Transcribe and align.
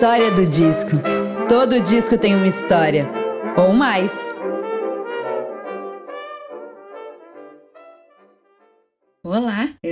História 0.00 0.30
do 0.30 0.46
disco. 0.46 0.92
Todo 1.46 1.78
disco 1.78 2.16
tem 2.16 2.34
uma 2.34 2.46
história. 2.46 3.06
Ou 3.54 3.74
mais. 3.74 4.10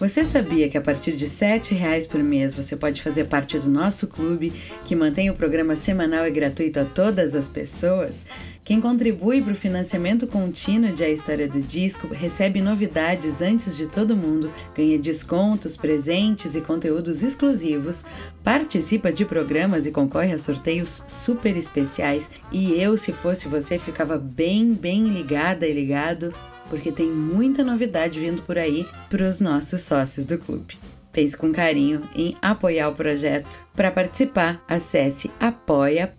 Você 0.00 0.24
sabia 0.24 0.68
que 0.68 0.78
a 0.78 0.80
partir 0.80 1.16
de 1.16 1.24
R$ 1.24 1.60
reais 1.74 2.06
por 2.06 2.22
mês 2.22 2.54
você 2.54 2.76
pode 2.76 3.02
fazer 3.02 3.24
parte 3.24 3.58
do 3.58 3.68
nosso 3.68 4.06
clube, 4.06 4.52
que 4.86 4.94
mantém 4.94 5.28
o 5.28 5.34
programa 5.34 5.74
semanal 5.74 6.24
e 6.24 6.30
gratuito 6.30 6.78
a 6.78 6.84
todas 6.84 7.34
as 7.34 7.48
pessoas? 7.48 8.24
Quem 8.64 8.80
contribui 8.80 9.42
para 9.42 9.54
o 9.54 9.56
financiamento 9.56 10.28
contínuo 10.28 10.92
de 10.92 11.02
A 11.02 11.10
História 11.10 11.48
do 11.48 11.60
Disco 11.60 12.06
recebe 12.06 12.60
novidades 12.62 13.42
antes 13.42 13.76
de 13.76 13.88
todo 13.88 14.16
mundo, 14.16 14.52
ganha 14.76 14.98
descontos, 15.00 15.76
presentes 15.76 16.54
e 16.54 16.60
conteúdos 16.60 17.24
exclusivos, 17.24 18.04
participa 18.44 19.10
de 19.10 19.24
programas 19.24 19.84
e 19.84 19.90
concorre 19.90 20.32
a 20.32 20.38
sorteios 20.38 21.02
super 21.08 21.56
especiais. 21.56 22.30
E 22.52 22.80
eu, 22.80 22.96
se 22.96 23.10
fosse 23.10 23.48
você, 23.48 23.80
ficava 23.80 24.16
bem, 24.16 24.74
bem 24.74 25.08
ligada 25.08 25.66
e 25.66 25.72
ligado 25.72 26.32
porque 26.68 26.92
tem 26.92 27.10
muita 27.10 27.64
novidade 27.64 28.20
vindo 28.20 28.42
por 28.42 28.58
aí 28.58 28.86
para 29.08 29.28
os 29.28 29.40
nossos 29.40 29.82
sócios 29.82 30.26
do 30.26 30.38
clube. 30.38 30.78
Pense 31.12 31.36
com 31.36 31.52
carinho 31.52 32.08
em 32.14 32.36
apoiar 32.40 32.88
o 32.88 32.94
projeto. 32.94 33.66
Para 33.74 33.90
participar, 33.90 34.62
acesse 34.68 35.30
apoia.se 35.40 36.16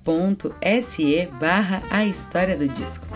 barra 1.39 1.83
a 1.89 2.05
história 2.05 2.57
do 2.57 2.67
disco. 2.67 3.07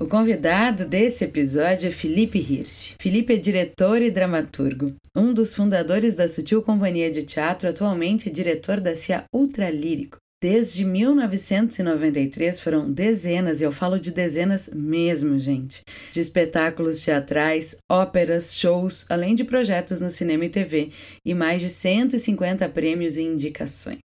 O 0.00 0.06
convidado 0.06 0.86
desse 0.86 1.24
episódio 1.24 1.88
é 1.88 1.92
Felipe 1.92 2.38
Hirsch. 2.38 2.94
Felipe 2.98 3.34
é 3.34 3.36
diretor 3.36 4.00
e 4.00 4.10
dramaturgo, 4.10 4.94
um 5.14 5.34
dos 5.34 5.54
fundadores 5.54 6.14
da 6.14 6.26
Sutil 6.26 6.62
Companhia 6.62 7.10
de 7.10 7.22
Teatro, 7.22 7.68
atualmente 7.68 8.30
diretor 8.30 8.80
da 8.80 8.96
CIA 8.96 9.24
Ultralírico, 9.30 10.16
Desde 10.42 10.86
1993 10.86 12.60
foram 12.60 12.90
dezenas, 12.90 13.60
e 13.60 13.64
eu 13.64 13.70
falo 13.70 14.00
de 14.00 14.10
dezenas 14.10 14.70
mesmo, 14.72 15.38
gente, 15.38 15.82
de 16.10 16.18
espetáculos 16.18 17.04
teatrais, 17.04 17.76
óperas, 17.90 18.58
shows, 18.58 19.04
além 19.10 19.34
de 19.34 19.44
projetos 19.44 20.00
no 20.00 20.10
cinema 20.10 20.46
e 20.46 20.48
TV, 20.48 20.92
e 21.26 21.34
mais 21.34 21.60
de 21.60 21.68
150 21.68 22.66
prêmios 22.70 23.18
e 23.18 23.22
indicações. 23.22 23.98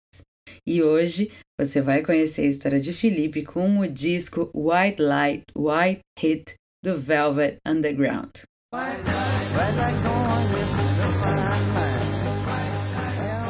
E 0.67 0.83
hoje 0.83 1.31
você 1.57 1.79
vai 1.79 2.01
conhecer 2.01 2.41
a 2.41 2.49
história 2.49 2.81
de 2.81 2.91
Felipe 2.91 3.43
com 3.43 3.79
o 3.79 3.87
disco 3.87 4.51
White 4.53 5.01
Light, 5.01 5.43
White 5.55 6.01
Hit 6.19 6.55
do 6.83 6.97
Velvet 6.97 7.59
Underground. 7.65 8.31
White 8.73 9.03
light, 9.05 9.51
white 9.53 9.77
light 9.77 10.64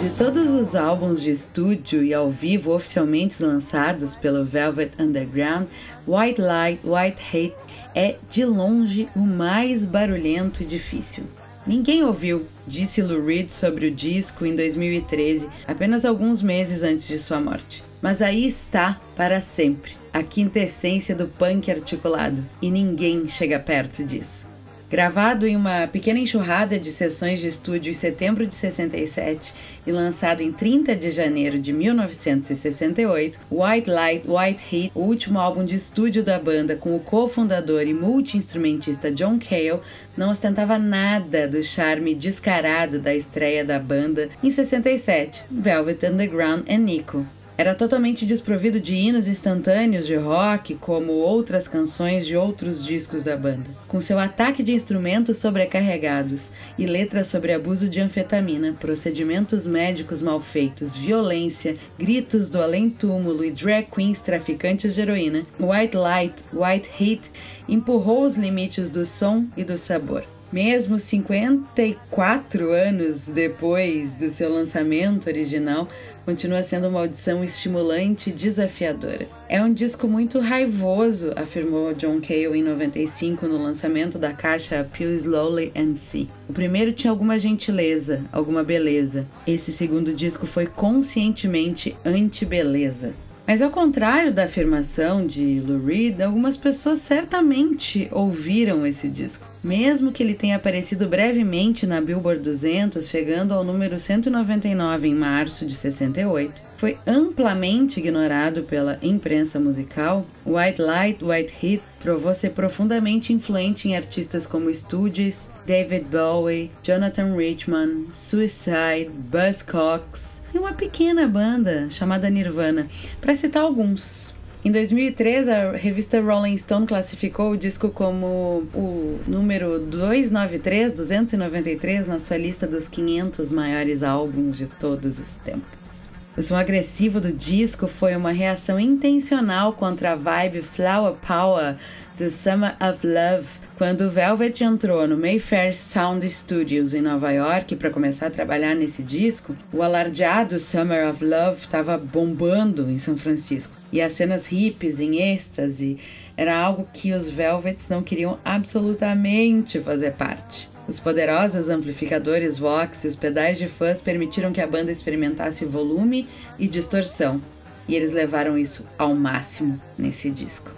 de 0.06 0.12
todos 0.12 0.52
os 0.52 0.76
álbuns 0.76 1.20
de 1.20 1.32
estúdio 1.32 2.04
e 2.04 2.14
ao 2.14 2.30
vivo 2.30 2.72
oficialmente 2.76 3.42
lançados 3.42 4.16
pelo 4.16 4.46
Velvet 4.46 4.92
Underground, 5.00 5.68
White 6.08 6.40
Light, 6.40 6.80
White 6.84 7.24
Hate 7.24 7.56
é 7.96 8.16
de 8.30 8.46
longe 8.46 9.10
o 9.16 9.22
mais 9.22 9.84
barulhento 9.84 10.62
e 10.62 10.66
difícil. 10.68 11.24
Ninguém 11.66 12.04
ouviu, 12.04 12.46
disse 12.68 13.02
Lou 13.02 13.26
Reed 13.26 13.50
sobre 13.50 13.88
o 13.88 13.92
disco 13.92 14.46
em 14.46 14.56
2013, 14.56 15.50
apenas 15.68 16.06
alguns 16.06 16.40
meses 16.40 16.84
antes 16.84 17.08
de 17.08 17.18
sua 17.18 17.42
morte. 17.42 17.84
Mas 18.00 18.22
aí 18.22 18.46
está, 18.46 19.02
para 19.16 19.42
sempre, 19.42 19.94
a 20.14 20.22
quintessência 20.22 21.16
do 21.16 21.26
punk 21.26 21.72
articulado, 21.72 22.46
e 22.62 22.70
ninguém 22.70 23.28
chega 23.28 23.58
perto 23.58 24.04
disso. 24.04 24.54
Gravado 24.88 25.48
em 25.48 25.56
uma 25.56 25.88
pequena 25.88 26.20
enxurrada 26.20 26.78
de 26.78 26.92
sessões 26.92 27.40
de 27.40 27.48
estúdio 27.48 27.90
em 27.90 27.94
setembro 27.94 28.46
de 28.46 28.54
67 28.54 29.54
e 29.86 29.92
lançado 29.92 30.42
em 30.42 30.52
30 30.52 30.96
de 30.96 31.10
janeiro 31.10 31.60
de 31.60 31.74
1968, 31.74 33.40
White 33.52 33.90
Light, 33.90 34.24
White 34.28 34.64
Heat, 34.72 34.92
o 34.94 35.02
último 35.02 35.40
álbum 35.40 35.66
de 35.66 35.76
estúdio 35.76 36.24
da 36.24 36.38
banda 36.38 36.76
com 36.76 36.96
o 36.96 37.00
cofundador 37.00 37.82
e 37.82 37.96
multi-instrumentista 37.96 39.12
John 39.12 39.40
Cale, 39.40 39.82
não 40.16 40.30
ostentava 40.30 40.78
nada 40.78 41.48
do 41.48 41.64
charme 41.64 42.14
descarado 42.14 43.00
da 43.00 43.16
estreia 43.16 43.66
da 43.66 43.80
banda 43.80 44.30
em 44.44 44.52
67, 44.52 45.46
Velvet 45.50 46.06
Underground 46.06 46.64
e 46.68 46.78
Nico. 46.78 47.26
Era 47.58 47.74
totalmente 47.74 48.26
desprovido 48.26 48.82
de 48.82 48.94
hinos 48.96 49.30
instantâneos 49.30 50.06
de 50.06 50.16
rock, 50.16 50.76
como 50.76 51.14
outras 51.14 51.70
canções 51.70 52.28
de 52.28 52.36
outros 52.36 52.86
discos 52.86 53.24
da 53.24 53.38
banda. 53.38 53.70
Com 53.88 54.02
seu 54.02 54.20
ataque 54.20 54.62
de 54.62 54.74
instrumentos 54.74 55.38
sobrecarregados 55.38 56.52
e 56.78 56.86
letras 56.86 57.28
sobre 57.28 57.54
abuso 57.54 57.88
de 57.88 58.02
anfetamina, 58.02 58.74
procedimentos 58.78 59.66
médicos 59.66 60.22
mal 60.22 60.42
feitos, 60.42 60.98
violência, 60.98 61.78
gritos 61.98 62.50
do 62.50 62.62
além-túmulo 62.62 63.46
e 63.46 63.52
drag 63.52 63.88
queens 63.90 64.20
traficantes 64.20 64.94
de 64.94 65.02
heroína, 65.02 65.44
White 65.58 65.96
Light, 65.96 66.44
White 66.54 66.90
Heat 67.00 67.32
empurrou 67.70 68.24
os 68.24 68.36
limites 68.36 68.90
do 68.90 69.06
som 69.06 69.46
e 69.56 69.64
do 69.64 69.78
sabor. 69.78 70.35
Mesmo 70.56 70.98
54 70.98 72.72
anos 72.72 73.28
depois 73.28 74.16
do 74.16 74.30
seu 74.30 74.50
lançamento 74.50 75.28
original, 75.28 75.90
continua 76.24 76.64
sendo 76.64 76.88
uma 76.88 77.02
audição 77.02 77.44
estimulante 77.44 78.30
e 78.30 78.34
desafiadora. 78.34 79.28
É 79.50 79.62
um 79.62 79.74
disco 79.74 80.08
muito 80.08 80.40
raivoso, 80.40 81.34
afirmou 81.36 81.94
John 81.94 82.22
Cale 82.22 82.58
em 82.58 82.64
95 82.64 83.46
no 83.50 83.62
lançamento 83.62 84.18
da 84.18 84.32
caixa 84.32 84.90
Peel 84.98 85.12
Slowly 85.16 85.74
and 85.76 85.96
See. 85.96 86.30
O 86.48 86.54
primeiro 86.54 86.94
tinha 86.94 87.12
alguma 87.12 87.38
gentileza, 87.38 88.24
alguma 88.32 88.64
beleza. 88.64 89.28
Esse 89.46 89.74
segundo 89.74 90.14
disco 90.14 90.48
foi 90.48 90.68
conscientemente 90.68 91.98
anti-beleza. 92.06 93.14
Mas 93.48 93.62
ao 93.62 93.70
contrário 93.70 94.34
da 94.34 94.46
afirmação 94.46 95.26
de 95.26 95.60
Lou 95.60 95.86
Reed, 95.86 96.20
algumas 96.20 96.58
pessoas 96.58 97.00
certamente 97.00 98.08
ouviram 98.12 98.88
esse 98.88 99.08
disco. 99.08 99.46
Mesmo 99.64 100.12
que 100.12 100.24
ele 100.24 100.34
tenha 100.34 100.56
aparecido 100.56 101.08
brevemente 101.08 101.86
na 101.86 102.02
Billboard 102.02 102.42
200, 102.42 103.08
chegando 103.08 103.54
ao 103.54 103.64
número 103.64 104.00
199 104.00 105.08
em 105.08 105.14
março 105.14 105.66
de 105.66 105.76
68, 105.76 106.64
foi 106.86 107.00
amplamente 107.08 108.00
ignorado 108.00 108.62
pela 108.62 109.00
imprensa 109.02 109.60
musical, 109.60 110.24
White 110.46 110.80
Light, 110.80 111.26
White 111.26 111.56
Heat 111.60 111.84
provou 112.00 112.32
ser 112.32 112.52
profundamente 112.52 113.34
influente 113.34 113.90
em 113.90 113.98
artistas 113.98 114.46
como 114.46 114.70
Stooges, 114.70 115.50
David 115.66 116.06
Bowie, 116.12 116.70
Jonathan 116.84 117.36
Richman, 117.36 118.06
Suicide, 118.14 119.10
Buzzcocks, 119.10 120.44
e 120.54 120.60
uma 120.60 120.74
pequena 120.74 121.28
banda 121.28 121.90
chamada 121.90 122.30
Nirvana, 122.30 122.88
para 123.20 123.34
citar 123.34 123.64
alguns. 123.64 124.36
Em 124.64 124.72
2003, 124.72 125.50
a 125.50 125.72
revista 125.72 126.22
Rolling 126.22 126.56
Stone 126.56 126.86
classificou 126.86 127.54
o 127.54 127.58
disco 127.58 127.90
como 127.90 128.68
o 128.76 129.20
número 129.26 129.80
293, 129.80 130.94
293 130.94 132.08
na 132.08 132.20
sua 132.20 132.38
lista 132.38 132.68
dos 132.68 132.88
500 132.88 133.52
maiores 133.52 134.04
álbuns 134.04 134.56
de 134.56 134.68
todos 134.68 135.18
os 135.18 135.38
tempos. 135.38 136.14
O 136.38 136.44
som 136.44 136.58
agressivo 136.58 137.22
do 137.22 137.32
disco 137.32 137.88
foi 137.88 138.14
uma 138.14 138.34
reação 138.34 138.78
intencional 138.78 139.72
contra 139.72 140.12
a 140.12 140.16
vibe 140.16 140.62
Flower 140.62 141.14
Power 141.26 141.78
do 142.18 142.30
Summer 142.30 142.76
of 142.82 143.08
Love, 143.08 143.48
quando 143.78 144.10
Velvet 144.10 144.62
entrou 144.62 145.08
no 145.08 145.18
Mayfair 145.18 145.74
Sound 145.74 146.30
Studios 146.30 146.94
em 146.94 147.02
Nova 147.02 147.32
York 147.32 147.78
para 147.78 147.90
começar 147.90 148.28
a 148.28 148.32
trabalhar 148.32 148.76
nesse 148.76 149.02
disco, 149.02 149.56
o 149.72 149.82
alardeado 149.82 150.60
Summer 150.60 151.10
of 151.10 151.24
Love 151.24 151.62
estava 151.62 151.98
bombando 151.98 152.90
em 152.92 153.00
São 153.00 153.16
Francisco. 153.16 153.74
E 153.90 154.02
as 154.02 154.12
cenas 154.12 154.46
hippies 154.46 155.00
em 155.00 155.22
êxtase 155.22 155.98
era 156.36 156.58
algo 156.58 156.86
que 156.92 157.14
os 157.14 157.30
Velvets 157.30 157.88
não 157.88 158.04
queriam 158.04 158.38
absolutamente 158.44 159.80
fazer 159.80 160.12
parte. 160.12 160.75
Os 160.88 161.00
poderosos 161.00 161.68
amplificadores 161.68 162.60
Vox 162.60 163.04
e 163.04 163.08
os 163.08 163.16
pedais 163.16 163.58
de 163.58 163.68
fãs 163.68 164.02
permitiram 164.02 164.54
que 164.54 164.62
a 164.62 164.68
banda 164.68 164.92
experimentasse 164.92 165.66
volume 165.66 166.28
e 166.60 166.68
distorção, 166.68 167.42
e 167.88 167.96
eles 167.96 168.14
levaram 168.14 168.56
isso 168.56 168.88
ao 168.98 169.16
máximo 169.16 169.82
nesse 169.98 170.30
disco. 170.30 170.70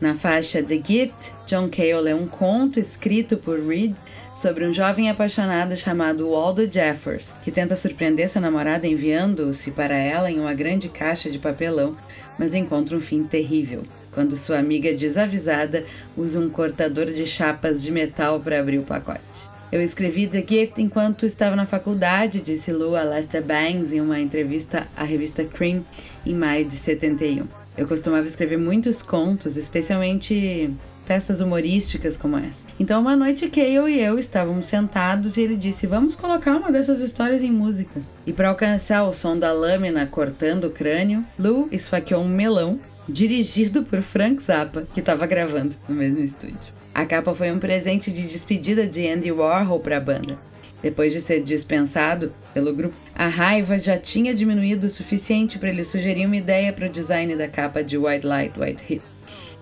Na 0.00 0.14
faixa 0.14 0.62
The 0.62 0.80
Gift, 0.82 1.32
John 1.46 1.68
Cale 1.68 2.08
é 2.08 2.14
um 2.14 2.26
conto 2.26 2.80
escrito 2.80 3.36
por 3.36 3.60
Reed 3.60 3.94
sobre 4.34 4.66
um 4.66 4.72
jovem 4.72 5.10
apaixonado 5.10 5.76
chamado 5.76 6.30
Waldo 6.30 6.70
Jeffers, 6.70 7.34
que 7.42 7.50
tenta 7.50 7.76
surpreender 7.76 8.28
sua 8.28 8.40
namorada 8.40 8.86
enviando-se 8.86 9.70
para 9.72 9.96
ela 9.96 10.30
em 10.30 10.40
uma 10.40 10.54
grande 10.54 10.88
caixa 10.88 11.30
de 11.30 11.38
papelão, 11.38 11.96
mas 12.38 12.54
encontra 12.54 12.96
um 12.96 13.00
fim 13.00 13.24
terrível 13.24 13.82
quando 14.12 14.36
sua 14.36 14.58
amiga 14.58 14.92
desavisada 14.94 15.84
usa 16.16 16.38
um 16.38 16.50
cortador 16.50 17.06
de 17.06 17.26
chapas 17.26 17.82
de 17.82 17.90
metal 17.90 18.40
para 18.40 18.60
abrir 18.60 18.78
o 18.78 18.84
pacote. 18.84 19.50
Eu 19.70 19.80
escrevi 19.80 20.26
The 20.26 20.44
Gift 20.46 20.82
enquanto 20.82 21.24
estava 21.24 21.56
na 21.56 21.64
faculdade, 21.64 22.42
disse 22.42 22.70
Lou 22.72 22.94
a 22.94 23.02
Lester 23.02 23.42
Bangs 23.42 23.94
em 23.94 24.02
uma 24.02 24.20
entrevista 24.20 24.86
à 24.94 25.02
revista 25.02 25.44
Cream 25.44 25.82
em 26.26 26.34
maio 26.34 26.66
de 26.66 26.74
71. 26.74 27.46
Eu 27.76 27.86
costumava 27.88 28.26
escrever 28.26 28.58
muitos 28.58 29.02
contos, 29.02 29.56
especialmente 29.56 30.70
peças 31.06 31.40
humorísticas 31.40 32.16
como 32.16 32.36
essa. 32.36 32.66
Então, 32.78 33.00
uma 33.00 33.16
noite 33.16 33.48
Cale 33.48 33.92
e 33.92 34.00
eu 34.00 34.18
estávamos 34.18 34.66
sentados 34.66 35.36
e 35.36 35.42
ele 35.42 35.56
disse: 35.56 35.86
Vamos 35.86 36.16
colocar 36.16 36.56
uma 36.56 36.72
dessas 36.72 37.00
histórias 37.00 37.42
em 37.42 37.50
música. 37.50 38.00
E 38.26 38.32
para 38.32 38.48
alcançar 38.48 39.04
o 39.04 39.14
som 39.14 39.38
da 39.38 39.52
lâmina 39.52 40.06
cortando 40.06 40.64
o 40.64 40.70
crânio, 40.70 41.24
Lou 41.38 41.68
esfaqueou 41.70 42.22
um 42.22 42.28
melão 42.28 42.78
dirigido 43.08 43.82
por 43.82 44.00
Frank 44.00 44.42
Zappa, 44.42 44.86
que 44.94 45.00
estava 45.00 45.26
gravando 45.26 45.74
no 45.88 45.94
mesmo 45.94 46.20
estúdio. 46.20 46.72
A 46.94 47.06
capa 47.06 47.34
foi 47.34 47.50
um 47.50 47.58
presente 47.58 48.12
de 48.12 48.22
despedida 48.22 48.86
de 48.86 49.08
Andy 49.08 49.32
Warhol 49.32 49.80
para 49.80 49.96
a 49.96 50.00
banda. 50.00 50.38
Depois 50.82 51.12
de 51.12 51.20
ser 51.20 51.42
dispensado 51.42 52.34
pelo 52.52 52.74
grupo, 52.74 52.94
a 53.14 53.28
raiva 53.28 53.78
já 53.78 53.96
tinha 53.96 54.34
diminuído 54.34 54.86
o 54.86 54.90
suficiente 54.90 55.58
para 55.58 55.68
ele 55.68 55.84
sugerir 55.84 56.26
uma 56.26 56.36
ideia 56.36 56.72
para 56.72 56.86
o 56.86 56.90
design 56.90 57.36
da 57.36 57.46
capa 57.46 57.84
de 57.84 57.96
White 57.96 58.26
Light, 58.26 58.58
White 58.58 58.84
Heat. 58.92 59.11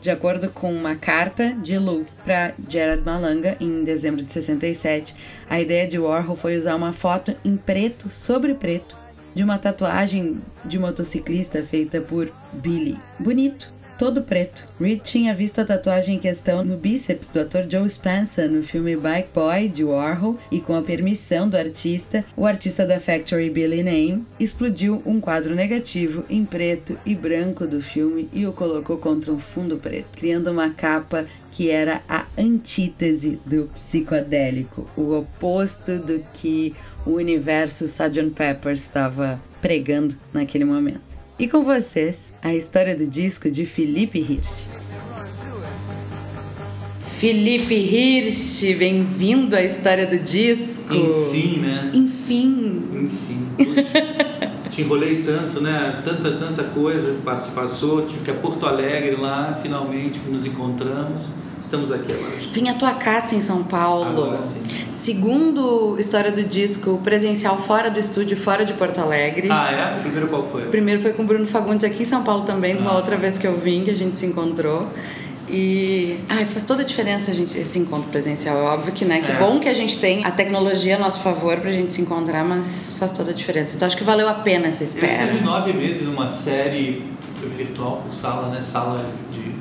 De 0.00 0.11
acordo 0.11 0.49
com 0.49 0.73
uma 0.73 0.97
carta 0.97 1.52
de 1.52 1.76
Lou 1.76 2.06
para 2.25 2.55
Gerard 2.67 3.05
Malanga 3.05 3.56
em 3.61 3.85
dezembro 3.85 4.23
de 4.23 4.32
67, 4.32 5.14
a 5.49 5.61
ideia 5.61 5.87
de 5.87 5.99
Warhol 5.99 6.37
foi 6.37 6.56
usar 6.56 6.75
uma 6.75 6.94
foto 6.94 7.37
em 7.44 7.55
preto 7.55 8.11
sobre 8.11 8.55
preto 8.55 8.97
de 9.35 9.43
uma 9.44 9.58
tatuagem 9.58 10.41
de 10.64 10.79
motociclista 10.79 11.62
feita 11.62 12.00
por 12.00 12.32
Billy. 12.52 12.99
Bonito, 13.19 13.73
todo 14.00 14.23
preto. 14.23 14.67
Reed 14.81 15.02
tinha 15.02 15.35
visto 15.35 15.61
a 15.61 15.64
tatuagem 15.67 16.17
em 16.17 16.19
questão 16.19 16.64
no 16.64 16.79
bíceps 16.79 17.29
do 17.29 17.41
ator 17.41 17.67
Joe 17.69 17.87
Spencer 17.87 18.50
no 18.50 18.62
filme 18.62 18.97
Bike 18.97 19.29
Boy 19.35 19.69
de 19.69 19.85
Warhol 19.85 20.38
e 20.50 20.58
com 20.58 20.75
a 20.75 20.81
permissão 20.81 21.47
do 21.47 21.55
artista, 21.55 22.25
o 22.35 22.47
artista 22.47 22.87
da 22.87 22.99
Factory 22.99 23.50
Billy 23.50 23.82
Name 23.82 24.25
explodiu 24.38 25.02
um 25.05 25.20
quadro 25.20 25.55
negativo 25.55 26.25
em 26.31 26.47
preto 26.47 26.99
e 27.05 27.14
branco 27.14 27.67
do 27.67 27.82
filme 27.82 28.26
e 28.32 28.47
o 28.47 28.55
colocou 28.55 28.97
contra 28.97 29.31
um 29.31 29.38
fundo 29.38 29.76
preto, 29.76 30.19
criando 30.19 30.50
uma 30.50 30.70
capa 30.70 31.26
que 31.53 31.69
era 31.69 32.00
a 32.08 32.25
antítese 32.38 33.38
do 33.44 33.67
psicodélico, 33.75 34.88
o 34.96 35.12
oposto 35.12 35.99
do 35.99 36.25
que 36.32 36.75
o 37.05 37.11
universo 37.11 37.85
Sgt. 37.85 38.31
Pepper 38.31 38.73
estava 38.73 39.38
pregando 39.61 40.17
naquele 40.32 40.64
momento. 40.64 41.10
E 41.41 41.49
com 41.49 41.63
vocês, 41.63 42.35
a 42.43 42.55
história 42.55 42.95
do 42.95 43.07
disco 43.07 43.51
de 43.51 43.65
Felipe 43.65 44.19
Hirsch. 44.19 44.67
Felipe 47.01 47.75
Hirsch, 47.75 48.77
bem-vindo 48.77 49.57
à 49.57 49.63
história 49.63 50.07
do 50.07 50.19
disco. 50.19 50.95
Enfim, 50.95 51.61
né? 51.61 51.93
Enfim. 51.95 52.83
Enfim. 52.93 54.27
Enrolei 54.81 55.23
tanto, 55.23 55.61
né? 55.61 56.00
Tanta, 56.05 56.32
tanta 56.32 56.65
coisa 56.65 57.17
passou. 57.25 58.06
Tive 58.06 58.25
que 58.25 58.31
ir 58.31 58.35
a 58.35 58.37
Porto 58.37 58.67
Alegre 58.67 59.17
lá, 59.17 59.59
finalmente 59.62 60.21
nos 60.29 60.47
encontramos. 60.47 61.31
Estamos 61.61 61.93
aqui 61.93 62.12
agora. 62.12 62.32
Vim 62.53 62.69
à 62.69 62.75
tua 62.75 62.94
casa 62.94 63.35
em 63.35 63.41
São 63.41 63.62
Paulo. 63.62 64.05
Agora 64.05 64.41
sim. 64.41 64.62
Segundo 64.91 65.97
história 65.99 66.32
do 66.32 66.43
disco, 66.43 66.99
presencial 67.05 67.59
fora 67.59 67.91
do 67.91 68.00
estúdio, 68.00 68.37
fora 68.37 68.65
de 68.65 68.73
Porto 68.73 68.99
Alegre. 68.99 69.49
Ah, 69.50 69.71
é? 69.71 69.99
O 69.99 70.00
primeiro 70.00 70.27
qual 70.27 70.43
foi? 70.43 70.65
O 70.65 70.71
primeiro 70.71 71.00
foi 71.03 71.12
com 71.12 71.23
o 71.23 71.27
Bruno 71.27 71.47
Fagundes 71.47 71.85
aqui 71.85 72.03
em 72.03 72.06
São 72.06 72.23
Paulo 72.23 72.44
também, 72.44 72.77
ah. 72.77 72.81
uma 72.81 72.97
outra 72.97 73.17
vez 73.17 73.37
que 73.37 73.47
eu 73.47 73.59
vim, 73.59 73.85
que 73.85 73.91
a 73.91 73.94
gente 73.94 74.17
se 74.17 74.25
encontrou. 74.25 74.88
E 75.52 76.20
ai, 76.29 76.44
faz 76.44 76.64
toda 76.64 76.82
a 76.82 76.85
diferença 76.85 77.31
a 77.31 77.35
gente 77.35 77.58
esse 77.58 77.79
encontro 77.79 78.08
presencial. 78.11 78.56
É 78.56 78.62
óbvio 78.62 78.93
que, 78.93 79.05
né? 79.05 79.20
Que 79.20 79.32
é. 79.32 79.38
bom 79.38 79.58
que 79.58 79.69
a 79.69 79.75
gente 79.75 79.99
tem 79.99 80.25
a 80.25 80.31
tecnologia 80.31 80.97
a 80.97 80.99
nosso 80.99 81.20
favor 81.20 81.56
pra 81.58 81.70
gente 81.70 81.93
se 81.93 82.00
encontrar, 82.00 82.44
mas 82.44 82.94
faz 82.99 83.12
toda 83.12 83.32
a 83.32 83.35
diferença. 83.35 83.76
Então 83.76 83.87
acho 83.87 83.97
que 83.97 84.05
valeu 84.05 84.29
a 84.29 84.35
pena 84.35 84.69
essa 84.69 84.85
espera. 84.85 85.25
Eu 85.25 85.32
tive 85.32 85.44
nove 85.44 85.73
meses 85.73 86.06
numa 86.06 86.29
série 86.29 87.11
virtual 87.56 88.02
por 88.05 88.14
sala, 88.14 88.49
né? 88.49 88.61
Sala 88.61 89.05
de 89.32 89.55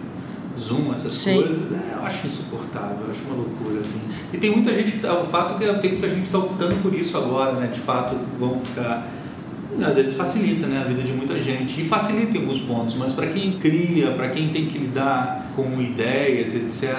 Zoom, 0.61 0.93
essas 0.93 1.13
Sim. 1.13 1.41
coisas, 1.41 1.71
né? 1.71 1.89
eu 1.99 2.05
acho 2.05 2.27
insuportável, 2.27 3.05
eu 3.05 3.11
acho 3.11 3.21
uma 3.25 3.35
loucura, 3.35 3.79
assim. 3.79 3.99
E 4.31 4.37
tem 4.37 4.51
muita 4.51 4.73
gente 4.73 4.91
que 4.91 4.99
tá, 4.99 5.19
o 5.19 5.25
fato 5.25 5.61
é 5.63 5.73
que 5.73 5.79
tem 5.79 5.91
muita 5.91 6.09
gente 6.09 6.21
que 6.21 6.27
está 6.27 6.37
optando 6.37 6.75
por 6.81 6.93
isso 6.93 7.17
agora, 7.17 7.53
né? 7.53 7.67
De 7.67 7.79
fato, 7.79 8.15
vão 8.37 8.59
ficar 8.61 9.07
às 9.83 9.95
vezes 9.95 10.13
facilita 10.13 10.67
né, 10.67 10.81
a 10.81 10.87
vida 10.87 11.01
de 11.01 11.13
muita 11.13 11.39
gente 11.39 11.81
e 11.81 11.85
facilita 11.85 12.37
em 12.37 12.41
alguns 12.41 12.59
pontos, 12.59 12.95
mas 12.95 13.11
para 13.13 13.27
quem 13.27 13.59
cria, 13.59 14.11
para 14.11 14.29
quem 14.29 14.49
tem 14.49 14.67
que 14.67 14.77
lidar 14.77 15.51
com 15.55 15.81
ideias, 15.81 16.55
etc., 16.55 16.89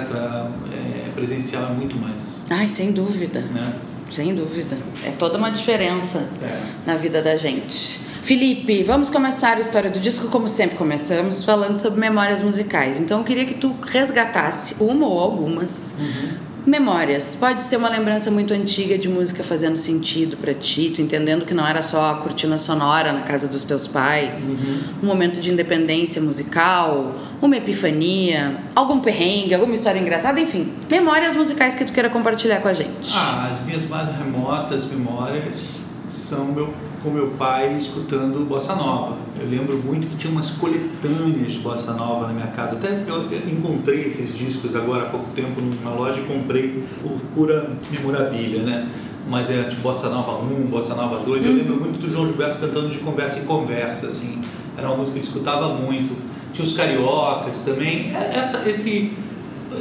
é, 0.71 1.09
presencial 1.15 1.71
é 1.71 1.73
muito 1.73 1.95
mais. 1.97 2.45
Ai, 2.49 2.67
sem 2.67 2.91
dúvida. 2.91 3.41
Né? 3.41 3.73
Sem 4.11 4.35
dúvida. 4.35 4.77
É 5.05 5.11
toda 5.11 5.37
uma 5.37 5.49
diferença 5.49 6.27
é. 6.41 6.61
na 6.85 6.95
vida 6.95 7.21
da 7.21 7.35
gente. 7.35 8.11
Felipe, 8.21 8.83
vamos 8.83 9.09
começar 9.09 9.57
a 9.57 9.59
história 9.59 9.89
do 9.89 9.99
disco 9.99 10.27
como 10.27 10.47
sempre 10.47 10.77
começamos, 10.77 11.43
falando 11.43 11.77
sobre 11.77 11.99
memórias 11.99 12.41
musicais. 12.41 12.99
Então 12.99 13.19
eu 13.19 13.25
queria 13.25 13.45
que 13.45 13.55
tu 13.55 13.75
resgatasse 13.81 14.75
uma 14.79 15.07
ou 15.07 15.19
algumas 15.19 15.95
uhum. 15.97 16.37
Memórias. 16.65 17.35
Pode 17.35 17.61
ser 17.61 17.77
uma 17.77 17.89
lembrança 17.89 18.29
muito 18.29 18.53
antiga 18.53 18.97
de 18.97 19.09
música 19.09 19.43
fazendo 19.43 19.77
sentido 19.77 20.37
para 20.37 20.53
ti, 20.53 20.91
tu 20.93 21.01
entendendo 21.01 21.45
que 21.45 21.53
não 21.53 21.65
era 21.65 21.81
só 21.81 22.11
a 22.11 22.15
cortina 22.15 22.57
sonora 22.57 23.11
na 23.11 23.21
casa 23.21 23.47
dos 23.47 23.65
teus 23.65 23.87
pais, 23.87 24.51
uhum. 24.51 24.79
um 25.03 25.07
momento 25.07 25.39
de 25.39 25.51
independência 25.51 26.21
musical, 26.21 27.13
uma 27.41 27.57
epifania, 27.57 28.57
algum 28.75 28.99
perrengue, 28.99 29.53
alguma 29.53 29.73
história 29.73 29.99
engraçada, 29.99 30.39
enfim, 30.39 30.73
memórias 30.89 31.35
musicais 31.35 31.73
que 31.75 31.83
tu 31.83 31.91
queira 31.91 32.09
compartilhar 32.09 32.61
com 32.61 32.67
a 32.67 32.73
gente. 32.73 33.13
Ah, 33.15 33.49
as 33.51 33.65
minhas 33.65 33.87
mais 33.87 34.15
remotas 34.17 34.85
memórias 34.85 35.85
são 36.07 36.45
meu 36.45 36.73
com 37.03 37.09
meu 37.09 37.27
pai 37.31 37.77
escutando 37.77 38.45
bossa 38.47 38.75
nova. 38.75 39.17
Eu 39.39 39.47
lembro 39.47 39.77
muito 39.77 40.07
que 40.07 40.15
tinha 40.15 40.31
umas 40.31 40.51
coletâneas 40.51 41.53
de 41.53 41.59
bossa 41.59 41.93
nova 41.93 42.27
na 42.27 42.33
minha 42.33 42.47
casa. 42.47 42.73
Até 42.75 43.03
eu 43.07 43.25
encontrei 43.49 44.05
esses 44.05 44.37
discos 44.37 44.75
agora 44.75 45.03
há 45.03 45.09
pouco 45.09 45.27
tempo 45.35 45.59
numa 45.59 45.93
loja 45.93 46.19
e 46.21 46.23
comprei 46.23 46.83
por 47.01 47.19
pura 47.33 47.69
memorabilia, 47.89 48.61
né? 48.63 48.87
Mas 49.27 49.49
é 49.49 49.63
tipo 49.63 49.81
Bossa 49.81 50.09
Nova 50.09 50.43
1, 50.43 50.67
Bossa 50.67 50.95
Nova 50.95 51.23
2. 51.23 51.45
Eu 51.45 51.53
lembro 51.53 51.75
muito 51.75 51.99
do 51.99 52.09
João 52.09 52.27
Gilberto 52.27 52.59
cantando 52.59 52.89
de 52.89 52.97
conversa 52.99 53.39
em 53.39 53.45
conversa, 53.45 54.07
assim. 54.07 54.41
Era 54.77 54.87
uma 54.87 54.97
música 54.97 55.19
que 55.19 55.25
eu 55.25 55.29
escutava 55.29 55.73
muito. 55.75 56.15
Tinha 56.53 56.65
os 56.65 56.75
cariocas 56.75 57.61
também. 57.61 58.15
É, 58.15 58.37
essa, 58.37 58.67
esse 58.69 59.11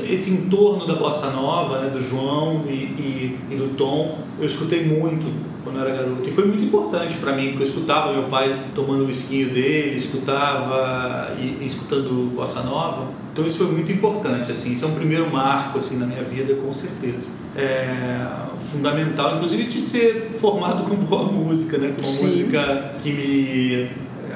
esse 0.09 0.31
entorno 0.31 0.87
da 0.87 0.95
bossa 0.95 1.31
nova, 1.31 1.81
né, 1.81 1.91
do 1.91 2.01
João 2.01 2.65
e, 2.67 2.71
e, 2.71 3.39
e, 3.51 3.57
do 3.57 3.75
Tom, 3.77 4.19
eu 4.39 4.47
escutei 4.47 4.85
muito 4.85 5.27
quando 5.63 5.77
eu 5.77 5.83
era 5.83 5.97
garoto. 5.97 6.29
E 6.29 6.33
foi 6.33 6.47
muito 6.47 6.65
importante 6.65 7.17
para 7.17 7.33
mim, 7.33 7.49
porque 7.51 7.65
eu 7.65 7.69
escutava 7.69 8.13
meu 8.13 8.25
pai 8.25 8.67
tomando 8.75 9.07
o 9.07 9.11
esquinho 9.11 9.51
dele, 9.51 9.97
escutava 9.97 11.35
e, 11.39 11.59
e, 11.63 11.67
escutando 11.67 12.35
bossa 12.35 12.63
nova. 12.63 13.09
Então 13.33 13.47
isso 13.47 13.59
foi 13.59 13.73
muito 13.75 13.93
importante, 13.93 14.51
assim, 14.51 14.73
isso 14.73 14.85
é 14.85 14.89
um 14.89 14.95
primeiro 14.95 15.31
marco 15.31 15.79
assim 15.79 15.97
na 15.97 16.07
minha 16.07 16.23
vida, 16.23 16.55
com 16.55 16.73
certeza. 16.73 17.31
É 17.57 18.27
fundamental, 18.73 19.37
inclusive, 19.37 19.65
de 19.65 19.81
ser 19.81 20.31
formado 20.41 20.85
com 20.85 20.97
boa 20.97 21.25
música, 21.25 21.79
né, 21.79 21.95
com 21.95 22.03
uma 22.03 22.07
Sim. 22.07 22.27
música 22.27 22.95
que 23.03 23.13
me, 23.13 23.89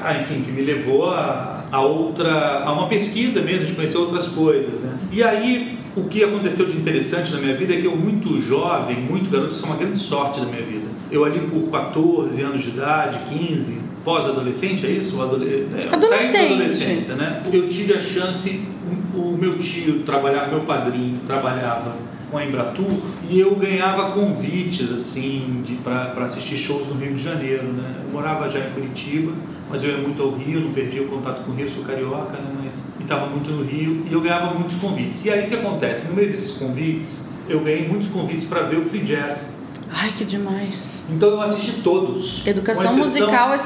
ah, 0.03 0.21
enfim, 0.21 0.43
que 0.43 0.51
me 0.51 0.63
levou 0.63 1.11
a 1.11 1.55
a 1.75 1.81
outra, 1.81 2.63
a 2.65 2.73
uma 2.73 2.87
pesquisa 2.87 3.41
mesmo, 3.41 3.67
de 3.67 3.73
conhecer 3.73 3.99
outras 3.99 4.29
coisas, 4.29 4.81
né? 4.81 4.97
E 5.11 5.25
aí, 5.25 5.77
o 5.97 6.05
que 6.05 6.23
aconteceu 6.23 6.67
de 6.67 6.77
interessante 6.77 7.33
na 7.33 7.41
minha 7.41 7.57
vida 7.57 7.75
é 7.75 7.81
que 7.81 7.87
eu, 7.87 7.97
muito 7.97 8.41
jovem, 8.41 9.01
muito 9.01 9.29
garoto, 9.29 9.55
isso 9.55 9.65
é 9.65 9.69
uma 9.69 9.77
grande 9.77 9.99
sorte 9.99 10.39
da 10.39 10.47
minha 10.47 10.63
vida. 10.63 10.87
Eu 11.15 11.25
ali 11.25 11.41
por 11.41 11.71
14 11.71 12.43
anos 12.43 12.63
de 12.63 12.71
idade, 12.71 13.19
15, 13.29 13.79
pós-adolescente, 14.05 14.87
é 14.87 14.91
isso? 14.91 15.21
Adole... 15.23 15.69
É, 15.75 15.95
Adolescente. 15.95 16.33
da 16.33 16.55
adolescência, 16.55 17.15
né? 17.15 17.43
Eu 17.53 17.69
tive 17.69 17.95
a 17.95 18.01
chance, 18.01 18.61
o 19.15 19.37
meu 19.39 19.59
tio 19.59 20.01
trabalhava, 20.01 20.49
meu 20.49 20.61
padrinho 20.63 21.21
trabalhava 21.27 21.97
com 22.31 22.39
a 22.39 22.45
Embratur 22.45 22.99
e 23.31 23.39
eu 23.39 23.55
ganhava 23.55 24.11
convites 24.11 24.91
assim 24.91 25.63
para 25.85 26.25
assistir 26.25 26.57
shows 26.57 26.89
no 26.89 26.95
Rio 26.95 27.15
de 27.15 27.23
Janeiro, 27.23 27.65
né? 27.69 28.03
Eu 28.07 28.13
morava 28.13 28.51
já 28.51 28.59
em 28.59 28.71
Curitiba 28.73 29.33
mas 29.75 29.83
eu 29.83 29.91
ia 29.91 29.99
muito 29.99 30.23
ao 30.23 30.31
Rio, 30.31 30.61
não 30.61 30.73
perdi 30.73 31.01
o 31.01 31.09
contato 31.09 31.45
com 31.45 31.51
o 31.51 31.55
Rio, 31.55 31.69
sou 31.69 31.83
carioca, 31.83 32.37
né? 32.37 32.55
mas 32.63 32.87
estava 33.01 33.27
muito 33.27 33.51
no 33.51 33.65
Rio 33.65 34.05
e 34.09 34.13
eu 34.13 34.21
ganhava 34.21 34.55
muitos 34.55 34.77
convites. 34.77 35.25
E 35.25 35.31
aí 35.31 35.47
o 35.47 35.49
que 35.49 35.55
acontece? 35.55 36.09
No 36.09 36.15
meio 36.15 36.31
desses 36.31 36.53
convites, 36.53 37.29
eu 37.49 37.61
ganhei 37.61 37.89
muitos 37.89 38.09
convites 38.09 38.47
para 38.47 38.63
ver 38.63 38.77
o 38.77 38.85
free 38.85 39.03
jazz. 39.03 39.64
Ai, 39.97 40.13
que 40.17 40.25
demais. 40.25 41.05
Então 41.09 41.29
eu 41.29 41.41
assisti 41.41 41.81
todos. 41.81 42.45
Educação 42.45 42.85
exceção, 42.85 42.99
musical 42.99 43.57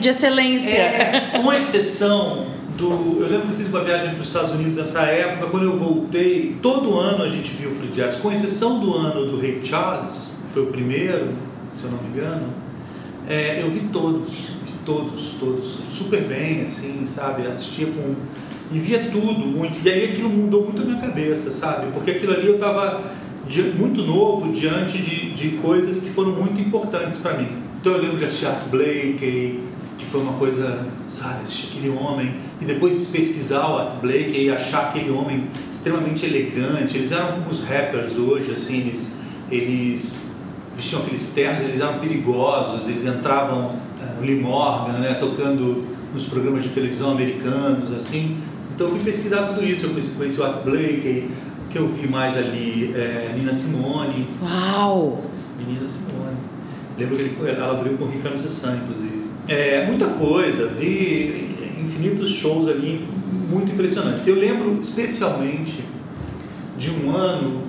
de 0.00 0.08
excelência. 0.08 0.78
É, 0.78 1.40
com 1.42 1.52
exceção 1.52 2.46
do. 2.78 3.20
Eu 3.20 3.28
lembro 3.28 3.48
que 3.48 3.52
eu 3.52 3.56
fiz 3.58 3.68
uma 3.68 3.84
viagem 3.84 4.10
para 4.10 4.20
os 4.20 4.26
Estados 4.26 4.52
Unidos 4.52 4.78
nessa 4.78 5.02
época, 5.02 5.50
quando 5.50 5.64
eu 5.64 5.78
voltei, 5.78 6.56
todo 6.62 6.98
ano 6.98 7.22
a 7.22 7.28
gente 7.28 7.50
viu 7.50 7.70
o 7.70 7.74
free 7.74 7.88
jazz, 7.88 8.16
com 8.16 8.32
exceção 8.32 8.80
do 8.80 8.94
ano 8.94 9.26
do 9.30 9.38
Ray 9.38 9.60
Charles, 9.62 10.38
que 10.46 10.54
foi 10.54 10.62
o 10.62 10.66
primeiro, 10.66 11.34
se 11.72 11.84
eu 11.84 11.90
não 11.90 11.98
me 11.98 12.08
engano, 12.08 12.48
é, 13.28 13.62
eu 13.62 13.70
vi 13.70 13.80
todos, 13.92 14.30
vi 14.30 14.72
todos, 14.86 15.34
todos, 15.38 15.78
super 15.92 16.22
bem, 16.22 16.62
assim, 16.62 17.04
sabe? 17.04 17.46
Assistia 17.46 17.86
com. 17.86 18.14
E 18.72 18.78
via 18.78 19.10
tudo 19.12 19.46
muito. 19.46 19.86
E 19.86 19.90
aí 19.90 20.12
aquilo 20.12 20.30
mudou 20.30 20.64
muito 20.64 20.80
a 20.80 20.84
minha 20.84 20.98
cabeça, 20.98 21.52
sabe? 21.52 21.92
Porque 21.92 22.12
aquilo 22.12 22.32
ali 22.32 22.46
eu 22.46 22.54
estava 22.54 23.02
muito 23.76 24.02
novo 24.02 24.52
diante 24.52 24.98
de, 24.98 25.32
de 25.32 25.48
coisas 25.58 26.00
que 26.00 26.10
foram 26.10 26.32
muito 26.32 26.60
importantes 26.60 27.18
para 27.18 27.38
mim. 27.38 27.48
Então 27.80 27.92
eu 27.92 28.02
lembro 28.02 28.18
de 28.18 28.24
assistir 28.24 28.46
Art 28.46 28.68
Blakey, 28.70 29.60
que 29.98 30.04
foi 30.06 30.22
uma 30.22 30.32
coisa, 30.34 30.86
sabe, 31.10 31.44
assistir 31.44 31.76
aquele 31.76 31.90
homem, 31.90 32.34
e 32.60 32.64
depois 32.64 33.08
pesquisar 33.08 33.68
o 33.68 33.78
Art 33.78 34.00
Blakey 34.00 34.44
e 34.44 34.50
achar 34.50 34.88
aquele 34.88 35.10
homem 35.10 35.44
extremamente 35.70 36.24
elegante. 36.24 36.96
Eles 36.96 37.12
eram 37.12 37.40
como 37.40 37.50
os 37.50 37.62
rappers 37.62 38.16
hoje, 38.16 38.52
assim, 38.52 38.78
eles, 38.78 39.18
eles 39.50 40.32
vestiam 40.74 41.02
aqueles 41.02 41.28
ternos, 41.34 41.62
eles 41.62 41.80
eram 41.80 41.98
perigosos, 41.98 42.88
eles 42.88 43.04
entravam, 43.04 43.66
uh, 43.66 44.20
Lee 44.22 44.40
Morgan, 44.40 44.98
né, 44.98 45.14
tocando 45.14 45.84
nos 46.14 46.26
programas 46.26 46.62
de 46.62 46.70
televisão 46.70 47.10
americanos, 47.10 47.92
assim. 47.92 48.38
Então 48.74 48.88
eu 48.88 48.94
fui 48.94 49.04
pesquisar 49.04 49.48
tudo 49.48 49.62
isso, 49.64 49.86
eu 49.86 49.90
conheci, 49.90 50.16
conheci 50.16 50.40
o 50.40 50.44
Art 50.44 50.64
Blakey, 50.64 51.28
que 51.74 51.78
eu 51.80 51.88
vi 51.88 52.06
mais 52.06 52.36
ali, 52.36 52.94
é, 52.94 53.34
Nina 53.36 53.52
Simone. 53.52 54.28
Uau! 54.40 55.24
Menina 55.58 55.84
Simone. 55.84 56.36
Lembro 56.96 57.16
que 57.16 57.22
ele, 57.22 57.36
ela 57.50 57.72
abriu 57.72 57.98
com 57.98 58.04
o 58.04 58.08
Ricardo 58.08 58.38
Sessan, 58.38 58.76
inclusive. 58.76 59.24
É, 59.48 59.84
muita 59.84 60.06
coisa, 60.06 60.68
vi 60.68 61.48
infinitos 61.82 62.30
shows 62.30 62.68
ali 62.68 63.04
muito 63.50 63.72
impressionantes. 63.72 64.24
Eu 64.28 64.36
lembro 64.36 64.78
especialmente 64.80 65.82
de 66.78 66.92
um 66.92 67.10
ano 67.10 67.64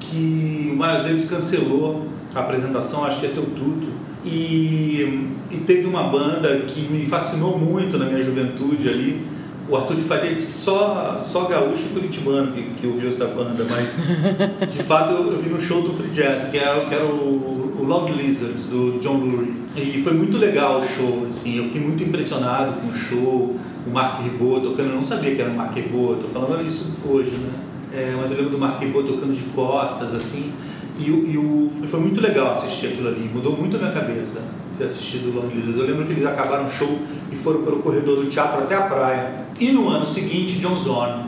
que 0.00 0.72
o 0.72 0.76
Miles 0.76 1.02
Davis 1.04 1.30
cancelou 1.30 2.08
a 2.34 2.40
apresentação, 2.40 3.04
acho 3.04 3.20
que 3.20 3.26
é 3.26 3.28
seu 3.28 3.44
tudo, 3.44 3.92
e, 4.24 5.28
e 5.52 5.56
teve 5.64 5.86
uma 5.86 6.02
banda 6.02 6.62
que 6.66 6.80
me 6.80 7.06
fascinou 7.06 7.56
muito 7.56 7.96
na 7.96 8.06
minha 8.06 8.24
juventude 8.24 8.88
ali, 8.88 9.29
o 9.70 9.76
Arthur 9.76 9.96
de 9.96 10.02
Faria 10.02 10.34
disse 10.34 10.46
que 10.46 10.52
só, 10.52 11.20
só 11.20 11.44
gaúcho 11.44 11.86
e 11.86 11.94
curitibano 11.94 12.52
que, 12.52 12.62
que 12.70 12.86
ouviu 12.86 13.08
essa 13.08 13.26
banda, 13.28 13.64
mas 13.70 14.68
de 14.68 14.82
fato 14.82 15.12
eu, 15.12 15.32
eu 15.32 15.38
vi 15.38 15.48
no 15.48 15.60
show 15.60 15.82
do 15.82 15.92
Free 15.92 16.10
Jazz, 16.10 16.48
que 16.50 16.58
era, 16.58 16.84
que 16.86 16.94
era 16.94 17.04
o, 17.04 17.76
o 17.78 17.84
Long 17.86 18.06
Lizards, 18.10 18.66
do 18.66 18.98
John 19.00 19.18
Lurie. 19.18 19.54
E 19.76 20.02
foi 20.02 20.12
muito 20.14 20.36
legal 20.36 20.80
o 20.80 20.86
show, 20.86 21.24
assim, 21.24 21.58
eu 21.58 21.64
fiquei 21.64 21.80
muito 21.80 22.02
impressionado 22.02 22.80
com 22.80 22.88
o 22.88 22.94
show, 22.94 23.56
o 23.86 23.90
Mark 23.90 24.20
Ribot 24.22 24.60
tocando, 24.60 24.88
eu 24.90 24.96
não 24.96 25.04
sabia 25.04 25.34
que 25.36 25.40
era 25.40 25.50
o 25.50 25.54
Mark 25.54 25.72
Ribot, 25.74 26.14
estou 26.14 26.30
falando 26.30 26.66
isso 26.66 26.92
hoje, 27.08 27.30
né? 27.30 27.50
É, 27.92 28.14
mas 28.20 28.30
eu 28.32 28.36
lembro 28.36 28.52
do 28.52 28.58
Mark 28.58 28.80
Ribot 28.80 29.06
tocando 29.06 29.32
de 29.32 29.42
costas, 29.50 30.12
assim, 30.14 30.52
e, 30.98 31.08
e 31.08 31.38
o, 31.38 31.70
foi 31.86 32.00
muito 32.00 32.20
legal 32.20 32.52
assistir 32.52 32.88
aquilo 32.88 33.08
ali, 33.08 33.30
mudou 33.32 33.56
muito 33.56 33.76
a 33.76 33.78
minha 33.78 33.92
cabeça 33.92 34.42
ter 34.80 34.86
assistido 34.86 35.34
Long 35.34 35.48
Lizards. 35.48 35.78
Eu 35.78 35.86
lembro 35.86 36.06
que 36.06 36.12
eles 36.12 36.24
acabaram 36.24 36.64
o 36.64 36.70
show 36.70 36.98
e 37.30 37.36
foram 37.36 37.62
pelo 37.62 37.80
corredor 37.80 38.16
do 38.16 38.30
teatro 38.30 38.62
até 38.62 38.74
a 38.74 38.82
praia. 38.82 39.44
E 39.60 39.70
no 39.70 39.88
ano 39.88 40.08
seguinte, 40.08 40.58
John 40.58 40.78
Zorn. 40.78 41.26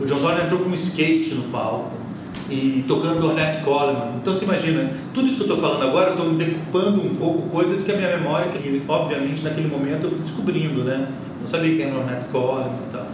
O 0.00 0.04
John 0.04 0.18
Zorn 0.18 0.42
entrou 0.42 0.60
com 0.60 0.70
um 0.70 0.74
skate 0.74 1.34
no 1.34 1.44
palco 1.44 1.92
e 2.50 2.84
tocando 2.88 3.26
Ornette 3.26 3.62
Coleman. 3.62 4.16
Então 4.20 4.32
você 4.32 4.44
imagina, 4.44 4.90
tudo 5.12 5.26
isso 5.26 5.36
que 5.36 5.42
eu 5.42 5.54
estou 5.54 5.60
falando 5.60 5.82
agora, 5.82 6.10
eu 6.10 6.16
estou 6.16 6.34
decupando 6.34 7.02
um 7.02 7.14
pouco 7.14 7.48
coisas 7.48 7.82
que 7.82 7.92
a 7.92 7.96
minha 7.96 8.16
memória, 8.16 8.50
que 8.50 8.82
obviamente 8.88 9.42
naquele 9.42 9.68
momento 9.68 10.04
eu 10.04 10.10
fui 10.10 10.20
descobrindo, 10.20 10.84
né? 10.84 11.08
Não 11.38 11.46
sabia 11.46 11.76
quem 11.76 11.86
era 11.86 11.98
Ornette 11.98 12.26
Coleman 12.26 12.78
e 12.88 12.92
tal. 12.92 13.06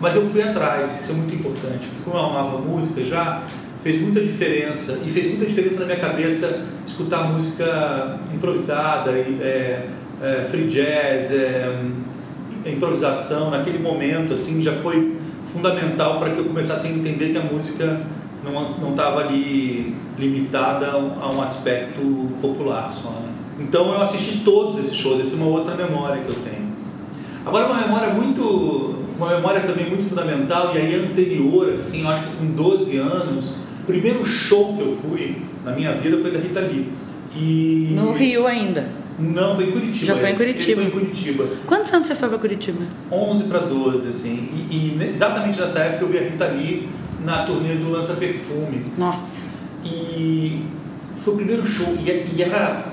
Mas 0.00 0.16
eu 0.16 0.28
fui 0.30 0.42
atrás, 0.42 1.02
isso 1.02 1.12
é 1.12 1.14
muito 1.14 1.34
importante, 1.34 1.86
porque 1.88 2.10
como 2.10 2.16
eu 2.16 2.30
amava 2.30 2.58
música 2.58 3.04
já, 3.04 3.42
fez 3.82 4.00
muita 4.00 4.20
diferença 4.20 4.98
e 5.04 5.10
fez 5.10 5.26
muita 5.28 5.46
diferença 5.46 5.80
na 5.80 5.86
minha 5.86 5.98
cabeça 5.98 6.66
escutar 6.86 7.32
música 7.32 8.20
improvisada 8.32 9.12
é, 9.12 9.88
é, 10.22 10.46
free 10.50 10.66
jazz 10.66 11.32
é, 11.32 11.82
improvisação 12.66 13.50
naquele 13.50 13.78
momento 13.78 14.34
assim 14.34 14.62
já 14.62 14.72
foi 14.74 15.16
fundamental 15.52 16.18
para 16.18 16.30
que 16.30 16.38
eu 16.38 16.44
começasse 16.44 16.86
a 16.86 16.90
entender 16.90 17.30
que 17.30 17.38
a 17.38 17.42
música 17.42 18.00
não 18.44 18.78
não 18.78 18.90
estava 18.90 19.20
ali 19.20 19.96
limitada 20.18 20.88
a 20.90 21.30
um 21.30 21.40
aspecto 21.40 22.30
popular 22.42 22.92
só 22.92 23.08
né? 23.10 23.32
então 23.58 23.92
eu 23.92 24.02
assisti 24.02 24.40
todos 24.44 24.78
esses 24.78 24.96
shows 24.96 25.20
essa 25.20 25.34
é 25.34 25.36
uma 25.36 25.46
outra 25.46 25.74
memória 25.74 26.22
que 26.22 26.28
eu 26.28 26.36
tenho 26.36 26.68
agora 27.46 27.66
uma 27.66 27.80
memória 27.80 28.12
muito 28.12 29.00
uma 29.16 29.34
memória 29.34 29.60
também 29.60 29.88
muito 29.88 30.06
fundamental 30.06 30.72
e 30.74 30.78
aí 30.78 30.94
anterior 30.94 31.76
assim 31.78 32.02
eu 32.02 32.08
acho 32.08 32.24
que 32.24 32.36
com 32.36 32.46
12 32.46 32.96
anos 32.98 33.69
primeiro 33.90 34.24
show 34.24 34.76
que 34.76 34.82
eu 34.82 34.96
fui 34.96 35.42
na 35.64 35.72
minha 35.72 35.92
vida 35.94 36.18
foi 36.18 36.30
da 36.30 36.38
Rita 36.38 36.60
Lee. 36.60 36.88
E... 37.36 37.92
No 37.94 38.12
Rio 38.12 38.46
ainda? 38.46 38.88
Não, 39.18 39.54
foi 39.54 39.64
em 39.68 39.72
Curitiba. 39.72 40.06
Já 40.06 40.16
foi 40.16 40.30
em 40.30 40.34
Curitiba? 40.34 40.62
Esse 40.62 40.74
foi 40.74 40.84
em 40.84 40.90
Curitiba. 40.90 41.48
Quantos 41.66 41.92
anos 41.92 42.06
você 42.06 42.14
foi 42.14 42.28
para 42.28 42.38
Curitiba? 42.38 42.78
11 43.12 43.44
para 43.44 43.58
12, 43.60 44.08
assim. 44.08 44.48
E, 44.70 44.74
e, 44.74 45.10
exatamente 45.12 45.60
nessa 45.60 45.80
época 45.80 46.04
eu 46.04 46.08
vi 46.08 46.18
a 46.18 46.22
Rita 46.22 46.46
Lee 46.46 46.88
na 47.24 47.44
turnê 47.44 47.74
do 47.74 47.90
Lança 47.90 48.14
Perfume. 48.14 48.84
Nossa. 48.96 49.42
E 49.84 50.64
foi 51.16 51.34
o 51.34 51.36
primeiro 51.36 51.66
show. 51.66 51.94
E, 52.00 52.36
e 52.36 52.42
era 52.42 52.86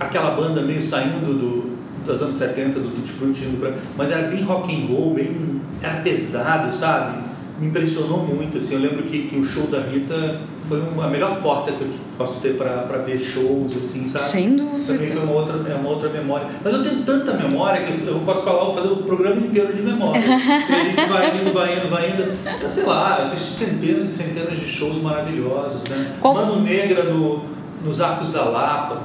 aquela 0.00 0.30
banda 0.30 0.62
meio 0.62 0.82
saindo 0.82 1.38
do, 1.38 1.76
dos 2.04 2.22
anos 2.22 2.36
70, 2.36 2.80
do 2.80 2.90
Tutti 2.90 3.10
Frutti, 3.10 3.44
indo 3.44 3.58
pra, 3.58 3.74
mas 3.96 4.10
era 4.10 4.28
bem 4.28 4.42
rock 4.42 4.74
and 4.74 4.86
roll, 4.86 5.14
bem, 5.14 5.60
era 5.82 6.00
pesado, 6.00 6.72
sabe? 6.72 7.18
Me 7.58 7.68
impressionou 7.68 8.18
muito. 8.18 8.58
Assim, 8.58 8.74
eu 8.74 8.80
lembro 8.80 9.02
que, 9.04 9.28
que 9.28 9.36
o 9.36 9.44
show 9.44 9.66
da 9.66 9.80
Rita 9.80 10.40
foi 10.68 10.80
uma, 10.80 11.04
a 11.04 11.08
melhor 11.08 11.40
porta 11.42 11.72
que 11.72 11.82
eu 11.82 11.90
posso 12.16 12.40
ter 12.40 12.56
para 12.56 12.98
ver 13.06 13.18
shows, 13.18 13.76
assim, 13.76 14.08
sabe? 14.08 14.24
Sem 14.24 14.56
dúvida. 14.56 14.92
Também 14.92 15.10
foi 15.10 15.22
uma 15.22 15.32
outra, 15.32 15.56
é 15.70 15.74
uma 15.74 15.88
outra 15.88 16.08
memória. 16.08 16.48
Mas 16.62 16.72
eu 16.72 16.82
tenho 16.82 17.02
tanta 17.02 17.34
memória 17.34 17.84
que 17.84 18.06
eu, 18.06 18.20
posso 18.20 18.44
falar, 18.44 18.64
vou 18.64 18.74
fazer 18.74 18.88
o 18.88 18.96
programa 18.98 19.40
inteiro 19.40 19.72
de 19.72 19.82
memória. 19.82 20.20
a 20.24 20.84
gente 20.84 21.06
vai 21.08 21.40
indo, 21.40 21.52
vai 21.52 21.78
indo, 21.78 21.90
vai 21.90 22.10
indo. 22.10 22.72
Sei 22.72 22.84
lá, 22.84 23.18
eu 23.20 23.24
assisti 23.26 23.64
centenas 23.64 24.08
e 24.08 24.12
centenas 24.12 24.58
de 24.58 24.66
shows 24.66 25.00
maravilhosos, 25.02 25.82
né? 25.88 26.16
Qual... 26.20 26.34
Mano 26.34 26.62
Negra 26.62 27.04
no, 27.04 27.44
nos 27.84 28.00
Arcos 28.00 28.30
da 28.30 28.44
Lapa. 28.44 29.02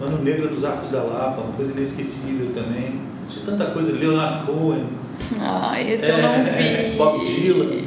Mano 0.00 0.22
Negra 0.22 0.50
nos 0.50 0.64
Arcos 0.64 0.90
da 0.90 1.02
Lapa, 1.02 1.42
uma 1.42 1.52
coisa 1.52 1.72
inesquecível 1.72 2.50
também. 2.54 3.00
Assisti 3.26 3.44
tanta 3.44 3.66
coisa. 3.66 3.92
Leonard 3.92 4.46
Cohen. 4.46 4.86
Ah, 5.40 5.80
esse 5.80 6.10
é, 6.10 6.14
eu 6.14 6.18
não 6.18 6.34
é, 6.34 6.42
vi. 6.42 6.96
Bob 6.96 7.24
Dylan, 7.24 7.82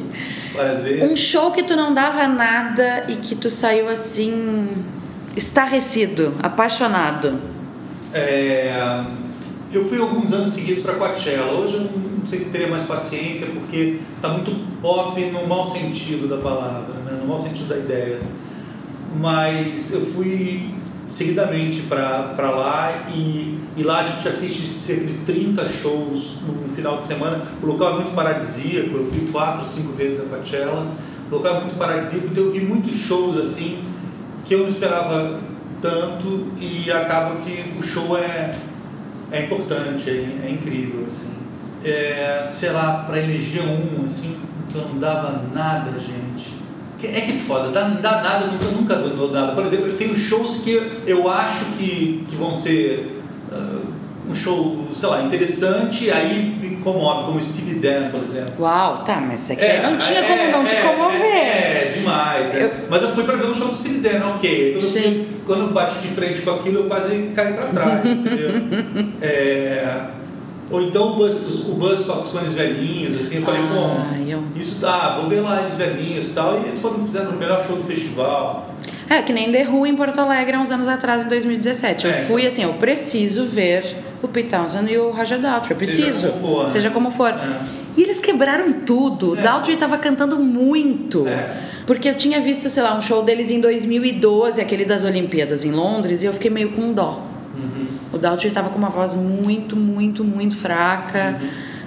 várias 0.56 0.82
vezes. 0.82 1.12
Um 1.12 1.16
show 1.16 1.52
que 1.52 1.64
tu 1.64 1.76
não 1.76 1.94
dava 1.94 2.28
nada 2.28 3.06
e 3.08 3.16
que 3.18 3.36
tu 3.36 3.50
saiu 3.50 3.88
assim, 3.90 4.68
estarrecido, 5.36 6.34
apaixonado. 6.42 7.40
É, 8.14 8.74
eu 9.72 9.88
fui 9.88 10.00
alguns 10.00 10.34
anos 10.34 10.54
seguidos 10.54 10.84
para 10.84 10.96
Coachella. 10.96 11.54
Hoje 11.54 11.76
eu 11.76 11.82
não 11.82 12.26
sei 12.26 12.40
se 12.40 12.46
teria 12.46 12.68
mais 12.68 12.84
paciência, 12.84 13.48
porque 13.48 14.00
tá 14.22 14.30
muito 14.30 14.52
pop 14.82 15.24
no 15.32 15.48
mau 15.48 15.64
sentido 15.64 16.28
da 16.28 16.38
palavra, 16.38 16.96
né? 17.06 17.18
no 17.22 17.28
mau 17.28 17.38
sentido 17.38 17.68
da 17.68 17.78
ideia. 17.78 18.20
Mas 19.20 19.94
eu 19.94 20.02
fui 20.02 20.72
seguidamente 21.10 21.82
para 21.82 22.52
lá 22.52 23.08
e, 23.14 23.60
e 23.76 23.84
lá 23.84 24.02
a 24.02 24.04
gente 24.04 24.28
assiste 24.28 24.80
cerca 24.80 25.06
de 25.06 25.14
30 25.26 25.66
shows 25.68 26.38
no 26.46 26.70
final 26.70 26.98
de 26.98 27.06
semana. 27.06 27.44
O 27.62 27.66
local 27.66 27.94
é 27.94 27.96
muito 27.96 28.16
paradisíaco, 28.16 28.96
eu 28.96 29.06
fui 29.06 29.28
quatro, 29.32 29.66
cinco 29.66 29.94
vezes 29.94 30.22
a 30.22 30.26
Coachella. 30.26 30.86
O 31.30 31.36
local 31.36 31.58
é 31.58 31.60
muito 31.62 31.78
paradisíaco, 31.78 32.28
então 32.28 32.44
eu 32.44 32.52
vi 32.52 32.62
muitos 32.62 32.96
shows 32.96 33.38
assim 33.38 33.84
que 34.46 34.54
eu 34.54 34.60
não 34.60 34.68
esperava 34.68 35.40
tanto 35.82 36.48
e 36.60 36.92
acaba 36.92 37.38
que 37.38 37.74
o 37.78 37.84
show 37.84 38.18
é, 38.18 38.56
é 39.32 39.46
importante, 39.46 40.10
é, 40.10 40.48
é 40.48 40.52
incrível 40.52 41.06
assim. 41.08 41.30
É, 41.84 42.48
sei 42.52 42.72
lá, 42.72 43.06
para 43.08 43.20
eleger 43.20 43.64
um 43.64 44.06
assim 44.06 44.38
que 44.70 44.78
eu 44.78 44.88
não 44.90 45.00
dava 45.00 45.44
nada, 45.54 45.92
gente 46.00 46.59
é 47.08 47.22
que 47.22 47.34
foda, 47.34 47.70
dá, 47.70 47.82
dá 47.88 48.22
nada, 48.22 48.48
nunca, 48.48 48.96
nunca 48.96 48.96
dou 48.96 49.32
nada. 49.32 49.54
Por 49.54 49.66
exemplo, 49.66 49.88
eu 49.88 49.98
tenho 49.98 50.16
shows 50.16 50.62
que 50.64 51.02
eu 51.06 51.30
acho 51.30 51.66
que, 51.78 52.26
que 52.28 52.36
vão 52.36 52.54
ser 52.54 53.22
uh, 53.52 53.86
um 54.30 54.36
show, 54.36 54.88
sei 54.94 55.10
lá, 55.10 55.24
interessante, 55.24 56.12
aí 56.12 56.58
me 56.62 56.78
comove, 56.78 57.26
como 57.26 57.42
Steve 57.42 57.80
Dan, 57.80 58.10
por 58.10 58.22
exemplo. 58.22 58.54
Uau, 58.60 59.04
tá, 59.04 59.20
mas 59.20 59.44
isso 59.44 59.54
aqui 59.54 59.66
é, 59.66 59.82
não 59.82 59.98
tinha 59.98 60.24
como 60.24 60.42
é, 60.42 60.52
não 60.52 60.66
te 60.66 60.76
comover. 60.76 61.22
É, 61.22 61.88
é 61.88 61.94
demais. 61.98 62.54
Né? 62.54 62.64
Eu... 62.66 62.72
Mas 62.90 63.02
eu 63.02 63.16
fui 63.16 63.24
pra 63.24 63.36
ver 63.36 63.48
um 63.48 63.56
show 63.56 63.68
do 63.68 63.76
Steve 63.76 64.00
Dan, 64.00 64.36
ok. 64.36 64.74
Quando, 64.74 64.84
Sim. 64.84 65.28
Eu, 65.32 65.40
quando 65.46 65.62
eu 65.62 65.74
bati 65.74 66.00
de 66.00 66.10
frente 66.10 66.42
com 66.42 66.52
aquilo, 66.52 66.80
eu 66.80 66.88
quase 66.88 67.32
caí 67.36 67.54
pra 67.54 67.66
trás, 67.68 68.06
entendeu? 68.06 68.52
É. 69.22 70.19
Ou 70.72 70.82
então 70.82 71.14
o 71.14 71.16
bus, 71.16 71.66
o 71.68 71.74
bus 71.74 72.06
com 72.06 72.38
os 72.38 72.54
velhinhos, 72.54 73.20
assim, 73.20 73.38
eu 73.38 73.42
falei, 73.42 73.62
ah, 73.62 73.74
bom, 73.74 74.26
eu... 74.28 74.44
isso 74.56 74.80
dá, 74.80 75.18
vou 75.20 75.28
ver 75.28 75.42
lá 75.42 75.62
eles 75.62 75.74
velhinhos 75.74 76.30
e 76.30 76.34
tal, 76.34 76.60
e 76.60 76.66
eles 76.66 76.80
foram 76.80 77.04
fizeram 77.04 77.32
o 77.32 77.38
melhor 77.38 77.66
show 77.66 77.76
do 77.76 77.84
festival. 77.84 78.70
É, 79.10 79.24
que 79.24 79.34
nem 79.34 79.52
The 79.52 79.68
Who 79.68 79.88
em 79.88 79.96
Porto 79.96 80.20
Alegre 80.20 80.56
há 80.56 80.60
uns 80.60 80.70
anos 80.70 80.88
atrás, 80.88 81.26
em 81.26 81.30
2017. 81.30 82.06
Eu 82.06 82.12
é. 82.12 82.22
fui 82.22 82.46
assim, 82.46 82.64
eu 82.64 82.74
preciso 82.74 83.46
ver 83.46 83.98
o 84.22 84.28
Pete 84.28 84.50
Townsend 84.50 84.92
e 84.92 84.98
o 85.00 85.10
Roger 85.10 85.40
Daltrey. 85.40 85.72
Eu 85.72 85.78
preciso. 85.78 86.20
Seja 86.20 86.30
como 86.30 86.42
for. 86.42 86.64
né? 86.64 86.70
Seja 86.70 86.90
como 86.92 87.12
for. 87.12 87.30
É. 87.32 87.60
E 87.98 88.04
eles 88.04 88.20
quebraram 88.20 88.72
tudo. 88.86 89.32
O 89.32 89.38
É. 89.38 89.42
Daltrey 89.42 89.76
tava 89.78 89.98
cantando 89.98 90.38
muito. 90.38 91.28
É. 91.28 91.56
Porque 91.88 92.08
eu 92.08 92.16
tinha 92.16 92.40
visto, 92.40 92.70
sei 92.70 92.84
lá, 92.84 92.96
um 92.96 93.02
show 93.02 93.24
deles 93.24 93.50
em 93.50 93.60
2012, 93.60 94.62
aquele 94.62 94.86
das 94.86 95.04
Olimpíadas 95.04 95.66
em 95.66 95.72
Londres, 95.72 96.22
e 96.22 96.28
eu 96.28 96.34
fiquei 96.34 96.52
meio 96.52 96.70
com 96.70 96.94
dó. 96.94 97.29
Uhum. 98.12 98.18
O 98.18 98.18
Daltrey 98.18 98.52
tava 98.52 98.70
com 98.70 98.78
uma 98.78 98.90
voz 98.90 99.16
muito, 99.16 99.76
muito, 99.76 100.24
muito 100.24 100.56
fraca. 100.56 101.40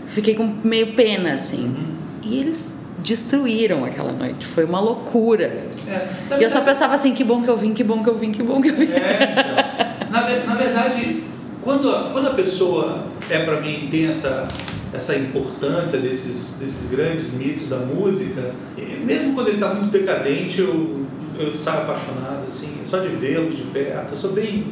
Fiquei 0.08 0.34
com 0.34 0.54
meio 0.62 0.94
pena, 0.94 1.34
assim. 1.34 1.64
Uhum. 1.64 1.94
E 2.22 2.38
eles 2.38 2.78
destruíram 2.98 3.84
aquela 3.84 4.12
noite. 4.12 4.46
Foi 4.46 4.64
uma 4.64 4.80
loucura. 4.80 5.46
É, 5.86 6.08
E 6.38 6.42
eu 6.42 6.50
só 6.50 6.60
pensava 6.60 6.94
assim, 6.94 7.14
que 7.14 7.24
bom 7.24 7.42
que 7.42 7.48
eu 7.48 7.56
vim, 7.56 7.74
que 7.74 7.82
bom 7.82 8.02
que 8.02 8.08
eu 8.08 8.16
vim, 8.16 8.30
que 8.30 8.42
bom 8.42 8.60
que 8.60 8.68
eu 8.68 8.76
vim. 8.76 8.92
É, 8.92 9.32
então, 9.32 10.10
na, 10.10 10.46
na 10.46 10.54
verdade, 10.54 11.24
quando 11.62 11.90
a, 11.90 12.10
quando 12.10 12.28
a 12.28 12.34
pessoa 12.34 13.06
é 13.28 13.38
para 13.44 13.60
mim 13.60 13.88
tem 13.90 14.08
essa 14.08 14.48
essa 14.92 15.16
importância 15.16 15.98
desses 15.98 16.58
desses 16.58 16.90
grandes 16.90 17.32
mitos 17.32 17.68
da 17.68 17.78
música, 17.78 18.54
mesmo 19.04 19.34
quando 19.34 19.48
ele 19.48 19.56
está 19.56 19.72
muito 19.72 19.90
decadente, 19.90 20.60
eu 20.60 21.06
eu 21.38 21.54
saio 21.54 21.80
apaixonado 21.82 22.44
assim, 22.46 22.80
só 22.86 22.98
de 22.98 23.08
vê-los 23.08 23.56
de 23.56 23.62
perto. 23.64 24.12
Eu 24.12 24.16
sou 24.16 24.32
bem 24.32 24.66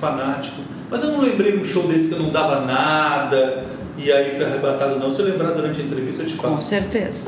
fanático, 0.00 0.62
mas 0.94 1.02
eu 1.02 1.10
não 1.10 1.20
lembrei 1.22 1.58
um 1.58 1.64
show 1.64 1.88
desse 1.88 2.06
que 2.06 2.14
eu 2.14 2.20
não 2.20 2.30
dava 2.30 2.60
nada 2.64 3.64
e 3.98 4.12
aí 4.12 4.36
foi 4.36 4.44
arrebatado 4.44 4.96
não. 4.96 5.12
Se 5.12 5.20
eu 5.20 5.26
lembrar 5.26 5.50
durante 5.50 5.80
a 5.80 5.84
entrevista 5.84 6.22
eu 6.22 6.26
te 6.28 6.34
falo. 6.34 6.54
Com 6.54 6.62
certeza. 6.62 7.26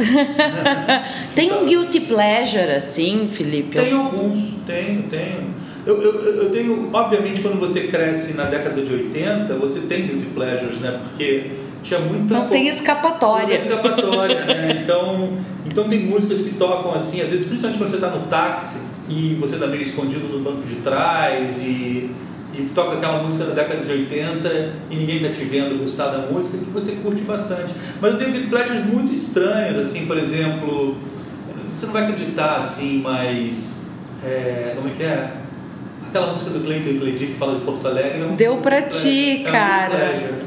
Tem 1.34 1.52
um 1.52 1.66
guilty 1.66 1.98
pleasure, 2.00 2.70
assim, 2.70 3.26
Felipe? 3.28 3.76
Tenho 3.76 4.02
alguns, 4.02 4.54
tenho, 4.64 5.02
tenho. 5.04 5.54
Eu, 5.84 6.00
eu, 6.00 6.42
eu 6.44 6.50
tenho, 6.50 6.90
obviamente, 6.92 7.40
quando 7.40 7.58
você 7.58 7.88
cresce 7.88 8.34
na 8.34 8.44
década 8.44 8.80
de 8.82 8.92
80, 8.92 9.52
você 9.54 9.80
tem 9.80 10.06
guilty 10.06 10.26
pleasures, 10.26 10.78
né? 10.80 11.00
Porque 11.02 11.50
tinha 11.82 11.98
muita. 11.98 12.34
Não 12.34 12.48
tem 12.48 12.64
Não 12.64 12.70
escapatória. 12.70 13.46
tem 13.46 13.58
escapatória, 13.58 14.44
né? 14.44 14.80
Então, 14.82 15.38
então 15.64 15.88
tem 15.88 16.00
músicas 16.00 16.40
que 16.40 16.54
tocam 16.54 16.92
assim, 16.92 17.20
às 17.20 17.30
vezes, 17.30 17.46
principalmente 17.46 17.78
quando 17.78 17.90
você 17.90 17.96
está 17.96 18.10
no 18.10 18.26
táxi 18.26 18.78
e 19.08 19.36
você 19.40 19.54
está 19.54 19.66
meio 19.66 19.82
escondido 19.82 20.26
no 20.28 20.40
banco 20.40 20.66
de 20.66 20.76
trás 20.76 21.62
e, 21.62 22.10
e 22.58 22.68
toca 22.74 22.96
aquela 22.96 23.22
música 23.22 23.44
da 23.44 23.54
década 23.54 23.84
de 23.84 23.92
80 23.92 24.72
e 24.90 24.96
ninguém 24.96 25.16
está 25.16 25.28
te 25.28 25.44
vendo 25.44 25.82
gostar 25.82 26.08
da 26.08 26.18
música, 26.30 26.58
que 26.58 26.70
você 26.70 26.92
curte 27.02 27.22
bastante. 27.22 27.74
Mas 28.00 28.12
eu 28.12 28.18
tenho 28.18 28.32
guilty 28.32 28.48
muito 28.90 29.12
estranhos, 29.12 29.76
assim, 29.76 30.06
por 30.06 30.16
exemplo, 30.16 30.96
você 31.72 31.86
não 31.86 31.92
vai 31.92 32.04
acreditar 32.04 32.56
assim, 32.56 33.02
mas. 33.04 33.82
é, 34.24 34.72
como 34.76 34.88
é 34.88 34.92
que 34.92 35.02
é? 35.02 35.32
Aquela 36.08 36.32
música 36.32 36.50
do 36.52 36.64
Cleiton 36.64 37.06
e 37.06 37.12
que 37.12 37.34
fala 37.34 37.56
de 37.58 37.64
Porto 37.64 37.86
Alegre. 37.86 38.22
é 38.22 38.24
um 38.24 38.34
Deu 38.34 38.56
pra 38.58 38.82
ti, 38.82 39.44
é 39.44 39.50
cara. 39.50 39.94
é. 39.94 40.46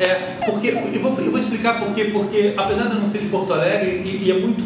É, 0.00 0.14
porque 0.46 0.68
eu 0.68 1.00
vou, 1.00 1.12
eu 1.18 1.30
vou 1.30 1.38
explicar 1.38 1.78
por 1.78 1.94
quê. 1.94 2.04
Porque 2.12 2.54
apesar 2.56 2.84
de 2.84 2.94
eu 2.94 3.00
não 3.00 3.06
ser 3.06 3.18
de 3.18 3.28
Porto 3.28 3.52
Alegre, 3.52 4.02
e, 4.02 4.24
e 4.24 4.30
é 4.30 4.38
muito 4.38 4.64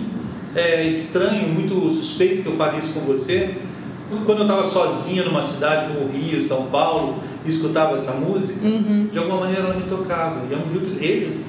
é, 0.55 0.85
estranho, 0.87 1.49
muito 1.49 1.75
suspeito 1.97 2.43
que 2.43 2.49
eu 2.49 2.57
fale 2.57 2.79
isso 2.79 2.93
com 2.93 3.01
você, 3.01 3.51
quando 4.25 4.39
eu 4.39 4.43
estava 4.47 4.65
sozinha 4.65 5.25
numa 5.25 5.43
cidade 5.43 5.93
como 5.93 6.09
Rio, 6.11 6.41
São 6.43 6.67
Paulo, 6.67 7.17
e 7.45 7.51
escutava 7.51 7.95
essa 7.95 8.13
música, 8.13 8.65
Uhum. 8.67 9.09
de 9.13 9.19
alguma 9.19 9.41
maneira 9.41 9.63
ela 9.63 9.75
me 9.75 9.83
tocava. 9.85 10.43
E 10.51 10.55
é 10.55 10.57
um 10.57 10.69
guilty, 10.71 10.97
ele 11.05 11.41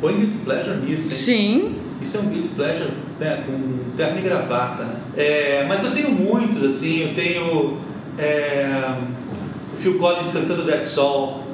põe 0.00 0.16
guilty 0.16 0.36
pleasure 0.44 0.76
nisso, 0.78 1.08
hein? 1.08 1.12
Sim. 1.12 1.74
Isso 2.02 2.16
é 2.16 2.20
um 2.20 2.26
guilty 2.28 2.48
pleasure 2.48 2.90
né, 3.18 3.44
com 3.46 3.96
terno 3.96 4.18
e 4.18 4.22
gravata, 4.22 4.84
né? 4.84 4.94
É, 5.16 5.64
mas 5.68 5.84
eu 5.84 5.90
tenho 5.92 6.10
muitos, 6.10 6.62
assim, 6.64 7.02
eu 7.08 7.14
tenho 7.14 7.78
é, 8.18 8.94
o 9.72 9.76
Phil 9.76 9.98
Collins 9.98 10.30
cantando 10.32 10.64
That's 10.64 10.96
All. 10.98 11.44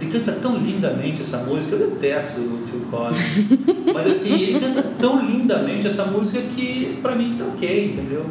Ele 0.00 0.12
canta 0.12 0.30
tão 0.40 0.56
lindamente 0.56 1.22
essa 1.22 1.38
música, 1.38 1.74
eu 1.74 1.90
detesto 1.90 2.40
o 2.40 2.60
Phil 2.70 2.82
Collins. 2.88 3.48
mas 3.92 4.06
assim, 4.06 4.40
ele 4.40 4.60
canta 4.60 4.82
tão 5.00 5.24
lindamente 5.26 5.88
essa 5.88 6.04
música 6.04 6.40
que 6.54 6.98
pra 7.02 7.16
mim 7.16 7.34
tá 7.36 7.44
ok, 7.44 7.86
entendeu? 7.94 8.26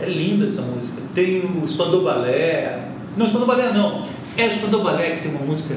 É 0.00 0.06
linda 0.06 0.46
essa 0.46 0.62
música. 0.62 1.02
Tem 1.14 1.40
o 1.40 1.66
Spandau 1.66 2.02
Ballet. 2.02 2.80
Não, 3.16 3.26
Spandau 3.26 3.46
Ballet 3.46 3.74
não. 3.74 4.06
É 4.36 4.46
o 4.46 4.52
Spandau 4.52 4.82
Ballet 4.82 5.16
que 5.16 5.22
tem 5.22 5.30
uma 5.30 5.44
música 5.44 5.76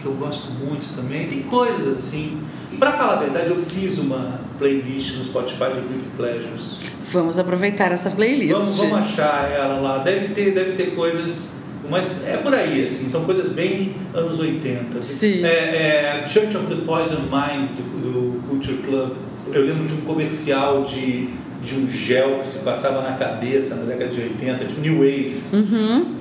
que 0.00 0.06
eu 0.06 0.12
gosto 0.12 0.50
muito 0.52 0.94
também. 0.96 1.26
Tem 1.28 1.42
coisas 1.42 1.86
assim. 1.86 2.42
E 2.72 2.76
pra 2.76 2.92
falar 2.92 3.14
a 3.14 3.16
verdade, 3.16 3.50
eu 3.50 3.62
fiz 3.62 3.98
uma 3.98 4.40
playlist 4.58 5.16
no 5.16 5.24
Spotify 5.24 5.72
de 5.74 5.80
Guilty 5.80 6.06
Pleasures. 6.16 6.78
Vamos 7.12 7.38
aproveitar 7.38 7.90
essa 7.92 8.10
playlist. 8.10 8.52
Vamos, 8.52 8.78
vamos 8.78 8.98
achar 8.98 9.50
ela 9.50 9.80
lá. 9.80 9.98
Deve 9.98 10.34
ter, 10.34 10.52
deve 10.52 10.72
ter 10.72 10.94
coisas. 10.94 11.50
Mas 11.88 12.24
é 12.26 12.36
por 12.36 12.54
aí, 12.54 12.84
assim, 12.84 13.08
são 13.08 13.24
coisas 13.24 13.52
bem 13.52 13.96
anos 14.14 14.38
80. 14.38 15.02
Sim. 15.02 15.44
É, 15.44 16.22
é 16.24 16.28
Church 16.28 16.56
of 16.56 16.66
the 16.66 16.82
Poison 16.86 17.22
Mind 17.22 17.70
do, 17.70 17.82
do 18.00 18.48
Culture 18.48 18.76
Club. 18.78 19.12
Eu 19.52 19.64
lembro 19.64 19.88
de 19.88 19.94
um 19.94 20.02
comercial 20.02 20.84
de, 20.84 21.30
de 21.62 21.74
um 21.74 21.90
gel 21.90 22.38
que 22.40 22.48
se 22.48 22.60
passava 22.60 23.02
na 23.02 23.16
cabeça 23.16 23.74
na 23.74 23.82
década 23.82 24.10
de 24.10 24.20
80, 24.20 24.64
tipo 24.64 24.80
New 24.80 24.98
Wave. 24.98 25.42
Uhum. 25.52 26.14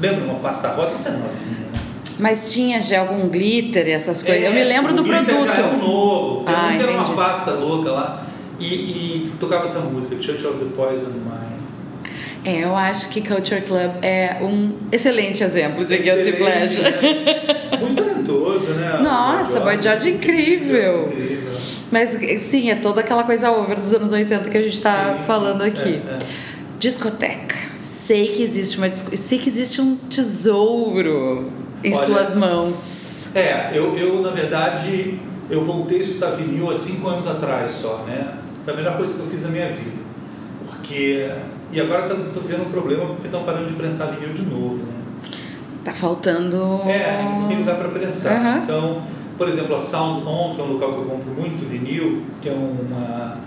Lembra 0.00 0.24
uma 0.24 0.38
pasta 0.40 0.68
rosa? 0.68 0.94
Isso 0.94 1.08
é 1.08 1.12
novinha, 1.12 1.30
né? 1.60 1.80
Mas 2.18 2.52
tinha 2.52 2.80
já 2.80 3.00
algum 3.00 3.28
glitter 3.28 3.88
e 3.88 3.90
essas 3.90 4.22
coisas. 4.22 4.44
eu 4.44 4.52
É, 4.52 4.54
me 4.54 4.64
lembro 4.64 4.92
o 4.92 4.96
do 4.96 5.04
produto. 5.04 5.50
Era 5.50 5.66
um 5.68 5.78
novo. 5.78 6.44
Ah, 6.46 6.74
era 6.74 6.90
uma 6.90 7.14
pasta 7.14 7.50
louca 7.52 7.90
lá. 7.90 8.26
E, 8.58 8.66
e 8.66 9.32
tocava 9.38 9.64
essa 9.64 9.80
música, 9.80 10.16
Church 10.20 10.46
of 10.46 10.58
the 10.58 10.70
Poison 10.74 11.10
Mind. 11.10 11.55
É, 12.46 12.64
eu 12.64 12.74
acho 12.76 13.08
que 13.08 13.20
Culture 13.20 13.60
Club 13.62 13.90
é 14.02 14.36
um 14.40 14.72
excelente 14.92 15.42
exemplo 15.42 15.84
de 15.84 15.98
guilty 15.98 16.30
Excelente, 16.30 16.36
pleasure. 16.36 16.82
né? 16.82 17.78
Muito 17.80 17.94
talentoso, 18.02 18.68
né? 18.74 18.98
Nossa, 19.02 19.60
Boy 19.60 19.82
George 19.82 20.08
é 20.08 20.12
incrível. 20.12 21.08
Incrível. 21.12 21.52
Mas 21.90 22.10
sim, 22.40 22.70
é 22.70 22.76
toda 22.76 23.00
aquela 23.00 23.24
coisa 23.24 23.50
over 23.50 23.78
dos 23.80 23.92
anos 23.94 24.12
80 24.12 24.48
que 24.50 24.58
a 24.58 24.62
gente 24.62 24.80
tá 24.80 25.16
Sim, 25.18 25.24
falando 25.26 25.62
sim. 25.62 25.68
aqui. 25.68 26.00
É, 26.08 26.12
é. 26.14 26.18
Discoteca. 26.78 27.56
Sei 27.80 28.28
que 28.28 28.42
existe 28.42 28.78
uma 28.78 28.88
sei 28.94 29.38
que 29.38 29.48
existe 29.48 29.80
um 29.80 29.96
tesouro 29.96 31.50
em 31.82 31.94
Olha- 31.94 32.04
suas 32.04 32.34
mãos. 32.34 33.30
É, 33.34 33.70
eu, 33.74 33.96
eu 33.96 34.20
na 34.22 34.30
verdade, 34.30 35.18
eu 35.50 35.62
voltei 35.64 35.98
a 35.98 36.02
escutar 36.02 36.30
vinil 36.32 36.70
há 36.70 36.76
cinco 36.76 37.08
anos 37.08 37.26
atrás 37.26 37.70
só, 37.72 38.04
né? 38.06 38.34
Foi 38.64 38.72
a 38.74 38.76
melhor 38.76 38.96
coisa 38.96 39.14
que 39.14 39.20
eu 39.20 39.26
fiz 39.26 39.42
na 39.42 39.48
minha 39.48 39.68
vida. 39.68 39.96
Porque. 40.66 41.28
E 41.72 41.80
agora 41.80 42.08
tô 42.08 42.40
vendo 42.40 42.62
um 42.62 42.70
problema 42.70 43.06
porque 43.06 43.26
estão 43.26 43.44
parando 43.44 43.66
de 43.66 43.74
prensar 43.74 44.12
vinil 44.12 44.32
de 44.32 44.42
novo, 44.42 44.76
né? 44.76 44.92
Tá 45.84 45.92
faltando. 45.92 46.80
É, 46.86 47.22
não 47.22 47.46
tem 47.46 47.58
lugar 47.58 47.76
para 47.76 47.88
prensar. 47.88 48.32
Aham. 48.32 48.60
Então, 48.64 49.02
por 49.38 49.48
exemplo, 49.48 49.76
a 49.76 49.78
Sound 49.78 50.26
On, 50.26 50.54
que 50.54 50.60
é 50.60 50.64
um 50.64 50.72
local 50.72 50.94
que 50.94 50.98
eu 50.98 51.04
compro 51.04 51.30
muito 51.30 51.68
vinil, 51.68 52.22
que 52.40 52.48
é 52.48 52.52
uma, 52.52 53.38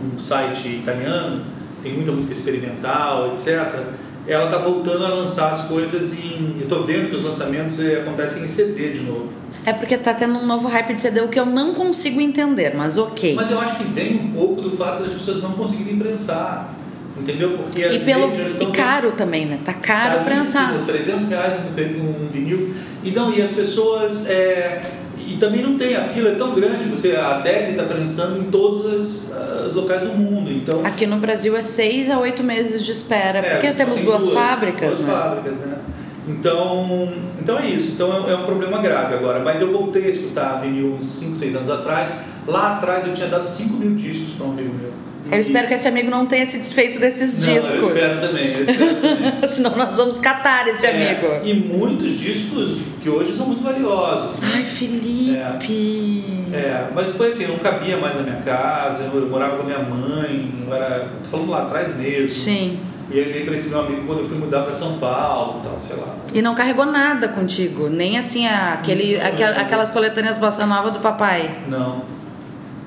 um 0.00 0.18
site 0.18 0.68
italiano, 0.68 1.44
tem 1.82 1.94
muita 1.94 2.12
música 2.12 2.34
experimental, 2.34 3.32
etc. 3.32 3.82
Ela 4.26 4.44
está 4.44 4.58
voltando 4.58 5.04
a 5.06 5.08
lançar 5.08 5.50
as 5.50 5.62
coisas 5.62 6.12
em. 6.12 6.56
Eu 6.58 6.64
estou 6.64 6.84
vendo 6.84 7.08
que 7.08 7.16
os 7.16 7.22
lançamentos 7.22 7.80
eh, 7.80 8.00
acontecem 8.02 8.44
em 8.44 8.48
CD 8.48 8.92
de 8.92 9.00
novo. 9.00 9.30
É 9.64 9.72
porque 9.72 9.96
tá 9.96 10.12
tendo 10.12 10.38
um 10.38 10.46
novo 10.46 10.68
hype 10.68 10.94
de 10.94 11.02
CD, 11.02 11.20
o 11.22 11.28
que 11.28 11.40
eu 11.40 11.46
não 11.46 11.74
consigo 11.74 12.20
entender, 12.20 12.74
mas 12.76 12.98
ok. 12.98 13.34
Mas 13.34 13.50
eu 13.50 13.58
acho 13.58 13.76
que 13.76 13.84
vem 13.84 14.20
um 14.20 14.32
pouco 14.32 14.60
do 14.60 14.70
fato 14.70 15.02
das 15.02 15.12
pessoas 15.12 15.42
não 15.42 15.52
conseguirem 15.52 15.98
prensar. 15.98 16.74
Entendeu? 17.20 17.58
Porque 17.58 17.80
E, 17.80 17.98
pelo, 18.00 18.30
e 18.60 18.66
caro 18.72 19.12
também, 19.12 19.46
né? 19.46 19.58
Tá 19.64 19.72
caro 19.72 20.24
prensar. 20.24 20.68
Caríssimo, 20.86 20.86
300 20.86 21.28
reais 21.28 21.54
um, 22.00 22.24
um 22.24 22.28
vinil. 22.32 22.74
E 23.02 23.10
não, 23.10 23.32
e 23.32 23.42
as 23.42 23.50
pessoas. 23.50 24.26
é, 24.28 24.82
e 25.28 25.36
também 25.36 25.62
não 25.62 25.76
tem, 25.76 25.94
a 25.94 26.04
fila 26.04 26.30
é 26.30 26.34
tão 26.36 26.54
grande, 26.54 26.88
você, 26.88 27.14
a 27.14 27.40
DEG 27.40 27.72
está 27.72 27.84
prensando 27.84 28.38
em 28.38 28.44
todos 28.44 28.86
os, 28.86 29.30
os 29.66 29.74
locais 29.74 30.00
do 30.00 30.08
mundo. 30.08 30.50
Então, 30.50 30.84
Aqui 30.86 31.06
no 31.06 31.18
Brasil 31.18 31.54
é 31.54 31.60
seis 31.60 32.08
a 32.08 32.18
oito 32.18 32.42
meses 32.42 32.82
de 32.82 32.90
espera, 32.90 33.40
é, 33.40 33.50
porque 33.50 33.70
temos 33.74 33.96
tem 33.96 34.06
duas, 34.06 34.26
fábricas, 34.30 34.88
duas 34.88 35.00
né? 35.00 35.12
fábricas, 35.12 35.56
né? 35.58 35.78
Então, 36.26 37.12
então 37.40 37.58
é 37.58 37.66
isso. 37.66 37.92
Então 37.92 38.28
é, 38.28 38.32
é 38.32 38.36
um 38.36 38.44
problema 38.44 38.80
grave 38.80 39.14
agora. 39.14 39.40
Mas 39.40 39.60
eu 39.60 39.72
voltei 39.72 40.06
a 40.06 40.08
escutar 40.08 40.60
vinil 40.60 40.94
uns 40.94 41.06
5, 41.06 41.36
6 41.36 41.56
anos 41.56 41.70
atrás. 41.70 42.16
Lá 42.46 42.76
atrás 42.76 43.06
eu 43.06 43.14
tinha 43.14 43.28
dado 43.28 43.48
5 43.48 43.76
mil 43.76 43.94
discos 43.94 44.34
para 44.34 44.46
um 44.46 44.52
amigo 44.52 44.74
meu. 44.74 44.92
Eu 45.30 45.40
espero 45.40 45.68
que 45.68 45.74
esse 45.74 45.86
amigo 45.86 46.10
não 46.10 46.26
tenha 46.26 46.46
se 46.46 46.56
desfeito 46.58 46.98
desses 46.98 47.46
Não, 47.46 47.54
discos. 47.54 47.72
Eu 47.74 47.88
espero 47.88 48.20
também, 48.20 48.46
eu 48.54 48.62
espero 48.64 48.94
também. 48.96 49.46
Senão 49.48 49.76
nós 49.76 49.96
vamos 49.96 50.18
catar 50.18 50.66
esse 50.68 50.86
É, 50.86 50.90
amigo. 50.90 51.44
E 51.46 51.54
muitos 51.54 52.18
discos 52.18 52.78
que 53.02 53.08
hoje 53.10 53.36
são 53.36 53.46
muito 53.46 53.62
valiosos. 53.62 54.38
né? 54.40 54.48
Ai, 54.56 54.64
Felipe. 54.64 56.44
É, 56.52 56.86
mas 56.94 57.10
foi 57.10 57.32
assim, 57.32 57.42
eu 57.44 57.50
não 57.50 57.58
cabia 57.58 57.96
mais 57.98 58.16
na 58.16 58.22
minha 58.22 58.36
casa, 58.42 59.04
eu, 59.12 59.28
morava 59.28 59.56
com 59.56 59.62
a 59.62 59.66
minha 59.66 59.78
mãe, 59.80 60.50
eu 60.66 60.74
era. 60.74 61.08
tô 61.24 61.28
falando 61.30 61.50
lá 61.50 61.62
atrás 61.64 61.94
mesmo. 61.96 62.30
Sim. 62.30 62.80
E 63.10 63.18
aí 63.18 63.26
eu 63.26 63.32
dei 63.32 63.44
pra 63.44 63.54
esse 63.54 63.68
meu 63.68 63.80
amigo 63.80 64.02
quando 64.06 64.20
eu 64.20 64.28
fui 64.28 64.36
mudar 64.38 64.62
pra 64.62 64.72
São 64.74 64.98
Paulo 64.98 65.60
e 65.60 65.68
tal, 65.68 65.78
sei 65.78 65.96
lá. 65.96 66.14
E 66.34 66.42
não 66.42 66.54
carregou 66.54 66.84
nada 66.84 67.28
contigo, 67.28 67.88
nem 67.88 68.18
assim 68.18 68.46
aquele, 68.46 69.18
aquel- 69.18 69.48
aquelas 69.58 69.90
coletâneas 69.90 70.36
bossa 70.38 70.66
nova 70.66 70.90
do 70.90 70.98
papai. 71.00 71.58
Não. 71.68 72.02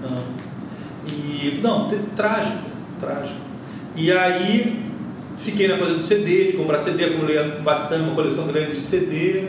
Não. 0.01 0.30
Não, 1.61 1.87
trágico, 2.15 2.59
trágico. 2.99 3.39
E 3.95 4.11
aí 4.11 4.85
fiquei 5.37 5.67
na 5.67 5.77
coisa 5.77 5.95
do 5.95 6.01
CD, 6.01 6.51
de 6.51 6.53
comprar 6.53 6.79
CD, 6.79 7.05
acumulei 7.05 7.37
bastante, 7.61 8.03
uma 8.03 8.15
coleção 8.15 8.47
grande 8.47 8.75
de 8.75 8.81
CD. 8.81 9.45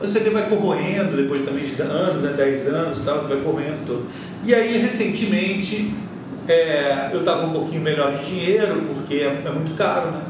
o 0.00 0.06
CD 0.06 0.30
vai 0.30 0.48
corroendo 0.48 1.16
depois 1.16 1.44
também 1.44 1.64
de 1.64 1.80
anos, 1.82 2.22
né, 2.22 2.32
10 2.36 2.66
anos 2.68 3.00
tal, 3.00 3.20
você 3.20 3.28
vai 3.28 3.42
corroendo 3.42 3.86
todo. 3.86 4.06
E 4.44 4.54
aí, 4.54 4.78
recentemente, 4.78 5.94
é, 6.48 7.10
eu 7.12 7.20
estava 7.20 7.46
um 7.46 7.52
pouquinho 7.52 7.82
melhor 7.82 8.16
de 8.16 8.24
dinheiro, 8.24 8.82
porque 8.94 9.14
é, 9.16 9.42
é, 9.44 9.50
muito 9.50 9.76
caro, 9.76 10.10
né? 10.10 10.22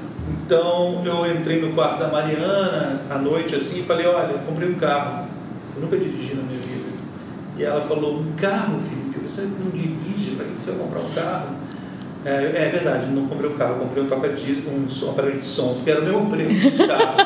Então 0.44 1.02
eu 1.04 1.34
entrei 1.34 1.60
no 1.60 1.72
quarto 1.72 2.00
da 2.00 2.08
Mariana 2.08 3.00
à 3.10 3.18
noite 3.18 3.54
assim 3.54 3.80
e 3.80 3.82
falei, 3.82 4.06
olha, 4.06 4.38
comprei 4.38 4.68
um 4.68 4.74
carro. 4.74 5.26
Eu 5.74 5.82
nunca 5.82 5.96
dirigi 5.96 6.34
na 6.34 6.42
minha 6.42 6.60
vida. 6.60 6.90
E 7.56 7.64
ela 7.64 7.80
falou, 7.80 8.20
um 8.20 8.32
carro, 8.32 8.78
Você 9.22 9.42
não 9.42 9.70
dirige, 9.70 10.36
para 10.36 10.46
que 10.46 10.52
você 10.60 10.72
vai 10.72 10.80
comprar 10.80 11.00
um 11.00 11.10
carro? 11.10 11.56
É, 12.24 12.66
é 12.66 12.70
verdade, 12.70 13.06
não 13.06 13.26
comprei 13.26 13.50
um 13.50 13.54
carro, 13.54 13.80
comprei 13.80 14.04
um 14.04 14.06
toca-disco, 14.06 14.70
um, 14.70 14.86
um 14.86 15.10
aparelho 15.10 15.40
de 15.40 15.46
som, 15.46 15.80
que 15.84 15.90
era 15.90 16.00
o 16.00 16.04
mesmo 16.04 16.30
preço 16.30 16.70
do 16.70 16.86
carro. 16.86 17.16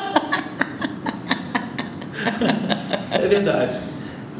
é 3.11 3.27
verdade. 3.27 3.79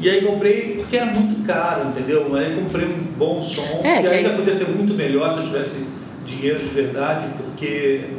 E 0.00 0.08
aí 0.08 0.24
comprei 0.24 0.76
porque 0.76 0.96
era 0.96 1.06
muito 1.06 1.44
caro, 1.44 1.88
entendeu? 1.88 2.34
Aí 2.34 2.54
comprei 2.54 2.86
um 2.86 3.02
bom 3.16 3.42
som, 3.42 3.80
é, 3.84 3.96
que, 3.96 4.02
que 4.02 4.08
ainda 4.08 4.30
aí... 4.30 4.36
poderia 4.36 4.56
ser 4.56 4.68
muito 4.68 4.94
melhor 4.94 5.30
se 5.32 5.38
eu 5.38 5.44
tivesse 5.44 5.84
dinheiro 6.24 6.58
de 6.60 6.66
verdade, 6.66 7.26
porque 7.36 8.10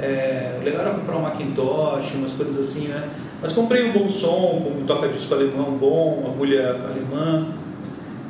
é, 0.00 0.58
o 0.60 0.64
legal 0.64 0.82
era 0.82 0.94
comprar 0.94 1.16
um 1.16 1.22
Macintosh, 1.22 2.14
umas 2.14 2.32
coisas 2.32 2.58
assim, 2.58 2.88
né? 2.88 3.08
Mas 3.40 3.52
comprei 3.52 3.88
um 3.88 3.92
bom 3.92 4.10
som, 4.10 4.72
um 4.80 4.84
toca-disco 4.86 5.34
alemão 5.34 5.72
bom, 5.72 6.32
agulha 6.32 6.70
alemã, 6.84 7.48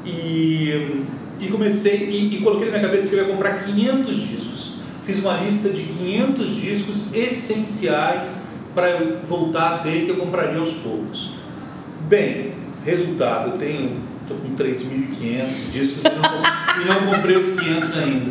e, 0.04 1.04
e 1.40 1.48
comecei, 1.48 2.08
e, 2.08 2.36
e 2.36 2.40
coloquei 2.40 2.70
na 2.70 2.78
minha 2.78 2.90
cabeça 2.90 3.08
que 3.08 3.14
eu 3.14 3.20
ia 3.20 3.32
comprar 3.32 3.64
500 3.64 4.16
discos. 4.16 4.72
Fiz 5.04 5.18
uma 5.18 5.38
lista 5.38 5.68
de 5.70 5.82
500 5.82 6.60
discos 6.60 7.14
essenciais 7.14 8.46
para 8.74 8.90
eu 8.90 9.18
voltar 9.26 9.74
a 9.74 9.78
ter, 9.78 10.04
que 10.04 10.10
eu 10.10 10.16
compraria 10.16 10.60
aos 10.60 10.72
poucos. 10.74 11.34
Bem, 12.08 12.54
resultado, 12.84 13.50
eu 13.50 13.58
tenho, 13.58 13.96
estou 14.22 14.36
com 14.38 14.54
3.500 14.54 15.72
discos 15.72 16.04
e 16.04 16.08
não, 16.08 16.82
e 16.82 16.86
não 16.86 17.14
comprei 17.14 17.36
os 17.36 17.60
500 17.60 17.98
ainda. 17.98 18.30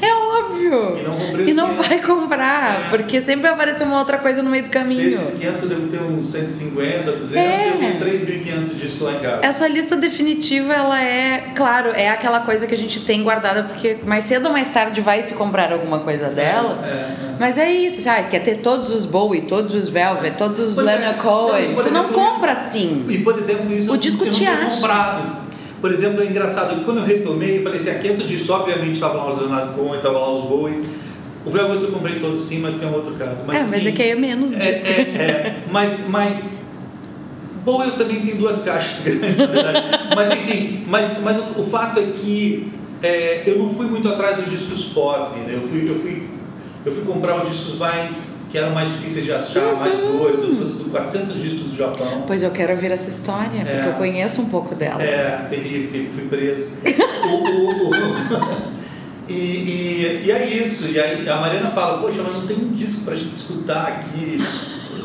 É 0.00 0.21
óbvio. 0.38 0.98
E 0.98 1.02
não 1.02 1.16
comprei 1.16 1.46
E 1.48 1.54
não 1.54 1.74
vai 1.74 1.98
comprar, 2.00 2.86
é. 2.86 2.88
porque 2.90 3.20
sempre 3.20 3.48
aparece 3.48 3.82
uma 3.84 3.98
outra 3.98 4.18
coisa 4.18 4.42
no 4.42 4.50
meio 4.50 4.64
do 4.64 4.70
caminho. 4.70 5.10
Desses 5.10 5.38
500 5.38 5.62
eu 5.62 5.68
devo 5.68 5.88
ter 5.88 6.00
uns 6.02 6.26
150, 6.30 7.12
200 7.12 7.36
é. 7.36 7.68
eu 7.68 7.78
tenho 7.78 8.44
3.500 8.44 8.74
discos 8.74 9.00
lá 9.00 9.12
em 9.12 9.18
casa. 9.20 9.46
Essa 9.46 9.68
lista 9.68 9.96
definitiva, 9.96 10.72
ela 10.72 11.02
é, 11.02 11.52
claro, 11.54 11.90
é 11.90 12.08
aquela 12.10 12.40
coisa 12.40 12.66
que 12.66 12.74
a 12.74 12.78
gente 12.78 13.00
tem 13.00 13.22
guardada, 13.22 13.64
porque 13.64 13.98
mais 14.04 14.24
cedo 14.24 14.46
ou 14.46 14.52
mais 14.52 14.68
tarde 14.68 15.00
vai 15.00 15.22
se 15.22 15.34
comprar 15.34 15.72
alguma 15.72 16.00
coisa 16.00 16.28
dela. 16.28 16.78
É, 16.84 16.86
é, 16.86 16.90
é. 16.90 17.36
mas 17.38 17.58
é 17.58 17.70
isso, 17.70 18.08
ah, 18.08 18.22
quer 18.22 18.40
ter 18.40 18.56
todos 18.56 18.90
os 18.90 19.06
Bowie, 19.06 19.42
todos 19.42 19.74
os 19.74 19.88
Velvet, 19.88 20.36
todos 20.36 20.58
os 20.58 20.76
Leonard 20.76 21.18
Cohen. 21.18 21.74
Não, 21.74 21.82
tu 21.82 21.90
não 21.90 22.08
compra 22.08 22.52
isso, 22.52 22.60
assim. 22.60 23.06
E 23.08 23.18
por 23.18 23.38
exemplo, 23.38 23.72
isso 23.72 23.92
o 23.92 23.96
disco 23.96 24.24
eu 24.24 24.30
te 24.30 24.46
acha. 24.46 24.80
comprado. 24.80 25.41
Por 25.82 25.92
exemplo, 25.92 26.22
é 26.22 26.26
engraçado 26.26 26.76
que 26.76 26.84
quando 26.84 26.98
eu 26.98 27.04
retomei, 27.04 27.58
eu 27.58 27.62
falei 27.64 27.80
assim, 27.80 27.90
a 27.90 27.98
500 27.98 28.28
discos, 28.28 28.50
obviamente 28.50 28.92
estava 28.92 29.14
lá 29.14 29.34
os 29.34 29.40
Leonardo 29.40 29.74
Cohen, 29.74 29.96
estava 29.96 30.16
lá 30.16 30.32
os 30.32 30.44
Bowie. 30.44 30.80
O 31.44 31.50
Velvet 31.50 31.82
eu 31.82 31.90
comprei 31.90 32.20
todos 32.20 32.40
sim, 32.44 32.60
mas 32.60 32.78
que 32.78 32.84
é 32.84 32.88
um 32.88 32.94
outro 32.94 33.14
caso. 33.14 33.42
Mas, 33.44 33.56
é, 33.56 33.60
mas 33.62 33.74
assim, 33.74 33.88
é 33.88 33.92
que 33.92 34.00
aí 34.00 34.10
é 34.10 34.14
menos 34.14 34.56
disco. 34.56 34.86
É, 34.86 34.92
é, 34.92 35.00
é, 35.00 35.62
mas, 35.72 36.08
mas 36.08 36.62
Bowie 37.64 37.88
eu 37.88 37.96
também 37.96 38.20
tenho 38.20 38.36
duas 38.36 38.62
caixas 38.62 39.02
grandes, 39.02 39.38
na 39.38 39.46
verdade. 39.46 39.80
mas 40.14 40.32
enfim, 40.32 40.84
mas, 40.86 41.20
mas 41.20 41.36
o, 41.38 41.62
o 41.62 41.64
fato 41.64 41.98
é 41.98 42.04
que 42.04 42.72
é, 43.02 43.42
eu 43.44 43.58
não 43.58 43.68
fui 43.68 43.86
muito 43.86 44.08
atrás 44.08 44.36
dos 44.36 44.50
discos 44.50 44.84
pop, 44.84 45.36
né? 45.40 45.52
Eu 45.52 45.62
fui, 45.62 45.90
eu 45.90 45.98
fui, 45.98 46.28
eu 46.84 46.92
fui 46.92 47.04
comprar 47.04 47.40
os 47.42 47.50
discos 47.50 47.78
mais 47.78 48.42
que 48.50 48.58
eram 48.58 48.72
mais 48.72 48.90
difíceis 48.90 49.24
de 49.24 49.32
achar, 49.32 49.72
uhum. 49.72 49.76
mais 49.76 49.96
doidos. 49.96 50.44
Eu 50.44 50.56
trouxe 50.56 50.84
400 50.90 51.40
discos 51.40 51.62
do 51.68 51.76
Japão. 51.76 52.24
Pois 52.26 52.42
eu 52.42 52.50
quero 52.50 52.72
ouvir 52.72 52.90
essa 52.90 53.08
história, 53.08 53.60
é, 53.60 53.64
porque 53.64 53.88
eu 53.88 53.94
conheço 53.94 54.42
um 54.42 54.46
pouco 54.46 54.74
dela. 54.74 55.02
É, 55.02 55.46
terrível, 55.48 55.88
fui, 55.90 56.10
fui 56.14 56.28
preso. 56.28 56.66
e, 59.28 59.32
e, 59.32 60.22
e, 60.26 60.30
é 60.30 60.46
isso. 60.46 60.90
E 60.90 61.00
aí 61.00 61.26
a 61.28 61.36
Mariana 61.36 61.70
fala, 61.70 62.00
poxa, 62.00 62.22
mas 62.22 62.34
não 62.34 62.46
tem 62.46 62.56
um 62.56 62.72
disco 62.72 63.02
pra 63.02 63.14
gente 63.14 63.34
escutar 63.34 63.86
aqui. 63.86 64.38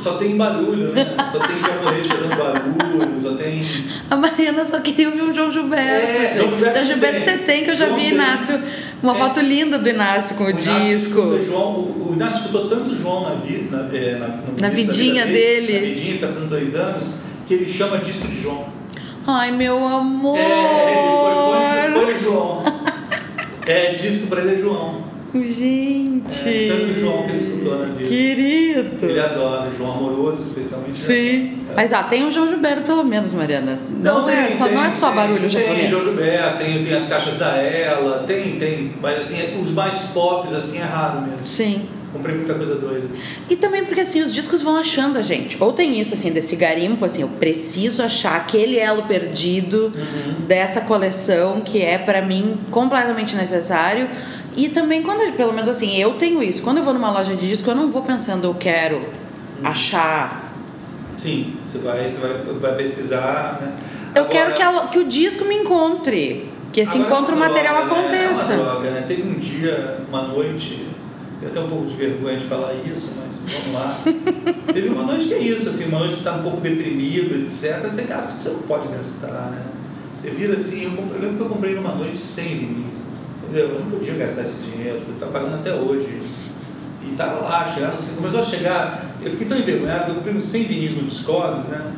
Só 0.08 0.14
tem 0.14 0.38
barulho, 0.38 0.94
né? 0.94 1.06
Só 1.34 1.40
tem 1.40 1.62
japonês 1.62 2.08
fazendo 2.08 2.38
barulho, 2.38 3.22
só 3.22 3.34
tem. 3.34 3.66
A 4.10 4.16
Mariana 4.16 4.64
só 4.64 4.80
queria 4.80 5.10
ouvir 5.10 5.22
o 5.22 5.34
João 5.34 5.52
Gilberto. 5.52 5.86
É, 5.86 6.38
João 6.38 6.50
Gilberto, 6.52 6.86
Gilberto 6.86 7.20
você 7.20 7.38
tem, 7.40 7.66
que 7.66 7.72
eu 7.72 7.76
já 7.76 7.88
João 7.88 8.00
vi 8.00 8.14
Inácio. 8.14 8.64
Uma 9.04 9.14
é. 9.14 9.20
foto 9.20 9.42
linda 9.42 9.78
do 9.78 9.90
Inácio 9.90 10.38
com 10.38 10.46
o, 10.46 10.48
o 10.48 10.54
disco. 10.54 11.40
João, 11.46 11.74
o, 11.74 12.12
o 12.12 12.14
Inácio 12.14 12.38
escutou 12.38 12.70
tanto 12.70 12.96
João 12.96 13.24
na, 13.24 13.36
vi, 13.36 13.68
na, 13.70 13.90
é, 13.94 14.18
na, 14.18 14.30
na 14.62 14.70
vidinha 14.70 15.26
dele. 15.26 15.74
Na 15.74 15.80
vidinha, 15.80 16.08
que 16.12 16.16
está 16.16 16.28
fazendo 16.30 16.50
dois 16.50 16.74
anos, 16.74 17.18
que 17.46 17.54
ele 17.54 17.70
chama 17.70 17.98
disco 17.98 18.28
de 18.30 18.42
João. 18.42 18.66
Ai, 19.28 19.52
meu 19.52 19.86
amor! 19.86 20.38
É, 20.38 21.86
ele 21.86 21.94
foi, 21.94 22.06
põe, 22.06 22.24
João. 22.24 22.64
é, 23.66 23.96
disco 23.96 24.28
para 24.28 24.40
ele 24.42 24.54
é 24.54 24.58
João. 24.58 25.07
Gente! 25.44 26.50
É, 26.50 26.68
tanto 26.68 26.92
o 26.92 27.00
João 27.00 27.24
que 27.24 27.30
ele 27.30 27.38
escutou 27.38 27.80
na 27.80 27.86
vida. 27.86 28.10
Querido! 28.10 29.06
Ele 29.06 29.20
adora, 29.20 29.70
João 29.78 29.92
Amoroso, 29.92 30.44
especialmente. 30.44 30.98
Sim. 30.98 31.60
É. 31.70 31.76
Mas 31.76 31.94
ah, 31.94 32.04
tem 32.04 32.26
o 32.26 32.32
João 32.32 32.48
Gilberto, 32.48 32.82
pelo 32.82 33.04
menos, 33.04 33.32
Mariana. 33.32 33.80
Não, 33.90 34.22
não, 34.22 34.30
é, 34.30 34.48
tem, 34.48 34.58
só, 34.58 34.66
tem, 34.66 34.74
não 34.74 34.84
é 34.84 34.90
só 34.90 35.12
barulho 35.12 35.40
tem, 35.42 35.50
japonês. 35.50 35.80
Tem 35.80 35.90
João 35.90 36.04
Gilberto, 36.04 36.58
tem, 36.58 36.86
tem 36.86 36.96
as 36.96 37.08
caixas 37.08 37.36
da 37.36 37.56
Ela, 37.56 38.24
tem, 38.24 38.58
tem. 38.58 38.92
Mas 39.02 39.20
assim, 39.20 39.62
os 39.62 39.72
mais 39.72 39.96
pops, 40.14 40.54
assim, 40.54 40.80
é 40.80 40.84
raro 40.84 41.22
mesmo. 41.22 41.46
Sim. 41.46 41.88
Comprei 42.12 42.36
muita 42.36 42.54
coisa 42.54 42.76
doida. 42.76 43.08
E 43.50 43.56
também 43.56 43.84
porque 43.84 44.02
assim, 44.02 44.22
os 44.22 44.34
discos 44.34 44.62
vão 44.62 44.78
achando 44.78 45.18
a 45.18 45.22
gente. 45.22 45.62
Ou 45.62 45.74
tem 45.74 46.00
isso, 46.00 46.14
assim, 46.14 46.32
desse 46.32 46.56
garimpo, 46.56 47.04
assim, 47.04 47.22
eu 47.22 47.28
preciso 47.28 48.02
achar 48.02 48.38
aquele 48.38 48.80
elo 48.80 49.04
perdido 49.04 49.92
uhum. 49.94 50.46
dessa 50.48 50.82
coleção 50.82 51.62
que 51.62 51.82
é 51.82 51.98
para 51.98 52.22
mim 52.22 52.58
completamente 52.72 53.36
necessário 53.36 54.10
e 54.58 54.70
também, 54.70 55.04
quando, 55.04 55.32
pelo 55.34 55.54
menos 55.54 55.70
assim, 55.70 55.96
eu 55.98 56.16
tenho 56.16 56.42
isso. 56.42 56.64
Quando 56.64 56.80
eu 56.80 56.84
vou 56.84 56.92
numa 56.92 57.12
loja 57.12 57.36
de 57.36 57.48
disco, 57.48 57.70
eu 57.70 57.76
não 57.76 57.92
vou 57.92 58.02
pensando, 58.02 58.46
eu 58.46 58.56
quero 58.56 59.06
achar. 59.64 60.52
Sim, 61.16 61.58
você 61.64 61.78
vai, 61.78 62.10
você 62.10 62.18
vai, 62.18 62.54
vai 62.60 62.76
pesquisar, 62.76 63.60
né? 63.62 63.76
Eu 64.16 64.24
Agora, 64.24 64.30
quero 64.30 64.56
que, 64.56 64.62
a, 64.64 64.88
que 64.88 64.98
o 64.98 65.04
disco 65.08 65.46
me 65.46 65.54
encontre. 65.58 66.52
Que 66.74 66.82
esse 66.82 66.98
encontro 66.98 67.36
é 67.36 67.38
material 67.38 67.86
droga, 67.86 68.02
aconteça. 68.02 68.48
Né? 68.48 68.54
É 68.54 68.58
droga, 68.58 68.92
né? 68.92 69.06
Teve 69.08 69.22
um 69.30 69.36
dia, 69.36 70.00
uma 70.10 70.24
noite, 70.24 70.88
eu 71.40 71.50
tenho 71.50 71.52
até 71.52 71.60
um 71.62 71.70
pouco 71.70 71.86
de 71.86 71.96
vergonha 71.96 72.40
de 72.40 72.46
falar 72.46 72.74
isso, 72.74 73.16
mas 73.16 73.38
vamos 73.38 73.74
lá. 73.80 74.64
Teve 74.74 74.90
uma 74.90 75.04
noite 75.04 75.28
que 75.28 75.36
é 75.36 75.40
isso, 75.40 75.70
assim, 75.70 75.86
uma 75.86 76.00
noite 76.00 76.16
que 76.16 76.20
está 76.22 76.34
um 76.34 76.42
pouco 76.42 76.62
deprimido, 76.62 77.36
etc. 77.44 77.84
Você 77.84 78.02
gasta 78.02 78.34
o 78.34 78.38
que 78.38 78.44
você 78.44 78.50
não 78.50 78.62
pode 78.64 78.88
gastar, 78.88 79.52
né? 79.52 79.62
Você 80.16 80.32
vira 80.32 80.54
assim, 80.54 80.86
eu, 80.86 80.92
eu 81.14 81.22
lembro 81.22 81.38
que 81.38 81.44
eu 81.44 81.50
comprei 81.50 81.76
numa 81.76 81.94
noite 81.94 82.18
sem 82.18 82.56
limite 82.56 82.98
Entendeu? 83.48 83.70
Eu 83.70 83.80
não 83.80 83.90
podia 83.90 84.14
gastar 84.16 84.44
esse 84.44 84.60
dinheiro, 84.60 85.02
eu 85.08 85.14
estava 85.14 85.32
pagando 85.32 85.56
até 85.56 85.74
hoje. 85.74 86.20
E 87.04 87.12
estava 87.12 87.40
lá, 87.40 87.66
chegando, 87.66 88.16
começou 88.18 88.42
a 88.42 88.44
chegar. 88.44 89.06
Eu 89.24 89.32
fiquei 89.32 89.48
tão 89.48 89.58
envergonhado, 89.58 90.12
eu 90.12 90.16
comprei 90.16 90.36
uns 90.36 90.44
100 90.44 90.64
vinis 90.64 90.92
no 90.92 91.04
Discogs, 91.04 91.68
né? 91.70 91.94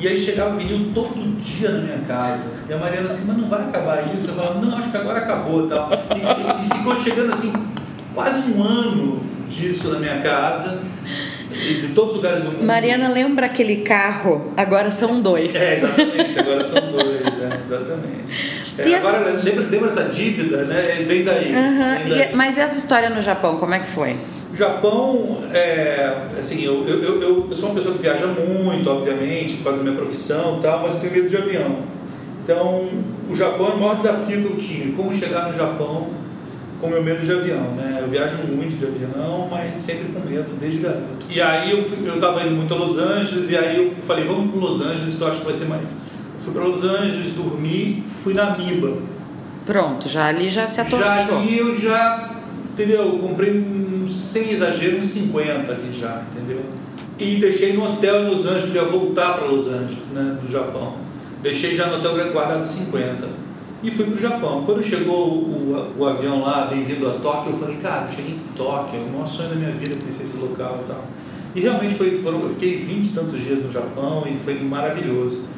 E 0.00 0.08
aí 0.08 0.18
chegava 0.18 0.54
o 0.54 0.58
vinil 0.58 0.90
todo 0.94 1.38
dia 1.38 1.70
na 1.70 1.80
minha 1.80 1.98
casa. 1.98 2.42
E 2.68 2.72
a 2.72 2.78
Mariana 2.78 3.08
assim, 3.08 3.24
mas 3.26 3.36
não 3.36 3.48
vai 3.48 3.62
acabar 3.62 4.02
isso? 4.14 4.28
Eu 4.28 4.34
falava, 4.34 4.60
não, 4.60 4.76
acho 4.76 4.90
que 4.90 4.96
agora 4.96 5.20
acabou 5.20 5.68
tal. 5.68 5.90
E, 5.92 6.64
e, 6.64 6.66
e 6.66 6.78
ficou 6.78 6.96
chegando 6.96 7.34
assim, 7.34 7.52
quase 8.14 8.50
um 8.50 8.62
ano 8.62 9.22
disso 9.50 9.92
na 9.92 10.00
minha 10.00 10.22
casa. 10.22 10.80
De 11.50 11.88
todos 11.94 12.10
os 12.10 12.16
lugares 12.16 12.42
do 12.42 12.50
mundo. 12.50 12.64
Mariana, 12.64 13.08
lembra 13.08 13.46
aquele 13.46 13.76
carro? 13.76 14.52
Agora 14.56 14.90
são 14.90 15.20
dois. 15.20 15.54
É, 15.54 15.74
exatamente, 15.74 16.40
agora 16.40 16.64
são 16.64 16.90
dois, 16.90 17.26
é, 17.40 17.60
exatamente. 17.64 18.63
É, 18.76 18.94
agora, 18.96 19.30
lembra, 19.42 19.64
lembra 19.66 19.88
essa 19.88 20.04
dívida, 20.04 20.64
né? 20.64 20.82
Vem 21.06 21.24
daí. 21.24 21.54
Uhum. 21.54 22.04
Vem 22.04 22.18
daí. 22.18 22.32
E, 22.32 22.36
mas 22.36 22.58
essa 22.58 22.76
história 22.76 23.08
no 23.08 23.22
Japão, 23.22 23.56
como 23.56 23.74
é 23.74 23.80
que 23.80 23.88
foi? 23.88 24.16
Japão, 24.54 25.42
é, 25.52 26.28
assim, 26.38 26.64
eu, 26.64 26.86
eu, 26.86 27.02
eu, 27.02 27.48
eu, 27.50 27.56
sou 27.56 27.70
uma 27.70 27.74
pessoa 27.74 27.94
que 27.94 28.02
viaja 28.02 28.26
muito, 28.26 28.88
obviamente, 28.88 29.54
por 29.54 29.64
causa 29.64 29.78
da 29.78 29.84
minha 29.84 29.96
profissão 29.96 30.58
e 30.58 30.62
tal, 30.62 30.82
mas 30.82 30.94
eu 30.94 31.00
tenho 31.00 31.12
medo 31.12 31.28
de 31.28 31.36
avião. 31.36 31.78
Então, 32.42 32.88
o 33.28 33.34
Japão 33.34 33.68
é 33.68 33.70
o 33.70 33.80
maior 33.80 33.96
desafio 33.96 34.42
que 34.42 34.52
eu 34.52 34.56
tinha. 34.56 34.94
Como 34.94 35.12
chegar 35.12 35.48
no 35.48 35.52
Japão 35.52 36.10
com 36.80 36.88
meu 36.88 37.02
medo 37.02 37.24
de 37.24 37.32
avião, 37.32 37.72
né? 37.72 37.98
Eu 38.02 38.08
viajo 38.08 38.36
muito 38.46 38.78
de 38.78 38.84
avião, 38.84 39.48
mas 39.50 39.74
sempre 39.74 40.12
com 40.12 40.20
medo, 40.20 40.54
desde 40.60 40.80
garoto. 40.80 41.24
E 41.30 41.40
aí 41.40 41.70
eu, 41.70 41.82
fui, 41.82 42.06
eu 42.06 42.20
tava 42.20 42.42
indo 42.42 42.54
muito 42.54 42.74
a 42.74 42.76
Los 42.76 42.98
Angeles, 42.98 43.50
e 43.50 43.56
aí 43.56 43.76
eu 43.76 43.92
falei, 44.06 44.24
vamos 44.24 44.50
para 44.50 44.60
Los 44.60 44.80
Angeles, 44.80 45.14
que 45.14 45.20
eu 45.20 45.28
acho 45.28 45.38
que 45.38 45.46
vai 45.46 45.54
ser 45.54 45.64
mais 45.64 46.03
fui 46.44 46.52
para 46.52 46.64
Los 46.64 46.84
Angeles, 46.84 47.32
dormi, 47.32 48.04
fui 48.22 48.34
na 48.34 48.56
Miba. 48.56 48.98
Pronto, 49.64 50.08
já 50.08 50.26
ali 50.26 50.48
já 50.48 50.66
se 50.66 50.80
atochou. 50.80 51.00
Já 51.00 51.36
ali 51.36 51.58
eu 51.58 51.78
já, 51.78 52.34
entendeu? 52.72 53.18
Comprei, 53.18 53.58
um, 53.58 54.06
sem 54.08 54.50
exagero, 54.50 54.98
uns 54.98 55.08
50 55.08 55.72
ali 55.72 55.90
já, 55.90 56.22
entendeu? 56.30 56.62
E 57.18 57.36
deixei 57.36 57.72
no 57.72 57.84
hotel 57.84 58.24
em 58.24 58.30
Los 58.30 58.44
Angeles, 58.44 58.64
porque 58.64 58.78
eu 58.78 58.84
ia 58.84 58.90
voltar 58.90 59.34
para 59.34 59.46
Los 59.46 59.66
Angeles, 59.66 60.04
né, 60.12 60.38
do 60.42 60.50
Japão. 60.50 60.94
Deixei 61.42 61.74
já 61.74 61.86
no 61.86 61.96
hotel 61.96 62.32
guardado 62.32 62.62
50. 62.62 63.44
E 63.82 63.90
fui 63.90 64.06
para 64.06 64.14
o 64.14 64.20
Japão. 64.20 64.64
Quando 64.64 64.82
chegou 64.82 65.28
o, 65.28 65.94
o 65.98 66.06
avião 66.06 66.42
lá, 66.42 66.66
bem-vindo 66.66 67.08
a 67.08 67.12
Tóquio, 67.18 67.52
eu 67.52 67.58
falei, 67.58 67.76
cara, 67.76 68.06
eu 68.06 68.10
cheguei 68.10 68.32
em 68.32 68.56
Tóquio, 68.56 68.98
é 68.98 69.02
o 69.02 69.12
maior 69.12 69.26
sonho 69.26 69.50
da 69.50 69.54
minha 69.54 69.72
vida 69.72 69.94
conhecer 69.94 70.24
esse 70.24 70.36
local 70.38 70.80
e 70.84 70.88
tal. 70.88 71.04
E 71.54 71.60
realmente 71.60 71.94
foi, 71.94 72.20
foram, 72.22 72.40
eu 72.40 72.50
fiquei 72.50 72.78
20 72.78 73.06
e 73.06 73.08
tantos 73.10 73.42
dias 73.42 73.62
no 73.62 73.70
Japão 73.70 74.24
e 74.26 74.42
foi 74.44 74.58
maravilhoso. 74.60 75.53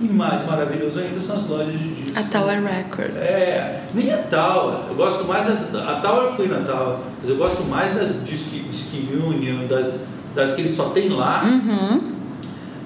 E 0.00 0.08
mais 0.08 0.46
maravilhoso 0.46 0.98
ainda 0.98 1.20
são 1.20 1.36
as 1.36 1.46
lojas 1.46 1.78
de 1.78 1.94
discos. 1.94 2.16
A 2.16 2.22
Tower 2.22 2.62
Records. 2.62 3.16
É, 3.16 3.82
nem 3.92 4.10
a 4.10 4.18
Tower. 4.18 4.88
Eu 4.88 4.94
gosto 4.94 5.24
mais 5.26 5.46
das. 5.46 5.74
A 5.74 5.96
Tower 5.96 6.32
fui 6.32 6.48
na 6.48 6.60
Tower, 6.60 7.00
mas 7.20 7.28
eu 7.28 7.36
gosto 7.36 7.64
mais 7.64 7.94
das 7.94 8.24
Disc, 8.24 8.48
Disc 8.48 8.88
Union, 8.94 9.66
das, 9.66 10.06
das 10.34 10.54
que 10.54 10.62
eles 10.62 10.72
só 10.72 10.88
tem 10.90 11.10
lá. 11.10 11.44
Uhum. 11.44 12.12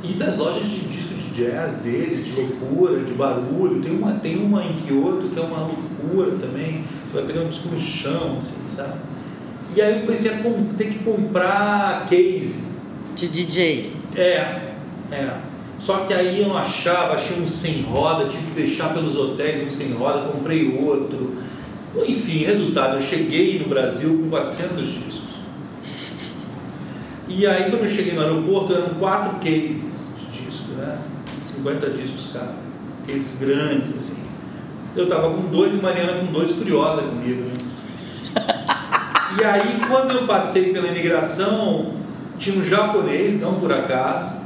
E 0.02 0.14
das 0.14 0.38
lojas 0.38 0.64
de 0.64 0.80
disco 0.80 1.14
de 1.14 1.44
jazz 1.44 1.74
deles, 1.74 2.36
de 2.36 2.42
loucura, 2.42 3.04
de 3.04 3.14
barulho. 3.14 3.80
Tem 3.80 3.96
uma, 3.96 4.12
tem 4.14 4.44
uma 4.44 4.64
em 4.64 4.74
Kyoto 4.78 5.28
que 5.28 5.38
é 5.38 5.42
uma 5.42 5.68
loucura 5.68 6.32
também. 6.40 6.84
Você 7.06 7.14
vai 7.14 7.26
pegar 7.26 7.42
um 7.42 7.48
disco 7.48 7.68
no 7.68 7.78
chão, 7.78 8.38
assim, 8.38 8.56
sabe? 8.74 8.98
E 9.76 9.80
aí 9.80 10.00
eu 10.00 10.06
comecei 10.06 10.32
a 10.32 10.36
ter 10.76 10.88
que 10.88 10.98
comprar 10.98 12.06
case. 12.08 12.64
De 13.14 13.28
DJ. 13.28 13.92
É, 14.16 14.72
é. 15.12 15.53
Só 15.84 15.98
que 15.98 16.14
aí 16.14 16.40
eu 16.40 16.56
achava, 16.56 17.12
achei 17.12 17.38
um 17.42 17.46
sem 17.46 17.82
roda, 17.82 18.24
tive 18.24 18.42
que 18.46 18.60
deixar 18.62 18.94
pelos 18.94 19.16
hotéis 19.16 19.66
um 19.66 19.70
sem 19.70 19.92
roda, 19.92 20.28
comprei 20.28 20.78
outro. 20.82 21.36
Enfim, 22.08 22.44
resultado, 22.44 22.96
eu 22.96 23.02
cheguei 23.02 23.58
no 23.58 23.68
Brasil 23.68 24.18
com 24.18 24.30
400 24.30 24.82
discos. 24.82 25.34
E 27.28 27.46
aí 27.46 27.70
quando 27.70 27.82
eu 27.82 27.88
cheguei 27.88 28.14
no 28.14 28.22
aeroporto 28.22 28.72
eram 28.72 28.94
quatro 28.94 29.38
cases 29.40 30.08
de 30.32 30.40
disco, 30.46 30.72
né? 30.72 31.00
50 31.42 31.90
discos 31.90 32.30
cada. 32.32 32.54
Cases 33.06 33.38
grandes, 33.38 33.94
assim. 33.94 34.24
Eu 34.96 35.06
tava 35.06 35.28
com 35.34 35.42
dois 35.50 35.74
e 35.74 35.76
Mariana 35.76 36.20
com 36.20 36.32
dois 36.32 36.52
furiosa 36.52 37.02
comigo, 37.02 37.42
né? 37.42 37.54
E 39.38 39.44
aí 39.44 39.80
quando 39.86 40.12
eu 40.12 40.26
passei 40.26 40.72
pela 40.72 40.88
imigração, 40.88 41.92
tinha 42.38 42.58
um 42.58 42.64
japonês, 42.64 43.38
não 43.38 43.56
por 43.56 43.70
acaso, 43.70 44.43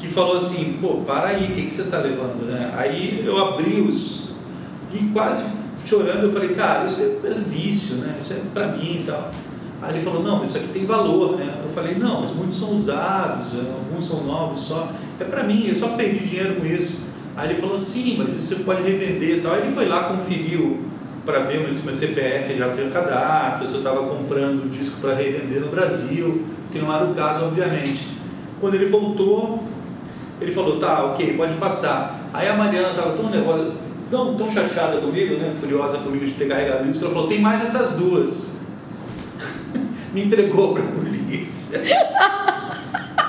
que 0.00 0.08
falou 0.08 0.38
assim, 0.38 0.78
pô, 0.80 1.02
para 1.06 1.28
aí, 1.28 1.50
o 1.50 1.54
que, 1.54 1.62
que 1.62 1.72
você 1.72 1.82
está 1.82 1.98
levando, 1.98 2.46
né? 2.46 2.72
Aí 2.76 3.22
eu 3.24 3.38
abri 3.38 3.80
os 3.80 4.30
e 4.92 4.98
quase 5.12 5.44
chorando 5.84 6.24
eu 6.24 6.32
falei, 6.32 6.50
cara, 6.50 6.86
isso 6.86 7.02
é 7.02 7.30
vício, 7.48 7.96
né? 7.96 8.16
Isso 8.18 8.32
é 8.32 8.40
para 8.52 8.68
mim 8.68 9.02
e 9.02 9.04
tal. 9.06 9.30
Aí 9.82 9.94
ele 9.94 10.04
falou, 10.04 10.22
não, 10.22 10.38
mas 10.38 10.50
isso 10.50 10.58
aqui 10.58 10.68
tem 10.68 10.84
valor, 10.84 11.36
né? 11.38 11.60
Eu 11.62 11.70
falei, 11.70 11.94
não, 11.94 12.22
mas 12.22 12.32
muitos 12.32 12.58
são 12.58 12.74
usados, 12.74 13.54
é, 13.54 13.58
alguns 13.60 14.06
são 14.06 14.24
novos 14.24 14.58
só. 14.58 14.92
É 15.18 15.24
para 15.24 15.44
mim, 15.44 15.66
eu 15.68 15.74
só 15.74 15.88
perdi 15.88 16.20
dinheiro 16.20 16.56
com 16.56 16.66
isso. 16.66 16.98
Aí 17.36 17.50
ele 17.50 17.60
falou, 17.60 17.78
sim, 17.78 18.16
mas 18.18 18.30
isso 18.30 18.54
você 18.54 18.64
pode 18.64 18.82
revender 18.82 19.38
e 19.38 19.40
tal. 19.40 19.52
Aí 19.52 19.62
ele 19.62 19.72
foi 19.72 19.86
lá, 19.86 20.04
conferiu 20.04 20.80
para 21.24 21.40
ver 21.40 21.70
se 21.72 21.84
meu 21.84 21.94
CPF 21.94 22.56
já 22.56 22.70
tinha 22.72 22.90
cadastro, 22.90 23.68
se 23.68 23.74
eu 23.74 23.78
estava 23.78 24.02
comprando 24.06 24.70
disco 24.70 24.96
para 25.00 25.14
revender 25.14 25.60
no 25.60 25.68
Brasil, 25.68 26.44
que 26.72 26.78
não 26.78 26.94
era 26.94 27.04
o 27.04 27.14
caso, 27.14 27.44
obviamente. 27.44 28.08
Quando 28.60 28.74
ele 28.74 28.86
voltou, 28.86 29.62
ele 30.40 30.52
falou, 30.52 30.78
tá, 30.78 31.04
ok, 31.06 31.34
pode 31.36 31.54
passar. 31.54 32.28
Aí 32.32 32.48
a 32.48 32.54
Mariana 32.54 32.90
estava 32.90 33.16
tão 33.16 33.30
nervosa, 33.30 33.72
tão, 34.10 34.36
tão 34.36 34.50
chateada 34.50 34.98
comigo, 34.98 35.34
né, 35.34 35.54
furiosa 35.60 35.98
comigo 35.98 36.24
de 36.24 36.32
ter 36.32 36.48
carregado 36.48 36.88
isso, 36.88 36.98
que 36.98 37.04
ela 37.04 37.14
falou, 37.14 37.28
tem 37.28 37.40
mais 37.40 37.62
essas 37.62 37.90
duas. 37.96 38.50
Me 40.12 40.24
entregou 40.24 40.74
para 40.74 40.82
a 40.82 40.86
polícia. 40.86 41.80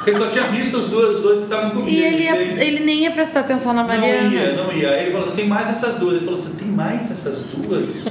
Ele 0.06 0.18
só 0.18 0.28
tinha 0.28 0.46
visto 0.46 0.78
os 0.78 0.90
dois, 0.90 1.18
os 1.18 1.22
dois 1.22 1.38
que 1.40 1.44
estavam 1.44 1.72
comigo. 1.72 1.90
E 1.90 2.04
ele, 2.04 2.24
ia, 2.24 2.36
ele 2.64 2.80
nem 2.80 3.04
ia 3.04 3.12
prestar 3.12 3.42
atenção 3.42 3.72
na 3.72 3.84
Mariana. 3.84 4.24
Não 4.24 4.32
ia, 4.32 4.54
não 4.54 4.74
ia. 4.74 4.90
Aí 4.90 5.04
ele 5.04 5.12
falou, 5.12 5.32
tem 5.32 5.48
mais 5.48 5.70
essas 5.70 5.96
duas. 5.98 6.16
Ele 6.16 6.26
falou, 6.26 6.40
você 6.40 6.58
tem 6.58 6.68
mais 6.68 7.12
essas 7.12 7.54
duas? 7.56 8.06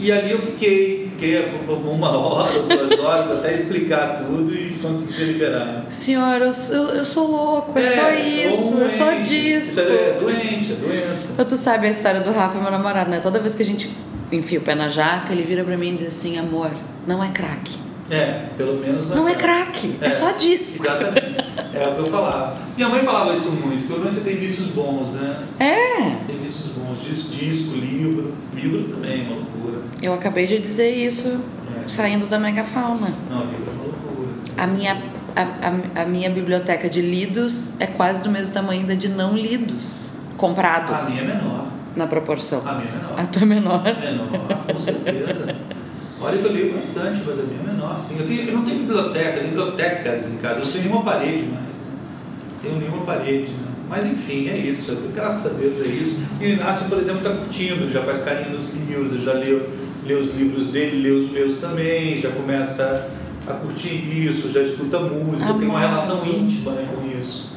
E 0.00 0.10
ali 0.10 0.30
eu 0.30 0.38
fiquei, 0.40 1.10
fiquei 1.10 1.42
por 1.66 1.74
uma 1.74 2.08
hora, 2.16 2.58
duas 2.62 2.98
horas, 2.98 3.30
até 3.32 3.52
explicar 3.52 4.14
tudo 4.14 4.50
e 4.54 4.78
consegui 4.80 5.12
ser 5.12 5.24
liberado. 5.24 5.84
Senhor, 5.90 6.40
eu, 6.40 6.52
eu, 6.72 6.84
eu 6.96 7.04
sou 7.04 7.30
louco, 7.30 7.78
é, 7.78 7.82
só 7.82 8.10
isso, 8.10 8.62
sou 8.62 8.82
é 8.82 8.88
só 8.88 9.10
disso. 9.20 9.78
Isso 9.78 9.80
é 9.80 10.16
doente, 10.18 10.72
é 10.72 10.76
doença. 10.76 11.44
Tu 11.44 11.56
sabe 11.58 11.86
a 11.86 11.90
história 11.90 12.20
do 12.20 12.32
Rafa, 12.32 12.58
meu 12.58 12.70
namorado, 12.70 13.10
né? 13.10 13.20
Toda 13.20 13.38
vez 13.38 13.54
que 13.54 13.62
a 13.62 13.66
gente 13.66 13.90
enfia 14.32 14.58
o 14.58 14.62
pé 14.62 14.74
na 14.74 14.88
jaca, 14.88 15.34
ele 15.34 15.42
vira 15.42 15.62
pra 15.64 15.76
mim 15.76 15.90
e 15.90 15.96
diz 15.96 16.08
assim, 16.08 16.38
amor, 16.38 16.70
não 17.06 17.22
é 17.22 17.28
crack. 17.28 17.78
É, 18.10 18.46
pelo 18.56 18.80
menos 18.80 19.08
Não 19.10 19.28
é 19.28 19.34
crack, 19.34 19.96
é, 20.00 20.10
só 20.10 20.32
disso. 20.32 20.82
Exatamente. 20.82 21.44
É 21.72 21.86
o 21.86 21.94
que 21.94 22.00
eu 22.00 22.06
falava. 22.06 22.56
Minha 22.76 22.88
mãe 22.88 23.04
falava 23.04 23.32
isso 23.32 23.52
muito, 23.52 23.86
pelo 23.86 24.00
menos 24.00 24.14
você 24.14 24.20
tem 24.22 24.36
vícios 24.36 24.68
bons, 24.68 25.10
né? 25.10 25.36
É, 25.60 26.16
Tem 26.26 26.36
vícios 26.42 26.70
bons, 26.70 27.04
disco, 27.04 27.30
disco 27.30 27.76
livro. 27.76 28.34
Livro 28.52 28.82
também 28.88 29.20
é 29.20 29.22
uma 29.28 29.36
loucura. 29.36 29.59
Eu 30.02 30.14
acabei 30.14 30.46
de 30.46 30.58
dizer 30.58 30.90
isso 30.90 31.40
É. 31.84 31.88
saindo 31.88 32.26
da 32.26 32.38
megafauna. 32.38 33.12
Não, 33.30 33.40
livro 33.46 33.64
é 33.66 33.70
uma 33.72 33.82
loucura. 33.84 34.28
A 34.58 34.66
minha, 34.66 34.96
a, 35.36 35.42
a, 35.98 36.02
a 36.02 36.04
minha 36.06 36.30
biblioteca 36.30 36.88
de 36.88 37.00
lidos 37.00 37.80
é 37.80 37.86
quase 37.86 38.22
do 38.22 38.30
mesmo 38.30 38.52
tamanho 38.54 38.86
da 38.86 38.94
de 38.94 39.08
não 39.08 39.34
lidos, 39.36 40.14
comprados 40.36 40.98
A 40.98 41.10
minha 41.10 41.22
é 41.22 41.26
menor. 41.36 41.66
na 41.96 42.06
proporção. 42.06 42.62
A 42.66 42.74
minha 42.74 42.88
é 42.88 42.96
menor. 42.96 43.14
A 43.20 43.26
tua 43.26 43.42
é 43.42 43.44
menor. 43.46 43.82
Menor, 43.82 44.64
com 44.72 44.80
certeza. 44.80 45.54
Olha 46.22 46.36
que 46.38 46.44
eu 46.44 46.52
leio 46.52 46.74
bastante, 46.74 47.22
mas 47.26 47.38
a 47.38 47.42
minha 47.42 47.60
é 47.60 47.72
menor, 47.72 47.98
sim. 47.98 48.16
Eu, 48.18 48.26
tenho, 48.26 48.42
eu 48.48 48.54
não 48.56 48.64
tenho 48.64 48.80
biblioteca, 48.80 49.32
tenho 49.38 49.48
bibliotecas 49.48 50.30
em 50.30 50.36
casa. 50.36 50.60
Eu 50.60 50.64
não 50.66 50.72
tenho 50.72 50.84
nenhuma 50.84 51.02
parede 51.02 51.42
mais, 51.44 51.76
né? 51.78 51.92
Não 52.52 52.58
tenho 52.62 52.76
nenhuma 52.78 53.04
parede, 53.06 53.50
né? 53.52 53.68
Mas 53.88 54.06
enfim, 54.06 54.48
é 54.48 54.56
isso. 54.56 54.94
Graças 55.14 55.46
a 55.46 55.54
Deus 55.56 55.80
é 55.80 55.88
isso. 55.88 56.22
E 56.40 56.44
o 56.44 56.48
Inácio, 56.50 56.86
por 56.88 56.98
exemplo, 56.98 57.18
está 57.26 57.30
curtindo, 57.30 57.90
já 57.90 58.02
faz 58.02 58.22
carinho 58.22 58.50
nos 58.50 58.70
livros, 58.74 59.22
já 59.22 59.32
leu, 59.32 59.68
leu 60.06 60.18
os 60.18 60.34
livros 60.34 60.68
dele, 60.68 61.02
leu 61.02 61.18
os 61.18 61.30
meus 61.30 61.58
também, 61.58 62.18
já 62.20 62.30
começa 62.30 63.10
a 63.46 63.52
curtir 63.54 63.94
isso, 64.28 64.50
já 64.50 64.62
escuta 64.62 64.98
música, 65.00 65.52
tem 65.54 65.68
uma 65.68 65.80
relação 65.80 66.24
íntima 66.26 66.72
né, 66.72 66.88
com 66.94 67.20
isso. 67.20 67.50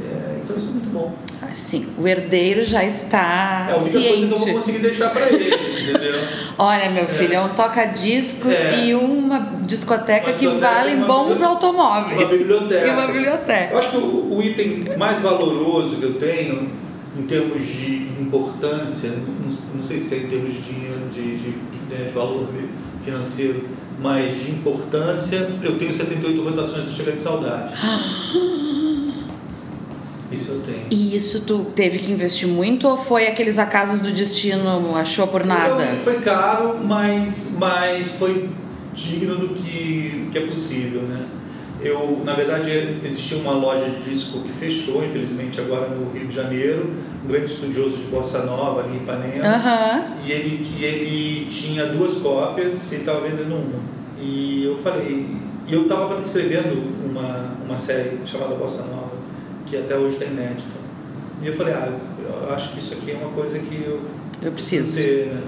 É, 0.00 0.38
então 0.42 0.56
isso 0.56 0.68
é 0.68 0.72
muito 0.72 0.90
bom. 0.90 1.14
Ah, 1.42 1.48
Sim, 1.54 1.86
o 1.98 2.06
herdeiro 2.06 2.64
já 2.64 2.84
está 2.84 3.66
É 3.68 3.72
a 3.72 3.76
única 3.76 3.90
coisa 3.90 4.00
que 4.00 4.22
eu 4.22 4.28
vou 4.28 4.38
ciente. 4.38 4.52
conseguir 4.54 4.78
deixar 4.78 5.10
para 5.10 5.28
ele, 5.28 5.54
entendeu? 5.54 6.14
Olha, 6.58 6.90
meu 6.90 7.06
filho, 7.06 7.34
é 7.34 7.40
um 7.40 7.50
toca-disco 7.50 8.48
É. 8.50 8.86
e 8.86 8.94
uma 8.94 9.38
discoteca 9.62 10.32
que 10.32 10.40
discoteca 10.46 10.60
valem 10.74 10.94
e 10.94 10.98
uma 10.98 11.06
bons 11.06 11.42
automóveis. 11.42 12.26
Uma 12.28 12.38
biblioteca. 12.38 12.86
E 12.86 12.90
uma 12.90 13.06
biblioteca. 13.06 13.72
Eu 13.72 13.78
acho 13.78 13.90
que 13.90 13.96
o, 13.98 14.36
o 14.36 14.42
item 14.42 14.96
mais 14.96 15.20
valoroso 15.20 15.96
que 15.96 16.02
eu 16.04 16.14
tenho, 16.14 16.68
em 17.16 17.22
termos 17.22 17.64
de 17.64 18.08
importância, 18.20 19.10
não, 19.78 19.82
não 19.82 19.82
sei 19.84 19.98
se 19.98 20.14
é 20.14 20.18
em 20.18 20.26
termos 20.26 20.52
de 20.52 20.60
dinheiro, 20.60 21.08
de, 21.12 21.38
de, 21.38 21.48
né, 21.88 22.08
de 22.08 22.10
valor 22.10 22.48
financeiro, 23.04 23.68
mas 24.00 24.44
de 24.44 24.50
importância, 24.50 25.48
eu 25.62 25.78
tenho 25.78 25.94
78 25.94 26.42
rotações 26.42 26.84
do 26.84 26.92
Chega 26.92 27.12
de 27.12 27.20
Saudade. 27.20 27.72
Isso 30.30 30.50
eu 30.52 30.60
tenho. 30.60 30.86
E 30.90 31.16
isso 31.16 31.40
tu 31.40 31.64
teve 31.74 31.98
que 32.00 32.12
investir 32.12 32.46
muito 32.46 32.86
ou 32.86 32.98
foi 32.98 33.28
aqueles 33.28 33.58
acasos 33.58 34.00
do 34.00 34.12
destino, 34.12 34.94
achou 34.94 35.26
por 35.26 35.42
nada? 35.42 35.76
Realmente 35.76 36.04
Foi 36.04 36.20
caro, 36.20 36.78
mas, 36.84 37.54
mas 37.58 38.08
foi 38.08 38.50
digno 38.92 39.36
do 39.36 39.54
que, 39.54 40.28
que 40.30 40.36
é 40.36 40.46
possível, 40.46 41.00
né? 41.00 41.24
Eu, 41.80 42.22
na 42.24 42.34
verdade, 42.34 42.70
existia 43.04 43.38
uma 43.38 43.52
loja 43.52 43.88
de 43.88 44.10
disco 44.10 44.40
que 44.40 44.48
fechou, 44.52 45.04
infelizmente, 45.04 45.60
agora 45.60 45.88
no 45.88 46.10
Rio 46.12 46.26
de 46.26 46.34
Janeiro, 46.34 46.90
um 47.24 47.28
grande 47.28 47.52
estudioso 47.52 47.96
de 47.96 48.02
bossa 48.04 48.44
nova 48.44 48.82
ali 48.82 48.94
em 48.94 49.02
Ipanema. 49.02 49.44
Aham. 49.46 50.16
E 50.24 50.32
ele, 50.32 50.66
e 50.76 50.84
ele 50.84 51.46
tinha 51.46 51.86
duas 51.86 52.14
cópias 52.14 52.90
e 52.90 52.96
estava 52.96 53.20
vendendo 53.20 53.54
uma. 53.54 53.80
E 54.20 54.64
eu 54.64 54.76
falei, 54.76 55.26
e 55.68 55.72
eu 55.72 55.82
estava 55.82 56.20
escrevendo 56.20 56.82
uma, 57.08 57.54
uma 57.64 57.78
série 57.78 58.18
chamada 58.26 58.56
Bossa 58.56 58.84
Nova, 58.86 59.12
que 59.66 59.76
até 59.76 59.96
hoje 59.96 60.14
está 60.14 60.24
inédita. 60.24 60.78
E 61.40 61.46
eu 61.46 61.54
falei, 61.54 61.74
ah, 61.74 61.96
eu 62.18 62.52
acho 62.52 62.72
que 62.72 62.80
isso 62.80 62.94
aqui 62.94 63.12
é 63.12 63.14
uma 63.14 63.30
coisa 63.30 63.58
que 63.60 63.84
eu 63.86 64.00
Eu 64.42 64.50
preciso. 64.50 64.96
ter, 64.96 65.26
né? 65.26 65.42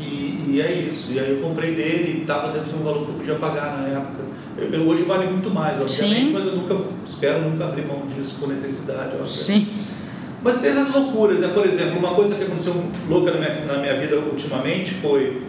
E, 0.00 0.44
e 0.48 0.62
é 0.62 0.72
isso. 0.72 1.12
E 1.12 1.20
aí 1.20 1.30
eu 1.30 1.40
comprei 1.46 1.74
dele 1.74 2.18
e 2.18 2.20
estava 2.22 2.52
dentro 2.52 2.70
de 2.70 2.76
um 2.76 2.82
valor 2.82 3.04
que 3.04 3.10
eu 3.12 3.14
podia 3.16 3.34
pagar 3.36 3.78
na 3.78 3.88
época. 3.88 4.24
Eu, 4.60 4.68
eu- 4.70 4.86
hoje 4.88 5.02
vale 5.04 5.26
muito 5.30 5.50
mais, 5.50 5.80
obviamente, 5.80 6.26
Sim. 6.26 6.32
mas 6.32 6.44
eu 6.46 6.56
nunca 6.56 6.76
espero 7.06 7.40
nunca 7.48 7.64
abrir 7.64 7.86
mão 7.86 8.02
disso 8.06 8.36
por 8.38 8.48
necessidade. 8.48 9.10
obviamente. 9.18 9.30
Sim. 9.44 9.66
Mas 10.42 10.60
tem 10.60 10.70
essas 10.70 10.94
loucuras, 10.94 11.38
né? 11.40 11.48
Por 11.48 11.66
exemplo, 11.66 11.98
uma 11.98 12.14
coisa 12.14 12.34
que 12.34 12.42
aconteceu 12.44 12.74
louca 13.08 13.30
na 13.32 13.38
minha, 13.38 13.64
na 13.66 13.78
minha 13.78 13.94
vida 13.98 14.16
ultimamente 14.18 14.92
foi. 14.94 15.42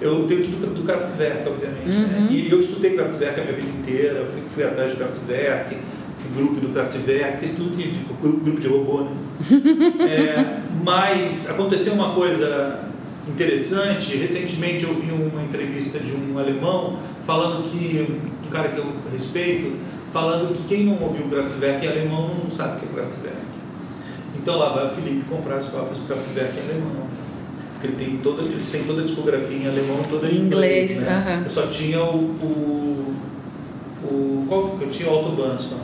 Eu 0.00 0.26
tenho 0.28 0.42
tudo 0.44 0.74
do 0.74 0.82
Kraftwerk, 0.84 1.48
obviamente. 1.48 1.88
Né? 1.88 2.18
Uhum. 2.20 2.26
E 2.30 2.50
eu 2.50 2.60
estudei 2.60 2.92
Kraftwerk 2.94 3.40
a 3.40 3.44
minha 3.44 3.56
vida 3.56 3.68
inteira, 3.68 4.24
fui, 4.32 4.42
fui 4.54 4.64
atrás 4.64 4.90
de 4.90 4.96
Kraftwerk, 4.96 5.76
fui 6.22 6.42
grupo 6.42 6.60
do 6.60 6.68
Kraftwerk, 6.72 7.38
fiz 7.40 7.56
tudo 7.56 7.76
grupo 8.22 8.60
de 8.60 8.68
robô, 8.68 9.00
né? 9.02 9.10
É, 10.08 10.60
mas 10.84 11.50
aconteceu 11.50 11.92
uma 11.94 12.10
coisa 12.14 12.84
interessante. 13.28 14.16
Recentemente 14.16 14.84
eu 14.84 14.94
vi 14.94 15.10
uma 15.12 15.42
entrevista 15.42 15.98
de 15.98 16.12
um 16.12 16.38
alemão 16.38 16.98
falando 17.28 17.70
que, 17.70 18.20
um 18.46 18.48
cara 18.48 18.70
que 18.70 18.78
eu 18.78 18.90
respeito, 19.12 19.76
falando 20.10 20.54
que 20.56 20.62
quem 20.66 20.86
não 20.86 21.02
ouviu 21.02 21.26
o 21.26 21.28
Kraftwerk 21.28 21.84
em 21.84 21.88
alemão 21.90 22.34
não 22.42 22.50
sabe 22.50 22.78
o 22.78 22.80
que 22.80 22.86
é 22.86 22.88
Kraftwerk. 22.88 23.36
Então 24.34 24.56
lá 24.56 24.70
vai 24.70 24.86
o 24.86 24.90
Felipe 24.94 25.26
comprar 25.28 25.56
as 25.56 25.66
cópias 25.66 25.98
do 25.98 26.06
Kraftwerk 26.06 26.56
em 26.56 26.70
alemão. 26.70 27.06
Porque 27.74 27.86
ele 27.88 27.96
tem 27.96 28.16
toda, 28.22 28.42
eles 28.42 28.70
têm 28.70 28.84
toda 28.84 29.02
a 29.02 29.04
discografia 29.04 29.58
em 29.58 29.66
alemão, 29.66 29.98
toda 30.08 30.26
em 30.26 30.36
inglês. 30.36 31.02
inglês, 31.02 31.02
né? 31.02 31.24
aham. 31.28 31.42
Eu 31.44 31.50
só 31.50 31.66
tinha 31.66 32.02
o, 32.02 32.16
o, 32.16 33.14
o 34.04 34.46
qual 34.48 34.78
que 34.78 34.84
eu 34.84 34.90
tinha 34.90 35.10
o 35.10 35.14
Autobahn 35.14 35.58
só, 35.58 35.76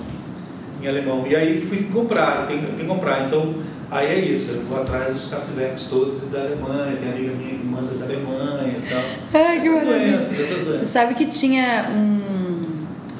em 0.83 0.89
alemão. 0.89 1.27
E 1.29 1.37
aí 1.37 1.61
fui 1.61 1.85
comprar, 1.93 2.47
tenho 2.47 2.63
que 2.75 2.85
comprar. 2.85 3.27
Então, 3.27 3.55
aí 3.91 4.07
é 4.07 4.19
isso, 4.21 4.53
eu 4.53 4.63
vou 4.63 4.81
atrás 4.81 5.13
dos 5.13 5.27
Kraftwerks 5.27 5.85
todos 5.85 6.21
da 6.31 6.41
Alemanha, 6.41 6.97
tem 6.97 7.11
amiga 7.11 7.33
minha 7.33 7.59
que 7.59 7.65
manda 7.65 7.95
da 7.95 8.05
Alemanha 8.05 8.79
e 8.79 8.83
tal. 8.89 9.43
Ai, 9.43 9.61
que 9.61 9.69
maravilha. 9.71 10.19
doenças, 10.19 10.81
Tu 10.81 10.85
sabe 10.87 11.15
que 11.15 11.27
tinha 11.27 11.91
um, 11.91 12.44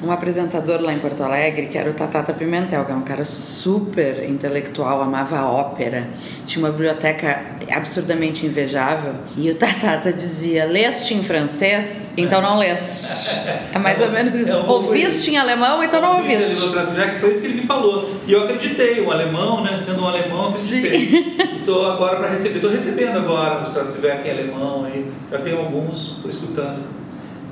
um 0.03 0.11
apresentador 0.11 0.81
lá 0.81 0.93
em 0.93 0.99
Porto 0.99 1.23
Alegre, 1.23 1.67
que 1.67 1.77
era 1.77 1.89
o 1.89 1.93
Tatata 1.93 2.33
Pimentel, 2.33 2.85
que 2.85 2.91
é 2.91 2.95
um 2.95 3.01
cara 3.01 3.23
super 3.25 4.29
intelectual, 4.29 5.01
amava 5.01 5.37
a 5.37 5.49
ópera, 5.49 6.07
tinha 6.45 6.63
uma 6.63 6.71
biblioteca 6.71 7.41
absurdamente 7.71 8.45
invejável, 8.45 9.13
e 9.37 9.49
o 9.49 9.55
Tatata 9.55 10.11
dizia, 10.11 10.65
leste 10.65 11.13
em 11.13 11.23
francês, 11.23 12.13
então 12.17 12.41
não 12.41 12.57
leste. 12.57 13.41
É 13.73 13.79
mais 13.79 14.01
ou 14.01 14.11
menos 14.11 14.37
isso. 14.37 14.49
É 14.49 14.55
um 14.55 14.69
Ouviste 14.69 15.31
em 15.31 15.37
alemão, 15.37 15.83
então 15.83 16.01
não 16.01 16.17
ouviste. 16.17 16.69
Kraftwerk, 16.71 17.19
foi 17.19 17.31
isso 17.31 17.41
que 17.41 17.47
ele 17.47 17.61
me 17.61 17.67
falou. 17.67 18.11
E 18.27 18.33
eu 18.33 18.43
acreditei, 18.43 19.01
o 19.01 19.11
alemão, 19.11 19.63
né, 19.63 19.77
sendo 19.79 20.01
um 20.01 20.07
alemão, 20.07 20.43
eu 20.43 20.49
acreditei. 20.49 21.35
Estou 21.59 21.89
agora 21.89 22.17
para 22.17 22.29
receber, 22.29 22.55
estou 22.55 22.69
recebendo 22.69 23.17
agora 23.17 23.61
os 23.61 23.69
Kraftwerk 23.69 24.27
em 24.27 24.31
alemão, 24.31 24.85
aí, 24.85 25.09
já 25.31 25.39
tenho 25.39 25.59
alguns, 25.59 26.17
estou 26.17 26.29
escutando. 26.29 27.04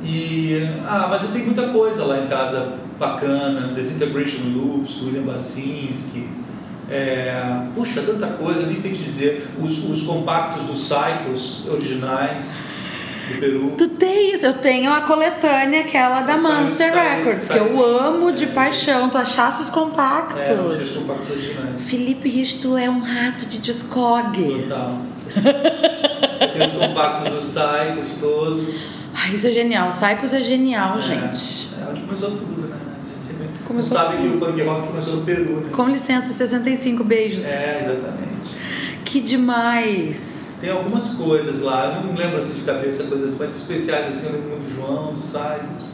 E, 0.04 0.58
ah, 0.86 1.08
mas 1.10 1.24
eu 1.24 1.30
tenho 1.30 1.46
muita 1.46 1.70
coisa 1.70 2.04
lá 2.04 2.20
em 2.20 2.28
casa 2.28 2.74
bacana, 3.00 3.74
Desintegration 3.74 4.42
Loops, 4.54 5.02
William 5.02 5.24
Basinski, 5.24 6.28
é, 6.90 7.42
puxa, 7.74 8.02
tanta 8.02 8.28
coisa, 8.28 8.66
nem 8.66 8.76
sei 8.76 8.92
te 8.92 9.04
dizer. 9.04 9.48
Os, 9.62 9.90
os 9.90 10.04
compactos 10.04 10.66
dos 10.66 10.88
Cycles 10.88 11.64
originais 11.68 13.30
do 13.34 13.40
Peru. 13.40 13.74
Tu 13.78 13.88
tem 13.90 14.34
isso, 14.34 14.46
eu 14.46 14.54
tenho 14.54 14.92
a 14.92 15.02
coletânea, 15.02 15.82
aquela 15.82 16.22
da 16.22 16.34
Sabe- 16.34 16.44
Monster 16.44 16.94
Records, 16.94 17.48
que 17.48 17.58
eu 17.58 18.00
amo 18.00 18.32
de 18.34 18.44
é. 18.44 18.48
paixão, 18.48 19.10
tu 19.10 19.18
achasse 19.18 19.64
os 19.64 19.70
compactos. 19.70 20.42
É, 20.42 20.54
os 20.54 20.90
compactos 20.90 21.30
originais. 21.32 21.82
Felipe 21.82 22.28
Rich, 22.30 22.60
tu 22.60 22.78
é 22.78 22.90
um 22.90 23.00
rato 23.00 23.46
de 23.46 23.60
discogs. 23.60 24.64
Total. 24.64 25.02
Tem 26.54 26.68
os 26.68 26.74
compactos 26.74 27.34
dos 27.34 27.46
Cycles 27.46 28.18
todos. 28.20 28.93
Ai, 29.24 29.34
isso 29.36 29.48
é 29.48 29.52
genial. 29.52 29.90
Psychos 29.90 30.34
é 30.34 30.42
genial, 30.42 30.98
É, 30.98 31.02
gente. 31.02 31.70
É 31.82 31.90
onde 31.90 32.02
começou 32.02 32.32
tudo, 32.32 32.68
né? 32.68 32.76
A 32.76 33.16
gente 33.16 33.28
sempre 33.28 33.48
Começou 33.66 33.98
sabe 33.98 34.18
tudo. 34.18 34.30
que 34.30 34.36
o 34.38 34.40
punk 34.40 34.62
rock 34.64 34.88
começou 34.88 35.16
no 35.18 35.22
Peru, 35.24 35.62
né? 35.62 35.70
Com 35.72 35.88
licença, 35.88 36.32
65 36.34 37.04
beijos. 37.04 37.46
É, 37.46 37.80
exatamente. 37.84 38.34
Que 39.06 39.22
demais. 39.22 40.58
Tem 40.60 40.70
algumas 40.70 41.10
coisas 41.10 41.62
lá, 41.62 41.98
eu 42.02 42.08
não 42.08 42.16
lembro 42.16 42.40
assim 42.42 42.54
de 42.54 42.62
cabeça, 42.62 43.04
coisas 43.04 43.38
mais 43.38 43.56
especiais 43.56 44.08
assim, 44.08 44.28
eu 44.28 44.42
lembro 44.42 44.60
do 44.60 44.76
João, 44.76 45.14
dos 45.14 45.24
Cycles. 45.26 45.94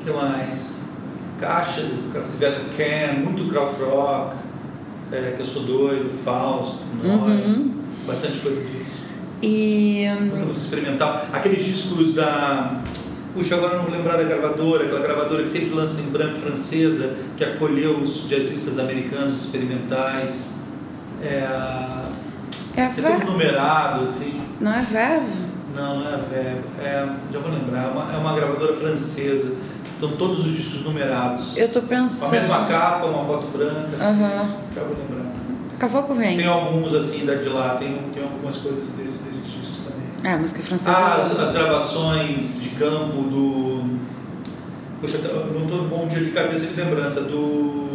O 0.00 0.04
que 0.04 0.10
mais? 0.10 0.90
Caixas 1.40 1.84
do 1.86 2.12
Kraftwerk 2.12 2.64
do 2.64 2.76
Ken, 2.76 3.20
muito 3.24 3.50
krautrock, 3.50 4.36
é, 5.10 5.32
que 5.36 5.40
eu 5.42 5.46
sou 5.46 5.62
doido, 5.64 6.10
Fausto, 6.24 6.84
Noia, 7.02 7.46
Uhum. 7.46 7.74
bastante 8.06 8.38
coisa 8.40 8.60
disso. 8.60 9.01
E. 9.42 10.06
hum, 10.10 10.26
Muita 10.26 10.46
música 10.46 10.64
experimental. 10.64 11.26
Aqueles 11.32 11.64
discos 11.64 12.14
da. 12.14 12.80
Puxa, 13.34 13.54
agora 13.56 13.74
eu 13.74 13.78
não 13.78 13.84
vou 13.86 13.94
lembrar 13.96 14.16
da 14.18 14.24
gravadora, 14.24 14.84
aquela 14.84 15.00
gravadora 15.00 15.42
que 15.42 15.48
sempre 15.48 15.70
lança 15.70 16.00
em 16.02 16.10
branco 16.10 16.38
francesa, 16.38 17.16
que 17.36 17.42
acolheu 17.42 17.98
os 17.98 18.28
jazzistas 18.28 18.78
americanos 18.78 19.36
experimentais. 19.46 20.58
É, 21.22 21.38
a- 21.46 22.02
É 22.76 22.82
é 22.82 22.88
tudo 22.88 23.02
Verve? 23.02 23.24
numerado, 23.24 24.04
assim. 24.04 24.40
Não 24.60 24.72
é 24.72 24.82
Verve? 24.82 25.40
Não, 25.74 26.00
não 26.00 26.10
é 26.10 26.14
a 26.14 26.18
Verve. 26.18 26.60
É, 26.80 27.08
já 27.32 27.38
vou 27.38 27.50
lembrar, 27.50 27.84
é 27.84 27.86
uma, 27.88 28.12
é 28.12 28.16
uma 28.18 28.34
gravadora 28.34 28.74
francesa. 28.74 29.54
Estão 29.94 30.10
todos 30.16 30.44
os 30.44 30.52
discos 30.52 30.82
numerados. 30.84 31.56
Eu 31.56 31.68
tô 31.70 31.80
Com 31.80 31.86
a 31.86 31.88
pensando. 32.00 32.32
mesma 32.32 32.64
capa, 32.66 33.06
uma 33.06 33.24
foto 33.24 33.46
branca, 33.56 33.88
assim. 33.98 34.04
Aham. 34.22 34.54
Já 34.74 34.82
vou 34.82 34.96
lembrar. 34.98 35.32
Daqui 35.82 35.96
a 35.96 36.00
pouco 36.00 36.14
vem. 36.14 36.36
Tem 36.36 36.46
alguns 36.46 36.94
assim 36.94 37.26
da 37.26 37.34
de 37.34 37.48
lá, 37.48 37.74
tem, 37.74 37.96
tem 38.14 38.22
algumas 38.22 38.56
coisas 38.58 38.90
desse, 38.92 39.24
desses 39.24 39.44
discos 39.46 39.78
também. 39.80 40.30
É, 40.30 40.34
a 40.34 40.38
música 40.38 40.62
francesa. 40.62 40.96
Ah, 40.96 41.16
é 41.18 41.22
as, 41.22 41.40
as 41.40 41.52
gravações 41.52 42.62
de 42.62 42.68
campo 42.70 43.22
do. 43.22 43.98
Poxa, 45.00 45.18
eu 45.18 45.52
não 45.52 45.64
estou 45.64 45.84
bom 45.88 46.06
dia 46.06 46.20
de 46.22 46.30
cabeça 46.30 46.66
de 46.66 46.80
lembrança 46.80 47.22
do. 47.22 47.88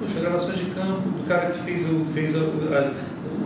Poxa, 0.00 0.20
gravações 0.20 0.58
de 0.58 0.64
campo 0.72 1.08
do 1.10 1.24
cara 1.28 1.50
que 1.52 1.60
fez, 1.60 1.86
fez 2.12 2.34
a, 2.36 2.40
a- 2.40 2.90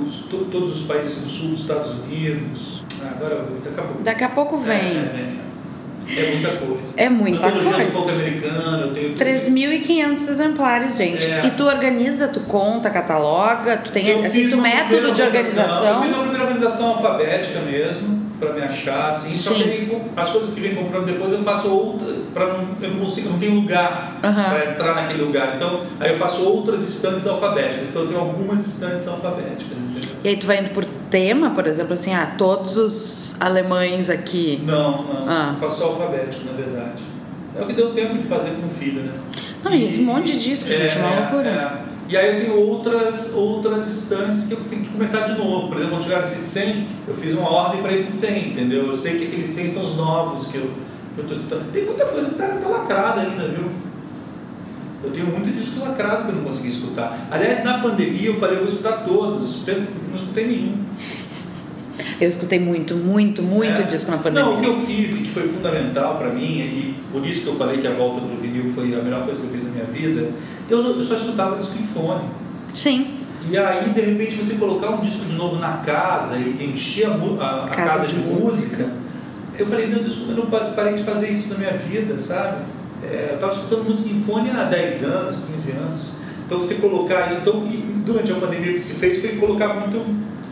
os, 0.03 0.21
to- 0.31 0.47
todos 0.51 0.81
os 0.81 0.87
países 0.87 1.17
do 1.19 1.29
sul 1.29 1.51
dos 1.51 1.61
Estados 1.61 1.91
Unidos. 2.01 2.83
Ah, 3.03 3.13
agora 3.17 3.47
daqui 3.63 3.79
a 3.79 3.83
pouco. 3.83 4.03
Daqui 4.03 4.25
a 4.25 4.29
pouco 4.31 4.59
vem. 4.59 4.75
É, 4.75 4.79
é, 4.81 5.37
é 5.37 5.50
muita 6.31 6.57
coisa. 6.57 6.93
É 6.97 7.09
muita 7.09 7.51
coisa. 7.51 7.85
do 7.85 7.93
folk 7.93 8.11
americano, 8.11 8.87
eu 8.89 8.95
tenho. 8.95 9.15
3.500 9.15 10.29
exemplares, 10.29 10.97
gente. 10.97 11.27
É. 11.31 11.47
E 11.47 11.51
tu 11.51 11.65
organiza, 11.65 12.29
tu 12.29 12.41
conta, 12.41 12.91
cataloga, 12.91 13.79
tu 13.79 13.91
tem 13.91 14.07
Eu 14.09 14.25
assim, 14.25 14.49
tu 14.49 14.57
método 14.57 15.13
de 15.13 15.21
Eu 15.21 15.27
organização. 15.27 16.03
fiz 16.03 16.13
uma 16.13 16.23
primeira 16.23 16.45
organização 16.45 16.89
alfabética 16.95 17.61
mesmo, 17.61 18.21
para 18.39 18.55
me 18.55 18.63
achar, 18.63 19.11
assim. 19.11 19.37
Só 19.37 19.53
Sim. 19.55 19.63
que 19.63 19.97
as 20.17 20.31
coisas 20.31 20.55
que 20.55 20.61
vem 20.61 20.75
comprando 20.75 21.07
depois 21.07 21.33
eu 21.33 21.43
faço 21.45 21.69
outra, 21.69 22.09
para 22.33 22.47
não, 22.47 22.69
eu 22.81 22.91
não 22.91 23.01
consigo, 23.05 23.31
não 23.31 23.39
tenho 23.39 23.55
lugar 23.55 24.19
Aham. 24.23 24.45
para 24.51 24.71
entrar 24.71 24.95
naquele 24.95 25.23
lugar. 25.23 25.57
Então, 25.57 25.85
aí 26.01 26.13
eu 26.13 26.19
faço 26.19 26.43
outras 26.43 26.89
estantes 26.89 27.27
alfabéticas. 27.27 27.89
Então, 27.89 28.03
eu 28.03 28.09
tenho 28.09 28.21
algumas 28.21 28.67
estantes 28.67 29.07
alfabéticas, 29.07 29.77
entendeu? 29.79 30.11
E 30.25 30.29
aí 30.29 30.37
tu 30.37 30.47
vai 30.47 30.61
indo 30.61 30.71
por 30.71 30.85
tema, 31.11 31.51
por 31.51 31.67
exemplo, 31.67 31.95
assim, 31.95 32.15
ah, 32.15 32.35
todos 32.39 32.77
os 32.77 33.37
alemães 33.41 34.09
aqui. 34.09 34.63
Não, 34.65 35.03
não. 35.03 35.23
Ah. 35.29 35.57
Faço 35.61 35.85
alfabético, 35.85 36.45
na 36.47 36.53
verdade. 36.53 37.03
É 37.57 37.63
o 37.63 37.67
que 37.67 37.73
deu 37.75 37.93
tempo 37.93 38.17
de 38.17 38.23
fazer 38.25 38.51
com 38.51 38.67
o 38.67 38.71
filho, 38.71 39.03
né? 39.03 39.13
Não, 39.63 39.75
e 39.75 39.87
esse 39.87 40.01
monte 40.01 40.33
de 40.33 40.39
disco, 40.39 40.69
gente, 40.69 40.97
é 40.97 41.01
uma 41.01 41.21
loucura. 41.21 41.49
é. 41.87 41.91
E 42.09 42.17
aí 42.17 42.27
eu 42.35 42.45
tenho 42.45 42.61
outras, 42.61 43.33
outras 43.35 43.89
estantes 43.89 44.49
que 44.49 44.55
eu 44.55 44.59
tenho 44.69 44.83
que 44.83 44.91
começar 44.91 45.21
de 45.29 45.39
novo. 45.39 45.69
Por 45.69 45.77
exemplo, 45.77 45.97
quando 45.97 46.05
chegar 46.05 46.25
esses 46.25 46.41
100, 46.41 46.89
eu 47.07 47.15
fiz 47.15 47.35
uma 47.35 47.49
ordem 47.49 47.83
para 47.83 47.93
esses 47.93 48.13
100, 48.17 48.49
entendeu? 48.49 48.87
Eu 48.87 48.97
sei 48.97 49.17
que 49.17 49.27
aqueles 49.27 49.49
100 49.49 49.69
são 49.69 49.85
os 49.85 49.97
novos 49.97 50.49
que 50.49 50.57
eu 50.59 50.73
estou 51.17 51.37
escutando. 51.37 51.71
Tem 51.73 51.85
muita 51.85 52.05
coisa 52.07 52.31
que 52.31 52.35
tá, 52.35 52.49
tá 52.49 52.69
lacrada 52.69 53.21
ainda, 53.21 53.47
viu? 53.47 53.71
Eu 55.03 55.11
tenho 55.11 55.27
muito 55.27 55.51
disco 55.51 55.81
lacrado 55.81 56.25
que 56.25 56.31
eu 56.31 56.37
não 56.37 56.45
consegui 56.45 56.69
escutar. 56.69 57.29
Aliás, 57.31 57.65
na 57.65 57.79
pandemia 57.79 58.29
eu 58.29 58.39
falei, 58.39 58.57
eu 58.57 58.61
vou 58.65 58.69
escutar 58.69 59.05
todos. 59.05 59.57
Pensa 59.65 59.93
não 60.09 60.17
escutei 60.17 60.47
nenhum. 60.47 60.77
Eu 62.21 62.29
escutei 62.29 62.59
muito, 62.59 62.95
muito, 62.97 63.43
muito 63.43 63.81
É. 63.81 63.85
disco 63.85 64.11
na 64.11 64.19
pandemia. 64.19 64.45
Não, 64.51 64.59
o 64.59 64.61
que 64.61 64.67
eu 64.67 64.81
fiz 64.83 65.17
que 65.19 65.29
foi 65.29 65.49
fundamental 65.49 66.17
para 66.19 66.29
mim, 66.29 66.59
e 66.59 66.95
por 67.11 67.25
isso 67.27 67.41
que 67.43 67.47
eu 67.47 67.57
falei 67.57 67.79
que 67.79 67.87
a 67.87 67.93
volta 67.93 68.21
pro 68.21 68.37
vinil 68.37 68.71
foi 68.75 68.95
a 68.95 69.03
melhor 69.03 69.25
coisa 69.25 69.41
que 69.41 69.47
eu 69.47 69.53
fiz 69.53 69.65
na 69.65 69.71
minha 69.71 69.85
vida, 69.87 70.29
eu, 70.69 70.85
eu 70.85 71.03
só 71.03 71.15
escutava 71.15 71.57
disco 71.57 71.77
em 71.81 71.87
fone. 71.87 72.25
Sim. 72.75 73.21
E 73.51 73.57
aí, 73.57 73.89
de 73.89 74.01
repente, 74.03 74.35
você 74.35 74.57
colocar 74.57 74.91
um 74.91 75.01
disco 75.01 75.25
de 75.25 75.35
novo 75.35 75.57
na 75.59 75.79
casa 75.79 76.37
e 76.37 76.71
encher 76.75 77.07
a, 77.07 77.11
a- 77.11 77.65
a 77.65 77.69
Casa 77.71 78.01
casa, 78.01 78.07
de 78.07 78.15
de, 78.17 78.21
música. 78.21 78.43
música, 78.85 78.91
eu 79.59 79.67
falei, 79.67 79.87
meu 79.87 80.01
Deus, 80.01 80.19
eu 80.29 80.35
não 80.37 80.47
pa- 80.47 80.73
parei 80.77 80.95
de 80.97 81.03
fazer 81.05 81.31
isso 81.31 81.55
na 81.55 81.59
minha 81.59 81.73
vida, 81.73 82.19
sabe? 82.19 82.65
É, 83.03 83.29
eu 83.31 83.35
estava 83.35 83.53
escutando 83.53 83.85
música 83.85 84.11
em 84.11 84.21
fone 84.21 84.51
há 84.51 84.65
10 84.65 85.05
anos, 85.05 85.37
15 85.51 85.71
anos. 85.73 86.11
Então, 86.47 86.59
você 86.59 86.75
colocar 86.77 87.27
isso, 87.29 87.39
então, 87.41 87.67
durante 88.05 88.33
a 88.33 88.35
pandemia 88.35 88.73
o 88.73 88.75
que 88.75 88.81
se 88.83 88.95
fez 88.95 89.21
foi 89.21 89.37
colocar 89.37 89.75
muito 89.75 90.05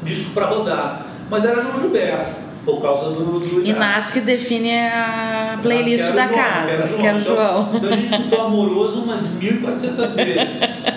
disco 0.03 0.31
para 0.31 0.47
rodar. 0.47 1.07
Mas 1.31 1.45
era 1.45 1.61
João 1.61 1.81
Gilberto, 1.81 2.31
por 2.65 2.81
causa 2.81 3.11
do, 3.11 3.41
do 3.41 3.67
Inácio 3.67 4.13
que 4.13 4.21
define 4.21 4.79
a 4.79 5.59
playlist 5.61 6.13
da 6.13 6.29
que 6.29 6.35
era 6.35 6.65
o 6.65 6.67
casa, 6.67 6.87
João, 6.89 7.01
que 7.01 7.07
era 7.07 7.17
o 7.17 7.21
Então- 7.21 7.35
João. 7.37 7.71
Então 7.75 7.89
a 7.91 7.97
gente 7.97 8.13
escutou 8.15 8.41
Amoroso 8.47 9.03
umas 9.03 9.23
1.400 9.23 10.15
vezes. 10.15 10.89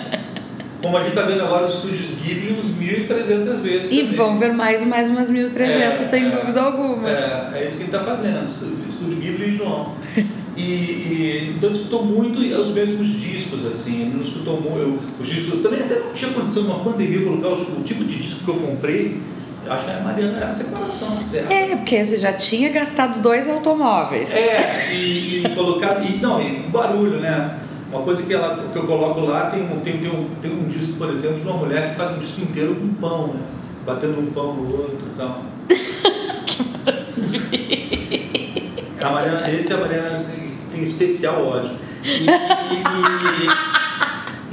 Como 0.80 0.96
a 0.96 1.00
gente 1.00 1.10
está 1.10 1.22
vendo 1.22 1.42
agora 1.42 1.66
os 1.66 1.74
estúdios 1.76 2.10
Ghibli 2.22 2.58
uns 2.58 2.66
1.300 2.76 3.60
vezes. 3.60 3.86
E 3.92 3.98
também. 4.02 4.14
vão 4.14 4.38
ver 4.38 4.52
mais 4.52 4.82
e 4.82 4.86
mais 4.86 5.08
umas 5.08 5.30
1.300, 5.30 5.60
É, 5.60 5.96
sem 6.02 6.26
é, 6.26 6.30
dúvida 6.30 6.60
alguma. 6.60 7.08
É, 7.08 7.50
é 7.54 7.64
isso 7.64 7.76
que 7.76 7.84
ele 7.84 7.92
está 7.96 8.00
fazendo, 8.00 8.46
Estúdio 8.88 9.16
Ghibli 9.16 9.50
e 9.50 9.54
João. 9.54 9.94
E, 10.62 10.64
e- 10.64 11.54
então 11.56 11.70
ele 11.70 11.78
escutou 11.78 12.04
muito 12.04 12.38
os 12.38 12.70
mesmos 12.72 13.08
discos, 13.20 13.66
assim, 13.66 14.02
ele 14.02 14.14
não 14.14 14.22
escutou 14.22 14.60
muito. 14.60 15.00
Os 15.20 15.26
discos, 15.28 15.62
também 15.62 15.80
até 15.80 15.98
não 15.98 16.12
tinha 16.12 16.30
condição 16.32 16.62
numa 16.64 16.84
pandemia 16.84 17.22
colocar 17.22 17.48
o, 17.48 17.80
o 17.80 17.82
tipo 17.82 18.04
de 18.04 18.16
disco 18.16 18.44
que 18.44 18.48
eu 18.50 18.54
comprei. 18.54 19.20
Eu 19.64 19.72
acho 19.72 19.84
que 19.84 19.90
a 19.92 20.00
Mariana 20.00 20.38
era 20.38 20.48
a 20.48 20.54
separação, 20.54 21.16
certo? 21.20 21.50
É, 21.52 21.76
porque 21.76 22.04
você 22.04 22.18
já 22.18 22.32
tinha 22.32 22.68
gastado 22.70 23.20
dois 23.22 23.48
automóveis. 23.48 24.34
É, 24.34 24.92
e, 24.92 25.44
e 25.44 25.48
colocar. 25.54 26.02
E, 26.04 26.16
não, 26.18 26.40
e 26.40 26.60
barulho, 26.68 27.20
né? 27.20 27.58
Uma 27.90 28.02
coisa 28.02 28.22
que, 28.22 28.32
ela, 28.32 28.64
que 28.72 28.76
eu 28.76 28.86
coloco 28.86 29.20
lá 29.20 29.50
tem, 29.50 29.62
um- 29.62 29.80
tem, 29.80 29.98
tem, 29.98 30.10
um, 30.10 30.26
tem 30.40 30.50
um 30.50 30.66
disco, 30.66 30.94
por 30.94 31.10
exemplo, 31.10 31.40
de 31.40 31.46
uma 31.48 31.58
mulher 31.58 31.90
que 31.90 31.96
faz 31.96 32.16
um 32.16 32.20
disco 32.20 32.40
inteiro 32.40 32.74
com 32.74 32.88
pão, 32.94 33.28
né? 33.34 33.40
Batendo 33.86 34.18
um 34.18 34.26
pão 34.32 34.54
no 34.54 34.72
outro 34.72 35.06
e 35.14 35.16
tal. 35.16 35.42
a 39.02 39.10
Mariana, 39.10 39.50
esse 39.50 39.72
é 39.72 39.76
a 39.76 39.78
Mariana 39.78 40.08
assim, 40.08 40.41
especial 40.82 41.46
ódio. 41.46 41.76
E, 42.04 42.26
e- 42.26 43.72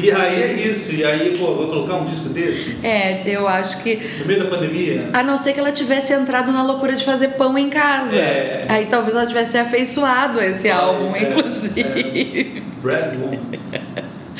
E 0.02 0.10
aí 0.12 0.42
é 0.44 0.54
isso, 0.54 0.96
e 0.96 1.04
aí, 1.04 1.38
pô, 1.38 1.48
vou 1.56 1.68
colocar 1.68 1.96
um 1.96 2.06
disco 2.06 2.30
desse? 2.30 2.78
É, 2.82 3.22
eu 3.26 3.46
acho 3.46 3.84
que. 3.84 4.00
No 4.22 4.28
meio 4.28 4.44
da 4.46 4.50
pandemia? 4.50 5.00
A 5.12 5.22
não 5.24 5.38
ser 5.38 5.52
que 5.52 5.60
ela 5.60 5.74
tivesse 5.74 6.14
entrado 6.14 6.54
na 6.54 6.64
loucura 6.64 6.96
de 6.96 7.04
fazer 7.04 7.30
pão 7.30 7.58
em 7.58 7.70
casa. 7.70 8.18
É. 8.18 8.66
Aí 8.70 8.86
talvez 8.86 9.14
ela 9.14 9.26
tivesse 9.26 9.58
afeiçoado 9.58 10.40
esse 10.40 10.70
álbum, 10.72 11.14
é, 11.14 11.24
inclusive. 11.24 11.82
É. 11.82 12.62
Brad 12.82 13.14
Woman. 13.20 13.40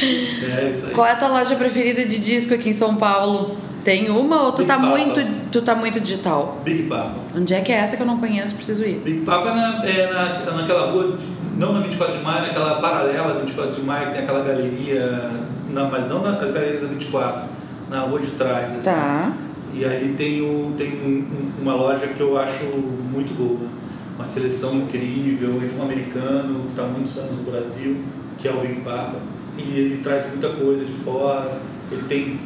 É 0.02 0.70
isso 0.70 0.88
aí. 0.88 0.94
Qual 0.94 1.06
é 1.06 1.12
a 1.12 1.16
tua 1.18 1.28
loja 1.28 1.58
preferida 1.58 2.06
de 2.06 2.18
disco 2.20 2.54
aqui 2.54 2.70
em 2.70 2.74
São 2.74 2.96
Paulo? 2.96 3.58
Tem 3.84 4.10
uma 4.10 4.44
ou 4.44 4.52
tu 4.54 4.64
tá 4.64 4.78
muito 4.78 5.20
tu 5.52 5.62
tá 5.62 5.76
muito 5.76 6.00
digital? 6.00 6.62
Big 6.64 6.84
Papa. 6.84 7.16
Onde 7.36 7.54
é 7.54 7.60
que 7.62 7.72
é 7.72 7.76
essa 7.76 7.98
que 7.98 8.02
eu 8.04 8.08
não 8.08 8.18
conheço, 8.20 8.56
preciso 8.56 8.84
ir? 8.86 9.00
Big 9.04 9.22
Papa 9.26 9.50
é, 9.50 9.54
na, 9.56 9.86
é 9.86 10.14
na, 10.14 10.52
naquela 10.54 10.92
rua, 10.92 11.18
não 11.60 11.74
na 11.74 11.82
24 11.82 12.18
de 12.18 12.24
maio, 12.24 12.48
naquela 12.48 12.80
paralela 12.80 13.34
da 13.34 13.40
24 13.42 13.76
de 13.76 13.82
maio, 13.82 14.08
que 14.08 14.14
tem 14.14 14.24
aquela 14.24 14.44
galeria, 14.44 15.30
não, 15.70 15.92
mas 15.92 16.08
não 16.08 16.24
nas 16.24 16.52
galerias 16.52 16.82
da 16.82 16.88
24, 16.88 17.50
na 17.90 18.00
rua 18.00 18.20
de 18.22 18.32
trás. 18.32 18.72
Assim. 18.72 18.82
Tá. 18.82 19.34
E 19.74 19.84
ali 19.84 20.16
tem, 20.18 20.42
o, 20.42 20.74
tem 20.78 20.94
um, 20.94 21.62
uma 21.62 21.76
loja 21.76 22.08
que 22.08 22.20
eu 22.20 22.38
acho 22.40 22.64
muito 22.66 23.38
boa. 23.38 23.70
Uma 24.16 24.24
seleção 24.24 24.76
incrível, 24.76 25.62
é 25.62 25.68
de 25.68 25.76
um 25.76 25.84
americano 25.84 26.62
que 26.62 26.70
está 26.70 26.84
há 26.84 26.88
muitos 26.88 27.18
anos 27.18 27.38
no 27.38 27.52
Brasil, 27.52 27.98
que 28.38 28.48
é 28.48 28.52
o 28.52 28.62
Big 28.62 28.82
Papa. 28.82 29.18
E 29.58 29.62
ele 29.62 30.02
traz 30.02 30.28
muita 30.30 30.50
coisa 30.50 30.86
de 30.86 30.94
fora. 30.94 31.60
Ele 31.92 32.04
tem 32.08 32.40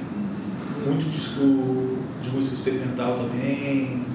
muito 0.86 1.08
disco 1.10 2.00
de 2.22 2.30
música 2.32 2.56
experimental 2.56 3.18
também. 3.18 4.13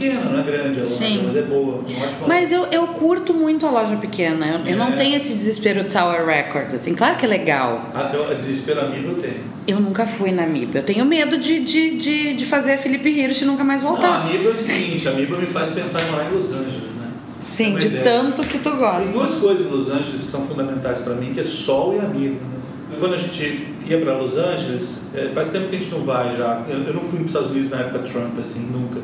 Pequena, 0.00 0.30
não 0.30 0.40
é 0.40 0.42
grande 0.42 0.80
a 0.80 0.82
loja, 0.82 0.86
Sim. 0.86 1.22
mas 1.26 1.36
é 1.36 1.42
boa. 1.42 1.84
Mas 2.26 2.50
eu, 2.50 2.66
eu 2.72 2.86
curto 2.88 3.34
muito 3.34 3.66
a 3.66 3.70
loja 3.70 3.96
pequena. 3.96 4.46
Eu, 4.46 4.66
é. 4.66 4.72
eu 4.72 4.76
não 4.78 4.94
é. 4.94 4.96
tenho 4.96 5.14
esse 5.14 5.28
desespero 5.28 5.84
Tower 5.84 6.24
Records, 6.24 6.74
assim. 6.74 6.94
Claro 6.94 7.16
que 7.16 7.26
é 7.26 7.28
legal. 7.28 7.90
A, 7.94 8.00
a 8.30 8.34
desespero 8.34 8.80
Amiba 8.80 9.08
eu 9.08 9.16
tenho. 9.16 9.40
Eu 9.68 9.78
nunca 9.78 10.06
fui 10.06 10.32
na 10.32 10.44
Amiba. 10.44 10.78
Eu 10.78 10.82
tenho 10.82 11.04
medo 11.04 11.36
de, 11.36 11.60
de, 11.60 11.98
de, 11.98 12.34
de 12.34 12.46
fazer 12.46 12.72
a 12.72 12.78
Felipe 12.78 13.10
Hirsch 13.10 13.42
e 13.42 13.44
nunca 13.44 13.62
mais 13.62 13.82
voltar. 13.82 14.08
Não, 14.08 14.14
a 14.14 14.20
Amiba 14.22 14.48
é 14.48 14.52
o 14.52 14.56
seguinte, 14.56 15.06
a 15.06 15.10
Amiba 15.10 15.36
me 15.36 15.46
faz 15.46 15.70
pensar 15.70 16.02
em 16.02 16.10
morar 16.10 16.30
em 16.30 16.34
Los 16.34 16.50
Angeles, 16.52 16.90
né? 16.98 17.10
Sim, 17.44 17.76
de 17.76 17.86
ideia. 17.86 18.02
tanto 18.02 18.42
que 18.44 18.58
tu 18.58 18.70
gosta. 18.70 19.02
Tem 19.02 19.12
duas 19.12 19.34
coisas 19.34 19.66
em 19.66 19.70
Los 19.70 19.90
Angeles 19.90 20.22
que 20.22 20.30
são 20.30 20.46
fundamentais 20.46 21.00
para 21.00 21.14
mim, 21.14 21.34
que 21.34 21.40
é 21.40 21.44
sol 21.44 21.94
e 21.94 21.98
Amiba, 21.98 22.40
né? 22.40 22.60
quando 22.98 23.14
a 23.14 23.18
gente 23.18 23.68
ia 23.86 23.98
para 24.00 24.16
Los 24.16 24.36
Angeles, 24.36 25.08
é, 25.14 25.28
faz 25.28 25.48
tempo 25.48 25.68
que 25.68 25.76
a 25.76 25.78
gente 25.78 25.90
não 25.90 26.00
vai 26.00 26.36
já. 26.36 26.64
Eu, 26.68 26.82
eu 26.84 26.94
não 26.94 27.02
fui 27.02 27.18
para 27.18 27.26
os 27.26 27.30
Estados 27.30 27.50
Unidos 27.50 27.70
na 27.70 27.78
época 27.78 28.00
Trump, 28.00 28.38
assim, 28.38 28.60
nunca. 28.60 29.00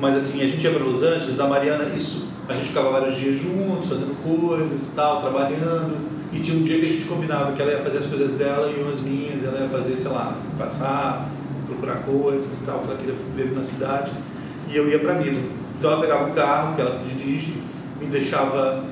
Mas 0.00 0.16
assim, 0.16 0.42
a 0.42 0.48
gente 0.48 0.62
ia 0.62 0.70
para 0.70 0.84
Los 0.84 1.02
Angeles, 1.02 1.40
a 1.40 1.46
Mariana, 1.46 1.84
isso, 1.94 2.28
a 2.48 2.52
gente 2.52 2.68
ficava 2.68 2.90
vários 2.90 3.16
dias 3.16 3.36
juntos, 3.36 3.88
fazendo 3.88 4.14
coisas, 4.22 4.92
tal, 4.94 5.20
trabalhando. 5.20 6.16
E 6.32 6.40
tinha 6.40 6.58
um 6.58 6.64
dia 6.64 6.78
que 6.78 6.86
a 6.86 6.88
gente 6.90 7.04
combinava 7.06 7.52
que 7.52 7.62
ela 7.62 7.72
ia 7.72 7.80
fazer 7.80 7.98
as 7.98 8.06
coisas 8.06 8.32
dela 8.32 8.70
e 8.70 8.80
eu 8.80 8.88
as 8.88 9.00
minhas, 9.00 9.42
ela 9.42 9.60
ia 9.60 9.68
fazer, 9.68 9.96
sei 9.96 10.10
lá, 10.10 10.36
passar, 10.58 11.30
procurar 11.66 12.02
coisas, 12.02 12.58
tal, 12.66 12.80
que 12.80 12.88
ela 12.88 12.96
queria 12.98 13.14
ver 13.34 13.52
na 13.52 13.62
cidade. 13.62 14.12
E 14.68 14.76
eu 14.76 14.88
ia 14.88 14.98
para 14.98 15.14
Milan. 15.14 15.40
Então 15.78 15.90
ela 15.90 16.00
pegava 16.00 16.30
o 16.30 16.34
carro, 16.34 16.74
que 16.74 16.80
ela 16.82 17.00
dirige, 17.06 17.62
me 18.00 18.06
deixava 18.06 18.84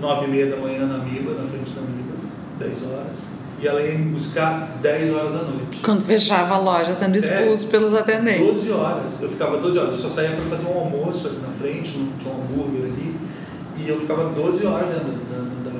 nove 0.00 0.26
e 0.26 0.28
meia 0.28 0.46
da 0.50 0.56
manhã 0.56 0.86
na 0.86 0.98
Miba, 0.98 1.34
na 1.34 1.46
frente 1.46 1.72
da 1.72 1.82
Miba, 1.82 2.14
dez 2.58 2.82
horas 2.82 3.37
e 3.60 3.66
ela 3.66 3.80
ia 3.82 3.98
me 3.98 4.12
buscar 4.12 4.78
10 4.80 5.14
horas 5.14 5.32
da 5.32 5.42
noite. 5.42 5.80
Quando 5.82 6.02
fechava 6.02 6.54
a 6.54 6.58
loja, 6.58 6.92
sendo 6.92 7.16
expulso 7.16 7.66
pelos 7.66 7.92
atendentes. 7.92 8.54
12 8.54 8.70
horas. 8.70 9.22
Eu 9.22 9.28
ficava 9.30 9.58
12 9.58 9.78
horas. 9.78 9.92
Eu 9.92 9.98
só 9.98 10.08
saía 10.08 10.30
para 10.30 10.56
fazer 10.56 10.68
um 10.68 10.78
almoço 10.78 11.26
ali 11.26 11.38
na 11.38 11.48
frente, 11.48 11.90
tinha 12.18 12.32
um 12.32 12.42
hambúrguer 12.42 12.84
ali. 12.84 13.16
E 13.76 13.88
eu 13.88 13.98
ficava 13.98 14.30
12 14.30 14.64
horas 14.66 14.88
dentro 14.88 15.12
da, 15.30 15.70
da, 15.70 15.78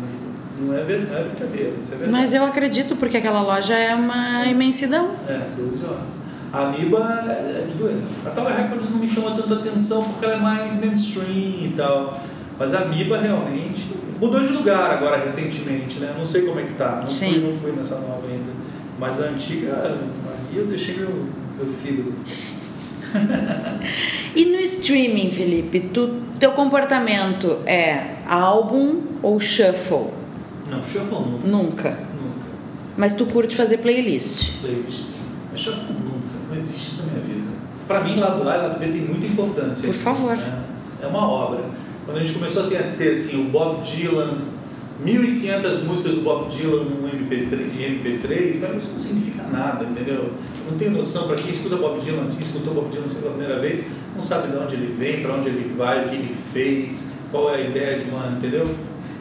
não 0.61 0.75
é, 0.75 0.83
não 0.83 1.19
é 1.19 1.23
brincadeira, 1.25 1.73
isso 1.83 1.95
é 1.95 1.97
verdade. 1.97 2.11
Mas 2.11 2.35
eu 2.35 2.45
acredito, 2.45 2.97
porque 2.97 3.17
aquela 3.17 3.43
loja 3.43 3.75
é 3.75 3.95
uma 3.95 4.45
é. 4.45 4.51
imensidão. 4.51 5.15
É, 5.29 5.47
12 5.57 5.85
horas. 5.85 6.29
A 6.53 6.69
Amiba 6.69 6.99
é 7.29 7.67
de 7.69 7.77
doer. 7.77 7.99
A 8.25 8.31
Tower 8.31 8.57
Records 8.57 8.91
não 8.91 8.99
me 8.99 9.09
chama 9.09 9.33
tanta 9.33 9.55
atenção 9.55 10.03
porque 10.03 10.25
ela 10.25 10.35
é 10.35 10.41
mais 10.41 10.81
mainstream 10.81 11.27
e 11.27 11.75
tal. 11.77 12.21
Mas 12.59 12.75
a 12.75 12.81
Amiba 12.81 13.19
realmente 13.19 13.95
Mudou 14.21 14.41
de 14.41 14.49
lugar 14.49 14.91
agora 14.91 15.23
recentemente, 15.23 16.01
né? 16.01 16.13
Não 16.17 16.25
sei 16.25 16.43
como 16.43 16.59
é 16.59 16.65
que 16.65 16.75
tá. 16.75 16.97
Não, 17.03 17.09
Sim. 17.09 17.31
Fui, 17.31 17.41
não 17.41 17.53
fui 17.53 17.73
nessa 17.73 17.95
nova 17.97 18.27
ainda. 18.27 18.53
Mas 18.99 19.21
a 19.21 19.27
antiga, 19.27 19.75
ali 19.75 20.57
eu 20.57 20.67
deixei 20.67 20.97
meu, 20.97 21.27
meu 21.57 21.73
fígado. 21.73 22.13
e 24.35 24.45
no 24.47 24.61
streaming, 24.61 25.31
Felipe, 25.31 25.81
tu, 25.81 26.21
teu 26.39 26.51
comportamento 26.53 27.59
é 27.65 28.17
álbum 28.27 29.03
ou 29.23 29.39
shuffle? 29.39 30.09
Não, 30.69 30.83
shuffle 30.83 31.19
nunca. 31.21 31.47
Nunca? 31.47 31.91
Nunca. 31.91 32.49
Mas 32.97 33.13
tu 33.13 33.25
curte 33.27 33.55
fazer 33.55 33.79
playlist? 33.79 34.61
Playlist. 34.61 35.11
Mas 35.53 35.61
shuffle 35.61 35.95
nunca. 35.95 36.19
Não 36.51 36.57
existe 36.57 37.03
na 37.03 37.13
minha 37.13 37.25
vida. 37.25 37.49
Para 37.87 38.01
mim, 38.03 38.17
lado 38.19 38.49
A 38.49 38.57
e 38.57 38.59
lado 38.59 38.81
B 38.81 38.87
tem 38.87 39.03
muita 39.03 39.27
importância. 39.27 39.87
Por 39.87 39.95
favor. 39.95 40.37
Né? 40.37 40.65
É 41.01 41.07
uma 41.07 41.27
obra 41.29 41.61
quando 42.09 42.17
a 42.17 42.21
gente 42.25 42.39
começou 42.39 42.63
assim, 42.63 42.75
a 42.75 42.83
ter 42.97 43.13
assim, 43.13 43.39
o 43.39 43.51
Bob 43.51 43.83
Dylan, 43.83 44.39
1.500 45.05 45.85
músicas 45.85 46.15
do 46.15 46.23
Bob 46.23 46.49
Dylan 46.49 46.85
no 46.85 47.07
MP3, 47.07 47.53
em 47.53 48.03
MP3, 48.03 48.61
para 48.61 48.71
mim 48.71 48.79
isso 48.79 48.93
não 48.93 48.99
significa 48.99 49.43
nada, 49.43 49.85
entendeu? 49.85 50.15
Eu 50.15 50.71
não 50.71 50.79
tenho 50.79 50.93
noção, 50.93 51.27
para 51.27 51.37
quem 51.37 51.51
escuta 51.51 51.77
Bob 51.77 52.01
Dylan 52.01 52.23
assim, 52.23 52.43
escutou 52.43 52.73
Bob 52.73 52.89
Dylan 52.91 53.05
assim 53.05 53.21
pela 53.21 53.35
primeira 53.35 53.61
vez, 53.61 53.89
não 54.17 54.23
sabe 54.23 54.51
de 54.51 54.57
onde 54.57 54.75
ele 54.77 54.97
vem, 54.99 55.21
para 55.21 55.35
onde 55.35 55.51
ele 55.51 55.75
vai, 55.77 56.07
o 56.07 56.09
que 56.09 56.15
ele 56.15 56.35
fez, 56.51 57.13
qual 57.31 57.51
é 57.51 57.57
a 57.57 57.61
ideia 57.69 57.99
de 57.99 58.11
uma, 58.11 58.27
entendeu? 58.29 58.75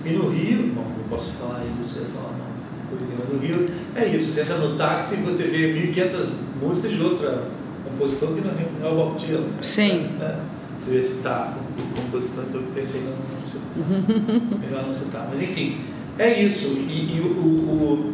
E 0.06 0.10
no 0.12 0.30
Rio, 0.30 0.72
bom, 0.74 0.86
não 0.98 1.10
posso 1.10 1.34
falar 1.34 1.66
isso, 1.82 1.98
eu 2.00 2.04
ia 2.04 2.10
falar 2.12 2.38
não, 2.38 2.98
coisinha, 2.98 3.18
mas 3.20 3.34
no 3.34 3.40
Rio 3.40 3.70
é 3.98 4.06
isso, 4.06 4.32
você 4.32 4.44
entra 4.44 4.60
no 4.60 4.78
táxi 4.78 5.16
e 5.16 5.24
você 5.24 5.44
vê 5.44 5.74
1.500 5.92 6.28
músicas 6.62 6.92
de 6.94 7.04
outra 7.04 7.50
compositor 7.84 8.30
que 8.30 8.40
não 8.40 8.52
é, 8.52 8.88
é 8.88 8.90
o 8.90 8.96
Bob 8.96 9.20
Dylan. 9.20 9.50
Sim. 9.62 10.08
Né? 10.18 10.40
Eu 10.88 10.94
ia 10.94 11.02
citar 11.02 11.58
o 11.58 12.02
compositor, 12.02 12.46
então 12.48 12.62
eu 12.62 12.68
pensei 12.74 13.02
não, 13.02 13.12
não 13.12 13.46
citar. 13.46 14.60
melhor 14.60 14.84
não 14.84 14.92
citar. 14.92 15.28
Mas 15.30 15.42
enfim, 15.42 15.82
é 16.18 16.42
isso. 16.42 16.68
E, 16.68 17.18
e 17.18 17.22
o, 17.22 17.28
o, 17.28 18.14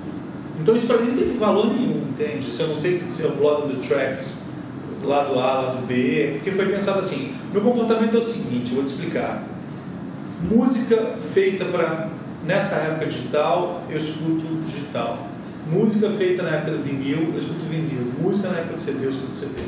então 0.60 0.76
isso 0.76 0.88
para 0.88 0.98
mim 0.98 1.12
não 1.12 1.18
tem 1.18 1.38
valor 1.38 1.68
nenhum, 1.74 2.08
entende? 2.10 2.50
Se 2.50 2.62
eu 2.62 2.70
não 2.70 2.76
sei 2.76 3.02
se 3.08 3.24
é 3.24 3.28
o 3.28 3.36
Blood 3.36 3.64
on 3.64 3.70
the 3.70 3.88
Tracks, 3.88 4.40
lado 5.04 5.40
A, 5.40 5.54
lado 5.62 5.86
B, 5.86 6.34
porque 6.36 6.52
foi 6.52 6.68
pensado 6.68 7.00
assim, 7.00 7.34
meu 7.52 7.62
comportamento 7.62 8.16
é 8.16 8.20
o 8.20 8.22
seguinte, 8.22 8.74
vou 8.74 8.84
te 8.84 8.92
explicar. 8.92 9.44
Música 10.50 11.16
feita 11.34 11.66
para 11.66 12.10
nessa 12.46 12.76
época 12.76 13.06
digital, 13.08 13.84
eu 13.90 13.98
escuto 13.98 14.46
digital. 14.66 15.28
Música 15.72 16.10
feita 16.12 16.44
na 16.44 16.50
época 16.58 16.72
do 16.72 16.84
vinil, 16.84 17.32
eu 17.34 17.40
escuto 17.40 17.66
vinil. 17.70 18.14
Música 18.22 18.50
na 18.50 18.60
época 18.60 18.76
do 18.76 18.82
CD, 18.82 19.06
eu 19.06 19.12
escuto 19.12 19.34
CD. 19.34 19.62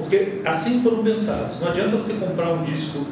Porque 0.00 0.40
assim 0.44 0.82
foram 0.82 1.02
pensados. 1.02 1.60
Não 1.60 1.68
adianta 1.68 1.96
você 1.96 2.14
comprar 2.14 2.52
um 2.52 2.62
disco 2.62 3.06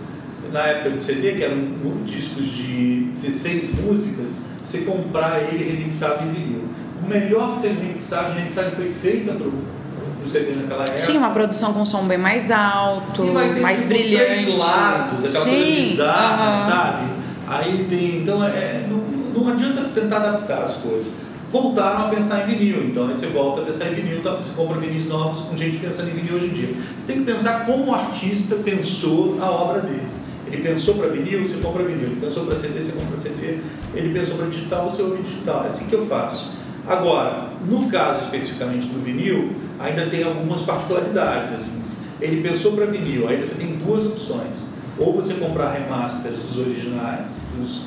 na 0.52 0.60
época 0.66 0.90
do 0.90 1.02
CD, 1.02 1.32
que 1.32 1.44
eram 1.44 1.58
discos 2.04 2.50
de 2.52 3.10
16 3.12 3.84
músicas, 3.84 4.42
você 4.62 4.78
comprar 4.78 5.42
ele 5.42 5.64
remixado 5.64 6.24
em 6.24 6.32
vinil. 6.32 6.64
O 7.02 7.06
melhor 7.06 7.54
que 7.54 7.60
você 7.62 7.68
remixagem, 7.68 8.32
a 8.32 8.34
remixagem 8.34 8.70
foi 8.72 8.92
feita 8.92 9.32
para 9.32 9.46
o 9.46 10.28
CD 10.28 10.52
naquela 10.54 10.84
época. 10.84 11.00
Sim, 11.00 11.18
uma 11.18 11.30
produção 11.30 11.72
com 11.72 11.84
som 11.84 12.04
bem 12.04 12.18
mais 12.18 12.50
alto, 12.50 13.24
mais 13.24 13.78
tipo, 13.78 13.88
brilhante. 13.88 14.44
Três 14.44 14.58
lados, 14.58 15.24
aquela 15.24 15.44
Sim, 15.44 15.50
coisa 15.50 15.80
bizarra, 15.80 16.56
uh 16.56 16.60
-huh. 16.60 16.68
sabe? 16.68 17.06
Aí 17.46 17.86
tem. 17.88 18.22
Então, 18.22 18.44
é, 18.44 18.86
não, 18.88 18.98
não 18.98 19.52
adianta 19.52 19.82
tentar 19.94 20.16
adaptar 20.16 20.62
as 20.62 20.74
coisas 20.74 21.12
voltaram 21.50 22.06
a 22.06 22.08
pensar 22.08 22.48
em 22.48 22.56
vinil. 22.56 22.84
Então 22.84 23.08
aí 23.08 23.14
você 23.14 23.26
volta 23.26 23.62
a 23.62 23.64
pensar 23.64 23.90
em 23.90 23.94
vinil, 23.94 24.22
tá, 24.22 24.32
você 24.32 24.54
compra 24.54 24.78
vinis 24.78 25.06
novos 25.06 25.40
com 25.40 25.56
gente 25.56 25.78
pensando 25.78 26.10
em 26.10 26.14
vinil 26.14 26.36
hoje 26.36 26.46
em 26.46 26.50
dia. 26.50 26.74
Você 26.96 27.06
tem 27.06 27.24
que 27.24 27.32
pensar 27.32 27.66
como 27.66 27.86
o 27.86 27.94
artista 27.94 28.56
pensou 28.56 29.38
a 29.40 29.50
obra 29.50 29.80
dele. 29.82 30.06
Ele 30.46 30.62
pensou 30.62 30.94
para 30.94 31.08
vinil, 31.08 31.46
você 31.46 31.58
compra 31.60 31.84
vinil. 31.84 32.08
Ele 32.08 32.20
pensou 32.20 32.46
para 32.46 32.56
CD, 32.56 32.80
você 32.80 32.92
compra 32.92 33.20
CD. 33.20 33.58
Ele 33.94 34.18
pensou 34.18 34.36
para 34.36 34.46
digital, 34.46 34.88
você 34.88 35.02
ouve 35.02 35.22
digital. 35.22 35.64
É 35.64 35.66
assim 35.66 35.86
que 35.86 35.94
eu 35.94 36.06
faço. 36.06 36.52
Agora, 36.86 37.50
no 37.66 37.88
caso 37.90 38.24
especificamente 38.24 38.86
do 38.86 39.04
vinil, 39.04 39.52
ainda 39.78 40.06
tem 40.06 40.22
algumas 40.22 40.62
particularidades. 40.62 41.52
Assim. 41.52 41.82
Ele 42.20 42.42
pensou 42.42 42.72
para 42.72 42.86
vinil, 42.86 43.28
aí 43.28 43.38
você 43.44 43.56
tem 43.56 43.74
duas 43.76 44.06
opções. 44.06 44.70
Ou 44.98 45.14
você 45.14 45.34
comprar 45.34 45.70
remasters 45.72 46.38
dos 46.38 46.58
originais, 46.58 47.46
dos 47.56 47.82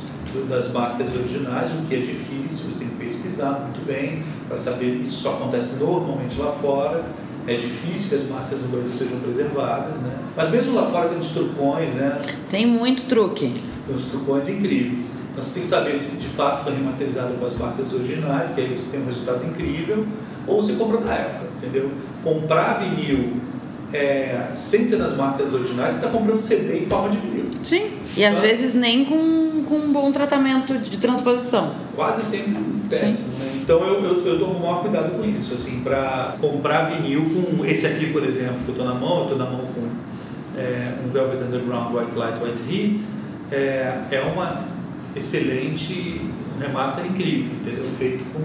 das 0.49 0.71
masters 0.71 1.15
originais, 1.15 1.71
o 1.71 1.85
que 1.87 1.95
é 1.95 1.99
difícil, 1.99 2.71
você 2.71 2.79
tem 2.79 2.89
que 2.89 2.95
pesquisar 2.95 3.51
muito 3.51 3.85
bem 3.85 4.23
para 4.47 4.57
saber, 4.57 5.01
isso 5.03 5.21
só 5.21 5.33
acontece 5.33 5.83
normalmente 5.83 6.39
lá 6.39 6.51
fora, 6.51 7.03
é 7.47 7.55
difícil 7.55 8.09
que 8.09 8.15
as 8.15 8.29
masters 8.29 8.61
no 8.61 8.67
Brasil 8.67 8.91
sejam 8.97 9.19
preservadas, 9.19 9.97
né? 9.99 10.15
Mas 10.35 10.49
mesmo 10.51 10.73
lá 10.73 10.87
fora 10.87 11.09
tem 11.09 11.17
uns 11.17 11.31
trucões, 11.31 11.89
né? 11.95 12.21
Tem 12.49 12.65
muito 12.67 13.05
truque. 13.05 13.51
Tem 13.87 13.95
uns 13.95 14.05
trucões 14.05 14.47
incríveis. 14.47 15.11
Então 15.31 15.43
você 15.43 15.53
tem 15.53 15.63
que 15.63 15.69
saber 15.69 15.99
se 15.99 16.17
de 16.17 16.27
fato 16.27 16.63
foi 16.63 16.73
remasterizada 16.75 17.33
com 17.33 17.45
as 17.45 17.57
masters 17.57 17.93
originais, 17.93 18.53
que 18.53 18.61
aí 18.61 18.77
você 18.77 18.91
tem 18.91 19.01
um 19.01 19.07
resultado 19.07 19.45
incrível, 19.45 20.05
ou 20.45 20.61
você 20.61 20.73
compra 20.73 20.99
na 20.99 21.13
época, 21.13 21.45
entendeu? 21.57 21.91
Comprar 22.23 22.79
vinil 22.79 23.37
é, 23.93 24.47
sem 24.55 24.87
ser 24.87 24.97
nas 24.97 25.15
masters 25.15 25.53
originais, 25.53 25.93
você 25.93 26.05
está 26.05 26.09
comprando 26.09 26.39
CD 26.39 26.79
em 26.79 26.85
forma 26.85 27.09
de 27.09 27.17
vinil. 27.17 27.51
Sim, 27.63 27.91
e 28.15 28.25
às 28.25 28.37
então, 28.37 28.47
vezes 28.47 28.75
nem 28.75 29.05
com, 29.05 29.63
com 29.67 29.75
um 29.75 29.91
bom 29.91 30.11
tratamento 30.11 30.77
de 30.77 30.97
transposição. 30.97 31.73
Quase 31.95 32.23
sempre 32.23 32.57
péssimo, 32.89 33.37
né? 33.39 33.51
Então 33.61 33.85
eu, 33.85 34.03
eu, 34.03 34.25
eu 34.25 34.39
tomo 34.39 34.53
o 34.53 34.59
maior 34.59 34.81
cuidado 34.81 35.17
com 35.17 35.23
isso, 35.23 35.53
assim, 35.53 35.81
para 35.81 36.35
comprar 36.41 36.89
vinil 36.89 37.23
com 37.29 37.65
esse 37.65 37.85
aqui, 37.85 38.07
por 38.07 38.23
exemplo, 38.23 38.59
que 38.65 38.69
eu 38.69 38.73
estou 38.73 38.85
na 38.85 38.95
mão, 38.95 39.17
eu 39.17 39.23
estou 39.23 39.37
na 39.37 39.45
mão 39.45 39.61
com 39.61 39.87
é, 40.57 40.93
um 41.05 41.09
Velvet 41.09 41.43
Underground 41.43 41.93
White 41.93 42.17
Light 42.17 42.43
White 42.43 42.61
Heat, 42.69 43.01
é, 43.51 43.99
é 44.11 44.21
uma 44.21 44.65
excelente, 45.15 46.21
um 46.55 46.59
remaster 46.59 47.05
incrível, 47.05 47.51
entendeu? 47.61 47.85
Feito 47.97 48.23
com, 48.33 48.39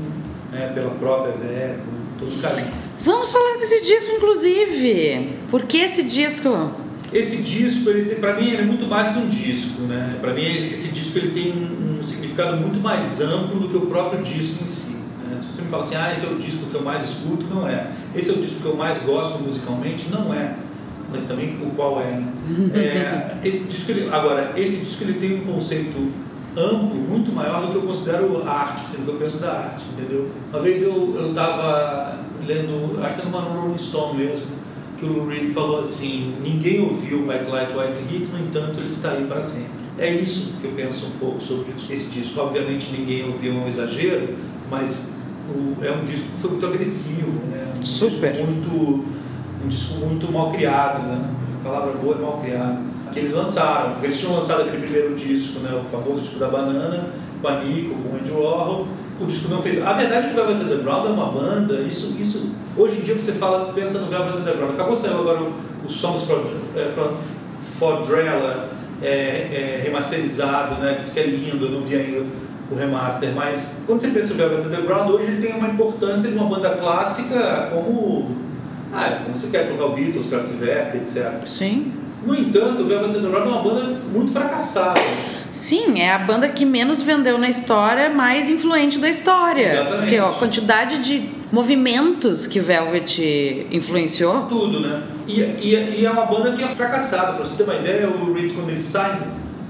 né, 0.54 0.72
pela 0.74 0.90
própria 0.90 1.32
Vé, 1.32 1.76
com 1.76 2.26
todo 2.26 2.40
carinho. 2.40 2.85
Vamos 3.00 3.30
falar 3.30 3.58
desse 3.58 3.82
disco, 3.82 4.12
inclusive. 4.16 5.36
Por 5.50 5.62
que 5.64 5.78
esse 5.78 6.02
disco? 6.02 6.72
Esse 7.12 7.38
disco, 7.38 7.88
ele 7.88 8.16
para 8.16 8.38
mim, 8.40 8.48
ele 8.48 8.62
é 8.62 8.64
muito 8.64 8.86
mais 8.86 9.12
que 9.12 9.18
um 9.18 9.28
disco, 9.28 9.82
né? 9.82 10.18
Para 10.20 10.34
mim, 10.34 10.44
esse 10.44 10.88
disco 10.88 11.16
ele 11.18 11.30
tem 11.30 11.52
um, 11.52 12.00
um, 12.00 12.02
significado 12.02 12.56
muito 12.56 12.80
mais 12.80 13.20
amplo 13.20 13.60
do 13.60 13.68
que 13.68 13.76
o 13.76 13.82
próprio 13.82 14.22
disco 14.22 14.62
em 14.62 14.66
si. 14.66 14.96
Né? 15.24 15.38
Se 15.38 15.52
você 15.52 15.62
me 15.62 15.68
fala 15.68 15.84
assim, 15.84 15.94
ah, 15.94 16.10
esse 16.12 16.26
é 16.26 16.28
o 16.28 16.36
disco 16.36 16.66
que 16.66 16.74
eu 16.74 16.82
mais 16.82 17.04
escuto, 17.04 17.46
não 17.46 17.66
é. 17.66 17.92
Esse 18.14 18.30
é 18.30 18.32
o 18.32 18.36
disco 18.38 18.60
que 18.60 18.66
eu 18.66 18.76
mais 18.76 18.98
gosto 19.02 19.38
musicalmente, 19.38 20.08
não 20.10 20.34
é. 20.34 20.56
Mas 21.10 21.22
também 21.22 21.56
o 21.62 21.70
qual 21.70 22.00
é, 22.00 22.10
né? 22.10 22.32
é 23.42 23.46
esse 23.46 23.70
disco, 23.70 23.92
ele, 23.92 24.08
agora, 24.10 24.52
esse 24.56 24.78
disco 24.78 25.04
ele 25.04 25.14
tem 25.14 25.40
um 25.40 25.52
conceito 25.52 26.12
amplo, 26.56 26.94
muito 26.94 27.32
maior 27.32 27.66
do 27.66 27.72
que 27.72 27.76
eu 27.76 27.82
considero 27.82 28.42
arte, 28.48 28.82
sendo 28.90 29.04
que 29.04 29.10
eu 29.10 29.18
penso 29.18 29.38
da 29.38 29.52
arte, 29.52 29.84
entendeu? 29.92 30.30
Uma 30.50 30.62
vez 30.62 30.82
eu 30.82 31.28
estava 31.28 32.18
lendo, 32.46 32.98
acho 33.02 33.14
que 33.14 33.20
era 33.20 33.28
uma 33.28 33.40
Rolling 33.40 33.78
Stone 33.78 34.18
mesmo, 34.18 34.56
que 34.98 35.04
o 35.04 35.12
Lou 35.12 35.28
Reed 35.28 35.52
falou 35.52 35.80
assim: 35.80 36.34
ninguém 36.42 36.80
ouviu 36.80 37.28
White 37.28 37.50
Light, 37.50 37.72
White 37.72 38.14
Heat, 38.14 38.26
no 38.32 38.38
entanto 38.38 38.80
ele 38.80 38.88
está 38.88 39.10
aí 39.10 39.26
para 39.26 39.42
sempre. 39.42 39.76
É 39.98 40.10
isso 40.10 40.54
que 40.60 40.66
eu 40.66 40.72
penso 40.72 41.06
um 41.06 41.18
pouco 41.18 41.40
sobre 41.40 41.72
esse 41.90 42.10
disco. 42.10 42.40
Obviamente 42.40 42.92
ninguém 42.92 43.26
ouviu 43.26 43.54
é 43.54 43.56
um 43.56 43.68
exagero, 43.68 44.36
mas 44.70 45.14
o, 45.48 45.84
é 45.84 45.90
um 45.90 46.04
disco 46.04 46.26
que 46.34 46.40
foi 46.40 46.50
muito 46.50 46.66
agressivo, 46.66 47.32
né? 47.50 47.72
Um 47.78 47.82
Super. 47.82 48.32
Disco 48.32 48.46
muito, 48.46 49.04
um 49.64 49.68
disco 49.68 49.94
muito 50.00 50.32
mal 50.32 50.50
criado, 50.52 51.06
né? 51.06 51.30
A 51.60 51.64
palavra 51.64 51.94
boa 51.94 52.16
é 52.16 52.20
mal 52.20 52.40
criado. 52.42 52.85
Que 53.12 53.20
eles 53.20 53.32
lançaram, 53.32 53.92
porque 53.92 54.06
eles 54.06 54.20
tinham 54.20 54.34
lançado 54.34 54.62
aquele 54.62 54.82
primeiro 54.82 55.14
disco, 55.14 55.60
né? 55.60 55.70
O 55.72 55.88
famoso 55.90 56.20
disco 56.20 56.38
da 56.38 56.48
banana, 56.48 57.10
com 57.40 57.48
a 57.48 57.64
Nico, 57.64 57.94
com 57.94 58.14
o 58.14 58.18
Andy 58.20 58.30
Warhol. 58.30 58.88
O 59.18 59.26
disco 59.26 59.48
não 59.48 59.62
fez. 59.62 59.84
A 59.84 59.92
verdade 59.94 60.26
é 60.26 60.28
que 60.28 60.38
o 60.38 60.44
Velvet 60.44 60.64
Underground 60.64 61.06
é 61.06 61.10
uma 61.10 61.26
banda, 61.26 61.74
isso, 61.80 62.14
isso 62.20 62.52
Hoje 62.76 62.98
em 62.98 63.04
dia 63.04 63.14
você 63.14 63.32
fala, 63.32 63.72
pensa 63.72 64.00
no 64.00 64.06
Velvet 64.08 64.36
Underground. 64.36 64.74
Acabou 64.74 64.94
saindo 64.94 65.20
agora 65.20 65.40
o, 65.40 65.54
o 65.86 65.90
Songs 65.90 66.24
for, 66.24 66.44
é, 66.76 66.92
for, 67.78 68.02
Drella 68.02 68.68
é, 69.00 69.08
é, 69.08 69.80
remasterizado, 69.82 70.74
né? 70.82 70.98
Diz 71.02 71.14
que 71.14 71.20
é 71.20 71.26
lindo, 71.26 71.64
eu 71.64 71.70
não 71.70 71.80
vi 71.80 71.96
ainda 71.96 72.26
o 72.70 72.74
remaster, 72.74 73.32
mas 73.34 73.82
quando 73.86 74.00
você 74.00 74.08
pensa 74.08 74.34
no 74.34 74.34
Velvet 74.34 74.66
Underground, 74.66 75.10
hoje 75.10 75.24
ele 75.24 75.46
tem 75.46 75.56
uma 75.56 75.68
importância 75.68 76.30
de 76.30 76.36
uma 76.36 76.48
banda 76.48 76.70
clássica 76.76 77.70
como. 77.72 78.36
Ah, 78.92 79.20
como 79.24 79.36
você 79.36 79.48
quer 79.48 79.68
colocar 79.68 79.86
o 79.86 79.94
Beatles, 79.94 80.28
Kraftwerk, 80.28 80.98
etc. 80.98 81.46
Sim. 81.46 81.92
No 82.26 82.34
entanto, 82.34 82.82
o 82.82 82.86
Velvet 82.86 83.16
Underground 83.16 83.46
é 83.46 83.50
uma 83.50 83.62
banda 83.62 83.84
muito 84.12 84.32
fracassada. 84.32 85.00
Sim, 85.52 86.00
é 86.00 86.12
a 86.12 86.18
banda 86.18 86.48
que 86.48 86.66
menos 86.66 87.00
vendeu 87.00 87.38
na 87.38 87.48
história, 87.48 88.10
mais 88.10 88.50
influente 88.50 88.98
da 88.98 89.08
história. 89.08 89.72
Exatamente. 89.72 90.00
Porque 90.00 90.18
ó, 90.18 90.30
a 90.30 90.34
quantidade 90.34 90.98
de 90.98 91.30
movimentos 91.52 92.46
que 92.46 92.60
Velvet 92.60 93.66
influenciou. 93.70 94.42
Tudo, 94.48 94.80
né? 94.80 95.02
E, 95.26 95.40
e, 95.40 96.00
e 96.00 96.04
é 96.04 96.10
uma 96.10 96.26
banda 96.26 96.52
que 96.52 96.62
é 96.62 96.68
fracassada. 96.68 97.34
Pra 97.34 97.44
você 97.44 97.62
ter 97.62 97.70
uma 97.70 97.78
ideia, 97.78 98.08
o 98.08 98.34
Reed, 98.34 98.52
quando 98.52 98.70
ele 98.70 98.82
sai, 98.82 99.22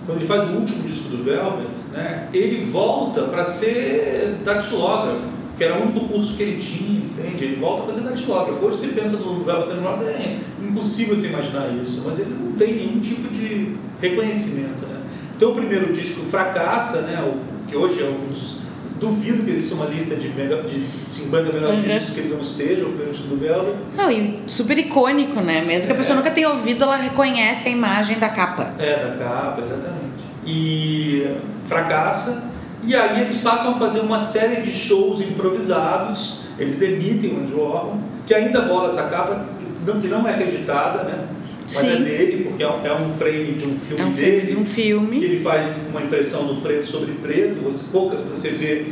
quando 0.06 0.18
ele 0.18 0.26
faz 0.26 0.48
o 0.48 0.54
último 0.54 0.82
disco 0.82 1.08
do 1.10 1.22
Velvet, 1.22 1.68
né, 1.92 2.28
ele 2.32 2.64
volta 2.64 3.22
para 3.22 3.44
ser 3.44 4.38
datilógrafo 4.44 5.36
que 5.56 5.64
era 5.64 5.74
o 5.74 5.82
único 5.82 6.00
curso 6.08 6.36
que 6.36 6.42
ele 6.42 6.60
tinha, 6.60 7.00
entende? 7.00 7.44
Ele 7.44 7.56
volta 7.56 7.84
para 7.84 7.94
ser 7.94 8.00
datilógrafo. 8.02 8.64
Hoje 8.64 8.78
você 8.78 8.88
pensa 8.88 9.16
no 9.16 9.42
Velvet 9.42 9.70
Underground, 9.70 10.02
é 10.02 10.38
impossível 10.60 11.16
você 11.16 11.28
imaginar 11.28 11.68
isso, 11.80 12.02
mas 12.04 12.18
ele 12.18 12.36
não 12.38 12.52
tem 12.52 12.74
nenhum 12.74 13.00
tipo 13.00 13.28
de 13.28 13.74
reconhecimento, 14.00 14.86
né? 14.86 15.00
Então 15.36 15.52
o 15.52 15.54
primeiro 15.54 15.92
disco 15.92 16.24
fracassa, 16.26 17.00
né? 17.02 17.22
O, 17.22 17.56
que 17.66 17.76
hoje 17.76 18.02
é 18.02 18.06
um 18.06 18.28
dos. 18.28 18.56
Duvido 18.98 19.44
que 19.44 19.50
exista 19.50 19.74
uma 19.74 19.84
lista 19.84 20.16
de, 20.16 20.26
mega, 20.30 20.62
de 20.62 20.82
50 21.06 21.52
melhores 21.52 21.80
uhum. 21.80 21.82
discos 21.82 22.14
que 22.14 22.20
ele 22.20 22.28
não 22.30 22.40
esteja, 22.40 22.86
o 22.86 22.88
primeiro 22.88 23.12
do 23.12 23.36
Velvet. 23.36 23.76
Não, 23.94 24.10
e 24.10 24.40
super 24.46 24.78
icônico, 24.78 25.38
né? 25.38 25.62
Mesmo 25.62 25.86
que 25.86 25.92
a 25.92 25.96
pessoa 25.96 26.14
é. 26.14 26.16
nunca 26.16 26.30
tenha 26.30 26.48
ouvido, 26.48 26.82
ela 26.82 26.96
reconhece 26.96 27.68
a 27.68 27.70
imagem 27.70 28.18
da 28.18 28.30
capa. 28.30 28.72
É, 28.78 29.06
da 29.06 29.16
capa, 29.22 29.60
exatamente. 29.60 30.24
E 30.46 31.26
fracassa, 31.66 32.42
e 32.84 32.94
aí 32.94 33.22
eles 33.22 33.38
passam 33.38 33.72
a 33.72 33.74
fazer 33.74 34.00
uma 34.00 34.18
série 34.18 34.62
de 34.62 34.72
shows 34.72 35.20
improvisados, 35.20 36.40
eles 36.58 36.78
demitem 36.78 37.34
o 37.34 37.40
Andy 37.40 37.52
Warhol, 37.54 37.98
que 38.26 38.34
ainda 38.34 38.62
bola 38.62 38.92
essa 38.92 39.04
capa, 39.04 39.46
não, 39.86 40.00
que 40.00 40.08
não 40.08 40.26
é 40.26 40.34
acreditada, 40.34 41.04
né? 41.04 41.28
Mas 41.64 41.76
é 41.78 41.80
Sim. 41.80 41.92
é 41.92 41.96
dele, 41.96 42.44
porque 42.44 42.62
é 42.62 42.68
um, 42.68 42.86
é 42.86 42.94
um, 42.94 43.12
frame 43.14 43.52
de 43.52 43.66
um 43.66 43.76
filme 43.76 44.02
é 44.02 44.06
um 44.06 44.10
dele. 44.10 44.30
Filme 44.30 44.46
de 44.46 44.56
um 44.56 44.64
filme. 44.64 45.18
Que 45.18 45.24
ele 45.24 45.42
faz 45.42 45.88
uma 45.90 46.00
impressão 46.00 46.46
do 46.46 46.60
preto 46.62 46.86
sobre 46.86 47.12
preto. 47.14 47.60
Você, 47.64 47.86
pouca, 47.90 48.16
você 48.18 48.50
vê, 48.50 48.86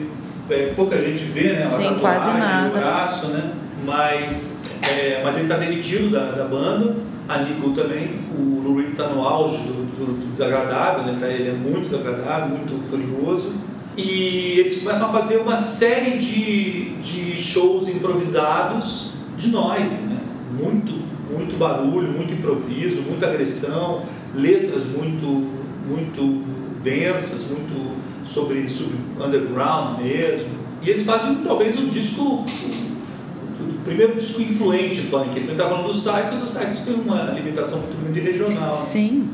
é, 0.50 0.72
pouca 0.74 0.98
gente 0.98 1.22
vê, 1.24 1.52
né? 1.52 1.66
Uma 1.66 1.78
Sim, 1.78 1.98
quase 2.00 2.38
nada. 2.38 2.68
no 2.68 2.74
braço, 2.74 3.28
né? 3.28 3.52
Mas, 3.84 4.58
é, 4.90 5.20
mas 5.22 5.36
ele 5.36 5.44
está 5.44 5.56
demitido 5.56 6.10
da, 6.10 6.32
da 6.32 6.44
banda. 6.46 6.96
A 7.28 7.38
Nico 7.38 7.70
também. 7.70 8.20
O 8.36 8.60
Lou 8.60 8.80
está 8.80 9.08
no 9.08 9.22
auge 9.22 9.58
do, 9.58 9.86
do, 9.96 10.06
do 10.20 10.32
desagradável, 10.32 11.04
né? 11.04 11.32
Ele 11.32 11.50
é 11.50 11.52
muito 11.52 11.88
desagradável, 11.88 12.48
muito 12.48 12.82
furioso. 12.90 13.52
E 13.96 14.58
eles 14.58 14.82
começam 14.82 15.08
a 15.08 15.12
fazer 15.12 15.38
uma 15.38 15.56
série 15.56 16.18
de, 16.18 16.96
de 16.96 17.36
shows 17.36 17.88
improvisados 17.88 19.12
de 19.38 19.48
nós, 19.48 20.02
né? 20.02 20.18
Muito 20.58 21.04
muito 21.30 21.56
barulho, 21.56 22.12
muito 22.12 22.32
improviso, 22.32 23.02
muita 23.02 23.26
agressão, 23.26 24.02
letras 24.34 24.84
muito, 24.86 25.50
muito 25.88 26.44
densas, 26.82 27.46
muito 27.48 27.96
sobre, 28.26 28.68
sobre 28.68 28.96
underground 29.18 30.00
mesmo. 30.00 30.48
E 30.82 30.90
eles 30.90 31.04
fazem 31.04 31.36
talvez 31.36 31.78
o 31.78 31.86
disco, 31.86 32.44
o, 32.44 33.84
primeiro 33.84 34.16
disco 34.16 34.40
influente 34.42 35.02
punk. 35.02 35.36
Ele 35.36 35.52
está 35.52 35.68
falando 35.68 35.86
dos 35.86 36.02
Cycles, 36.02 36.42
os 36.42 36.50
Cycles 36.50 36.80
têm 36.80 36.94
uma 36.94 37.22
limitação 37.30 37.78
muito 37.78 38.02
grande 38.02 38.20
regional. 38.20 38.74
Sim. 38.74 39.30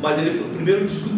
Mas 0.00 0.18
ele 0.18 0.40
o 0.40 0.54
primeiro 0.54 0.86
disco 0.86 1.08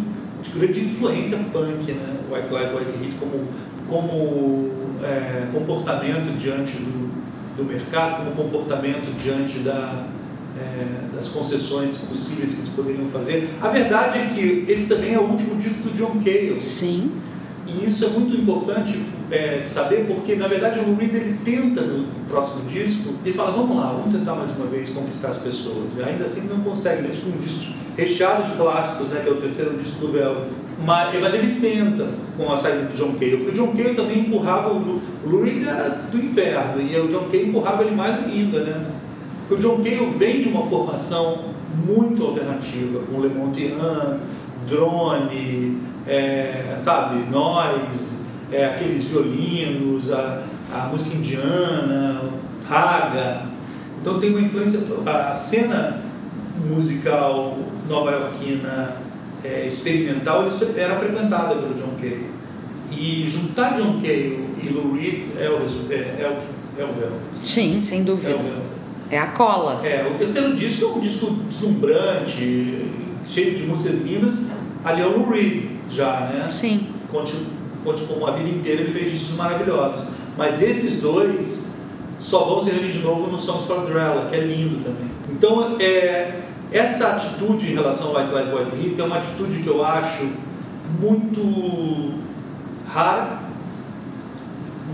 de 0.43 0.51
grande 0.51 0.81
influência 0.81 1.39
punk, 1.53 1.93
né? 1.93 2.17
White 2.31 2.53
Light, 2.53 2.75
White 2.75 2.93
Heat, 3.03 3.15
como, 3.19 3.49
como 3.89 4.71
é, 5.03 5.49
comportamento 5.53 6.37
diante 6.39 6.77
do, 6.77 7.57
do 7.57 7.65
mercado, 7.65 8.25
como 8.25 8.51
comportamento 8.51 9.17
diante 9.21 9.61
da, 9.61 10.07
é, 10.59 11.17
das 11.17 11.29
concessões 11.29 11.99
possíveis 12.03 12.55
que 12.55 12.61
eles 12.61 12.71
poderiam 12.71 13.07
fazer. 13.09 13.51
A 13.61 13.69
verdade 13.69 14.19
é 14.19 14.27
que 14.35 14.65
esse 14.71 14.89
também 14.89 15.15
é 15.15 15.19
o 15.19 15.25
último 15.25 15.57
disco 15.57 15.89
do 15.89 15.97
John 15.97 16.21
Cale. 16.25 16.61
Sim. 16.61 17.13
E 17.67 17.87
isso 17.87 18.05
é 18.05 18.09
muito 18.09 18.35
importante 18.35 18.99
é, 19.31 19.61
saber, 19.63 20.07
porque 20.07 20.37
na 20.37 20.49
verdade 20.49 20.81
o 20.81 20.95
Reed 20.97 21.15
ele 21.15 21.39
tenta 21.45 21.83
no 21.83 22.07
próximo 22.29 22.65
disco, 22.69 23.15
ele 23.25 23.35
fala, 23.35 23.53
vamos 23.53 23.77
lá, 23.77 23.93
vamos 23.93 24.17
tentar 24.17 24.35
mais 24.35 24.57
uma 24.57 24.67
vez 24.67 24.91
conquistar 24.91 25.29
as 25.29 25.39
pessoas. 25.39 25.87
E 25.97 26.03
ainda 26.03 26.25
assim 26.25 26.49
não 26.49 26.61
consegue, 26.61 27.03
mesmo 27.03 27.33
com 27.33 27.39
um 27.39 27.41
disco 27.41 27.73
recheado 27.97 28.45
de 28.45 28.57
clássicos, 28.57 29.09
né, 29.09 29.21
que 29.23 29.29
é 29.29 29.33
o 29.33 29.41
terceiro 29.41 29.77
disco 29.77 30.07
do 30.07 30.13
Velvet. 30.13 30.49
Mas, 30.85 31.21
mas 31.21 31.35
ele 31.35 31.61
tenta 31.61 32.09
com 32.37 32.53
a 32.53 32.57
saída 32.57 32.85
do 32.85 32.97
John 32.97 33.15
Cale, 33.15 33.39
porque 33.39 33.51
o 33.51 33.55
John 33.55 33.77
Cale 33.77 33.95
também 33.97 34.21
empurrava 34.21 34.73
o, 34.73 35.01
Lou 35.25 35.43
Reed 35.43 35.67
era 35.67 35.89
do 35.89 36.17
inferno, 36.17 36.81
e 36.81 36.97
o 36.97 37.09
John 37.09 37.25
Cale 37.25 37.49
empurrava 37.49 37.83
ele 37.83 37.97
mais 37.97 38.25
ainda, 38.25 38.61
né? 38.61 38.87
Porque 39.49 39.55
o 39.55 39.69
John 39.69 39.83
Cale 39.83 40.15
vem 40.17 40.41
de 40.41 40.49
uma 40.49 40.65
formação 40.67 41.47
muito 41.85 42.25
alternativa, 42.25 43.01
com 43.01 43.21
Le 43.21 43.29
Montian, 43.29 44.21
Drone, 44.69 45.79
é, 46.07 46.77
sabe, 46.79 47.25
nós, 47.31 48.18
é, 48.51 48.65
aqueles 48.65 49.05
violinos, 49.05 50.13
a, 50.13 50.45
a 50.73 50.79
música 50.87 51.17
indiana, 51.17 52.23
raga. 52.67 53.47
Então 54.01 54.21
tem 54.21 54.31
uma 54.31 54.41
influência, 54.41 54.81
a 55.07 55.35
cena 55.35 56.03
musical 56.69 57.59
nova-iorquina 57.89 58.97
é, 59.45 59.67
experimental 59.67 60.47
era 60.77 60.97
frequentada 60.97 61.57
pelo 61.57 61.75
John 61.75 61.95
Cale. 61.97 62.29
E 62.91 63.27
juntar 63.29 63.75
John 63.75 64.01
Cale 64.01 64.49
e 64.63 64.69
Lou 64.71 64.95
Reed 64.95 65.25
é 65.39 65.49
o, 65.49 65.63
é, 65.93 65.95
é 65.95 66.29
o, 66.29 66.81
é 66.81 66.85
o 66.85 66.93
Velvet. 66.93 67.21
Sim, 67.45 67.83
sem 67.83 68.03
dúvida. 68.03 68.31
É 68.31 68.79
é 69.11 69.19
a 69.19 69.29
cola. 69.29 69.81
É, 69.87 70.07
o 70.07 70.19
terceiro 70.19 70.55
disco 70.55 70.85
é 70.85 70.89
um 70.89 71.01
disco 71.01 71.31
deslumbrante, 71.49 72.87
cheio 73.27 73.57
de 73.57 73.67
músicas 73.67 74.03
lindas. 74.03 74.47
Ali 74.85 75.03
é 75.03 75.07
o 75.07 75.19
Lou 75.19 75.31
Reed 75.31 75.65
já, 75.91 76.21
né? 76.21 76.49
Sim. 76.51 76.89
Conte 77.11 77.35
como 78.07 78.27
a 78.27 78.33
vida 78.33 78.49
inteira 78.49 78.83
ele 78.83 78.93
fez 78.93 79.13
discos 79.13 79.37
maravilhosos. 79.37 80.09
Mas 80.37 80.63
esses 80.63 81.01
dois 81.01 81.69
só 82.19 82.45
vão 82.45 82.63
se 82.63 82.71
reunir 82.71 82.93
de 82.93 83.01
novo 83.01 83.31
no 83.31 83.39
Songs 83.39 83.67
for 83.67 83.87
Drella, 83.87 84.29
que 84.29 84.37
é 84.37 84.41
lindo 84.41 84.85
também. 84.85 85.09
Então, 85.31 85.77
é, 85.81 86.43
essa 86.71 87.09
atitude 87.09 87.71
em 87.71 87.75
relação 87.75 88.09
ao 88.09 88.23
White 88.23 88.33
Light 88.33 88.55
White 88.55 88.87
Heat 88.87 89.01
é 89.01 89.05
uma 89.05 89.19
atitude 89.19 89.63
que 89.63 89.69
eu 89.69 89.85
acho 89.85 90.29
muito 91.01 92.19
rara 92.89 93.49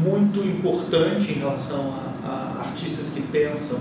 muito 0.00 0.40
importante 0.40 1.32
em 1.32 1.38
relação 1.38 1.94
a, 2.24 2.28
a 2.28 2.60
artistas 2.60 3.10
que 3.10 3.22
pensam 3.22 3.78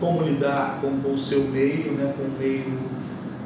como 0.00 0.22
lidar 0.22 0.78
com, 0.80 1.00
com 1.00 1.12
o 1.12 1.18
seu 1.18 1.44
meio, 1.44 1.92
né, 1.92 2.12
com 2.16 2.24
o 2.24 2.38
meio 2.38 2.78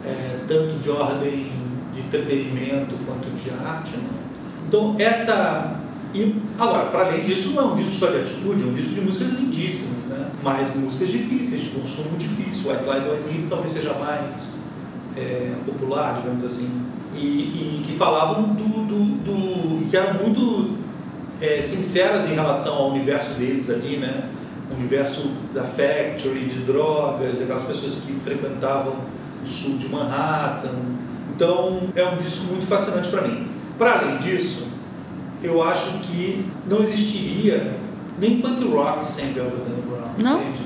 é, 0.04 0.38
tanto 0.46 0.78
de 0.78 0.90
ordem 0.90 1.52
de 1.94 2.00
entretenimento 2.00 2.94
quanto 3.04 3.28
de 3.36 3.50
arte. 3.50 3.96
Né? 3.96 4.27
Então, 4.68 4.94
essa. 4.98 5.80
E, 6.14 6.34
agora, 6.58 6.90
para 6.90 7.06
além 7.06 7.22
disso, 7.22 7.50
não 7.50 7.62
é 7.62 7.72
um 7.72 7.76
disco 7.76 7.92
só 7.92 8.06
de 8.10 8.18
atitude, 8.18 8.62
é 8.62 8.66
um 8.66 8.74
disco 8.74 8.94
de 8.94 9.00
músicas 9.00 9.28
lindíssimas, 9.28 10.04
né? 10.04 10.30
mas 10.42 10.74
músicas 10.76 11.08
difíceis, 11.08 11.64
de 11.64 11.68
consumo 11.70 12.16
difícil. 12.16 12.70
White 12.70 12.84
Light, 12.86 13.08
White 13.08 13.28
Heat 13.28 13.46
talvez 13.48 13.70
seja 13.72 13.94
mais 13.94 14.62
é, 15.16 15.54
popular, 15.66 16.20
digamos 16.20 16.44
assim, 16.44 16.68
e, 17.14 17.18
e 17.18 17.84
que 17.86 17.96
falavam 17.96 18.54
do, 18.54 18.64
do, 18.64 19.04
do, 19.24 19.90
que 19.90 19.96
eram 19.96 20.14
muito 20.14 20.76
é, 21.40 21.60
sinceras 21.60 22.28
em 22.28 22.34
relação 22.34 22.74
ao 22.74 22.90
universo 22.90 23.34
deles 23.34 23.68
ali, 23.70 23.96
né? 23.96 24.28
O 24.70 24.76
universo 24.76 25.30
da 25.54 25.64
factory, 25.64 26.44
de 26.44 26.60
drogas, 26.60 27.40
aquelas 27.40 27.62
pessoas 27.62 27.96
que 27.96 28.12
frequentavam 28.20 28.96
o 29.42 29.46
sul 29.46 29.78
de 29.78 29.88
Manhattan. 29.88 30.74
Então 31.34 31.88
é 31.94 32.04
um 32.04 32.16
disco 32.16 32.44
muito 32.44 32.66
fascinante 32.66 33.08
para 33.08 33.22
mim. 33.22 33.57
Para 33.78 34.00
além 34.00 34.18
disso, 34.18 34.66
eu 35.42 35.62
acho 35.62 36.00
que 36.00 36.44
não 36.68 36.82
existiria 36.82 37.76
nem 38.18 38.40
punk 38.40 38.66
rock 38.66 39.06
sem 39.06 39.32
Velvet 39.32 39.60
Underground, 39.60 40.20
não? 40.20 40.40
entende? 40.40 40.62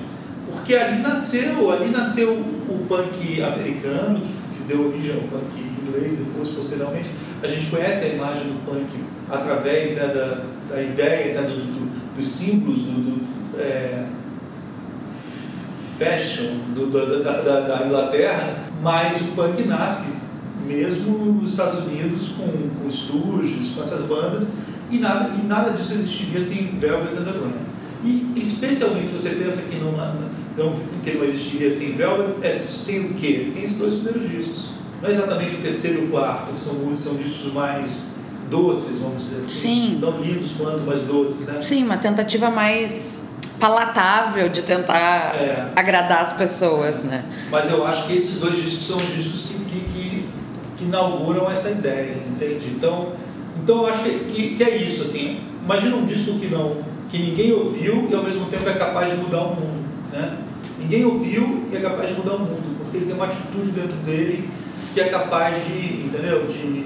Porque 0.50 0.74
ali 0.74 1.02
nasceu, 1.02 1.70
ali 1.70 1.90
nasceu 1.90 2.32
o 2.32 2.86
punk 2.88 3.42
americano, 3.42 4.20
que, 4.20 4.58
que 4.58 4.64
deu 4.66 4.88
origem 4.88 5.14
ao 5.14 5.20
punk 5.28 5.60
inglês 5.86 6.18
depois, 6.18 6.48
posteriormente. 6.48 7.10
A 7.42 7.46
gente 7.46 7.66
conhece 7.66 8.06
a 8.06 8.08
imagem 8.08 8.44
do 8.44 8.64
punk 8.64 8.88
através 9.30 9.96
né, 9.96 10.06
da, 10.06 10.44
da 10.74 10.82
ideia, 10.82 11.40
né, 11.40 11.48
do, 11.48 11.56
do, 11.56 12.16
dos 12.16 12.26
símbolos, 12.26 12.82
do, 12.82 12.92
do 12.92 13.60
é, 13.60 14.06
fashion 15.98 16.54
do, 16.74 16.86
da, 16.90 17.42
da, 17.42 17.60
da 17.60 17.86
Inglaterra, 17.86 18.64
mas 18.80 19.20
o 19.20 19.24
punk 19.34 19.62
nasce 19.64 20.21
mesmo 20.66 21.18
nos 21.34 21.50
Estados 21.50 21.84
Unidos 21.84 22.28
com, 22.36 22.46
com 22.82 22.88
estúdios, 22.88 23.70
com 23.74 23.82
essas 23.82 24.02
bandas, 24.06 24.54
e 24.90 24.98
nada, 24.98 25.30
e 25.34 25.46
nada 25.46 25.70
disso 25.70 25.94
existiria 25.94 26.42
sem 26.42 26.78
Velvet 26.78 27.12
Underground. 27.12 27.54
E 28.04 28.32
especialmente 28.36 29.08
se 29.08 29.14
você 29.14 29.30
pensa 29.30 29.62
que 29.62 29.76
não, 29.76 29.92
não, 29.92 30.76
que 31.02 31.14
não 31.14 31.24
existiria 31.24 31.74
sem 31.74 31.92
Velvet, 31.92 32.34
é 32.42 32.52
sem 32.52 33.06
o 33.06 33.14
quê? 33.14 33.46
Sem 33.48 33.64
esses 33.64 33.78
dois 33.78 33.94
primeiros 33.94 34.30
discos. 34.30 34.70
Não 35.00 35.08
é 35.08 35.12
exatamente 35.12 35.54
o 35.56 35.58
terceiro 35.58 36.02
e 36.02 36.04
o 36.06 36.08
quarto, 36.10 36.52
que 36.52 36.60
são, 36.60 36.74
são 36.96 37.14
discos 37.14 37.52
mais 37.52 38.12
doces, 38.50 38.98
vamos 38.98 39.24
dizer 39.24 39.38
assim. 39.38 39.48
Sim. 39.48 39.98
Tão 40.00 40.20
lindos 40.20 40.52
quanto, 40.52 40.80
mais 40.80 41.00
doces, 41.00 41.46
né? 41.46 41.60
Sim, 41.62 41.84
uma 41.84 41.96
tentativa 41.96 42.50
mais 42.50 43.32
palatável 43.58 44.48
de 44.48 44.62
tentar 44.62 45.36
é. 45.36 45.72
agradar 45.76 46.22
as 46.22 46.32
pessoas, 46.32 47.04
né? 47.04 47.24
Mas 47.50 47.70
eu 47.70 47.86
acho 47.86 48.06
que 48.06 48.16
esses 48.16 48.38
dois 48.38 48.56
discos 48.56 48.86
são 48.86 48.96
os 48.96 49.14
discos 49.14 49.46
que 49.46 49.61
inauguram 50.82 51.50
essa 51.50 51.70
ideia, 51.70 52.16
entende? 52.30 52.66
Então, 52.74 53.12
então 53.62 53.82
eu 53.82 53.86
acho 53.86 54.02
que, 54.02 54.56
que, 54.56 54.62
é 54.62 54.76
isso, 54.76 55.02
assim. 55.02 55.40
Imagina 55.64 55.96
um 55.96 56.04
disco 56.04 56.38
que 56.38 56.46
não 56.46 56.92
que 57.12 57.18
ninguém 57.18 57.52
ouviu 57.52 58.08
e 58.10 58.14
ao 58.14 58.24
mesmo 58.24 58.46
tempo 58.46 58.66
é 58.66 58.72
capaz 58.72 59.10
de 59.10 59.18
mudar 59.18 59.42
o 59.42 59.48
mundo, 59.48 59.84
né? 60.10 60.38
Ninguém 60.78 61.04
ouviu 61.04 61.62
e 61.70 61.76
é 61.76 61.80
capaz 61.80 62.08
de 62.08 62.14
mudar 62.14 62.36
o 62.36 62.38
mundo, 62.38 62.78
porque 62.78 62.96
ele 62.96 63.06
tem 63.06 63.14
uma 63.14 63.26
atitude 63.26 63.70
dentro 63.70 63.96
dele 63.98 64.48
que 64.94 65.00
é 65.00 65.08
capaz 65.10 65.56
de, 65.66 66.06
entendeu? 66.06 66.46
De, 66.46 66.84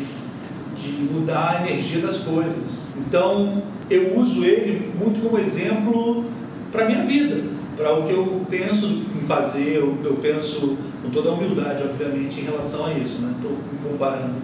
de 0.76 1.12
mudar 1.12 1.58
a 1.58 1.70
energia 1.70 2.00
das 2.00 2.18
coisas. 2.18 2.88
Então, 2.96 3.62
eu 3.88 4.16
uso 4.18 4.44
ele 4.44 4.92
muito 4.98 5.22
como 5.22 5.38
exemplo 5.38 6.24
para 6.72 6.86
minha 6.86 7.02
vida, 7.04 7.44
para 7.76 7.96
o 7.96 8.04
que 8.04 8.12
eu 8.12 8.44
penso 8.50 8.86
em 8.86 9.26
fazer, 9.26 9.82
o 9.82 9.96
que 9.98 10.06
eu 10.06 10.14
penso 10.16 10.76
com 11.06 11.10
toda 11.10 11.30
a 11.30 11.32
humildade, 11.32 11.82
obviamente, 11.84 12.40
em 12.40 12.44
relação 12.44 12.86
a 12.86 12.92
isso, 12.92 13.22
né? 13.22 13.32
Estou 13.36 13.52
me 13.52 13.90
comparando. 13.90 14.34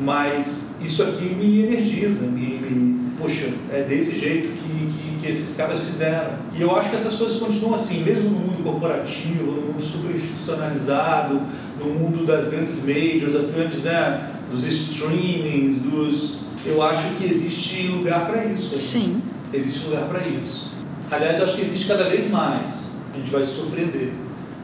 Mas 0.00 0.76
isso 0.80 1.02
aqui 1.02 1.34
me 1.34 1.62
energiza, 1.62 2.26
me, 2.26 2.58
me 2.58 3.10
puxa, 3.18 3.48
é 3.72 3.82
desse 3.82 4.18
jeito 4.18 4.48
que, 4.48 4.86
que, 4.92 5.18
que, 5.20 5.32
esses 5.32 5.56
caras 5.56 5.80
fizeram. 5.82 6.36
E 6.54 6.60
eu 6.60 6.76
acho 6.76 6.90
que 6.90 6.96
essas 6.96 7.14
coisas 7.14 7.38
continuam 7.38 7.74
assim, 7.74 8.02
mesmo 8.02 8.30
no 8.30 8.38
mundo 8.38 8.62
corporativo, 8.62 9.52
no 9.52 9.72
mundo 9.72 9.82
super 9.82 10.14
institucionalizado, 10.14 11.40
no 11.80 11.86
mundo 11.86 12.26
das 12.26 12.48
grandes 12.48 12.76
majors, 12.84 13.32
das 13.32 13.50
grandes, 13.50 13.80
né, 13.80 14.30
dos 14.50 14.66
streamings, 14.66 15.80
dos... 15.80 16.46
Eu 16.64 16.82
acho 16.82 17.14
que 17.14 17.24
existe 17.24 17.86
lugar 17.86 18.26
para 18.26 18.44
isso. 18.44 18.74
Assim. 18.74 18.80
Sim. 18.80 19.22
Existe 19.52 19.86
lugar 19.86 20.08
para 20.08 20.26
isso. 20.26 20.72
Aliás, 21.10 21.38
eu 21.38 21.46
acho 21.46 21.56
que 21.56 21.62
existe 21.62 21.86
cada 21.86 22.04
vez 22.04 22.28
mais. 22.30 22.90
A 23.14 23.18
gente 23.18 23.30
vai 23.30 23.44
se 23.44 23.52
surpreender. 23.52 24.12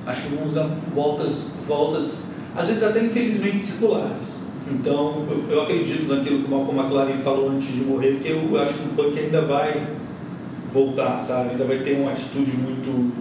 Acho 0.07 0.23
que 0.23 0.35
o 0.35 0.41
mundo 0.41 0.55
dá 0.55 0.69
voltas, 0.95 1.57
voltas, 1.67 2.25
às 2.57 2.69
vezes 2.69 2.83
até 2.83 3.05
infelizmente 3.05 3.59
circulares. 3.59 4.43
Então, 4.71 5.25
eu, 5.29 5.45
eu 5.49 5.63
acredito 5.63 6.13
naquilo 6.13 6.41
que 6.41 6.47
o 6.47 6.51
Malcolm 6.51 6.81
McLaren 6.81 7.19
falou 7.19 7.51
antes 7.51 7.69
de 7.69 7.81
morrer, 7.85 8.21
que 8.23 8.31
eu 8.31 8.61
acho 8.61 8.75
que 8.75 8.89
o 8.89 8.93
punk 8.93 9.19
ainda 9.19 9.43
vai 9.43 9.87
voltar, 10.73 11.19
sabe? 11.21 11.51
Ainda 11.51 11.65
vai 11.65 11.79
ter 11.79 11.99
uma 11.99 12.11
atitude 12.11 12.53
muito 12.57 13.13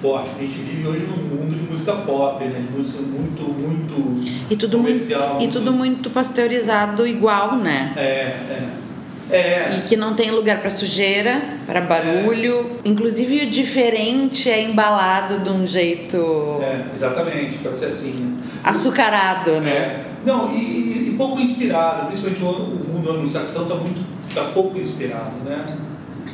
forte. 0.00 0.30
Porque 0.30 0.44
a 0.44 0.46
gente 0.46 0.60
vive 0.60 0.86
hoje 0.86 1.06
num 1.06 1.36
mundo 1.36 1.56
de 1.56 1.62
música 1.62 1.92
pop, 1.92 2.44
né? 2.44 2.60
De 2.60 2.76
música 2.76 3.02
muito, 3.02 3.42
muito 3.42 4.44
e 4.50 4.56
tudo 4.56 4.78
comercial. 4.78 5.36
Muito, 5.36 5.44
e 5.44 5.48
tudo 5.48 5.72
muito 5.72 6.10
pasteurizado 6.10 7.06
igual, 7.06 7.56
né? 7.56 7.92
É, 7.96 8.00
é. 8.02 8.83
É. 9.30 9.78
E 9.78 9.80
que 9.82 9.96
não 9.96 10.14
tem 10.14 10.30
lugar 10.30 10.60
para 10.60 10.70
sujeira, 10.70 11.42
para 11.66 11.80
barulho. 11.80 12.78
É. 12.84 12.88
Inclusive 12.88 13.46
o 13.46 13.50
diferente 13.50 14.50
é 14.50 14.62
embalado 14.62 15.38
de 15.38 15.50
um 15.50 15.66
jeito. 15.66 16.16
É, 16.60 16.84
exatamente, 16.94 17.58
para 17.58 17.72
ser 17.72 17.86
assim. 17.86 18.12
Né? 18.12 18.36
Açucarado, 18.62 19.60
né? 19.60 19.70
É. 19.70 20.04
Não, 20.24 20.54
e, 20.54 21.10
e, 21.10 21.14
pouco 21.16 21.40
inspirado, 21.40 22.06
principalmente 22.06 22.42
o, 22.42 22.92
mundo 22.92 23.10
anglo-saxão 23.10 23.62
está 23.62 23.74
muito. 23.74 24.04
tá 24.34 24.44
pouco 24.54 24.78
inspirado, 24.78 25.36
né? 25.44 25.78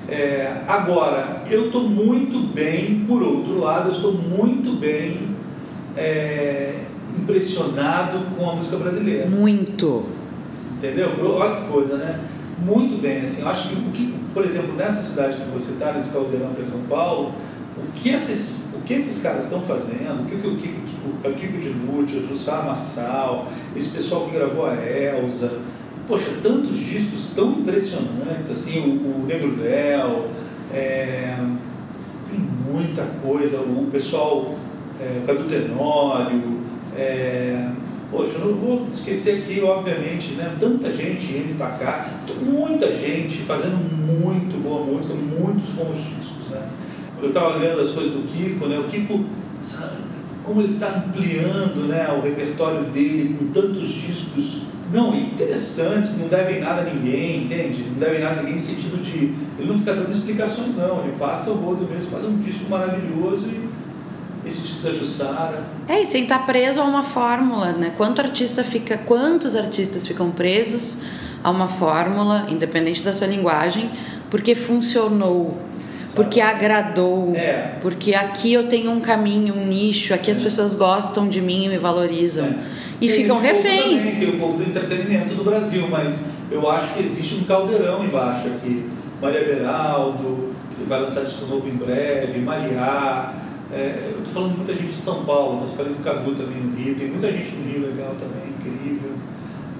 É, 0.09 0.63
agora, 0.67 1.43
eu 1.49 1.67
estou 1.67 1.83
muito 1.83 2.53
bem, 2.53 3.05
por 3.07 3.23
outro 3.23 3.61
lado, 3.61 3.91
eu 3.91 3.95
estou 3.95 4.13
muito 4.13 4.73
bem 4.81 5.37
é, 5.97 6.75
impressionado 7.17 8.27
com 8.37 8.51
a 8.51 8.55
música 8.57 8.77
brasileira. 8.77 9.27
Muito. 9.27 10.05
Entendeu? 10.79 11.11
Olha 11.21 11.61
que 11.61 11.69
coisa, 11.69 11.97
né? 11.97 12.21
Muito 12.65 13.01
bem. 13.01 13.23
Assim, 13.23 13.43
eu 13.43 13.49
acho 13.49 13.69
que, 13.69 13.75
o 13.75 13.91
que, 13.91 14.15
por 14.33 14.45
exemplo, 14.45 14.75
nessa 14.75 15.01
cidade 15.01 15.37
que 15.37 15.51
você 15.51 15.73
está, 15.73 15.93
nesse 15.93 16.13
caldeirão 16.13 16.55
que 16.55 16.61
é 16.61 16.65
São 16.65 16.83
Paulo, 16.83 17.33
o 17.77 17.93
que 17.93 18.11
esses, 18.11 18.75
o 18.75 18.81
que 18.83 18.95
esses 18.95 19.23
caras 19.23 19.45
estão 19.45 19.63
fazendo, 19.63 20.23
o 20.23 20.27
que, 20.27 20.47
o 20.47 20.57
Kiko, 20.57 21.29
o 21.29 21.35
Kiko 21.35 21.59
de 21.59 21.69
Lúcio, 21.71 22.21
o 22.33 22.39
Sá 22.39 22.63
Massal, 22.63 23.49
esse 23.75 23.89
pessoal 23.91 24.27
que 24.27 24.37
gravou 24.37 24.67
a 24.67 24.75
Elza, 24.75 25.61
poxa, 26.07 26.31
tantos 26.43 26.77
discos 26.79 27.31
tão 27.35 27.53
impressionantes, 27.53 28.51
assim, 28.51 28.81
o, 28.81 29.23
o 29.23 29.27
Negro 29.27 29.57
Léo, 29.61 30.27
é, 30.73 31.37
tem 32.31 32.41
muita 32.41 33.03
coisa, 33.23 33.59
o 33.59 33.89
pessoal, 33.91 34.55
é, 35.01 35.23
Cadu 35.27 35.45
Tenório, 35.45 36.61
é, 36.97 37.71
Poxa, 38.11 38.39
não 38.39 38.55
vou 38.55 38.89
esquecer 38.91 39.43
aqui, 39.43 39.61
obviamente, 39.61 40.33
né? 40.33 40.57
Tanta 40.59 40.93
gente 40.93 41.33
indo 41.33 41.57
cá, 41.59 42.11
muita 42.43 42.91
gente 42.93 43.39
fazendo 43.39 43.77
muito 43.77 44.61
boa 44.63 44.85
música, 44.85 45.15
muitos 45.15 45.71
bons 45.71 45.97
discos, 45.97 46.51
né? 46.51 46.69
Eu 47.23 47.29
estava 47.29 47.57
lendo 47.57 47.81
as 47.81 47.91
coisas 47.91 48.13
do 48.13 48.27
Kiko, 48.27 48.67
né? 48.67 48.79
O 48.79 48.85
Kiko, 48.85 49.25
sabe, 49.63 49.99
como 50.45 50.61
ele 50.61 50.75
está 50.75 50.89
ampliando 50.89 51.87
né, 51.87 52.09
o 52.19 52.21
repertório 52.21 52.85
dele 52.87 53.37
com 53.39 53.47
tantos 53.53 53.89
discos 53.89 54.63
não 54.93 55.15
interessantes, 55.15 56.19
não 56.19 56.27
devem 56.27 56.61
nada 56.61 56.83
a 56.83 56.85
ninguém, 56.85 57.45
entende? 57.45 57.85
Não 57.85 57.99
devem 58.01 58.21
nada 58.21 58.41
a 58.41 58.43
ninguém 58.43 58.57
no 58.57 58.63
sentido 58.63 59.01
de. 59.01 59.35
Ele 59.59 59.69
não 59.69 59.79
fica 59.79 59.95
dando 59.95 60.11
explicações, 60.11 60.77
não. 60.77 61.05
Ele 61.05 61.15
passa 61.17 61.51
o 61.51 61.55
rodo 61.55 61.87
mesmo, 61.89 62.11
faz 62.11 62.25
um 62.25 62.39
disco 62.39 62.69
maravilhoso 62.69 63.47
e 63.47 63.70
disco 64.45 64.83
da 64.83 64.91
Jussara. 64.91 65.65
É, 65.89 66.01
e 66.01 66.07
sem 66.07 66.23
estar 66.23 66.47
preso 66.47 66.81
a 66.81 66.85
uma 66.85 67.03
fórmula, 67.03 67.73
né? 67.73 67.93
Quanto 67.97 68.21
artista 68.21 68.65
fica, 68.65 68.99
quantos 68.99 69.55
artistas 69.55 70.07
ficam 70.07 70.31
presos 70.31 71.03
a 71.43 71.51
uma 71.51 71.69
fórmula, 71.69 72.47
independente 72.49 73.03
da 73.03 73.13
sua 73.13 73.27
linguagem, 73.27 73.91
porque 74.31 74.55
funcionou, 74.55 75.59
Sabe? 76.01 76.15
porque 76.15 76.41
agradou, 76.41 77.35
é. 77.35 77.77
porque 77.81 78.15
aqui 78.15 78.53
eu 78.53 78.69
tenho 78.69 78.91
um 78.91 79.01
caminho, 79.01 79.55
um 79.55 79.67
nicho, 79.67 80.15
aqui 80.15 80.31
é. 80.31 80.33
as 80.33 80.41
pessoas 80.41 80.75
gostam 80.75 81.29
de 81.29 81.41
mim 81.41 81.65
e 81.65 81.69
me 81.69 81.79
valorizam. 81.79 82.47
É. 82.47 82.59
E 83.01 83.09
tem 83.09 83.17
ficam 83.17 83.41
reféns. 83.41 84.05
Também, 84.05 84.21
tem 84.21 84.29
o 84.29 84.39
povo 84.39 84.59
do 84.59 84.63
entretenimento 84.63 85.35
do 85.35 85.43
Brasil, 85.43 85.87
mas 85.91 86.27
eu 86.51 86.69
acho 86.71 86.95
que 86.95 87.01
existe 87.01 87.37
um 87.37 87.45
caldeirão 87.45 88.05
embaixo 88.05 88.49
aqui. 88.49 88.91
Maria 89.21 89.45
Beraldo, 89.45 90.55
que 90.77 90.85
vai 90.89 91.01
lançar 91.01 91.25
disco 91.25 91.47
novo 91.47 91.69
em 91.69 91.77
breve, 91.77 92.39
Mariá, 92.41 93.35
é, 93.73 94.11
eu 94.13 94.19
estou 94.19 94.35
falando 94.35 94.57
muita 94.57 94.75
gente 94.75 94.93
de 94.93 95.01
São 95.01 95.25
Paulo, 95.25 95.61
mas 95.61 95.77
falei 95.77 95.93
do 95.93 96.03
Cadu 96.03 96.35
também 96.35 96.61
no 96.61 96.77
Rio, 96.77 96.95
tem 96.97 97.09
muita 97.09 97.31
gente 97.31 97.55
no 97.55 97.71
Rio 97.71 97.83
legal 97.83 98.17
também, 98.19 98.49
incrível. 98.59 99.13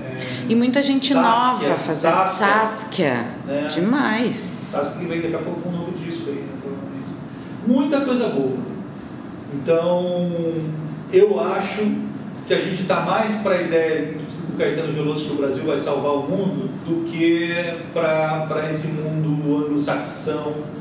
É, 0.01 0.21
E 0.49 0.55
muita 0.55 0.83
gente 0.83 1.13
Saskia, 1.13 1.69
nova 1.69 1.79
fazendo 1.79 2.13
Saskia. 2.13 2.47
Saskia. 2.47 3.27
É. 3.49 3.67
Demais. 3.67 4.37
Saskia 4.37 5.01
que 5.01 5.07
vem 5.07 5.21
daqui 5.21 5.35
a 5.35 5.39
pouco 5.39 5.61
com 5.61 5.69
um 5.71 5.73
novo 5.73 5.93
disco 5.93 6.31
aí, 6.31 6.37
né, 6.37 6.53
provavelmente. 6.63 7.11
Muita 7.67 8.01
coisa 8.03 8.29
boa. 8.29 8.57
Então, 9.53 10.55
eu 11.13 11.41
acho 11.41 11.85
que 12.47 12.55
a 12.55 12.61
gente 12.61 12.83
está 12.83 13.01
mais 13.01 13.37
para 13.37 13.57
a 13.57 13.63
ideia 13.63 14.15
do 14.49 14.57
Caetano 14.57 14.93
Veloso 14.93 15.25
que 15.27 15.33
o 15.33 15.37
Brasil 15.37 15.65
vai 15.65 15.77
salvar 15.77 16.13
o 16.13 16.23
mundo 16.23 16.71
do 16.87 17.11
que 17.11 17.53
para 17.93 18.69
esse 18.71 18.89
mundo 18.89 19.65
anglo-saxão 19.67 20.80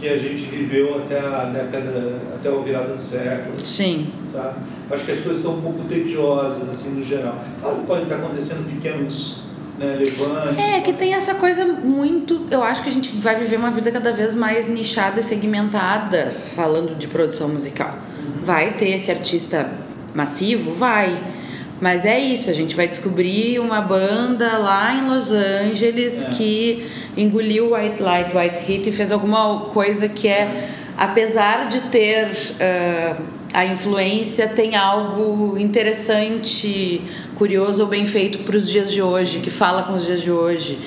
que 0.00 0.08
a 0.08 0.16
gente 0.16 0.44
viveu 0.44 0.98
até 0.98 1.18
a 1.18 1.44
década, 1.44 2.20
até 2.34 2.48
a 2.48 2.62
virada 2.62 2.94
do 2.94 3.00
século. 3.00 3.60
Sim. 3.60 4.10
Tá? 4.32 4.56
Acho 4.90 5.04
que 5.04 5.12
as 5.12 5.20
coisas 5.20 5.36
estão 5.38 5.56
um 5.56 5.60
pouco 5.60 5.84
tediosas, 5.84 6.68
assim, 6.68 6.90
no 6.94 7.04
geral. 7.04 7.44
Claro 7.60 7.76
que 7.76 7.86
podem 7.86 8.04
estar 8.04 8.16
acontecendo 8.16 8.68
pequenos 8.68 9.42
né, 9.78 9.96
levantes. 9.96 10.58
É, 10.58 10.80
que 10.80 10.92
tem 10.94 11.14
essa 11.14 11.34
coisa 11.34 11.64
muito. 11.64 12.46
Eu 12.50 12.62
acho 12.62 12.82
que 12.82 12.88
a 12.88 12.92
gente 12.92 13.10
vai 13.16 13.36
viver 13.36 13.56
uma 13.56 13.70
vida 13.70 13.92
cada 13.92 14.12
vez 14.12 14.34
mais 14.34 14.66
nichada 14.66 15.20
e 15.20 15.22
segmentada, 15.22 16.30
falando 16.30 16.96
de 16.96 17.06
produção 17.06 17.48
musical. 17.48 17.96
Vai 18.42 18.74
ter 18.74 18.88
esse 18.88 19.10
artista 19.10 19.70
massivo? 20.14 20.72
Vai. 20.72 21.39
Mas 21.80 22.04
é 22.04 22.18
isso, 22.18 22.50
a 22.50 22.52
gente 22.52 22.76
vai 22.76 22.86
descobrir 22.86 23.58
uma 23.58 23.80
banda 23.80 24.58
lá 24.58 24.94
em 24.94 25.08
Los 25.08 25.30
Angeles 25.32 26.24
É. 26.24 26.30
que 26.30 26.86
engoliu 27.16 27.74
White 27.74 28.02
Light, 28.02 28.36
White 28.36 28.70
Heat 28.70 28.88
e 28.90 28.92
fez 28.92 29.10
alguma 29.10 29.60
coisa 29.72 30.08
que 30.08 30.28
é, 30.28 30.68
apesar 30.98 31.68
de 31.68 31.80
ter 31.82 32.28
ah, 32.60 33.16
a 33.54 33.64
influência, 33.64 34.48
tem 34.48 34.76
algo 34.76 35.56
interessante, 35.58 37.02
curioso 37.36 37.82
ou 37.82 37.88
bem 37.88 38.06
feito 38.06 38.40
para 38.40 38.56
os 38.56 38.68
dias 38.68 38.92
de 38.92 39.02
hoje, 39.02 39.40
que 39.40 39.50
fala 39.50 39.84
com 39.84 39.94
os 39.94 40.04
dias 40.04 40.20
de 40.20 40.30
hoje. 40.30 40.78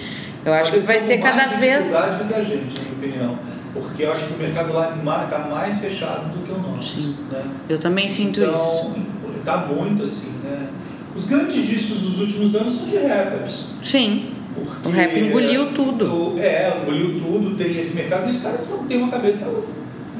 Eu 0.45 0.53
acho 0.53 0.71
que 0.71 0.79
vai 0.79 0.99
ser 0.99 1.17
cada 1.19 1.47
vez. 1.47 1.87
do 1.87 2.27
que 2.27 2.33
a 2.33 2.43
gente, 2.43 2.79
na 2.79 2.95
minha 2.95 3.09
opinião. 3.09 3.39
Porque 3.73 4.03
eu 4.03 4.11
acho 4.11 4.27
que 4.27 4.33
o 4.33 4.37
mercado 4.37 4.71
lá 4.71 4.93
está 5.23 5.39
mais 5.39 5.79
fechado 5.79 6.31
do 6.31 6.45
que 6.45 6.51
o 6.51 6.57
nosso. 6.59 6.95
Sim. 6.95 7.17
Né? 7.31 7.43
Eu 7.67 7.79
também 7.79 8.07
sinto 8.07 8.39
então, 8.39 8.53
isso. 8.53 8.93
Está 9.39 9.57
muito 9.57 10.03
assim, 10.03 10.31
né? 10.43 10.67
Os 11.15 11.25
grandes 11.25 11.65
discos 11.67 11.99
dos 12.01 12.19
últimos 12.19 12.55
anos 12.55 12.73
são 12.73 12.89
de 12.89 12.97
rappers. 12.97 13.65
Sim. 13.83 14.29
Porque 14.55 14.87
O 14.87 14.91
rap 14.91 15.19
engoliu 15.19 15.73
tudo. 15.73 16.35
é, 16.39 16.81
engoliu 16.81 17.19
tudo, 17.19 17.55
tem 17.55 17.77
esse 17.79 17.95
mercado, 17.95 18.27
e 18.27 18.31
os 18.31 18.41
caras 18.41 18.61
são, 18.61 18.85
têm 18.87 18.97
uma 18.97 19.11
cabeça 19.11 19.51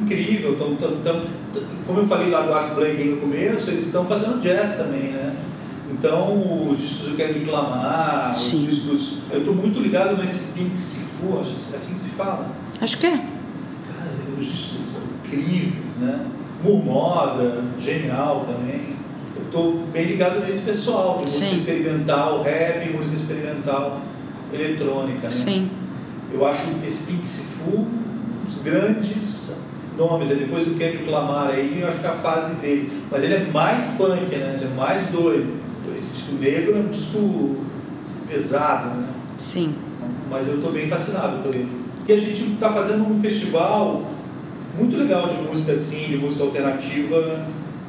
incrível. 0.01 0.55
Tão, 0.57 0.75
tão, 0.75 0.97
tão, 1.01 1.21
como 1.85 1.99
eu 1.99 2.07
falei 2.07 2.29
lá 2.29 2.41
do 2.41 2.53
Art 2.53 2.73
Blakey 2.73 3.05
no 3.05 3.17
começo, 3.17 3.69
eles 3.69 3.85
estão 3.85 4.05
fazendo 4.05 4.39
jazz 4.41 4.75
também, 4.77 5.11
né? 5.11 5.35
Então, 5.91 6.69
os 6.71 6.79
discos 6.79 7.09
do 7.09 7.15
Kendrick 7.15 7.49
Lamar, 7.49 8.33
Sim. 8.33 8.67
os 8.67 8.75
discos. 8.75 9.17
Eu 9.31 9.39
estou 9.39 9.53
muito 9.53 9.79
ligado 9.79 10.17
nesse 10.17 10.51
Pink 10.53 10.79
Sifu, 10.79 11.39
acho 11.39 11.51
é 11.73 11.75
assim 11.75 11.93
que 11.93 11.99
se 11.99 12.09
fala. 12.09 12.51
Acho 12.81 12.97
que 12.97 13.05
é. 13.05 13.11
Cara, 13.17 14.09
os 14.39 14.45
discos 14.45 14.87
são 14.87 15.03
incríveis, 15.23 15.97
né? 15.99 16.25
Moda, 16.63 17.63
genial 17.79 18.45
também. 18.47 18.81
Estou 19.53 19.85
bem 19.93 20.05
ligado 20.05 20.39
nesse 20.39 20.63
pessoal, 20.63 21.19
música 21.21 21.45
Sim. 21.45 21.53
experimental, 21.53 22.41
rap, 22.41 22.89
música 22.89 23.13
experimental, 23.15 24.01
eletrônica, 24.51 25.27
né? 25.27 25.31
Sim. 25.31 25.69
Eu 26.33 26.43
acho 26.47 26.63
esse 26.83 27.03
Pink 27.03 27.27
Sifu 27.27 27.69
um 27.69 28.45
dos 28.47 28.63
grandes 28.63 29.61
nomes. 29.95 30.31
É 30.31 30.35
depois 30.37 30.65
do 30.65 30.73
Kendrick 30.73 31.07
Lamar 31.07 31.49
aí, 31.49 31.81
eu 31.81 31.87
acho 31.87 31.99
que 31.99 32.07
é 32.07 32.09
a 32.09 32.13
fase 32.13 32.55
dele. 32.55 32.91
Mas 33.11 33.23
ele 33.23 33.35
é 33.35 33.47
mais 33.53 33.91
punk, 33.95 34.35
né? 34.35 34.55
Ele 34.55 34.71
é 34.71 34.75
mais 34.75 35.05
doido. 35.09 35.53
Esse 35.95 36.15
disco 36.15 36.33
negro 36.41 36.75
é 36.75 36.79
um 36.79 36.87
disco 36.87 37.57
pesado, 38.27 38.89
né? 39.01 39.07
Sim. 39.37 39.75
mas 40.31 40.47
eu 40.47 40.55
estou 40.55 40.71
bem 40.71 40.89
fascinado 40.89 41.43
por 41.43 41.53
ele. 41.53 41.69
E 42.07 42.11
a 42.11 42.19
gente 42.19 42.53
está 42.53 42.73
fazendo 42.73 43.07
um 43.07 43.21
festival 43.21 44.01
muito 44.75 44.97
legal 44.97 45.29
de 45.29 45.43
música 45.43 45.73
assim, 45.73 46.07
de 46.07 46.17
música 46.17 46.43
alternativa, 46.43 47.45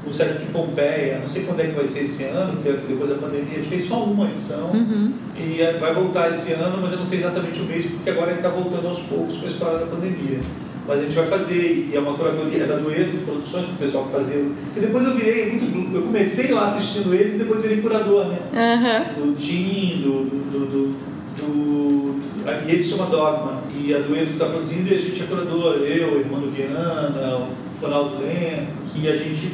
no 0.06 0.12
Sesc 0.12 0.46
Pompeia. 0.52 1.18
Não 1.20 1.28
sei 1.28 1.44
quando 1.44 1.60
é 1.60 1.66
que 1.66 1.72
vai 1.74 1.86
ser 1.86 2.00
esse 2.02 2.24
ano, 2.24 2.54
porque 2.62 2.78
depois 2.88 3.10
da 3.10 3.16
pandemia 3.16 3.52
a 3.52 3.56
gente 3.56 3.68
fez 3.68 3.84
só 3.88 4.04
uma 4.04 4.28
edição. 4.30 4.70
Uhum. 4.72 5.12
E 5.38 5.60
é, 5.60 5.74
vai 5.78 5.94
voltar 5.94 6.30
esse 6.30 6.52
ano, 6.52 6.78
mas 6.80 6.92
eu 6.92 6.98
não 6.98 7.06
sei 7.06 7.18
exatamente 7.20 7.60
o 7.60 7.64
mês, 7.64 7.86
porque 7.86 8.10
agora 8.10 8.30
ele 8.30 8.38
está 8.40 8.48
voltando 8.50 8.88
aos 8.88 9.00
poucos 9.00 9.36
com 9.38 9.46
a 9.46 9.48
história 9.48 9.78
da 9.78 9.86
pandemia. 9.86 10.38
Mas 10.86 10.98
a 10.98 11.02
gente 11.02 11.14
vai 11.16 11.26
fazer, 11.26 11.88
e 11.90 11.96
é 11.96 11.98
uma 11.98 12.12
curadoria 12.12 12.64
é 12.64 12.66
da 12.66 12.76
Dueto 12.76 13.16
Produções, 13.24 13.64
do 13.64 13.78
pessoal 13.78 14.04
que 14.04 14.12
fazia. 14.12 14.36
E 14.76 14.80
depois 14.80 15.02
eu 15.02 15.14
virei 15.14 15.50
muito. 15.50 15.96
Eu 15.96 16.02
comecei 16.02 16.52
lá 16.52 16.66
assistindo 16.66 17.14
eles, 17.14 17.38
depois 17.38 17.62
virei 17.62 17.80
curador, 17.80 18.26
né? 18.26 18.38
Aham. 18.52 19.14
do 19.14 19.34
Tim, 19.34 20.02
do, 20.02 20.24
do, 20.24 20.50
do, 20.50 20.66
do, 20.66 20.94
do- 21.38 22.68
E 22.68 22.74
esse 22.74 22.90
chama 22.90 23.06
Dogma. 23.06 23.62
E 23.74 23.94
a 23.94 23.98
Dueto 24.00 24.32
está 24.34 24.44
produzindo 24.44 24.92
e 24.92 24.94
a 24.94 25.00
gente 25.00 25.22
é 25.22 25.26
curador. 25.26 25.76
Eu, 25.76 26.12
o 26.16 26.18
irmão 26.20 26.40
do 26.40 26.50
Viana, 26.50 27.38
o 27.38 27.48
Ronaldo 27.82 28.18
Lemos. 28.18 28.68
E 28.94 29.08
a 29.08 29.16
gente 29.16 29.52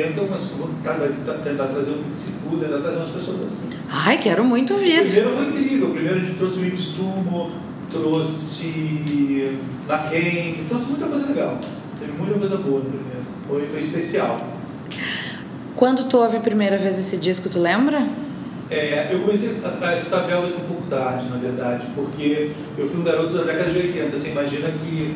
vai 0.00 1.12
tá- 1.24 1.34
tentar 1.44 1.64
trazer 1.66 1.90
um 1.90 2.02
Pixifu, 2.04 2.56
tentar 2.58 2.78
trazer 2.78 2.96
umas 2.96 3.08
pessoas 3.10 3.46
assim. 3.46 3.70
Ai, 3.90 4.18
quero 4.18 4.42
muito 4.44 4.74
O 4.74 4.78
vir. 4.78 5.02
primeiro 5.02 5.30
foi 5.36 5.46
incrível. 5.48 5.88
O 5.88 5.92
primeiro 5.92 6.16
a 6.16 6.22
gente 6.22 6.34
trouxe 6.38 6.58
o 6.60 6.64
Ibis 6.66 6.86
Tumor, 6.88 7.50
trouxe 7.90 9.56
Laken, 9.88 10.64
trouxe 10.68 10.86
muita 10.86 11.06
coisa 11.06 11.26
legal. 11.26 11.58
Teve 11.98 12.12
muita 12.12 12.38
coisa 12.38 12.56
boa 12.56 12.78
no 12.80 12.90
primeiro. 12.90 13.22
Foi, 13.46 13.66
foi 13.66 13.80
especial. 13.80 14.48
Quando 15.76 16.04
tu 16.08 16.16
ouve 16.18 16.36
a 16.36 16.40
primeira 16.40 16.78
vez 16.78 16.98
esse 16.98 17.16
disco, 17.16 17.48
tu 17.48 17.58
lembra? 17.58 18.06
É, 18.70 19.08
eu 19.12 19.20
comecei 19.20 19.56
a, 19.62 19.86
a 19.88 19.94
escutar 19.94 20.20
Velvet 20.26 20.54
um 20.54 20.66
pouco 20.66 20.82
tarde, 20.88 21.28
na 21.28 21.36
verdade, 21.36 21.86
porque 21.94 22.52
eu 22.78 22.88
fui 22.88 23.00
um 23.00 23.04
garoto 23.04 23.34
da 23.34 23.42
década 23.42 23.70
de 23.70 23.78
80. 23.78 24.16
Você 24.18 24.30
imagina 24.30 24.70
que, 24.70 25.14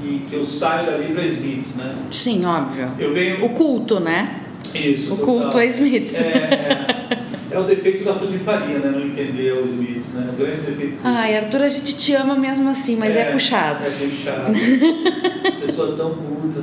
que, 0.00 0.26
que 0.28 0.34
eu 0.36 0.44
saio 0.44 0.86
dali 0.86 1.12
para 1.12 1.24
Smiths, 1.24 1.76
né? 1.76 1.94
Sim, 2.10 2.44
óbvio. 2.44 2.90
Eu 2.98 3.12
venho. 3.12 3.44
O 3.44 3.50
culto, 3.50 4.00
né? 4.00 4.40
Isso. 4.74 5.14
O 5.14 5.16
total. 5.16 5.26
culto 5.26 5.58
a 5.58 5.64
Smiths. 5.64 6.14
É, 6.16 6.28
é, 6.28 7.18
é 7.52 7.58
o 7.58 7.64
defeito 7.64 8.04
da 8.04 8.14
Faria, 8.14 8.78
né? 8.78 8.90
Não 8.90 9.04
entender 9.06 9.52
os 9.52 9.70
Smiths, 9.72 10.14
né? 10.14 10.30
O 10.32 10.36
grande 10.36 10.60
defeito. 10.60 10.96
Ai, 11.04 11.36
Arthur, 11.36 11.62
a 11.62 11.68
gente 11.68 11.96
te 11.96 12.12
ama 12.14 12.36
mesmo 12.36 12.68
assim, 12.68 12.96
mas 12.96 13.16
é, 13.16 13.24
puxado. 13.30 13.80
É 13.84 13.86
puxado. 13.86 14.52
Pessoa 15.66 15.96
tão 15.96 16.10
culta. 16.14 16.62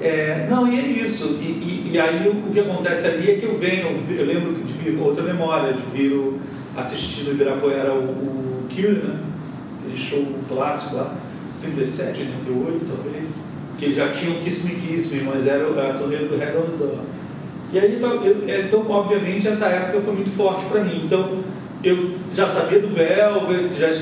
É, 0.00 0.46
não, 0.48 0.72
e 0.72 0.78
é 0.78 0.82
isso. 1.02 1.38
E, 1.40 1.44
e, 1.44 1.90
e 1.94 2.00
aí 2.00 2.28
o, 2.28 2.48
o 2.48 2.52
que 2.52 2.60
acontece 2.60 3.06
ali 3.06 3.30
é 3.32 3.34
que 3.34 3.46
eu 3.46 3.58
venho, 3.58 4.00
eu 4.10 4.26
lembro 4.26 4.54
de 4.62 4.72
vir, 4.72 4.98
outra 5.00 5.24
memória, 5.24 5.72
de 5.72 5.82
vir 5.92 6.12
o- 6.12 6.38
assistir 6.76 7.24
no 7.24 7.32
Ibirapuera 7.32 7.92
o, 7.92 7.98
o 8.04 8.66
Cure, 8.72 9.02
né? 9.04 9.16
Aquele 9.80 9.98
show 9.98 10.24
clássico 10.48 10.96
lá, 10.96 11.16
37, 11.60 12.20
88 12.20 12.86
talvez. 12.86 13.34
Que 13.78 13.84
eles 13.86 13.96
já 13.96 14.08
tinham 14.08 14.34
Kiss 14.42 14.66
Me 14.66 15.22
mas 15.22 15.46
era 15.46 15.64
a 15.64 15.94
turnê 15.94 16.16
do 16.16 16.36
Red 16.36 16.56
on 16.58 16.70
the 16.70 16.76
Door. 16.78 16.98
E 17.72 17.78
aí, 17.78 17.96
então, 17.96 18.24
eu- 18.24 18.48
é, 18.48 18.62
então, 18.62 18.84
obviamente, 18.90 19.46
essa 19.46 19.66
época 19.66 20.00
foi 20.00 20.14
muito 20.14 20.30
forte 20.30 20.64
para 20.66 20.82
mim. 20.82 21.02
Então, 21.04 21.38
eu 21.84 22.14
já 22.34 22.48
sabia 22.48 22.80
do 22.80 22.88
Velvet, 22.88 23.68
já, 23.78 23.92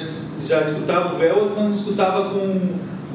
já 0.46 0.60
escutava 0.62 1.14
o 1.14 1.18
Velvet, 1.18 1.50
mas 1.54 1.64
não 1.64 1.74
escutava 1.74 2.30
com 2.30 2.60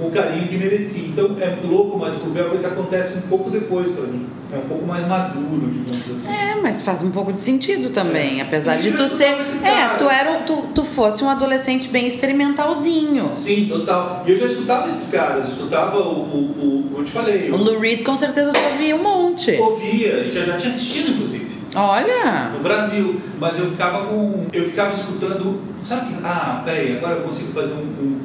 o 0.01 0.11
carinho 0.11 0.47
que 0.47 0.57
merecia. 0.57 1.07
Então, 1.07 1.37
é 1.39 1.57
louco, 1.63 1.97
mas 1.99 2.15
o 2.21 2.29
Velvet 2.31 2.65
acontece 2.65 3.17
um 3.17 3.21
pouco 3.21 3.49
depois 3.49 3.89
para 3.91 4.05
mim. 4.07 4.27
É 4.53 4.57
um 4.57 4.67
pouco 4.67 4.85
mais 4.85 5.07
maduro, 5.07 5.69
digamos 5.71 6.11
assim. 6.11 6.33
É, 6.33 6.55
mas 6.61 6.81
faz 6.81 7.01
um 7.03 7.11
pouco 7.11 7.31
de 7.31 7.41
sentido 7.41 7.89
também. 7.91 8.39
É. 8.39 8.43
Apesar 8.43 8.77
E 8.79 8.81
de 8.81 8.91
tu 8.91 9.07
ser. 9.07 9.33
É, 9.63 9.95
tu 9.97 10.09
era. 10.09 10.39
Tu, 10.39 10.55
tu 10.75 10.83
fosse 10.83 11.23
um 11.23 11.29
adolescente 11.29 11.87
bem 11.87 12.05
experimentalzinho. 12.05 13.31
Sim, 13.35 13.67
total. 13.69 14.23
E 14.27 14.31
eu 14.31 14.37
já 14.37 14.47
escutava 14.47 14.87
esses 14.87 15.09
caras, 15.09 15.45
eu 15.45 15.51
escutava 15.51 15.97
o, 15.97 16.19
o, 16.19 16.79
o 16.79 16.83
como 16.91 16.99
eu 17.01 17.05
te 17.05 17.11
falei, 17.11 17.49
O 17.49 17.55
eu 17.55 17.57
Lou 17.57 17.79
Reed 17.79 18.03
com 18.03 18.17
certeza 18.17 18.51
tu 18.51 18.59
ouvia 18.71 18.95
um 18.95 19.03
monte. 19.03 19.51
ouvia, 19.53 20.29
já, 20.31 20.43
já 20.43 20.57
tinha 20.57 20.73
assistido, 20.73 21.11
inclusive. 21.11 21.51
Olha! 21.73 22.49
no 22.53 22.59
Brasil, 22.59 23.21
mas 23.39 23.57
eu 23.57 23.69
ficava 23.71 24.05
com, 24.07 24.45
eu 24.51 24.65
ficava 24.65 24.91
escutando, 24.93 25.61
sabe 25.85 26.07
que, 26.13 26.19
ah, 26.21 26.61
peraí, 26.65 26.97
agora 26.97 27.19
eu 27.19 27.23
consigo 27.23 27.53
fazer 27.53 27.71
um, 27.73 27.77
um 28.03 28.20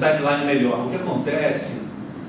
timeline 0.00 0.46
melhor. 0.46 0.86
O 0.86 0.90
que 0.90 0.96
acontece 0.96 1.82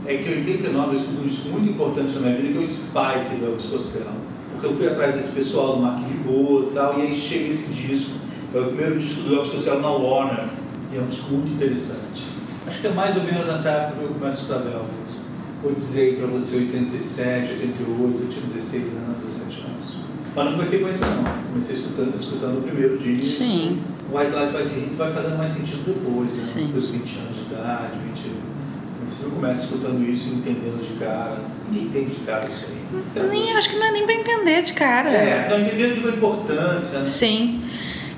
é 0.06 0.18
que 0.18 0.30
em 0.30 0.40
89 0.40 0.96
eu 0.96 1.00
escuto 1.00 1.22
um 1.22 1.28
disco 1.28 1.50
muito 1.50 1.72
importante 1.72 2.14
na 2.16 2.22
minha 2.22 2.36
vida, 2.36 2.52
que 2.54 2.58
é 2.58 2.62
o 2.62 2.68
Spike 2.68 3.36
do 3.40 3.46
Elvis 3.46 3.66
Costello. 3.68 4.06
Porque 4.52 4.68
eu 4.68 4.76
fui 4.76 4.88
atrás 4.88 5.16
desse 5.16 5.32
pessoal 5.32 5.78
do 5.78 5.82
Mark 5.82 6.00
Ribot 6.00 6.68
e 6.68 6.74
tal, 6.74 7.00
e 7.00 7.04
aí 7.04 7.16
chega 7.16 7.50
esse 7.50 7.72
disco, 7.72 8.12
é 8.54 8.60
o 8.60 8.66
primeiro 8.66 9.00
disco 9.00 9.22
do 9.22 9.36
Elvis 9.36 9.52
Costello 9.52 9.82
na 9.82 9.90
Warner, 9.90 10.50
e 10.92 10.98
é 10.98 11.02
um 11.02 11.08
disco 11.08 11.34
muito 11.34 11.54
interessante. 11.54 12.26
Acho 12.68 12.82
que 12.82 12.88
é 12.88 12.92
mais 12.92 13.16
ou 13.16 13.24
menos 13.24 13.48
nessa 13.48 13.70
época 13.70 13.98
que 13.98 14.04
eu 14.04 14.10
começo 14.10 14.38
a 14.38 14.42
escutar 14.42 14.60
Velvet. 14.60 14.92
Vou 15.64 15.74
dizer 15.74 16.18
pra 16.18 16.28
você 16.28 16.58
87, 16.58 17.54
88, 17.54 18.24
eu 18.24 18.30
tinha 18.30 18.46
16 18.46 18.84
anos, 18.98 19.24
17 19.24 19.62
anos. 19.62 19.96
Mas 20.36 20.46
não 20.46 20.52
comecei 20.54 20.80
com 20.80 20.90
isso 20.90 21.02
não. 21.06 21.24
Comecei 21.52 21.76
escutando, 21.76 22.20
escutando 22.20 22.58
o 22.60 22.62
primeiro 22.62 22.98
disco. 22.98 23.24
Sim. 23.24 23.82
White 24.12 24.32
Light, 24.36 24.56
White 24.56 24.80
Heat 24.80 24.94
vai 24.96 25.12
fazendo 25.12 25.38
mais 25.38 25.52
sentido 25.52 25.84
depois, 25.86 26.32
né? 26.32 26.38
Sim. 26.38 26.66
Depois 26.68 26.84
dos 26.84 26.92
20 26.92 27.20
anos 27.20 27.38
de 27.38 27.54
idade, 27.54 27.92
20 28.14 28.32
Você 29.10 29.24
não 29.26 29.32
começa 29.32 29.64
escutando 29.64 30.04
isso 30.04 30.30
e 30.30 30.38
entendendo 30.38 30.86
de 30.86 30.94
cara. 31.00 31.38
Ninguém 31.70 31.88
entende 31.88 32.16
de 32.16 32.26
cara 32.26 32.46
isso 32.46 32.68
aí. 32.70 33.02
Até 33.12 33.28
Nem, 33.28 33.54
acho 33.54 33.70
que 33.70 33.78
não 33.78 33.86
é 33.86 33.92
nem 33.92 34.06
pra 34.06 34.14
entender 34.14 34.62
de 34.62 34.74
cara. 34.74 35.10
É, 35.10 35.50
não 35.50 35.62
entendendo 35.62 35.94
de 35.94 36.00
uma 36.02 36.10
importância, 36.10 37.00
né? 37.00 37.06
Sim. 37.06 37.62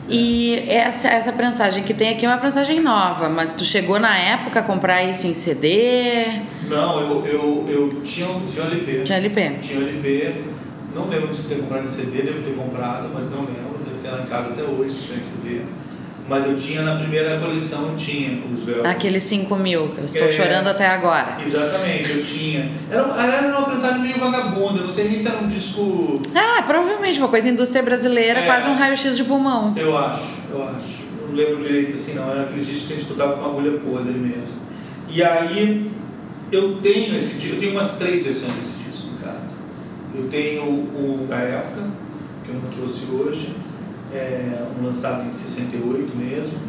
E 0.10 0.66
essa, 0.68 1.08
essa 1.08 1.32
prensagem 1.32 1.84
que 1.84 1.94
tem 1.94 2.10
aqui 2.10 2.26
é 2.26 2.30
uma 2.30 2.38
prensagem 2.38 2.80
nova, 2.82 3.30
mas 3.30 3.54
tu 3.54 3.64
chegou 3.64 4.00
na 4.00 4.18
época 4.18 4.60
a 4.60 4.64
comprar 4.64 5.04
isso 5.04 5.26
em 5.26 5.34
CD? 5.34 6.26
Não, 6.68 7.00
eu, 7.00 7.26
eu, 7.26 7.66
eu 7.70 8.02
tinha, 8.04 8.28
tinha 8.48 8.66
LP. 8.66 9.04
Tinha 9.04 9.18
LP. 9.20 9.52
Tinha 9.62 9.80
LP. 9.80 10.41
Não 10.94 11.08
lembro 11.08 11.34
se 11.34 11.44
ter 11.44 11.56
comprado 11.56 11.86
em 11.86 11.89
CD, 11.89 12.22
devo 12.22 12.41
ter 12.44 12.56
comprado, 12.56 13.10
mas 13.14 13.32
não 13.32 13.39
lembro. 13.46 13.83
Lá 14.14 14.22
em 14.22 14.26
casa 14.26 14.49
até 14.49 14.64
hoje, 14.64 14.93
se 14.93 15.07
tem 15.07 15.18
CD. 15.20 15.61
Mas 16.30 16.45
eu 16.45 16.55
tinha 16.55 16.84
na 16.84 16.95
primeira 16.95 17.38
coleção, 17.39 17.89
eu 17.89 17.95
tinha 17.97 18.41
os 18.53 18.64
véus. 18.64 18.86
Aqueles 18.86 19.24
5 19.24 19.55
mil, 19.57 19.89
que 19.89 19.97
eu 19.99 20.05
estou 20.05 20.28
É. 20.28 20.32
chorando 20.32 20.68
até 20.68 20.88
agora. 20.88 21.38
Exatamente, 21.45 22.11
eu 22.11 22.24
tinha. 22.24 22.72
Era, 22.89 23.14
aliás, 23.14 23.45
era 23.45 23.57
uma 23.57 23.68
prensagem 23.70 24.01
meio 24.03 24.20
vagabunda, 24.20 24.84
não 24.84 24.89
sei 24.91 25.09
nem 25.09 25.20
se 25.20 25.28
era 25.28 25.39
um 25.39 25.47
disco. 25.47 26.22
Ah, 26.34 26.64
provavelmente 26.66 27.20
uma 27.20 27.28
coisa 27.28 27.49
indústria 27.49 27.84
brasileira, 27.84 28.39
É. 28.39 28.45
quase 28.45 28.70
um 28.70 28.74
raio-x 28.76 29.18
de 29.18 29.24
pulmão. 29.26 29.74
Eu 29.76 29.97
acho, 29.97 30.24
eu 30.49 30.64
acho. 30.64 31.03
Não 31.28 31.36
lembro 31.36 31.61
direito 31.61 31.95
assim, 31.95 32.14
não. 32.14 32.30
Era 32.32 32.43
aqueles 32.43 32.68
discos 32.68 32.88
que 32.88 32.93
a 32.93 32.95
gente 32.95 33.05
escutava 33.05 33.34
com 33.34 33.39
uma 33.41 33.49
agulha 33.49 33.80
podre 33.80 34.14
mesmo. 34.14 34.53
E 35.09 35.22
aí, 35.22 35.91
eu 36.53 36.76
tenho 36.82 37.18
esse 37.18 37.34
disco, 37.36 37.55
eu 37.55 37.59
tenho 37.59 37.72
umas 37.74 37.97
três 37.97 38.24
versões 38.24 38.53
desse 38.53 38.78
disco 38.89 39.07
em 39.14 39.26
casa. 39.26 39.55
Eu 40.16 40.28
tenho 40.30 40.64
o 40.64 41.26
da 41.28 41.36
época, 41.38 41.82
que 42.45 42.49
eu 42.49 42.55
não 42.55 42.70
trouxe 42.72 43.05
hoje, 43.11 43.55
é, 44.14 44.66
um 44.80 44.86
lançado 44.86 45.28
em 45.28 45.32
68 45.32 46.16
mesmo, 46.16 46.59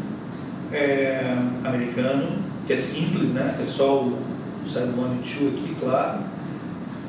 é, 0.73 1.37
americano, 1.65 2.39
que 2.67 2.73
é 2.73 2.77
simples, 2.77 3.31
né? 3.31 3.57
É 3.61 3.65
só 3.65 4.03
o, 4.03 4.19
o 4.65 4.69
Side 4.69 4.91
One 4.99 5.21
e 5.23 5.29
Two 5.29 5.49
aqui, 5.49 5.77
claro, 5.79 6.21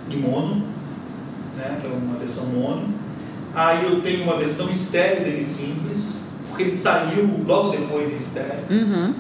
de 0.10 0.18
mono, 0.18 0.64
né? 1.58 1.78
Que 1.80 1.88
é 1.88 1.90
uma 1.90 2.18
versão 2.18 2.46
mono. 2.48 2.90
Aí 3.54 3.86
eu 3.86 4.02
tenho 4.02 4.24
uma 4.24 4.38
versão 4.38 4.70
estéreo 4.70 5.24
dele 5.24 5.42
simples, 5.42 6.28
porque 6.48 6.64
ele 6.64 6.78
saiu 6.78 7.30
logo 7.48 7.70
depois 7.70 8.12
em 8.12 8.18
estéreo. 8.18 8.66
Uhum. 8.70 9.14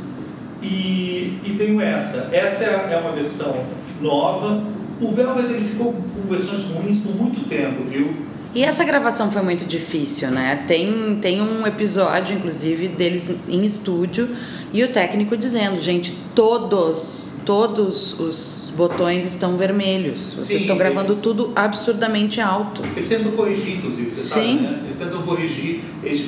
E, 0.61 1.39
e 1.45 1.55
tenho 1.57 1.79
essa. 1.79 2.29
Essa 2.31 2.65
é, 2.65 2.93
é 2.93 2.97
uma 2.97 3.11
versão 3.11 3.65
nova. 4.01 4.63
O 4.99 5.11
Velvet 5.11 5.45
ele 5.45 5.67
ficou 5.67 5.93
com 5.93 6.29
versões 6.29 6.63
ruins 6.65 6.99
por 6.99 7.15
muito 7.15 7.47
tempo, 7.47 7.83
viu? 7.89 8.13
E 8.55 8.63
essa 8.63 8.85
gravação 8.85 9.29
foi 9.29 9.41
muito 9.41 9.65
difícil, 9.65 10.31
né? 10.31 10.63
Tem, 10.65 11.19
tem 11.21 11.41
um 11.41 11.67
episódio, 11.67 12.37
inclusive, 12.37 12.87
deles 12.87 13.35
em 13.49 13.65
estúdio 13.65 14.29
e 14.71 14.81
o 14.81 14.87
técnico 14.93 15.35
dizendo, 15.35 15.77
gente, 15.79 16.15
todos, 16.33 17.33
todos 17.45 18.17
os 18.17 18.71
botões 18.75 19.25
estão 19.25 19.57
vermelhos. 19.57 20.31
Vocês 20.31 20.47
Sim, 20.47 20.55
estão 20.59 20.77
gravando 20.77 21.11
eles- 21.11 21.21
tudo 21.21 21.51
absurdamente 21.53 22.39
alto. 22.39 22.81
Eles 22.95 23.09
tentam 23.09 23.33
corrigir, 23.33 23.75
inclusive, 23.77 24.09
você 24.11 24.21
sabe, 24.21 24.45
Sim. 24.45 24.55
né? 24.61 24.79
Eles 24.85 24.95
tentam 24.95 25.21
corrigir, 25.23 25.81
eles, 26.01 26.25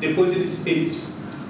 depois 0.00 0.32
eles, 0.34 0.66
eles, 0.66 1.02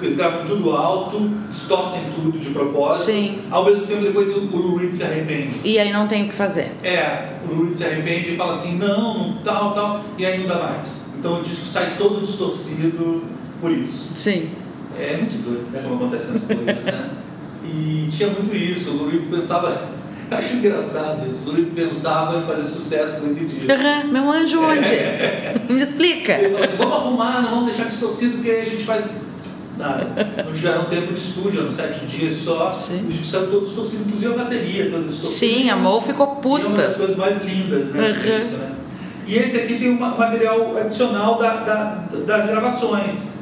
eles 0.04 0.16
gravam 0.16 0.46
tudo 0.46 0.70
alto, 0.72 1.30
distorcem 1.48 2.02
tudo 2.14 2.38
de 2.38 2.50
propósito. 2.50 3.06
Sim. 3.06 3.38
Ao 3.50 3.64
mesmo 3.64 3.86
tempo, 3.86 4.02
depois 4.02 4.28
o, 4.36 4.40
o 4.40 4.56
Lou 4.56 4.76
Reed 4.76 4.92
se 4.92 5.02
arrepende. 5.02 5.60
E 5.64 5.78
aí 5.78 5.92
não 5.92 6.06
tem 6.06 6.24
o 6.24 6.28
que 6.28 6.34
fazer. 6.34 6.72
É, 6.82 7.34
o 7.48 7.54
Lou 7.54 7.64
Reed 7.66 7.76
se 7.76 7.84
arrepende 7.84 8.34
e 8.34 8.36
fala 8.36 8.54
assim, 8.54 8.76
não, 8.76 9.38
tal, 9.44 9.74
tal, 9.74 10.04
e 10.18 10.26
aí 10.26 10.40
não 10.40 10.48
dá 10.48 10.62
mais. 10.62 11.06
Então 11.18 11.40
o 11.40 11.42
disco 11.42 11.64
sai 11.66 11.94
todo 11.96 12.20
distorcido 12.24 13.24
por 13.60 13.70
isso. 13.70 14.12
Sim. 14.14 14.50
É 14.98 15.16
muito 15.16 15.36
doido, 15.42 15.70
né, 15.70 15.80
como 15.82 15.96
acontecem 15.96 16.36
as 16.36 16.44
coisas, 16.44 16.84
né? 16.84 17.10
E 17.64 18.08
tinha 18.10 18.28
muito 18.30 18.54
isso, 18.54 18.90
o 18.90 18.96
Lou 18.98 19.08
Reed 19.08 19.22
pensava, 19.30 19.88
acho 20.30 20.56
engraçado 20.56 21.28
isso, 21.28 21.50
o 21.50 21.54
Reed 21.54 21.68
pensava 21.74 22.38
em 22.38 22.46
fazer 22.46 22.64
sucesso 22.64 23.20
com 23.20 23.30
esse 23.30 23.44
disco. 23.44 23.72
Aham, 23.72 24.04
meu 24.04 24.30
anjo 24.30 24.60
onde? 24.60 24.94
Me 25.72 25.82
explica. 25.82 26.34
Ele 26.34 26.50
falou 26.50 26.64
assim, 26.64 26.76
vamos 26.76 26.94
arrumar, 26.94 27.42
não 27.42 27.50
vamos 27.50 27.66
deixar 27.66 27.88
distorcido, 27.88 28.34
porque 28.34 28.50
aí 28.50 28.60
a 28.60 28.64
gente 28.64 28.84
faz. 28.84 29.04
Nada. 29.76 30.06
Não 30.44 30.52
tiveram 30.52 30.84
tempo 30.86 31.12
de 31.12 31.18
estúdio, 31.20 31.60
eram 31.60 31.70
sete 31.72 32.06
dias 32.06 32.36
só. 32.38 32.72
Sim. 32.72 33.04
O 33.04 33.08
disco 33.08 33.26
saiu 33.26 33.46
todo 33.50 33.66
distorcido, 33.66 34.04
inclusive 34.08 34.32
a 34.32 34.36
bateria 34.44 34.90
toda 34.90 35.04
distorcida. 35.04 35.52
Sim, 35.54 35.70
a 35.70 35.76
Mo 35.76 36.00
ficou 36.00 36.40
E 36.44 36.48
é 36.62 36.66
uma 36.66 36.76
das 36.76 36.86
puta. 36.86 36.98
coisas 36.98 37.16
mais 37.16 37.44
lindas 37.44 37.86
né, 37.88 38.12
do 38.12 38.14
Uhum. 38.30 38.36
disco, 38.38 38.56
né? 38.56 38.72
E 39.26 39.34
esse 39.36 39.56
aqui 39.58 39.78
tem 39.78 39.90
um 39.90 39.98
ma- 39.98 40.16
material 40.16 40.76
adicional 40.78 41.38
da, 41.38 41.56
da- 41.64 42.04
das 42.26 42.46
gravações, 42.46 43.32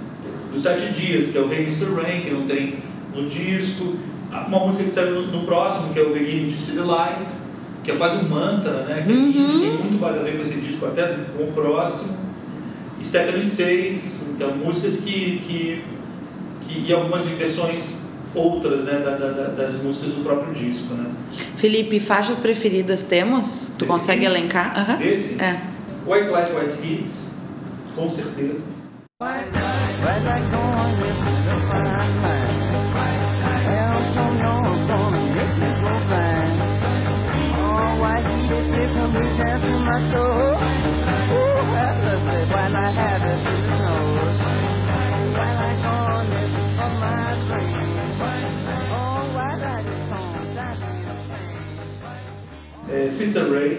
dos 0.52 0.62
sete 0.62 0.92
dias, 0.92 1.30
que 1.30 1.38
é 1.38 1.40
o 1.40 1.52
Hey 1.52 1.62
Mr. 1.64 1.86
Rain, 1.94 2.20
que 2.22 2.30
não 2.30 2.46
tem 2.46 2.78
no 3.14 3.26
disco. 3.28 3.94
Uma 4.48 4.58
música 4.66 4.84
que 4.84 4.90
saiu 4.90 5.22
no, 5.22 5.26
no 5.40 5.44
próximo, 5.44 5.92
que 5.92 6.00
é 6.00 6.02
o 6.02 6.12
Beginning 6.12 6.46
to 6.50 6.58
See 6.60 6.74
the 6.74 6.82
Light, 6.82 7.28
que 7.84 7.92
é 7.92 7.96
quase 7.96 8.16
um 8.24 8.28
mantra, 8.28 8.84
né? 8.86 9.04
Que 9.06 9.12
Uhum. 9.12 9.60
tem 9.60 9.70
muito 9.78 10.00
mais 10.00 10.16
a 10.16 10.22
ver 10.22 10.36
com 10.36 10.42
esse 10.42 10.58
disco, 10.60 10.86
até 10.86 11.16
com 11.36 11.44
o 11.44 11.52
próximo. 11.52 12.16
Stephanie 13.04 13.44
Says, 13.44 14.30
então 14.34 14.52
músicas 14.56 14.96
que, 15.00 15.38
que, 15.46 15.84
que. 16.68 16.86
e 16.88 16.92
algumas 16.92 17.26
versões 17.26 17.98
outras, 18.34 18.84
né? 18.84 18.98
da- 19.04 19.16
da- 19.16 19.30
da- 19.30 19.48
das 19.50 19.74
músicas 19.82 20.10
do 20.14 20.24
próprio 20.24 20.52
disco, 20.52 20.92
né? 20.94 21.10
Felipe, 21.56 22.00
faixas 22.00 22.38
preferidas 22.40 23.04
temos? 23.04 23.68
Tu 23.78 23.84
Desse 23.84 23.86
consegue 23.86 24.26
aqui? 24.26 24.36
elencar? 24.36 24.98
Desse? 24.98 25.40
É. 25.40 25.60
White 26.06 26.28
Light, 26.28 26.50
White 26.52 26.74
Heat, 26.82 27.10
com 27.94 28.10
certeza. 28.10 28.64
Right 29.22 29.46
like 30.24 30.44
going 30.50 30.96
missing 30.98 32.43
Sister 53.14 53.46
Ray, 53.46 53.76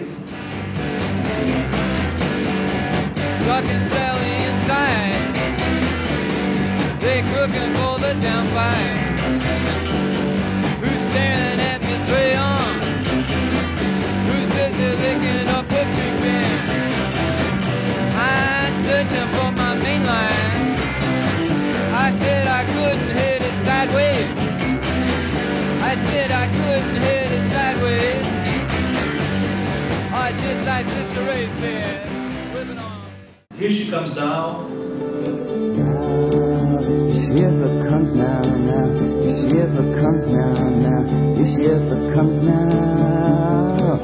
Fucking 3.44 3.88
Sally 3.90 4.32
inside. 4.48 5.34
They 7.02 7.20
cooking 7.20 7.74
for 7.74 7.98
the 7.98 8.14
downfire. 8.24 8.96
Who's 8.96 9.05
Here 33.54 33.72
she 33.72 33.90
comes 33.90 34.14
now. 34.14 34.68
If 37.08 37.16
she 37.16 37.42
ever 37.42 37.88
comes 37.88 38.12
now, 38.12 38.42
now. 38.42 38.84
If 39.24 39.32
she 39.40 39.58
ever 39.58 39.82
comes 39.98 40.26
now, 40.28 40.52
now. 40.68 41.40
If 41.40 41.48
she 41.48 41.64
ever 41.70 42.12
comes 42.12 42.42
now, 42.42 42.68
now. 43.86 44.00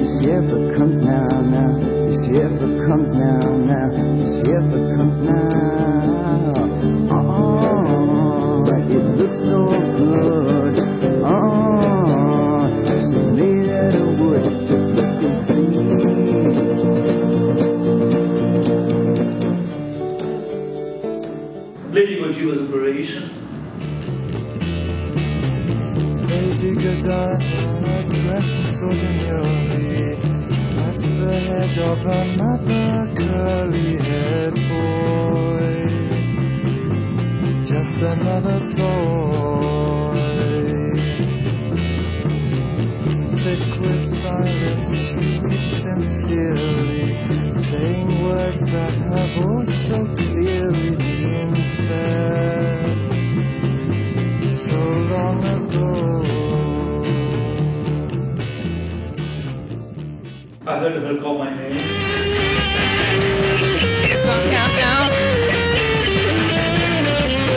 If 0.00 0.08
she 0.08 0.32
ever 0.32 0.74
comes 0.74 1.00
now, 1.00 1.40
now. 1.40 1.78
If 2.10 2.16
she 2.26 2.32
ever 2.42 2.86
comes 2.88 3.14
now, 3.14 3.56
now. 3.58 3.92
If 4.22 4.28
she 4.34 4.50
ever 4.50 4.96
comes 4.96 5.18
now. 5.20 6.54
Oh, 7.12 8.64
but 8.66 8.82
it 8.90 9.04
looks 9.18 9.38
so 9.38 9.68
good. 9.68 10.95
Godiva's 22.46 22.68
Operation, 22.68 23.24
Lady 26.28 26.74
Godiva, 26.74 28.04
dressed 28.22 28.60
so 28.78 28.88
demurely, 28.88 30.12
at 30.12 30.98
the 30.98 31.40
head 31.48 31.78
of 31.78 32.06
another 32.06 33.14
curly-haired 33.16 34.54
boy. 34.54 35.74
Just 37.64 38.02
another 38.02 38.60
toy. 38.68 40.14
Sick 43.12 43.80
with 43.80 44.06
silence, 44.08 44.90
she 44.94 45.68
sincerely, 45.68 47.16
saying 47.52 48.22
words 48.22 48.66
that 48.66 48.92
have 48.92 49.44
oh 49.44 49.64
so 49.64 50.06
clearly 50.06 50.35
so 54.42 54.78
long 55.10 55.42
ago. 55.44 56.22
I 60.66 60.78
heard 60.78 61.02
her 61.02 61.20
call 61.20 61.38
my 61.38 61.50
name. 61.56 61.80
Countdown. 64.52 65.10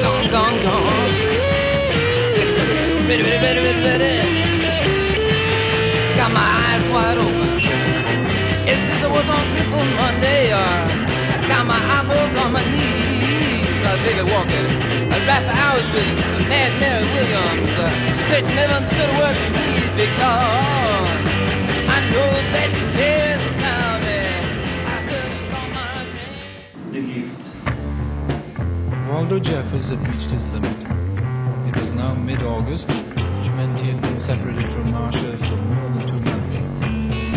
Gone, 0.02 0.28
gone, 0.32 0.58
gone. 0.64 1.12
Got 6.18 6.32
my 6.34 6.48
eyes 6.66 6.84
wide 6.92 7.18
open. 7.18 7.50
It 8.68 8.78
was 9.14 9.28
on 9.38 9.46
Monday, 9.96 10.52
I 10.52 11.48
got 11.48 11.64
my 11.66 11.80
eyeballs 11.96 12.36
on 12.44 12.52
my 12.54 12.64
knees. 12.72 13.49
I 13.90 13.94
was 13.94 14.02
baby 14.04 14.22
walking. 14.22 14.68
I 15.10 15.18
rapped 15.26 15.50
for 15.50 15.58
hours 15.58 15.88
with 15.90 16.06
Mad 16.48 16.72
Mary 16.80 17.06
Williams. 17.10 17.74
Uh, 17.74 17.90
she 18.06 18.22
said 18.30 18.46
she 18.46 18.54
never 18.54 18.74
understood 18.74 19.10
a 19.10 19.18
word 19.18 19.36
from 19.42 19.54
me 19.58 19.66
because 19.98 21.10
I 21.90 22.00
know 22.14 22.30
that 22.54 22.70
she 22.70 22.86
cares 22.94 23.42
about 23.50 23.98
me. 24.06 24.20
I 24.86 24.98
heard 25.10 25.32
her 25.34 25.42
call 25.50 25.68
my 25.74 26.06
name. 26.14 26.92
The 26.94 27.02
Gift. 27.02 27.42
Waldo 29.10 29.40
Jeffers 29.40 29.90
had 29.90 30.08
reached 30.08 30.30
his 30.30 30.48
limit. 30.50 30.78
It 31.68 31.76
was 31.76 31.92
now 31.92 32.14
mid 32.14 32.44
August, 32.44 32.92
which 32.92 33.50
meant 33.58 33.80
he 33.80 33.90
had 33.90 34.02
been 34.02 34.20
separated 34.20 34.70
from 34.70 34.92
Marcia 34.92 35.36
for 35.36 35.56
more 35.56 35.90
than 35.98 36.06
two 36.06 36.20
months. 36.30 36.54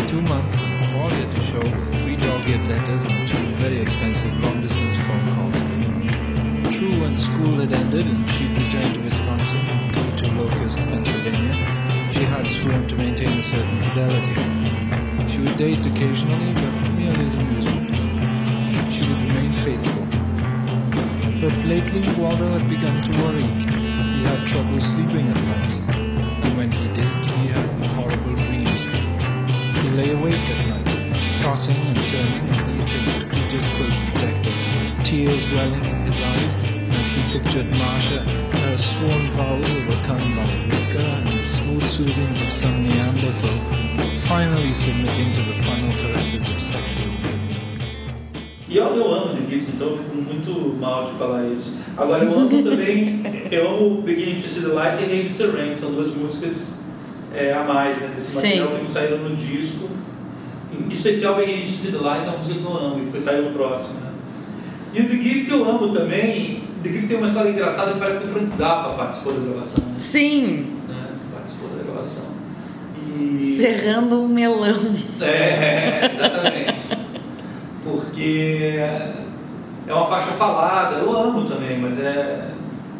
Two 0.07 0.21
months, 0.21 0.61
all 0.61 1.09
he 1.09 1.19
had 1.23 1.31
to 1.31 1.41
show 1.41 1.57
were 1.57 1.85
three 1.97 2.15
dog 2.15 2.47
eared 2.47 2.67
letters 2.67 3.05
and 3.05 3.27
two 3.27 3.43
very 3.55 3.81
expensive 3.81 4.31
long 4.39 4.61
distance 4.61 4.97
phone 5.07 5.33
calls. 5.33 5.62
When 7.13 7.19
school 7.19 7.59
had 7.59 7.71
ended 7.71 8.07
and 8.07 8.27
she'd 8.27 8.49
returned 8.57 8.95
to 8.95 9.01
Wisconsin, 9.01 9.59
to 10.17 10.31
Locust, 10.31 10.79
Pennsylvania, 10.79 11.53
she 12.11 12.23
had 12.23 12.47
sworn 12.47 12.87
to 12.87 12.95
maintain 12.95 13.37
a 13.37 13.43
certain 13.43 13.79
fidelity. 13.81 14.33
She 15.31 15.41
would 15.41 15.55
date 15.55 15.85
occasionally, 15.85 16.53
but 16.55 16.73
merely 16.93 17.25
as 17.25 17.35
amusement. 17.35 17.91
She 18.91 19.01
would 19.07 19.21
remain 19.29 19.51
faithful. 19.61 20.05
But 21.39 21.53
lately, 21.69 22.01
Waldo 22.19 22.49
had 22.49 22.67
begun 22.67 23.03
to 23.03 23.11
worry. 23.21 23.43
He 23.43 24.23
had 24.23 24.47
trouble 24.47 24.81
sleeping 24.81 25.27
at 25.29 25.37
nights. 25.37 25.77
And 25.85 26.57
when 26.57 26.71
he 26.71 26.87
did, 26.93 27.13
he 27.37 27.45
had 27.49 27.85
horrible 27.93 28.33
dreams. 28.41 28.85
He 29.83 29.89
lay 29.91 30.09
awake 30.13 30.49
at 30.49 30.67
night, 30.67 31.43
tossing 31.43 31.77
and 31.77 31.97
turning 32.07 32.47
beneath 32.65 32.87
his 32.87 33.23
pleated 33.29 33.63
quilt 33.75 33.93
protector, 34.09 35.03
tears 35.03 35.45
welling 35.53 35.85
in 35.85 36.11
his 36.11 36.19
eyes 36.19 36.72
as 37.03 37.11
he 37.11 37.21
pictured 37.33 37.69
Marcia, 37.77 38.19
her 38.63 38.77
sworn 38.77 39.31
vows 39.31 39.69
overcome 39.75 40.23
by 40.37 40.47
liquor 40.71 41.09
and 41.19 41.27
the 41.27 41.43
smooth 41.43 41.85
soothings 41.85 42.41
of 42.41 42.51
some 42.51 42.87
Neanderthal, 42.87 43.59
finally 44.19 44.73
submitting 44.73 45.33
to 45.33 45.41
the 45.41 45.57
final 45.63 45.91
caresses 46.01 46.47
of 46.47 46.61
sexual. 46.61 47.11
E 48.69 48.77
eu, 48.77 48.95
eu 48.95 49.13
amo 49.13 49.35
The 49.35 49.49
Gift, 49.49 49.71
então 49.75 49.89
eu 49.89 49.97
fico 49.97 50.15
muito 50.15 50.77
mal 50.79 51.11
de 51.11 51.17
falar 51.17 51.45
isso. 51.47 51.77
Agora 51.97 52.23
eu 52.23 52.39
amo 52.39 52.63
também, 52.63 53.21
eu 53.51 53.69
amo 53.69 54.01
Beginning 54.01 54.41
to 54.41 54.47
See 54.47 54.61
the 54.61 54.73
Light 54.73 54.99
e 55.01 55.03
Hey 55.03 55.19
Mr. 55.21 55.51
Rain, 55.51 55.71
que 55.71 55.77
são 55.77 55.91
duas 55.91 56.15
músicas 56.15 56.81
é, 57.33 57.53
a 57.53 57.63
mais 57.65 57.99
né, 57.99 58.13
desse 58.15 58.31
Sim. 58.31 58.47
material 58.47 58.67
que 58.69 58.81
não 58.81 58.87
saíram 58.87 59.17
no 59.17 59.35
disco. 59.35 59.89
Em 60.71 60.91
especial 60.91 61.35
Beginning 61.35 61.65
to 61.65 61.77
See 61.77 61.91
the 61.91 61.97
Light 61.97 62.25
é 62.25 62.29
uma 62.29 62.37
música 62.37 62.59
que 62.59 62.65
eu 62.65 62.77
amo, 62.77 62.99
e 62.99 63.05
que 63.05 63.11
foi 63.11 63.19
sair 63.19 63.41
no 63.41 63.51
próximo. 63.51 63.99
Né? 63.99 64.11
E 64.93 65.01
o 65.01 65.09
The 65.09 65.15
Gift 65.17 65.51
eu 65.51 65.69
amo 65.69 65.93
também. 65.93 66.62
The 66.83 66.89
Gift 66.89 67.07
tem 67.07 67.17
uma 67.17 67.27
história 67.27 67.49
engraçada 67.49 67.93
que 67.93 67.99
parece 67.99 68.17
que 68.19 68.25
o 68.25 68.27
Frank 68.27 68.47
Zappa 68.49 68.89
participou 68.89 69.33
da 69.33 69.39
gravação. 69.39 69.83
Né? 69.85 69.95
Sim, 69.97 70.65
Né? 70.89 71.05
Participou 71.33 71.69
da 71.69 71.83
gravação. 71.83 72.25
E... 73.07 73.45
serrando 73.45 74.21
um 74.21 74.27
melão. 74.27 74.75
É, 75.21 76.11
exatamente. 76.13 76.83
Porque 77.83 78.77
é 78.79 79.93
uma 79.93 80.07
faixa 80.07 80.31
falada, 80.33 80.97
eu 80.97 81.11
amo 81.15 81.47
também, 81.49 81.77
mas 81.79 81.99
é. 81.99 82.49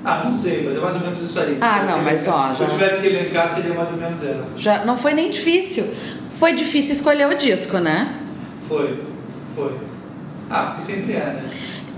Ah, 0.05 0.21
não 0.25 0.31
sei, 0.31 0.63
mas 0.65 0.75
é 0.75 0.79
mais 0.81 0.95
ou 0.95 1.01
menos 1.01 1.21
isso 1.21 1.39
aí. 1.39 1.57
Se 1.57 1.63
Ah, 1.63 1.83
não, 1.87 2.01
mas 2.03 2.27
ó, 2.27 2.31
elencar- 2.31 2.55
Se 2.55 2.61
eu 2.63 2.67
já- 2.67 2.73
tivesse 2.73 3.01
que 3.01 3.07
elencar, 3.07 3.49
seria 3.49 3.73
mais 3.73 3.89
ou 3.91 3.97
menos 3.97 4.21
essa. 4.23 4.59
Já 4.59 4.83
não 4.85 4.97
foi 4.97 5.13
nem 5.13 5.31
difícil. 5.31 5.85
Foi 6.33 6.53
difícil 6.53 6.93
escolher 6.93 7.27
o 7.29 7.35
disco, 7.35 7.77
né? 7.77 8.13
Foi, 8.67 9.01
foi. 9.55 9.77
Ah, 10.49 10.65
porque 10.75 10.81
sempre 10.81 11.13
é, 11.13 11.19
né? 11.25 11.43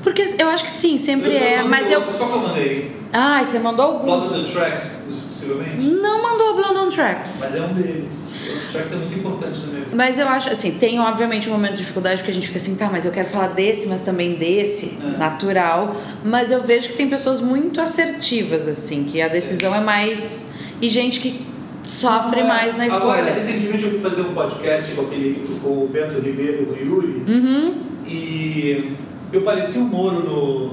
Porque 0.05 0.23
eu 0.37 0.47
acho 0.49 0.63
que 0.63 0.71
sim, 0.71 0.97
sempre 0.97 1.33
Eu 1.33 1.41
é. 1.41 1.63
Mas 1.63 1.91
eu. 1.91 1.99
Qual 2.01 2.29
que 2.31 2.37
eu 2.37 2.41
mandei? 2.41 2.91
Ai, 3.11 3.43
você 3.43 3.59
mandou 3.59 3.99
Blood 3.99 4.23
alguns. 4.23 4.39
of 4.39 4.45
the 4.45 4.51
Tracks, 4.59 4.83
possivelmente. 5.27 5.77
Não 5.83 6.21
mandou 6.21 6.55
Blood 6.55 6.77
on 6.77 6.89
Tracks. 6.89 7.37
Mas 7.41 7.55
é 7.55 7.61
um 7.61 7.73
deles. 7.73 8.29
O 8.69 8.71
Tracks 8.71 8.93
é 8.93 8.95
muito 8.97 9.17
importante 9.17 9.59
no 9.61 9.73
meu. 9.73 9.85
Mas 9.93 10.19
eu 10.19 10.27
acho, 10.27 10.49
assim, 10.49 10.71
tem 10.73 10.99
obviamente 10.99 11.49
um 11.49 11.53
momento 11.53 11.71
de 11.71 11.77
dificuldade 11.79 12.17
porque 12.17 12.29
a 12.31 12.33
gente 12.35 12.45
fica 12.47 12.59
assim, 12.59 12.75
tá, 12.75 12.87
mas 12.91 13.05
eu 13.05 13.11
quero 13.11 13.27
falar 13.27 13.47
desse, 13.47 13.87
mas 13.87 14.03
também 14.03 14.35
desse, 14.35 14.95
É. 15.03 15.17
natural. 15.17 15.95
Mas 16.23 16.51
eu 16.51 16.61
vejo 16.61 16.89
que 16.89 16.95
tem 16.95 17.09
pessoas 17.09 17.41
muito 17.41 17.81
assertivas, 17.81 18.67
assim, 18.67 19.05
que 19.05 19.19
a 19.21 19.27
decisão 19.27 19.73
é 19.73 19.79
mais. 19.79 20.51
E 20.79 20.87
gente 20.87 21.19
que 21.19 21.43
sofre 21.83 22.41
é. 22.41 22.43
mais 22.43 22.77
na 22.77 22.83
Agora, 22.85 23.21
escolha. 23.29 23.33
recentemente 23.33 23.83
eu 23.85 23.89
fui 23.91 23.99
fazer 24.01 24.21
um 24.21 24.33
podcast 24.35 24.91
com, 24.93 25.01
aquele, 25.01 25.59
com 25.63 25.69
o 25.69 25.89
Bento 25.91 26.19
Ribeiro, 26.19 26.69
o 26.71 26.77
Yuri. 26.77 27.23
Uhum. 27.27 27.81
E 28.05 28.91
eu 29.33 29.41
parecia 29.41 29.81
um 29.81 29.85
Moro 29.85 30.19
no. 30.23 30.67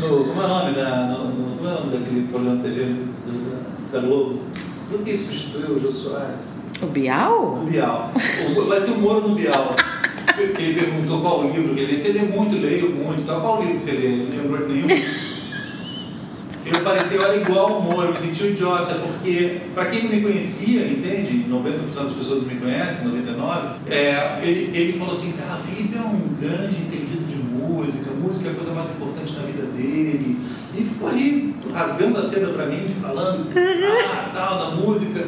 no 0.00 0.24
como 0.24 0.40
é 0.42 0.44
o 0.44 0.48
nome? 0.48 0.74
Da, 0.74 1.06
no, 1.06 1.24
no- 1.28 1.56
como 1.56 1.68
é 1.68 1.72
o 1.72 1.80
nome 1.80 1.96
daquele 1.98 2.28
programa 2.28 2.56
de 2.62 2.62
TV 2.70 2.94
da, 3.92 4.00
da 4.00 4.06
Globo? 4.06 4.40
Por 4.88 5.00
que 5.02 5.16
substituiu 5.16 5.76
o 5.76 5.80
Jô 5.80 5.90
Soares? 5.92 6.60
O 6.82 6.86
Bial? 6.86 7.54
O 7.62 7.66
Bial. 7.70 8.12
O- 8.14 8.58
Eu 8.60 8.66
parecia 8.66 8.94
um 8.94 8.98
Moro 9.00 9.28
no 9.28 9.34
Bial. 9.34 9.74
Porque 10.34 10.62
ele 10.62 10.80
perguntou 10.80 11.20
qual 11.20 11.44
livro 11.50 11.74
que 11.74 11.80
ele 11.80 11.92
lê. 11.92 11.98
Você 11.98 12.12
lê 12.12 12.20
muito, 12.22 12.56
leio 12.56 12.90
muito, 12.90 13.24
tal. 13.26 13.40
Qual 13.40 13.60
livro 13.60 13.76
que 13.76 13.82
você 13.82 13.92
lê? 13.92 14.08
Não 14.34 14.42
lembrou 14.42 14.66
de 14.66 14.72
nenhum. 14.74 14.86
Eu 16.64 16.80
parecia, 16.80 17.16
eu 17.18 17.24
era 17.24 17.36
igual 17.36 17.74
ao 17.74 17.82
Moro, 17.82 18.08
eu 18.08 18.12
me 18.12 18.18
sentia 18.20 18.46
um 18.46 18.50
idiota, 18.50 18.94
porque, 18.94 19.62
para 19.74 19.86
quem 19.86 20.04
não 20.04 20.10
me 20.10 20.20
conhecia, 20.22 20.86
entende? 20.86 21.44
90% 21.50 22.04
das 22.04 22.12
pessoas 22.12 22.42
não 22.42 22.48
me 22.48 22.54
conhecem, 22.60 23.08
99%, 23.08 23.72
é, 23.90 24.38
ele, 24.44 24.70
ele 24.72 24.92
falou 24.96 25.12
assim: 25.12 25.32
cara, 25.32 25.58
o 25.58 25.62
Felipe 25.64 25.96
é 25.98 26.00
um 26.00 26.20
grande 26.40 26.76
entendido 26.82 27.21
música, 27.62 28.10
música 28.12 28.48
é 28.48 28.52
a 28.52 28.54
coisa 28.54 28.72
mais 28.72 28.90
importante 28.90 29.32
na 29.34 29.42
vida 29.42 29.62
dele. 29.76 30.38
E 30.76 30.82
ficou 30.84 31.08
ali 31.08 31.54
rasgando 31.72 32.18
a 32.18 32.22
seda 32.22 32.48
pra 32.48 32.66
mim, 32.66 32.86
falando, 33.00 33.46
ah, 33.56 34.30
tal, 34.34 34.58
da 34.58 34.70
música. 34.76 35.26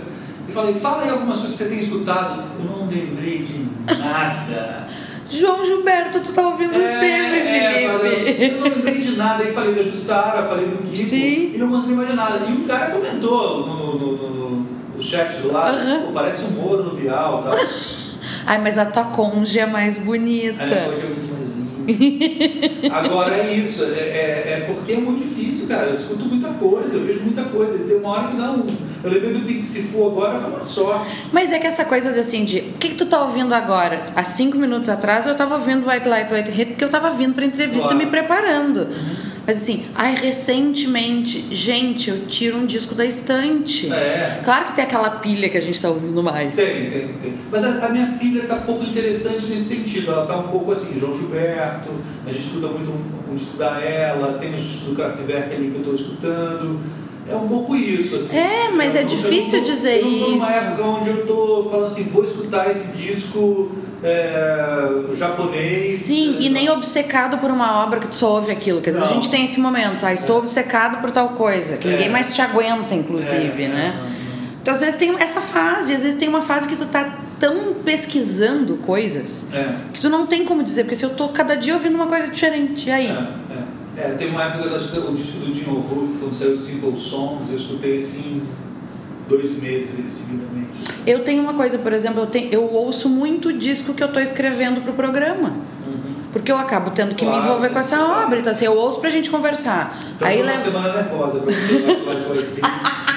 E 0.49 0.53
falei: 0.53 0.75
fala 0.75 1.03
aí 1.03 1.11
algumas 1.11 1.39
coisas 1.39 1.57
que 1.57 1.65
você 1.65 1.71
tem 1.71 1.79
escutado. 1.79 2.45
Eu 2.59 2.65
não 2.65 2.87
lembrei 2.87 3.39
de 3.45 3.67
nada. 3.99 4.87
João 5.29 5.65
Gilberto, 5.65 6.21
tu 6.21 6.33
tá 6.33 6.47
ouvindo 6.49 6.75
sempre, 6.75 7.39
É, 7.39 7.73
Felipe. 7.73 8.43
eu, 8.43 8.49
eu 8.49 8.61
não 8.61 8.77
lembrei 8.77 9.01
de 9.03 9.17
nada. 9.17 9.43
Aí 9.43 9.53
falei 9.53 9.75
da 9.75 9.83
Jussara, 9.83 10.47
falei 10.47 10.67
do 10.67 10.83
Kiko. 10.83 10.97
Sim. 10.97 11.53
E 11.55 11.59
não 11.59 11.71
consegui 11.71 11.95
mais 11.95 12.11
de 12.11 12.15
nada. 12.17 12.41
E 12.47 12.53
o 12.53 12.65
cara 12.67 12.91
comentou 12.91 13.67
no, 13.67 13.99
no, 13.99 14.13
no, 14.13 14.51
no- 14.97 15.03
chat 15.03 15.35
do 15.41 15.53
lado: 15.53 15.79
pô, 16.07 16.13
parece 16.13 16.43
um 16.45 16.51
Moro 16.53 16.85
no 16.85 16.95
Bial 16.95 17.41
e 17.41 17.49
tal. 17.51 17.59
Ai, 18.47 18.59
mas 18.61 18.77
a 18.79 18.87
tua 18.87 19.05
conge 19.05 19.59
é 19.59 19.67
mais 19.67 19.97
bonita. 19.99 20.63
Aí 20.63 20.69
depois 20.71 21.03
é 21.03 21.07
muito 21.07 21.33
mais. 21.33 21.44
Agora 22.93 23.37
é 23.37 23.55
isso, 23.55 23.85
é, 23.85 23.89
é, 23.99 24.53
é 24.53 24.65
porque 24.67 24.93
é 24.93 24.97
muito 24.97 25.23
difícil, 25.23 25.67
cara. 25.69 25.89
Eu 25.89 25.95
escuto 25.95 26.25
muita 26.25 26.49
coisa, 26.49 26.95
eu 26.97 27.05
vejo 27.05 27.21
muita 27.21 27.45
coisa. 27.45 27.79
Tem 27.85 27.97
uma 27.97 28.09
hora 28.11 28.29
que 28.29 28.37
dá 28.37 28.53
um. 28.53 28.67
Eu 29.03 29.11
lembrei 29.11 29.33
do 29.35 29.41
Pink 29.47 29.65
Sifu 29.65 30.07
agora, 30.07 30.39
foi 30.41 30.51
uma 30.51 30.63
sorte. 30.63 31.07
Mas 31.33 31.53
é 31.53 31.59
que 31.59 31.67
essa 31.67 31.85
coisa 31.85 32.13
de 32.13 32.21
assim, 32.21 32.45
de 32.45 32.59
o 32.61 32.73
que, 32.79 32.91
que 32.91 32.95
tu 32.95 33.07
tá 33.07 33.23
ouvindo 33.23 33.53
agora? 33.55 34.07
Há 34.17 34.23
cinco 34.25 34.57
minutos 34.57 34.89
atrás 34.89 35.27
eu 35.27 35.35
tava 35.35 35.55
ouvindo 35.57 35.89
White 35.89 36.09
Light, 36.09 36.33
White 36.33 36.51
Heat 36.51 36.71
porque 36.73 36.85
eu 36.85 36.89
tava 36.91 37.11
vindo 37.11 37.35
pra 37.35 37.45
entrevista 37.45 37.89
Claro. 37.89 37.99
me 37.99 38.07
preparando. 38.07 38.89
Mas 39.47 39.59
assim, 39.63 39.85
ai, 39.95 40.15
recentemente, 40.15 41.45
gente, 41.51 42.09
eu 42.11 42.27
tiro 42.27 42.57
um 42.59 42.67
disco 42.67 42.95
da 42.95 43.05
estante. 43.05 43.93
É. 43.93 44.41
Claro 44.45 44.67
que 44.67 44.73
tem 44.77 44.85
aquela 44.85 45.11
pilha 45.11 45.49
que 45.49 45.59
a 45.59 45.61
gente 45.61 45.81
tá 45.81 45.89
ouvindo 45.91 46.23
mais. 46.23 46.55
Tem, 46.57 46.67
tem, 46.91 47.09
tem. 47.23 47.35
Mas 47.51 47.63
a, 47.65 47.87
a 47.87 47.89
minha 47.91 48.17
pilha 48.19 48.45
tá 48.45 48.57
pouco 48.57 48.85
interessante 48.85 49.47
nesse 49.47 49.77
sentido. 49.77 50.11
Ela 50.11 50.27
tá 50.27 50.39
um 50.39 50.49
pouco 50.49 50.73
assim, 50.73 50.99
João 50.99 51.17
Gilberto, 51.19 51.91
a 52.27 52.33
gente 52.33 52.47
escuta 52.47 52.69
muito 52.69 52.91
um, 52.91 53.33
um 53.33 53.37
disco 53.37 53.57
da 53.57 53.81
ela, 53.81 54.39
tem 54.39 54.55
os 54.55 54.63
discos 54.63 54.89
do 54.89 54.95
Kraftwerk 54.97 55.55
ali 55.55 55.71
que 55.71 55.77
eu 55.77 55.85
tô 55.85 55.95
escutando. 55.95 56.81
É 57.29 57.35
um 57.35 57.49
pouco 57.49 57.75
isso, 57.75 58.17
assim. 58.17 58.37
É, 58.37 58.71
mas 58.71 58.95
Eu 58.95 59.01
é 59.01 59.05
eu 59.05 59.09
difícil 59.09 59.59
não 59.59 59.65
tô- 59.67 59.71
dizer 59.73 60.01
eu 60.01 60.11
não 60.11 60.19
tô 60.21 60.29
numa 60.33 60.47
isso. 60.47 60.57
época 60.59 60.83
onde 60.85 61.09
eu 61.11 61.27
tô 61.27 61.69
falando 61.71 61.87
assim, 61.89 62.05
vou 62.05 62.25
escutar 62.25 62.71
esse 62.71 62.93
disco 62.97 63.73
é, 64.03 65.15
japonês. 65.15 65.97
Sim, 65.99 66.37
e 66.41 66.47
é, 66.47 66.51
nem 66.51 66.69
obcecado 66.71 67.39
por 67.39 67.51
uma 67.51 67.83
obra 67.85 68.01
que 68.01 68.09
tu 68.09 68.17
só 68.17 68.33
ouve 68.37 68.51
aquilo. 68.53 68.81
Que 68.81 68.91
às 68.91 68.97
vezes 68.97 69.11
a 69.11 69.15
gente 69.15 69.31
tem 69.31 69.45
esse 69.45 69.61
momento, 69.61 70.05
ah, 70.05 70.13
estou 70.13 70.39
obcecado 70.39 71.01
por 71.01 71.11
tal 71.11 71.31
coisa, 71.31 71.77
que 71.77 71.89
É. 71.89 71.93
ninguém 71.93 72.11
mais 72.11 72.33
te 72.35 72.41
aguenta, 72.43 72.95
inclusive, 72.95 73.63
É, 73.65 73.69
né? 73.69 74.01
não. 74.03 74.15
Então, 74.63 74.73
às 74.75 74.81
vezes 74.81 74.97
tem 74.97 75.15
essa 75.21 75.41
fase, 75.43 75.93
às 75.95 76.03
vezes 76.03 76.19
tem 76.19 76.29
uma 76.29 76.41
fase 76.41 76.67
que 76.67 76.75
tu 76.77 76.87
tá 76.87 77.19
tão 77.39 77.75
pesquisando 77.85 78.77
coisas 78.79 79.47
É. 79.53 79.75
que 79.93 80.01
tu 80.01 80.09
não 80.09 80.27
tem 80.27 80.45
como 80.45 80.63
dizer, 80.63 80.85
porque 80.85 80.97
se 80.97 81.05
eu 81.05 81.11
tô 81.11 81.29
cada 81.29 81.55
dia 81.55 81.75
ouvindo 81.75 81.95
uma 81.95 82.07
coisa 82.07 82.29
diferente, 82.29 82.89
e 82.89 82.93
aí? 82.93 83.07
É, 83.09 83.11
é. 83.53 83.75
É, 83.97 84.09
teve 84.19 84.31
uma 84.33 84.43
época 84.45 84.69
que 84.69 84.75
eu 84.75 84.81
escutei 84.81 85.01
o 85.09 85.15
disco 85.15 85.39
do 85.39 85.55
Jim 85.55 85.71
O'Rourke, 85.71 86.19
quando 86.19 86.35
saiu 86.35 86.55
o 86.55 86.59
Simple 86.59 86.99
Songs, 86.99 87.49
eu 87.51 87.57
escutei 87.59 87.99
assim 87.99 88.43
dois 89.29 89.61
meses 89.61 90.13
seguidamente. 90.13 90.69
Eu 91.07 91.21
tenho 91.25 91.43
uma 91.43 91.55
coisa, 91.55 91.79
por 91.79 91.93
exemplo, 91.93 92.21
eu, 92.23 92.27
tenho, 92.27 92.53
eu 92.53 92.73
ouço 92.73 93.09
muito 93.09 93.53
disco 93.53 93.95
que 93.95 94.03
eu 94.03 94.13
tô 94.13 94.21
escrevendo 94.21 94.83
pro 94.83 94.93
programa. 94.93 95.51
Uhum. 95.87 96.15
Porque 96.33 96.51
eu 96.51 96.57
acabo 96.57 96.91
tendo 96.91 97.15
que 97.15 97.25
me 97.25 97.31
Claro, 97.31 97.47
envolver 97.47 97.69
com 97.71 97.79
essa 97.79 97.97
claro. 97.97 98.27
obra. 98.27 98.39
Então, 98.39 98.53
assim, 98.53 98.65
eu 98.65 98.77
ouço 98.77 99.01
pra 99.01 99.11
gente 99.11 99.31
conversar. 99.31 99.97
Então 100.17 100.27
aí 100.27 100.43
leva. 100.43 100.63
semana 100.65 100.95
nervosa 100.95 101.43
aí. 101.47 101.55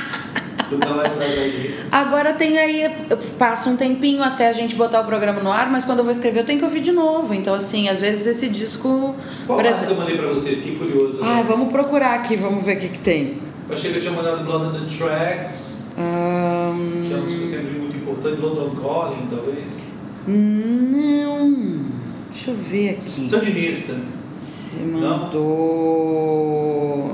Agora 1.92 2.34
tem 2.34 2.58
aí, 2.58 2.92
passa 3.40 3.70
um 3.70 3.78
tempinho 3.78 4.22
até 4.22 4.50
a 4.50 4.54
gente 4.54 4.76
botar 4.76 5.00
o 5.02 5.06
programa 5.06 5.42
no 5.42 5.50
ar, 5.52 5.70
mas 5.72 5.86
quando 5.86 6.00
eu 6.00 6.04
vou 6.04 6.12
escrever 6.12 6.42
eu 6.42 6.44
tenho 6.46 6.60
que 6.60 6.66
ouvir 6.66 6.82
de 6.82 6.92
novo. 6.92 7.34
Então, 7.34 7.54
assim, 7.54 7.88
às 7.88 8.00
vezes 8.02 8.28
esse 8.28 8.50
disco. 8.50 9.16
Qual 9.46 9.58
raça 9.60 9.86
que 9.86 9.92
eu 9.92 9.96
exemplo. 9.96 9.98
mandei 9.98 10.18
pra 10.18 10.28
você? 10.28 10.50
Fiquei 10.52 10.76
curioso. 10.76 11.20
Ah, 11.24 11.42
vamos 11.48 11.72
procurar 11.72 12.16
aqui, 12.16 12.36
vamos 12.36 12.64
ver 12.64 12.78
o 12.78 12.80
que, 12.80 12.90
que 12.90 13.00
tem. 13.00 13.38
Eu 13.70 13.76
achei 13.76 13.92
que 13.92 13.98
eu 13.98 14.02
tinha 14.02 14.14
mandado 14.14 14.44
Blood 14.44 14.66
on 14.66 14.72
the 14.82 14.96
Tracks, 14.98 15.77
Ahn, 15.98 17.08
que 17.08 17.14
é 17.14 17.18
um 17.18 17.26
disco 17.26 17.48
sempre 17.48 17.80
muito 17.80 17.98
importante. 17.98 18.40
London 18.40 18.70
Calling, 18.82 19.28
talvez. 19.30 19.84
não. 20.28 21.86
Deixa 22.30 22.52
eu 22.52 22.56
ver 22.56 22.90
aqui. 22.92 23.28
Sandinista. 23.28 23.96
Se 24.40 24.80
Não? 24.82 25.18
mandou. 25.18 27.10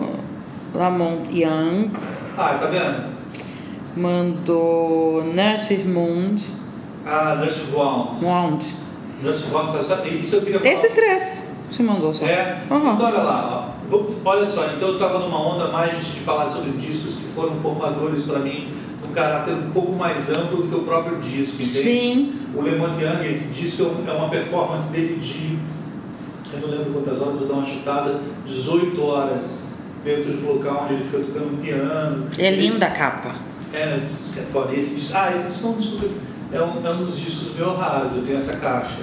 Lamont 0.74 1.30
Young. 1.32 1.92
Ah, 2.38 2.58
tá 2.60 2.66
vendo? 2.66 3.14
Mandou 3.96 5.24
Nurse 5.24 5.74
with 5.74 5.86
Moon. 5.86 6.36
Ah, 7.06 7.36
Nurse 7.36 7.62
Wound. 7.74 8.26
Wound. 8.26 8.66
Nurse 9.22 9.46
Wound, 9.52 9.72
sabe, 9.72 9.86
sabe? 9.86 10.10
Isso 10.20 10.36
eu 10.38 10.42
queria 10.42 10.60
falar. 10.60 10.72
Esses 10.72 10.92
três. 10.92 11.44
Você 11.70 11.84
mandou 11.84 12.12
só. 12.14 12.26
É, 12.26 12.64
Aham. 12.70 12.94
então 12.96 13.06
olha 13.06 13.20
lá, 13.22 13.70
ó. 13.70 13.73
Olha 14.26 14.46
só, 14.46 14.66
então 14.76 14.88
eu 14.90 14.94
estava 14.96 15.20
numa 15.20 15.40
onda 15.40 15.68
mais 15.68 15.98
de 16.06 16.20
falar 16.22 16.50
sobre 16.50 16.72
discos 16.72 17.16
que 17.16 17.28
foram 17.36 17.56
formadores 17.58 18.24
para 18.24 18.40
mim, 18.40 18.70
num 19.06 19.14
caráter 19.14 19.54
um 19.54 19.72
pouco 19.72 19.92
mais 19.94 20.30
amplo 20.32 20.64
do 20.64 20.70
que 20.70 20.76
o 20.76 20.84
próprio 20.84 21.20
disco, 21.20 21.56
entende? 21.56 21.68
Sim. 21.68 22.34
O 22.56 22.62
Lemont 22.62 23.00
Young, 23.00 23.26
esse 23.28 23.50
disco 23.50 23.84
é 23.84 23.86
um- 23.86 24.08
é 24.08 24.14
uma 24.18 24.30
performance 24.30 24.92
dele 24.92 25.16
de, 25.20 25.60
eu 26.54 26.60
não 26.62 26.70
lembro 26.70 26.94
quantas 26.94 27.22
horas, 27.22 27.38
vou 27.38 27.48
dar 27.48 27.54
uma 27.56 27.66
chutada, 27.66 28.20
18 28.46 29.02
horas 29.04 29.68
dentro 30.04 30.34
de 30.34 30.44
um 30.46 30.54
local 30.54 30.84
onde 30.86 30.94
ele 30.96 31.04
fica 31.06 31.20
tocando 31.20 31.62
piano. 31.62 32.28
É 32.38 32.52
linda 32.52 32.88
a 32.88 32.92
capa. 32.92 33.36
É, 33.74 33.98
é 34.00 34.44
foda. 34.52 34.74
Esse 34.74 34.96
disco, 34.96 35.14
ah, 35.16 35.32
esse 35.34 35.48
disco 35.48 35.68
é 35.68 35.70
um 35.70 35.78
disco, 35.78 36.10
é 36.52 36.62
um, 36.62 36.86
é 36.88 36.92
um 36.92 37.06
dos 37.06 37.18
discos 37.20 37.56
meus 37.56 37.78
raros, 37.78 38.16
eu 38.16 38.24
tenho 38.24 38.38
essa 38.38 38.56
caixa. 38.58 39.00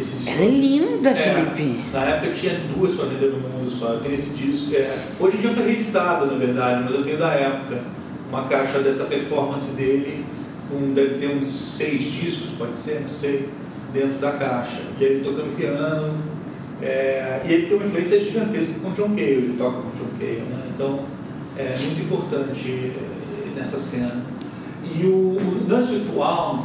Esse 0.00 0.16
disco 0.16 0.30
Ela 0.30 0.42
é 0.44 0.48
linda, 0.48 1.10
é, 1.10 1.14
Felipe. 1.14 1.84
Na 1.92 2.04
época 2.04 2.32
tinha 2.32 2.58
duas 2.74 2.94
para 2.96 3.06
vender 3.06 3.32
no 3.32 3.40
mundo 3.40 3.70
só. 3.70 3.94
Eu 3.94 4.00
tenho 4.00 4.14
esse 4.14 4.30
disco. 4.30 4.74
É, 4.74 4.98
hoje 5.18 5.36
em 5.36 5.40
dia 5.40 5.50
foi 5.54 5.64
reeditado, 5.64 6.26
na 6.26 6.38
verdade, 6.38 6.84
mas 6.84 6.94
eu 6.94 7.02
tenho 7.02 7.18
da 7.18 7.32
época 7.32 7.82
uma 8.28 8.44
caixa 8.44 8.78
dessa 8.80 9.04
performance 9.04 9.72
dele. 9.72 10.24
Com, 10.70 10.94
deve 10.94 11.18
ter 11.18 11.28
uns 11.28 11.52
seis 11.52 12.12
discos, 12.12 12.50
pode 12.56 12.76
ser, 12.76 13.00
não 13.00 13.08
sei, 13.08 13.48
dentro 13.92 14.18
da 14.18 14.32
caixa. 14.32 14.80
E 14.98 15.04
ele 15.04 15.24
tocando 15.24 15.56
piano. 15.56 16.18
é, 16.80 17.42
e 17.44 17.52
ele 17.52 17.66
tem 17.66 17.76
uma 17.76 17.86
influência 17.86 18.20
gigantesca 18.22 18.80
com 18.80 18.92
John 18.92 19.10
Cale, 19.10 19.22
ele 19.22 19.56
toca 19.58 19.82
com 19.82 19.90
John 19.90 20.10
Cale, 20.18 20.44
né? 20.48 20.62
Então 20.74 21.00
é 21.56 21.76
muito 21.78 22.02
importante 22.02 22.92
é, 22.96 23.58
nessa 23.58 23.78
cena. 23.78 24.24
E 24.82 25.04
o, 25.04 25.36
o 25.36 25.64
Dance 25.68 25.92
with 25.92 26.06
Wound 26.14 26.64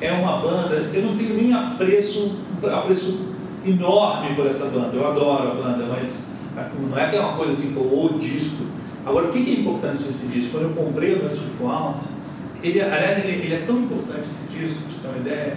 é 0.00 0.12
uma 0.12 0.36
banda, 0.38 0.90
eu 0.92 1.02
não 1.02 1.16
tenho 1.16 1.34
nem 1.34 1.54
apreço, 1.54 2.36
apreço 2.70 3.34
enorme 3.66 4.34
por 4.34 4.46
essa 4.46 4.66
banda, 4.66 4.94
eu 4.94 5.06
adoro 5.06 5.52
a 5.52 5.54
banda, 5.54 5.86
mas 5.86 6.34
não 6.90 6.98
é 6.98 7.08
que 7.08 7.16
é 7.16 7.20
uma 7.20 7.36
coisa 7.36 7.52
assim, 7.52 7.72
pô, 7.72 7.80
o 7.80 8.18
disco. 8.18 8.64
Agora, 9.04 9.28
o 9.28 9.32
que 9.32 9.38
é 9.38 9.60
importante 9.60 10.04
nesse 10.04 10.28
disco? 10.28 10.52
Quando 10.52 10.64
eu 10.64 10.70
comprei 10.70 11.14
o 11.14 11.24
with 11.24 11.38
Wound, 11.60 11.98
ele, 12.62 12.80
aliás, 12.80 13.24
ele, 13.24 13.44
ele 13.44 13.54
é 13.54 13.64
tão 13.66 13.78
importante 13.78 14.22
esse 14.22 14.58
disco, 14.58 14.82
para 14.82 14.92
você 14.92 15.00
ter 15.00 15.08
uma 15.08 15.18
ideia, 15.18 15.56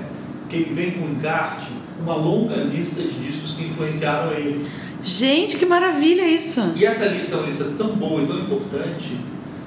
que 0.50 0.56
ele 0.58 0.74
vem 0.74 0.92
com 0.92 1.06
um 1.06 1.12
encarte, 1.12 1.68
uma 2.00 2.16
longa 2.16 2.56
lista 2.56 3.02
de 3.02 3.20
discos 3.20 3.54
que 3.54 3.66
influenciaram 3.66 4.34
eles. 4.34 4.82
Gente, 5.02 5.58
que 5.58 5.66
maravilha 5.66 6.28
isso. 6.28 6.74
E 6.76 6.86
essa 6.86 7.06
lista 7.06 7.36
é 7.36 7.40
uma 7.40 7.48
lista 7.48 7.66
tão 7.78 7.96
boa 7.96 8.22
e 8.22 8.28
tão 8.28 8.40
importante 8.40 9.18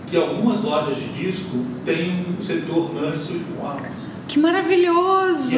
que 0.06 0.16
algumas 0.16 0.62
lojas 0.62 0.96
de 0.96 1.08
disco 1.12 1.64
têm 1.84 2.26
um 2.38 2.42
setor 2.42 2.90
with 2.94 3.42
Wound. 3.58 4.09
Que 4.30 4.38
maravilhoso. 4.38 5.56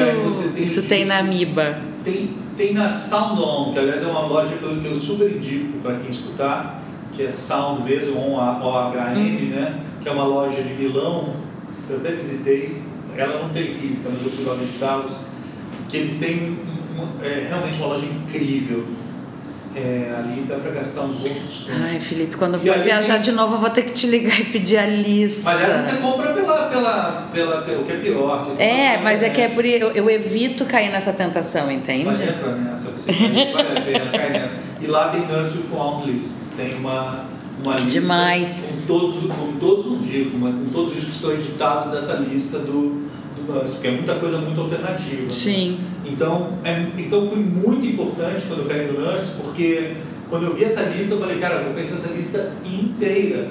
Tem 0.55 0.65
Isso 0.65 0.83
tem 0.85 1.05
na. 1.05 1.19
Amiba. 1.19 1.79
Tem, 2.03 2.31
tem 2.57 2.73
na 2.73 2.91
Sound 2.91 3.39
On, 3.43 3.71
que 3.71 3.79
aliás 3.79 4.03
é 4.03 4.07
uma 4.07 4.23
loja 4.23 4.57
que 4.57 4.65
eu, 4.65 4.81
que 4.81 4.87
eu 4.87 4.99
super 4.99 5.31
indico 5.31 5.79
para 5.83 5.99
quem 5.99 6.11
escutar, 6.11 6.83
que 7.13 7.23
é 7.23 7.31
Sound 7.31 7.83
mesmo, 7.83 8.19
O-H-M, 8.19 9.47
né? 9.49 9.79
Que 10.03 10.09
é 10.09 10.13
uma 10.13 10.25
loja 10.25 10.63
de 10.63 10.73
Milão, 10.73 11.37
que 11.87 11.93
eu 11.93 11.99
até 11.99 12.13
visitei. 12.13 12.81
Ela 13.15 13.43
não 13.43 13.51
tem 13.51 13.75
física, 13.75 14.09
mas 14.11 14.25
eu 14.25 14.31
fui 14.31 14.45
lá 14.47 14.55
visitá-los. 14.55 15.21
Que 15.91 15.99
eles 15.99 16.19
têm 16.19 16.57
é, 17.23 17.47
realmente 17.47 17.77
uma 17.77 17.89
loja 17.89 18.07
incrível. 18.07 18.87
É, 19.75 20.15
ali 20.19 20.43
dá 20.43 20.57
para 20.57 20.71
gastar 20.71 21.01
uns 21.03 21.17
tostões. 21.23 21.67
Ai, 21.83 21.99
Felipe, 21.99 22.37
quando 22.37 22.55
eu 22.55 22.61
for 22.61 22.79
viajar 22.81 23.15
tem- 23.15 23.23
de 23.23 23.33
novo, 23.33 23.55
eu 23.55 23.59
vou 23.59 23.71
ter 23.71 23.83
que 23.83 23.93
te 23.93 24.07
ligar 24.07 24.39
e 24.39 24.45
pedir 24.45 24.77
a 24.77 24.85
lista. 24.87 25.51
Mas 25.51 25.63
essa 25.63 25.93
você 25.93 25.97
compra 26.03 26.33
pela, 26.35 26.67
pela, 26.69 27.29
pela, 27.33 27.63
pelo 27.63 27.83
que 27.85 27.93
é 27.93 27.97
pior. 27.97 28.47
É, 28.59 28.99
mas 28.99 29.23
é 29.23 29.31
que 29.31 29.41
é 29.41 29.49
por 29.49 29.65
eu, 29.65 29.91
eu 29.93 30.11
evito 30.11 30.67
cair 30.67 30.91
nessa 30.91 31.13
tentação, 31.15 31.71
entende? 31.73 32.05
Mas 32.05 32.21
entra 32.21 32.55
nessa, 32.55 32.91
você 32.91 33.13
vale 33.13 33.79
a 33.79 33.81
pena 33.81 34.11
cair 34.11 34.33
nessa. 34.33 34.57
E 34.81 34.87
lá 34.87 35.09
tem 35.09 35.21
Nurse 35.27 35.57
with 35.57 35.65
Wound 35.73 36.11
List, 36.13 36.33
tem 36.55 36.75
uma, 36.77 37.25
uma 37.65 37.77
Que 37.77 37.85
lista 37.85 38.01
demais. 38.01 38.85
com 38.87 38.95
todos, 38.99 39.15
com 39.33 39.53
todos 39.59 39.87
os 39.87 40.07
discos, 40.07 40.35
mas 40.39 40.55
com 40.55 40.65
todos 40.67 40.99
os 40.99 41.05
que 41.05 41.11
estão 41.13 41.33
editados 41.33 41.93
dessa 41.93 42.13
lista 42.15 42.59
do, 42.59 43.11
Nurse, 43.43 43.75
porque 43.75 43.89
é 43.89 43.91
muita 43.93 44.15
coisa 44.17 44.39
muito 44.39 44.61
alternativa. 44.61 45.23
né? 45.23 45.31
Sim. 45.31 45.81
Então, 46.05 46.55
é, 46.65 46.87
então 46.99 47.29
foi 47.29 47.39
muito 47.39 47.87
importante 47.87 48.45
quando 48.47 48.61
eu 48.61 48.67
caí 48.67 48.91
no 48.91 49.01
Nurse, 49.01 49.41
porque 49.43 49.97
quando 50.29 50.45
eu 50.45 50.55
vi 50.55 50.65
essa 50.65 50.83
lista, 50.83 51.15
eu 51.15 51.21
falei, 51.21 51.39
cara, 51.39 51.57
eu 51.57 51.65
vou 51.65 51.75
conhecer 51.75 51.95
essa 51.95 52.13
lista 52.13 52.53
inteira. 52.65 53.51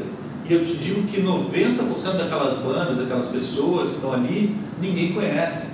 E 0.49 0.53
eu 0.53 0.65
te 0.65 0.75
digo 0.77 1.03
que 1.03 1.21
90% 1.21 2.17
daquelas 2.17 2.57
bandas, 2.57 2.97
daquelas 2.97 3.27
pessoas 3.27 3.89
que 3.89 3.95
estão 3.95 4.13
ali, 4.13 4.55
ninguém 4.81 5.13
conhece. 5.13 5.73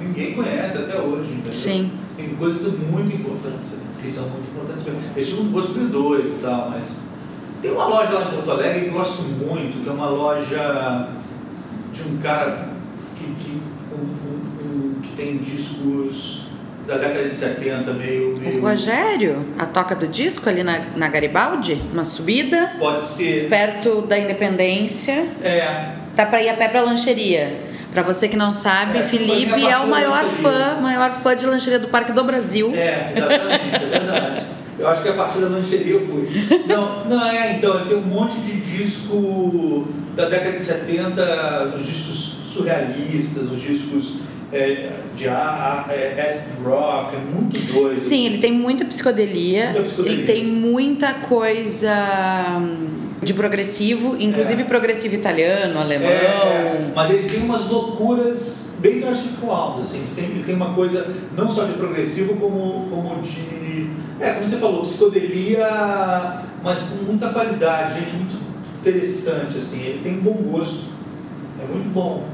Ninguém 0.00 0.34
conhece 0.34 0.78
até 0.78 0.98
hoje, 0.98 1.32
entendeu? 1.32 1.52
Sim. 1.52 1.90
Tem 2.16 2.28
coisas 2.30 2.72
muito 2.78 3.14
importantes 3.14 3.74
ali, 3.74 3.82
que 4.02 4.10
são 4.10 4.24
muito 4.28 4.48
importantes 4.50 4.84
mesmo. 4.84 5.00
Eles 5.14 5.28
tinham 5.28 5.42
um 5.42 5.90
doido 5.90 6.36
e 6.38 6.42
tal, 6.42 6.70
mas. 6.70 7.06
Tem 7.62 7.70
uma 7.70 7.86
loja 7.86 8.12
lá 8.12 8.28
em 8.28 8.34
Porto 8.34 8.50
Alegre 8.50 8.80
que 8.80 8.86
eu 8.88 8.92
gosto 8.92 9.22
muito, 9.22 9.82
que 9.82 9.88
é 9.88 9.92
uma 9.92 10.08
loja 10.08 11.08
de 11.92 12.02
um 12.02 12.18
cara 12.18 12.75
que, 13.16 13.24
que, 13.44 13.62
com- 13.90 13.96
com- 13.96 15.00
que 15.00 15.08
tem 15.16 15.38
discos 15.38 16.42
da 16.86 16.96
década 16.98 17.28
de 17.28 17.34
70, 17.34 17.92
meio. 17.94 18.38
meio 18.38 18.58
O 18.58 18.62
Rogério, 18.62 19.44
a 19.58 19.66
toca 19.66 19.94
do 19.96 20.06
disco 20.06 20.48
ali 20.48 20.62
na, 20.62 20.78
na 20.96 21.08
Garibaldi, 21.08 21.80
uma 21.92 22.04
subida, 22.04 22.74
Pode 22.78 23.04
ser. 23.04 23.48
perto 23.48 24.02
da 24.02 24.16
Independência. 24.18 25.26
É. 25.42 25.92
Tá 26.14 26.24
pra 26.26 26.42
ir 26.42 26.48
a 26.48 26.54
pé 26.54 26.68
pra 26.68 26.82
lancheria. 26.82 27.64
Pra 27.92 28.02
você 28.02 28.28
que 28.28 28.36
não 28.36 28.52
sabe, 28.52 28.98
É, 28.98 29.02
Felipe 29.02 29.46
foi 29.50 29.58
minha 29.58 29.72
é 29.72 29.78
o 29.78 29.86
maior 29.88 30.24
fã, 30.26 30.78
maior 30.80 31.10
fã 31.10 31.34
de 31.34 31.46
lancheria 31.46 31.78
do 31.78 31.88
Parque 31.88 32.12
do 32.12 32.22
Brasil. 32.22 32.70
É, 32.74 33.12
exatamente, 33.16 33.74
é 33.74 33.88
verdade. 33.98 34.42
Eu 34.78 34.88
acho 34.88 35.02
que 35.02 35.08
a 35.08 35.12
partir 35.14 35.38
da 35.40 35.48
lancheria 35.48 35.94
eu 35.94 36.06
fui. 36.06 36.28
Não, 36.68 37.06
não 37.06 37.26
é, 37.26 37.54
então, 37.56 37.86
tem 37.86 37.96
um 37.96 38.02
monte 38.02 38.34
de 38.40 38.60
disco 38.60 39.88
da 40.14 40.28
década 40.28 40.58
de 40.58 40.62
70, 40.62 41.74
os 41.80 41.86
discos 41.86 42.35
surrealistas, 42.56 43.50
os 43.50 43.60
discos 43.60 44.14
é, 44.52 44.92
de 45.16 45.26
é, 45.26 46.26
acid 46.28 46.62
rock, 46.64 47.14
é 47.16 47.18
muito 47.18 47.58
doido. 47.72 47.98
Sim, 47.98 48.26
ele 48.26 48.38
tem 48.38 48.52
muita 48.52 48.84
psicodelia, 48.84 49.66
Muita 49.70 49.82
psicodelia. 49.82 50.18
ele 50.18 50.26
tem 50.26 50.44
muita 50.46 51.14
coisa 51.14 51.92
hum, 52.60 52.86
de 53.22 53.34
progressivo, 53.34 54.16
inclusive 54.18 54.62
É. 54.62 54.64
progressivo 54.64 55.14
italiano, 55.14 55.78
alemão. 55.78 56.08
É, 56.08 56.90
mas 56.94 57.10
ele 57.10 57.28
tem 57.28 57.42
umas 57.42 57.68
loucuras 57.68 58.74
bem 58.78 59.00
narcifual, 59.00 59.78
assim. 59.80 59.98
Ele 59.98 60.08
tem, 60.14 60.24
ele 60.36 60.44
tem 60.44 60.54
uma 60.54 60.74
coisa 60.74 61.06
não 61.36 61.50
só 61.50 61.64
de 61.64 61.72
progressivo, 61.74 62.36
como, 62.36 62.88
como 62.88 63.22
de. 63.22 63.90
É, 64.20 64.32
como 64.34 64.48
você 64.48 64.56
falou, 64.56 64.82
psicodelia, 64.82 66.42
mas 66.62 66.82
com 66.84 67.04
muita 67.04 67.28
qualidade, 67.30 68.00
gente 68.00 68.12
muito 68.16 68.36
interessante, 68.80 69.58
assim. 69.58 69.82
Ele 69.82 70.00
tem 70.02 70.14
um 70.18 70.20
bom 70.20 70.32
gosto. 70.50 70.84
É 71.62 71.66
muito 71.66 71.92
bom. 71.92 72.24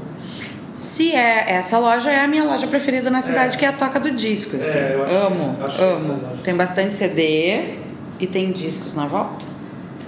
Se 0.73 1.13
é, 1.13 1.51
essa 1.51 1.77
loja 1.77 2.09
é 2.11 2.23
a 2.23 2.27
minha 2.27 2.43
loja 2.43 2.65
preferida 2.67 3.09
na 3.11 3.21
cidade, 3.21 3.55
É. 3.55 3.59
que 3.59 3.65
é 3.65 3.67
a 3.69 3.73
Toca 3.73 3.99
do 3.99 4.09
Disco. 4.11 4.55
assim. 4.55 4.77
É, 4.77 4.93
eu 4.95 5.03
acho 5.03 5.11
que- 5.11 5.17
amo, 5.25 5.55
eu 5.59 5.65
acho 5.67 5.81
amo. 5.83 6.19
Tem 6.43 6.55
bastante 6.55 6.95
CD 6.95 7.75
e 8.19 8.25
tem 8.27 8.51
discos 8.51 8.95
na 8.95 9.05
volta. 9.05 9.45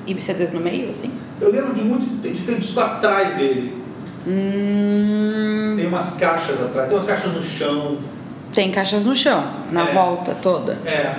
E 0.08 0.20
CDs 0.22 0.52
no 0.52 0.60
meio, 0.60 0.90
assim. 0.90 1.12
Eu 1.42 1.52
lembro 1.52 1.74
de 1.74 1.82
muito 1.82 2.06
de 2.22 2.38
ter 2.46 2.56
disco 2.60 2.80
atrás 2.80 3.36
dele. 3.36 3.84
Hum, 4.28 5.74
Tem 5.78 5.88
umas 5.88 6.16
caixas 6.16 6.62
atrás, 6.62 6.88
tem 6.88 6.98
umas 6.98 7.08
caixas 7.08 7.34
no 7.34 7.42
chão. 7.44 7.98
tem 8.54 8.72
caixas 8.72 9.06
no 9.06 9.16
chão, 9.16 9.44
na 9.72 9.88
É. 9.90 9.94
volta 9.94 10.34
toda. 10.36 10.78
É. 10.86 11.16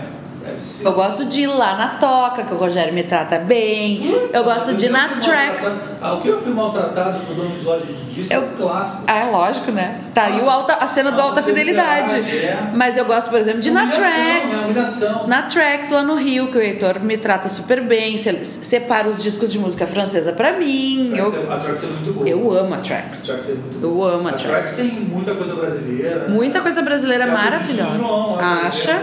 Eu 0.85 0.93
gosto 0.93 1.25
de 1.25 1.43
ir 1.43 1.47
lá 1.47 1.77
na 1.77 1.89
toca, 1.99 2.43
que 2.45 2.53
o 2.55 2.57
Rogério 2.57 2.93
me 2.93 3.03
trata 3.03 3.39
bem. 3.39 4.29
Eu 4.33 4.45
gosto 4.45 4.75
de 4.75 4.87
ir 4.87 4.89
na 4.91 5.05
Eu 5.05 5.09
maltratado. 5.17 5.81
Ah, 6.01 6.13
o 6.15 6.21
que 6.21 6.29
eu 6.29 6.41
fui 6.43 6.53
maltratado 6.53 7.19
no 7.27 7.35
dono 7.35 7.59
de 7.59 7.65
loja 7.65 7.85
de 7.87 7.93
disco 8.15 8.33
é 8.33 8.37
Eu- 8.37 8.43
um 8.43 8.49
clássico. 8.57 9.03
Ah, 9.07 9.19
é 9.19 9.31
lógico, 9.31 9.73
né? 9.73 10.01
Tá 10.15 10.25
aí 10.25 10.41
o 10.41 10.49
alta, 10.49 10.75
a 10.75 10.87
cena 10.87 11.11
do 11.13 11.21
Alta 11.21 11.43
Fidelidade. 11.43 12.15
é. 12.17 12.71
Mas 12.75 12.97
eu 12.97 13.05
gosto, 13.05 13.29
por 13.31 13.39
exemplo, 13.39 13.61
de 13.61 13.69
ir 13.69 13.73
na 13.73 13.85
né? 13.87 14.51
Humilhação. 14.65 15.27
Na 15.27 15.43
Tracks 15.43 15.91
lá 15.91 16.03
no 16.03 16.15
Rio, 16.15 16.49
que 16.51 16.57
o 16.59 16.61
Heitor 16.63 17.01
me 17.01 17.17
trata 17.19 17.49
super 17.49 17.83
bem, 17.83 18.17
se- 18.17 18.45
separa 18.45 19.09
os 19.09 19.23
discos 19.23 19.53
de 19.53 19.59
música 19.59 19.87
francesa 19.87 20.33
pra 20.33 20.53
mim. 20.59 21.13
A 21.15 21.17
Eu, 21.19 21.31
Trax 21.33 21.49
é- 21.51 21.53
A 21.53 21.57
Trax 21.59 21.83
é 21.83 21.87
muito 21.87 22.13
boa. 22.15 22.29
eu 22.29 22.53
amo 22.59 22.75
a 22.75 22.77
A 22.79 22.81
Tracks. 22.81 23.23
Trax 23.27 23.49
é 23.49 23.53
muito 23.55 23.79
Eu 23.85 23.91
boa. 23.91 24.13
amo 24.13 24.29
a 24.29 24.31
A 24.31 24.35
Trax. 24.35 24.49
Trax 24.51 24.77
tem 24.77 24.91
muita 25.01 25.35
coisa 25.35 25.55
brasileira. 25.55 26.29
Muita 26.29 26.61
coisa 26.61 26.83
brasileira 26.83 27.25
a 27.25 27.29
maravilhosa. 27.29 27.91
do 27.91 27.99
João, 27.99 28.33
por 28.35 28.45
Acha? 28.45 29.03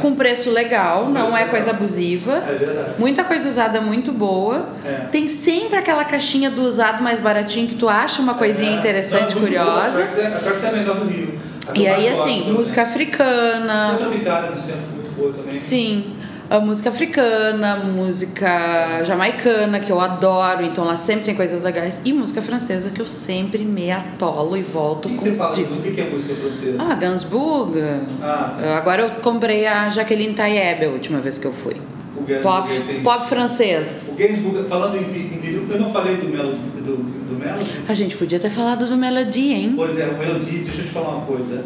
Com 0.00 0.14
preço 0.14 0.50
legal, 0.50 0.73
Com 1.04 1.10
não 1.10 1.28
é 1.28 1.40
legal. 1.40 1.48
coisa 1.48 1.70
abusiva. 1.70 2.32
É 2.48 2.52
verdade. 2.58 2.88
Muita 2.98 3.24
coisa 3.24 3.48
usada 3.48 3.80
muito 3.80 4.12
boa. 4.12 4.68
É. 4.84 5.06
Tem 5.10 5.26
sempre 5.28 5.78
aquela 5.78 6.04
caixinha 6.04 6.50
do 6.50 6.62
usado 6.62 7.02
mais 7.02 7.18
baratinho 7.18 7.66
que 7.68 7.74
tu 7.74 7.88
acha 7.88 8.20
uma 8.20 8.34
coisinha 8.34 8.72
É. 8.72 8.74
interessante, 8.78 9.34
Não, 9.34 9.42
muito 9.42 9.54
boa. 9.58 9.72
curiosa. 9.72 10.02
A 10.04 10.06
Trax 10.38 10.64
é, 10.64 10.66
a 10.66 10.70
é 10.70 10.72
melhor 10.76 11.00
do 11.00 11.06
Rio. 11.08 11.38
E 11.74 11.86
aí, 11.86 12.08
assim, 12.08 12.52
música 12.52 12.82
africana. 12.82 13.94
Tem 13.96 14.06
a 14.06 14.08
Tropicália 14.08 14.50
no 14.50 14.58
centro, 14.58 14.80
muito 14.94 15.16
boa 15.16 15.32
também. 15.32 15.50
Sim. 15.50 16.13
A 16.50 16.60
música 16.60 16.90
africana, 16.90 17.76
música 17.84 19.02
jamaicana, 19.04 19.80
que 19.80 19.90
eu 19.90 19.98
adoro, 19.98 20.62
então 20.64 20.84
lá 20.84 20.94
sempre 20.94 21.24
tem 21.24 21.34
coisas 21.34 21.62
legais. 21.62 22.02
E 22.04 22.12
música 22.12 22.42
francesa, 22.42 22.90
que 22.90 23.00
eu 23.00 23.06
sempre 23.06 23.64
me 23.64 23.90
atolo 23.90 24.54
e 24.56 24.62
volto 24.62 25.06
O 25.06 25.12
que 25.12 25.16
com 25.16 25.22
você 25.24 25.32
fala? 25.36 25.50
tipo. 25.50 25.72
O 25.74 25.80
que 25.80 26.00
é 26.00 26.04
música 26.10 26.34
francesa? 26.34 26.76
Ah, 26.78 26.94
Gainsbourg. 26.94 27.78
Ah. 28.22 28.76
Agora 28.78 29.02
eu 29.02 29.10
comprei 29.22 29.66
a 29.66 29.88
Jacqueline 29.88 30.34
Taïeb 30.34 30.84
a 30.84 30.88
última 30.90 31.18
vez 31.18 31.38
que 31.38 31.46
eu 31.46 31.52
fui. 31.52 31.76
O 32.16 32.22
Pop, 32.42 32.68
tem- 32.86 33.02
pop 33.02 33.24
O 33.24 33.26
francês. 33.26 34.16
Gainsbourg, 34.18 34.68
falando 34.68 34.96
em, 34.96 35.00
em 35.00 35.38
vinil, 35.40 35.66
eu 35.68 35.80
não 35.80 35.90
falei 35.92 36.16
do 36.18 36.28
Melody, 36.28 36.58
do, 36.76 36.96
do 36.96 37.38
Melody? 37.38 37.70
A 37.88 37.94
gente 37.94 38.16
podia 38.16 38.38
ter 38.38 38.50
falado 38.50 38.86
do 38.86 38.96
Melody, 38.96 39.52
hein? 39.52 39.72
Pois 39.74 39.98
é, 39.98 40.06
o 40.08 40.18
Melody, 40.18 40.58
deixa 40.58 40.82
eu 40.82 40.84
te 40.86 40.90
falar 40.92 41.16
uma 41.16 41.24
coisa. 41.26 41.64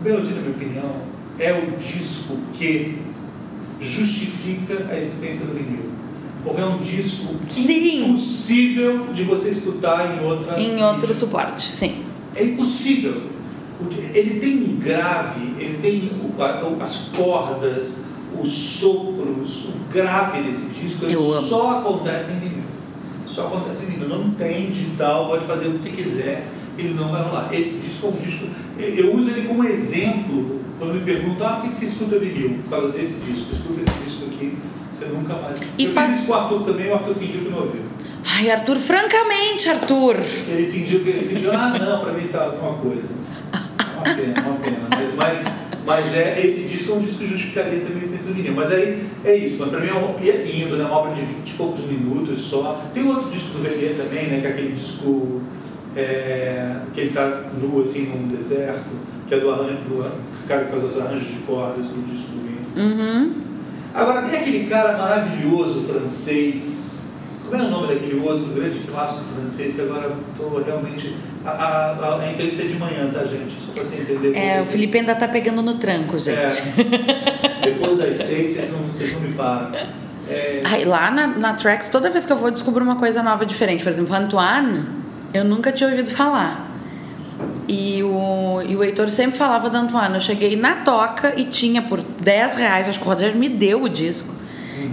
O 0.00 0.04
Melody, 0.04 0.28
na 0.34 0.40
minha 0.42 0.50
opinião, 0.50 0.90
é 1.38 1.52
o 1.54 1.70
disco 1.78 2.36
que 2.52 2.98
justifica 3.80 4.86
a 4.90 4.98
existência 4.98 5.46
do 5.46 5.54
vinil. 5.54 5.90
Porque 6.44 6.60
é 6.60 6.64
um 6.66 6.78
disco 6.78 7.34
Sim. 7.48 8.10
impossível 8.10 9.06
de 9.14 9.22
você 9.24 9.48
escutar 9.48 10.14
em 10.16 10.24
outra 10.24 10.60
Em 10.60 10.82
outro 10.82 11.14
suporte, 11.14 11.62
sim. 11.62 12.04
É 12.36 12.44
impossível. 12.44 13.22
Porque 13.78 14.00
Ele 14.12 14.38
tem 14.40 14.62
um 14.62 14.76
grave, 14.76 15.54
ele 15.58 15.78
tem 15.80 16.10
as 16.80 17.08
cordas, 17.16 17.98
os 18.40 18.52
sopros, 18.52 19.66
o 19.66 19.92
grave 19.92 20.42
desse 20.42 20.66
disco, 20.66 21.04
ele 21.04 21.16
só 21.16 21.78
acontece 21.78 22.32
em 22.32 22.38
vinil. 22.40 22.64
Só 23.26 23.46
acontece 23.46 23.84
em 23.84 23.86
vinil. 23.86 24.08
Não 24.08 24.30
tem 24.30 24.70
digital, 24.70 25.28
pode 25.28 25.44
fazer 25.44 25.68
o 25.68 25.72
que 25.72 25.78
você 25.78 25.90
quiser, 25.90 26.46
ele 26.76 26.94
não 26.94 27.08
vai 27.08 27.22
rolar. 27.22 27.48
Esse 27.52 27.78
disco 27.78 28.06
é 28.06 28.10
um 28.10 28.16
disco. 28.16 28.46
Eu 28.78 29.14
uso 29.14 29.30
ele 29.30 29.46
como 29.46 29.64
exemplo 29.64 30.60
quando 30.78 30.94
me 30.94 31.00
perguntam, 31.00 31.46
ah, 31.46 31.52
por 31.60 31.70
que 31.70 31.76
você 31.76 31.86
escuta 31.86 32.18
vinil? 32.18 32.58
Por 32.64 32.70
causa 32.70 32.88
desse 32.88 33.14
disco. 33.20 33.52
Escuta 33.54 33.80
esse 33.80 34.04
disco 34.04 34.24
aqui, 34.26 34.56
você 34.90 35.04
nunca 35.06 35.34
mais. 35.34 35.60
E 35.78 35.84
eu 35.84 35.92
faz- 35.92 36.10
fiz 36.10 36.18
isso 36.20 36.26
com 36.28 36.32
o 36.32 36.36
Arthur 36.36 36.62
também, 36.64 36.88
o 36.90 36.94
Arthur 36.94 37.14
fingiu 37.14 37.40
que 37.42 37.50
não 37.50 37.58
ouviu. 37.58 37.82
Ai, 38.36 38.50
Arthur, 38.50 38.76
francamente, 38.78 39.68
Arthur. 39.68 40.16
Ele 40.48 40.66
fingiu 40.70 41.00
que 41.00 41.10
ele 41.10 41.28
fingiu, 41.34 41.52
ah 41.52 41.78
não, 41.78 42.00
pra 42.04 42.12
mim 42.12 42.26
tá 42.28 42.44
alguma 42.44 42.74
coisa. 42.78 43.08
Uma 43.94 44.02
pena, 44.16 44.48
uma 44.48 44.56
pena. 44.58 44.76
Mas, 44.90 45.14
mas, 45.14 45.46
mas 45.86 46.14
é, 46.16 46.44
esse 46.44 46.62
disco 46.68 46.92
é 46.92 46.94
um 46.96 47.00
disco 47.00 47.18
que 47.18 47.26
justificaria 47.26 47.80
também 47.80 47.98
a 48.00 48.04
existência 48.04 48.28
do 48.28 48.34
vinil. 48.34 48.54
Mas 48.54 48.72
aí 48.72 49.06
é 49.24 49.36
isso, 49.36 49.56
mas 49.60 49.68
pra 49.68 49.78
mim 49.80 49.88
é, 49.88 49.94
um, 49.94 50.16
e 50.22 50.30
é 50.30 50.36
lindo, 50.44 50.76
né? 50.76 50.84
Uma 50.84 50.96
obra 50.98 51.14
de 51.14 51.20
20 51.20 51.48
e 51.50 51.54
poucos 51.54 51.84
minutos 51.84 52.40
só. 52.42 52.84
Tem 52.92 53.06
outro 53.06 53.30
disco 53.30 53.58
do 53.58 53.62
Verlier 53.62 53.94
também, 53.94 54.26
né? 54.26 54.40
Que 54.40 54.46
é 54.46 54.50
aquele 54.50 54.72
disco 54.72 55.42
é, 55.94 56.76
que 56.92 57.00
ele 57.00 57.10
tá 57.10 57.42
nu 57.60 57.80
assim 57.82 58.06
num 58.06 58.26
deserto, 58.28 58.90
que 59.34 59.40
é 59.40 59.40
do 59.40 59.50
arranjo 59.50 59.76
do 59.88 60.46
cara 60.46 60.64
que 60.64 60.70
faz 60.70 60.84
os 60.84 61.00
arranjos 61.00 61.28
de 61.28 61.38
cordas 61.40 61.86
do 61.86 62.06
disco 62.06 62.32
do. 62.32 62.80
Uhum. 62.80 63.34
Agora 63.92 64.22
tem 64.22 64.40
aquele 64.40 64.66
cara 64.66 64.98
maravilhoso 64.98 65.82
francês. 65.82 67.10
Como 67.48 67.62
é 67.62 67.66
o 67.66 67.70
nome 67.70 67.88
daquele 67.88 68.20
outro 68.20 68.52
grande 68.52 68.80
clássico 68.80 69.24
francês 69.36 69.76
que 69.76 69.82
agora 69.82 70.16
estou 70.32 70.62
realmente. 70.62 71.14
A, 71.44 71.50
a, 71.50 72.20
a, 72.22 72.32
entrevista 72.32 72.62
é 72.62 72.66
de 72.66 72.78
manhã, 72.78 73.10
tá, 73.12 73.24
gente? 73.24 73.52
Só 73.60 73.72
para 73.72 73.84
você 73.84 73.96
entender. 73.96 74.34
É, 74.34 74.62
o 74.62 74.66
Felipe 74.66 74.98
ainda 74.98 75.14
tá 75.14 75.28
pegando 75.28 75.62
no 75.62 75.74
tranco, 75.74 76.18
gente. 76.18 76.38
É, 76.38 77.60
depois 77.62 77.98
das 77.98 78.16
seis, 78.26 78.54
vocês 78.54 78.72
não, 78.72 78.78
vocês 78.88 79.12
não 79.12 79.20
me 79.20 79.34
param. 79.34 79.72
É, 80.28 80.62
Ai, 80.64 80.86
lá 80.86 81.10
na, 81.10 81.26
na 81.26 81.52
Trax, 81.52 81.90
toda 81.90 82.08
vez 82.08 82.24
que 82.24 82.32
eu 82.32 82.36
vou, 82.36 82.48
eu 82.48 82.52
descubro 82.52 82.82
uma 82.82 82.96
coisa 82.96 83.22
nova, 83.22 83.44
diferente. 83.44 83.82
Por 83.82 83.90
exemplo, 83.90 84.14
Antoine, 84.14 84.86
eu 85.34 85.44
nunca 85.44 85.70
tinha 85.70 85.90
ouvido 85.90 86.10
falar. 86.10 86.73
E 87.68 88.02
o, 88.02 88.62
e 88.66 88.76
o 88.76 88.84
Heitor 88.84 89.08
sempre 89.10 89.36
falava 89.38 89.70
do 89.70 89.76
Antoine. 89.76 90.14
Eu 90.14 90.20
cheguei 90.20 90.54
na 90.56 90.76
toca 90.76 91.32
e 91.36 91.44
tinha 91.44 91.80
por 91.82 92.00
10 92.00 92.56
reais, 92.56 92.88
acho 92.88 93.00
que 93.00 93.06
o 93.06 93.08
Roger 93.08 93.34
me 93.34 93.48
deu 93.48 93.82
o 93.82 93.88
disco. 93.88 94.34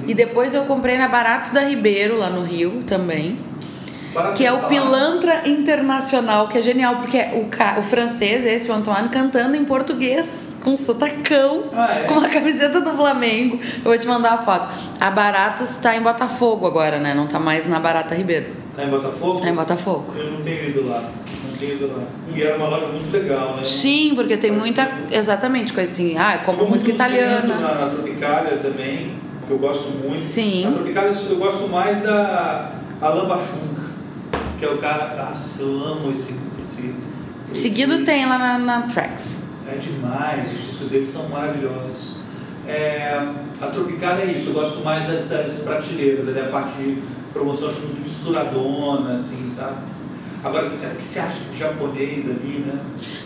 E 0.07 0.13
depois 0.13 0.53
eu 0.53 0.63
comprei 0.63 0.97
na 0.97 1.07
Baratos 1.07 1.51
da 1.51 1.61
Ribeiro, 1.61 2.17
lá 2.17 2.29
no 2.29 2.43
Rio 2.43 2.81
também. 2.87 3.37
barato 4.13 4.35
Que 4.37 4.45
é 4.45 4.51
de 4.51 4.55
o. 4.57 4.67
Pilantra 4.67 5.41
Internacional, 5.49 6.47
que 6.47 6.57
é 6.57 6.61
genial, 6.61 6.95
porque 6.97 7.17
é 7.17 7.33
o, 7.35 7.49
ca- 7.49 7.75
o 7.77 7.81
francês, 7.81 8.45
esse, 8.45 8.69
o 8.71 8.73
Antoine, 8.73 9.09
cantando 9.09 9.55
em 9.57 9.65
português, 9.65 10.57
com 10.63 10.77
sotacão, 10.77 11.63
Ah, 11.73 11.93
é? 11.93 12.03
com 12.05 12.13
uma 12.15 12.29
camiseta 12.29 12.79
do 12.81 12.91
Flamengo. 12.91 13.59
Eu 13.77 13.83
vou 13.83 13.97
te 13.97 14.07
mandar 14.07 14.33
a 14.33 14.37
foto. 14.37 14.69
A 14.99 15.11
Baratos 15.11 15.75
tá 15.77 15.95
em 15.95 16.01
Botafogo 16.01 16.65
agora, 16.67 16.97
né? 16.99 17.13
Não 17.13 17.27
tá 17.27 17.39
mais 17.39 17.67
na 17.67 17.79
Barata 17.79 18.15
Ribeiro. 18.15 18.53
Tá 18.75 18.85
em 18.85 18.89
Botafogo? 18.89 19.41
Tá 19.41 19.49
em 19.49 19.53
Botafogo. 19.55 20.13
Eu 20.15 20.31
não 20.31 20.41
tenho 20.41 20.69
ido 20.69 20.87
lá. 20.87 21.03
Lá. 21.61 22.03
E 22.33 22.41
era 22.41 22.57
uma 22.57 22.69
loja 22.69 22.87
muito 22.87 23.11
legal, 23.11 23.55
né? 23.55 23.63
Sim, 23.63 24.13
porque 24.15 24.35
tem 24.35 24.51
muita. 24.51 24.89
Exatamente, 25.11 25.73
coisa 25.73 25.89
assim. 25.89 26.17
Ah, 26.17 26.41
como 26.43 26.67
música 26.67 26.89
italiana. 26.91 27.55
Na, 27.55 27.75
na 27.75 27.89
Tropicália 27.89 28.57
também, 28.57 29.15
que 29.45 29.51
eu 29.51 29.59
gosto 29.59 29.89
muito. 29.89 30.19
Sim. 30.19 30.65
Na 30.65 30.71
Tropicália 30.71 31.13
eu 31.29 31.37
gosto 31.37 31.67
mais 31.69 32.01
da 32.01 32.71
Alain 32.99 33.27
Bachung, 33.27 33.75
que 34.57 34.65
é 34.65 34.69
o 34.69 34.77
cara. 34.77 35.15
Nossa, 35.15 35.61
eu 35.61 35.83
amo 35.83 36.11
esse. 36.11 36.35
esse, 36.63 36.95
esse 37.51 37.61
Seguido 37.61 38.03
tem 38.03 38.25
lá 38.25 38.39
na, 38.39 38.57
na 38.57 38.81
Trax. 38.87 39.43
É 39.67 39.75
demais, 39.75 40.51
os 40.51 40.67
discos 40.67 40.89
deles 40.89 41.09
são 41.09 41.29
maravilhosos. 41.29 42.17
É, 42.67 43.27
a 43.61 43.67
Tropicália 43.67 44.23
é 44.23 44.31
isso, 44.31 44.49
eu 44.49 44.53
gosto 44.53 44.83
mais 44.83 45.07
das, 45.07 45.27
das 45.27 45.59
prateleiras, 45.59 46.27
ali 46.27 46.39
a 46.39 46.49
parte 46.49 46.73
de 46.77 47.01
promoção, 47.31 47.69
acho 47.69 47.81
muito 47.81 48.01
misturadona, 48.01 49.13
assim, 49.13 49.47
sabe? 49.47 49.77
Agora, 50.43 50.67
o 50.67 50.69
que 50.71 50.77
você, 50.77 50.87
o 50.87 50.95
que 50.97 51.05
você 51.05 51.19
acha 51.19 51.37
de 51.53 51.59
japonês 51.59 52.29
ali, 52.29 52.63
né? 52.65 52.79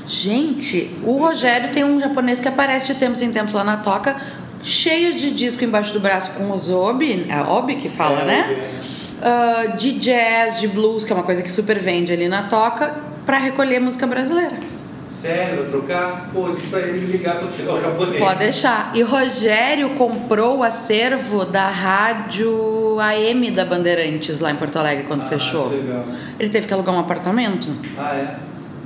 Gente, 0.08 0.96
o 1.04 1.18
Rogério 1.18 1.72
tem 1.72 1.84
um 1.84 2.00
japonês 2.00 2.40
que 2.40 2.48
aparece 2.48 2.94
de 2.94 3.00
tempos 3.00 3.22
em 3.22 3.32
tempos 3.32 3.54
lá 3.54 3.64
na 3.64 3.78
toca, 3.78 4.16
cheio 4.62 5.14
de 5.14 5.32
disco 5.32 5.64
embaixo 5.64 5.94
do 5.94 6.00
braço 6.00 6.32
com 6.32 6.52
os 6.52 6.70
obi, 6.70 7.26
é 7.30 7.42
obi 7.42 7.76
que 7.78 7.90
fala, 7.90 8.22
É, 8.22 8.26
né? 8.26 8.40
é. 8.52 8.76
Ah, 9.22 9.66
de 9.78 9.94
jazz, 9.94 10.60
de 10.60 10.68
blues, 10.68 11.04
que 11.06 11.12
é 11.14 11.16
uma 11.16 11.24
coisa 11.24 11.42
que 11.42 11.50
super 11.52 11.80
vende 11.80 12.12
ali 12.12 12.28
na 12.28 12.44
toca, 12.44 12.94
pra 13.26 13.38
recolher 13.38 13.80
música 13.80 14.06
brasileira. 14.06 14.58
Sério, 15.07 15.61
vai 15.61 15.69
trocar? 15.72 16.30
Pô, 16.34 16.49
diz 16.49 16.65
pra 16.65 16.80
ele 16.80 17.06
me 17.06 17.11
ligar 17.11 17.40
quando 17.40 17.53
chegar 17.53 17.73
o 17.76 17.82
japonês. 17.82 18.19
Pode 18.19 18.40
deixar. 18.40 18.91
E 18.95 19.02
Rogério 19.03 19.91
comprou 19.91 20.57
o 20.60 20.64
acervo 20.64 21.45
da 21.45 21.68
rádio 21.69 22.99
AM 22.99 23.52
da 23.52 23.65
Bandeirantes 23.65 24.40
lá 24.40 24.52
em 24.52 24.56
Porto 24.56 24.77
Alegre 24.77 25.03
quando 25.06 25.22
Ah, 25.22 25.27
fechou. 25.27 25.69
que 25.69 25.76
legal. 25.76 26.03
Ele 26.40 26.49
teve 26.49 26.68
que 26.68 26.73
alugar 26.73 26.95
um 26.95 26.99
apartamento. 26.99 27.68
Ah, 27.98 28.15
é? 28.15 28.36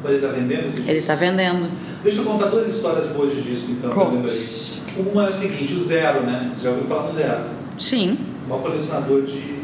Mas 0.04 0.14
ele 0.14 0.22
tá 0.22 0.28
vendendo 0.34 0.60
esse 0.68 0.76
disco? 0.78 0.90
Ele 0.92 1.02
tá 1.02 1.16
vendendo. 1.16 1.72
Deixa 2.04 2.20
eu 2.20 2.26
contar 2.26 2.46
duas 2.48 2.68
histórias 2.68 3.08
boas 3.12 3.32
de 3.32 3.42
disco, 3.42 3.72
então. 3.72 3.90
Conte. 3.90 4.16
lembrei. 4.16 5.12
Uma 5.14 5.26
é 5.28 5.30
o 5.30 5.34
seguinte, 5.34 5.74
o 5.74 5.82
Zero, 5.84 6.22
né? 6.24 6.52
Já 6.62 6.70
ouviu 6.72 6.86
falar 6.88 7.10
do 7.12 7.16
Zero? 7.16 7.42
Sim. 7.78 8.18
O 8.46 8.50
maior 8.50 8.62
colecionador 8.64 9.22
de 9.24 9.59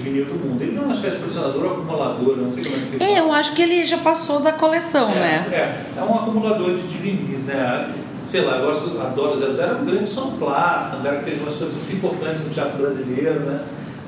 vinil 0.00 0.24
do 0.26 0.34
mundo. 0.34 0.60
Ele 0.60 0.72
não 0.72 0.82
é 0.82 0.86
uma 0.86 0.94
espécie 0.94 1.16
de 1.16 1.22
colecionador 1.22 1.64
ou 1.64 1.70
acumulador, 1.72 2.36
não 2.36 2.50
sei 2.50 2.64
como 2.64 2.76
é 2.76 2.78
que 2.80 2.86
se 2.86 2.98
fala. 2.98 3.10
É, 3.10 3.20
eu 3.20 3.32
acho 3.32 3.52
que 3.52 3.62
ele 3.62 3.84
já 3.84 3.98
passou 3.98 4.40
da 4.40 4.52
coleção, 4.52 5.10
é, 5.10 5.14
né? 5.14 5.48
É, 5.52 5.98
é 5.98 6.02
um 6.02 6.14
acumulador 6.14 6.74
de, 6.74 6.82
de 6.82 6.98
vinis, 6.98 7.44
né? 7.44 7.92
Sei 8.24 8.42
lá, 8.42 8.58
eu 8.58 8.66
gosto, 8.66 9.00
adoro 9.00 9.32
o 9.32 9.36
Zero 9.38 9.52
Zero, 9.52 9.76
é 9.76 9.80
um 9.80 9.84
grande 9.84 10.10
sonplasta, 10.10 10.96
um 10.96 11.02
cara 11.02 11.18
que 11.18 11.24
fez 11.24 11.40
umas 11.40 11.56
coisas 11.56 11.76
muito 11.76 11.92
importantes 11.92 12.44
no 12.44 12.50
teatro 12.50 12.78
brasileiro, 12.78 13.40
né? 13.40 13.60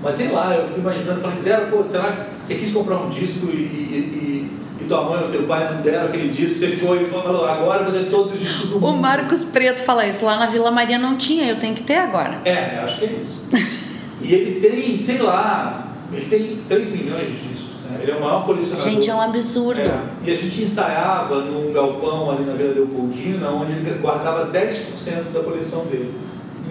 Mas 0.03 0.17
sei 0.17 0.31
lá, 0.31 0.55
eu 0.55 0.67
fico 0.67 0.81
imaginando, 0.81 1.21
falei, 1.21 1.39
Zero, 1.39 1.67
pô, 1.71 1.89
será 1.89 2.13
que 2.13 2.47
você 2.47 2.55
quis 2.57 2.73
comprar 2.73 2.97
um 2.99 3.09
disco 3.09 3.47
e, 3.47 3.57
e, 3.57 4.51
e, 4.81 4.83
e 4.83 4.85
tua 4.85 5.03
mãe 5.03 5.23
ou 5.23 5.31
teu 5.31 5.45
pai 5.45 5.73
não 5.73 5.81
deram 5.81 6.07
aquele 6.07 6.29
disco, 6.29 6.57
você 6.57 6.69
ficou 6.69 6.97
e 6.97 7.07
falou, 7.07 7.45
agora 7.47 7.83
eu 7.83 7.91
vou 7.91 8.01
ter 8.01 8.11
todos 8.11 8.35
os 8.35 8.41
discos 8.41 8.71
do 8.71 8.79
O 8.79 8.81
mundo. 8.81 9.01
Marcos 9.01 9.45
Preto 9.45 9.83
fala 9.83 10.07
isso. 10.07 10.25
Lá 10.25 10.37
na 10.37 10.47
Vila 10.47 10.71
Maria 10.71 10.99
não 10.99 11.17
tinha, 11.17 11.47
eu 11.47 11.57
tenho 11.59 11.75
que 11.75 11.83
ter 11.83 11.97
agora. 11.97 12.41
É, 12.45 12.79
eu 12.79 12.85
acho 12.85 12.99
que 12.99 13.05
é 13.05 13.13
isso. 13.21 13.49
e 14.23 14.35
ele 14.35 14.61
tem, 14.61 14.97
sei 14.97 15.19
lá, 15.19 15.89
ele 16.13 16.27
tem 16.27 16.59
3 16.69 16.91
milhões 16.93 17.27
de 17.27 17.49
discos, 17.49 17.83
né? 17.91 17.99
Ele 18.03 18.13
é 18.13 18.15
o 18.17 18.21
maior 18.21 18.45
colecionador. 18.45 18.89
Gente, 18.91 19.11
é 19.11 19.15
um 19.15 19.21
absurdo. 19.21 19.81
É, 19.81 20.01
E 20.25 20.31
a 20.31 20.37
gente 20.37 20.63
ensaiava 20.63 21.43
num 21.43 21.73
galpão 21.73 22.31
ali 22.31 22.45
na 22.45 22.53
Vila 22.55 22.75
Leopoldina, 22.75 23.51
onde 23.51 23.73
ele 23.73 23.99
guardava 24.01 24.51
10% 24.53 25.33
da 25.33 25.41
coleção 25.41 25.87
dele. 25.87 26.13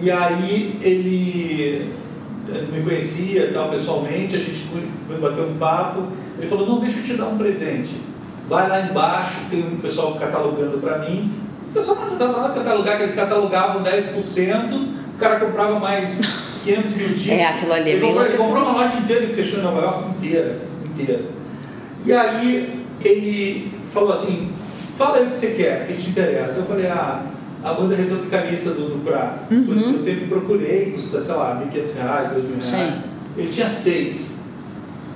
E 0.00 0.10
aí 0.10 0.78
ele 0.82 1.92
me 2.72 2.82
conhecia 2.82 3.52
tal, 3.52 3.70
pessoalmente, 3.70 4.36
a 4.36 4.38
gente 4.38 4.66
foi 5.06 5.18
bater 5.18 5.44
um 5.44 5.54
papo. 5.54 6.08
Ele 6.38 6.46
falou, 6.46 6.66
não, 6.66 6.80
deixa 6.80 6.98
eu 6.98 7.04
te 7.04 7.14
dar 7.14 7.26
um 7.26 7.38
presente. 7.38 7.92
Vai 8.48 8.68
lá 8.68 8.80
embaixo, 8.80 9.42
tem 9.50 9.60
um 9.60 9.76
pessoal 9.76 10.14
catalogando 10.14 10.78
para 10.78 10.98
mim. 10.98 11.32
O 11.70 11.74
pessoal 11.74 11.98
não 11.98 12.06
ajudava 12.06 12.36
lá 12.36 12.46
a 12.48 12.54
catalogar, 12.54 12.96
que 12.96 13.02
eles 13.04 13.14
catalogavam 13.14 13.82
10%, 13.82 14.88
o 15.14 15.18
cara 15.18 15.40
comprava 15.40 15.78
mais 15.78 16.20
500 16.64 16.90
mil 16.96 17.08
discos. 17.08 17.28
É, 17.28 17.46
aquilo 17.46 17.72
ali 17.72 17.90
é 17.90 17.92
ele 17.92 18.00
bem 18.00 18.10
comprou, 18.10 18.26
ele 18.28 18.36
comprou 18.36 18.62
uma 18.62 18.72
loja 18.72 18.96
inteira, 18.98 19.22
ele 19.24 19.34
fechou 19.34 19.58
em 19.58 19.62
Nova 19.62 19.80
York 19.80 20.10
inteira, 20.10 20.60
inteira. 20.84 21.22
E 22.04 22.12
aí 22.12 22.84
ele 23.04 23.72
falou 23.92 24.12
assim, 24.12 24.50
fala 24.98 25.18
aí 25.18 25.26
o 25.26 25.30
que 25.30 25.38
você 25.38 25.50
quer, 25.52 25.82
o 25.82 25.86
que 25.86 26.02
te 26.02 26.10
interessa. 26.10 26.58
Eu 26.60 26.64
falei, 26.64 26.86
ah, 26.86 27.24
a 27.62 27.72
banda 27.74 27.94
retropicalista 27.94 28.70
do, 28.70 28.88
do 28.88 29.04
Pra, 29.04 29.38
que 29.48 29.54
eu 29.54 29.98
sempre 30.00 30.26
procurei, 30.26 30.92
custa, 30.92 31.22
sei 31.22 31.34
lá, 31.34 31.62
1.500 31.72 31.94
reais, 31.96 32.30
2 32.32 32.44
mil 32.44 32.54
Uhum. 32.54 32.60
Sim. 32.60 32.76
reais. 32.76 32.98
Ele 33.36 33.48
tinha 33.50 33.68
seis. 33.68 34.42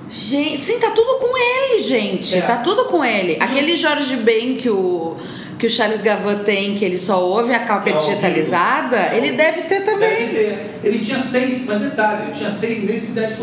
Gente, 0.09 0.65
sim, 0.65 0.79
tá 0.79 0.91
tudo 0.91 1.19
com 1.19 1.37
ele, 1.37 1.79
gente. 1.81 2.37
É. 2.37 2.41
Tá 2.41 2.57
tudo 2.57 2.85
com 2.85 3.03
ele. 3.03 3.37
Aquele 3.41 3.75
Jorge 3.75 4.15
Ben 4.15 4.55
que 4.55 4.69
o, 4.69 5.17
que 5.57 5.65
o 5.67 5.69
Charles 5.69 6.01
Gavan 6.01 6.43
tem, 6.43 6.75
que 6.75 6.85
ele 6.85 6.97
só 6.97 7.25
ouve 7.25 7.53
a 7.53 7.59
capa 7.59 7.83
Que 7.85 7.89
é 7.89 7.97
digitalizada, 7.97 9.15
ele 9.15 9.31
deve 9.31 9.63
ter 9.63 9.81
também. 9.83 10.27
Deve 10.27 10.33
ter. 10.33 10.79
Ele 10.83 10.99
tinha 10.99 11.19
seis, 11.21 11.65
mas 11.65 11.81
detalhe, 11.81 12.25
ele 12.27 12.31
tinha 12.33 12.51
seis 12.51 12.83
nesses 12.83 13.15
10% 13.15 13.35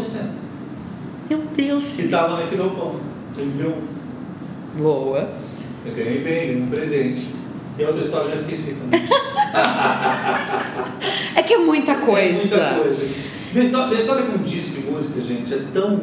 Meu 1.28 1.38
Deus. 1.56 1.84
que 1.96 2.02
estavam 2.02 2.38
nesse 2.38 2.56
galpão. 2.56 3.00
Ele 3.36 3.46
me 3.46 3.62
deu 3.62 3.70
um. 3.70 4.80
Boa. 4.82 5.32
Eu 5.84 5.92
ganhei 5.94 6.22
bem, 6.22 6.46
ganhei 6.48 6.62
um 6.62 6.68
presente. 6.68 7.26
E 7.78 7.84
outra 7.84 8.02
história 8.02 8.24
eu 8.26 8.30
já 8.30 8.36
esqueci 8.36 8.74
também. 8.74 9.02
É 11.36 11.42
que 11.42 11.54
é 11.54 11.58
muita 11.58 11.92
É 11.92 11.96
coisa. 11.96 12.56
muita 12.56 12.74
coisa. 12.82 13.06
Minha 13.52 13.64
história, 13.66 13.86
minha 13.88 14.00
história 14.00 14.22
com 14.24 14.38
disco 14.38 14.76
e 14.78 14.90
música, 14.90 15.20
gente, 15.20 15.52
é 15.54 15.60
tão 15.72 16.00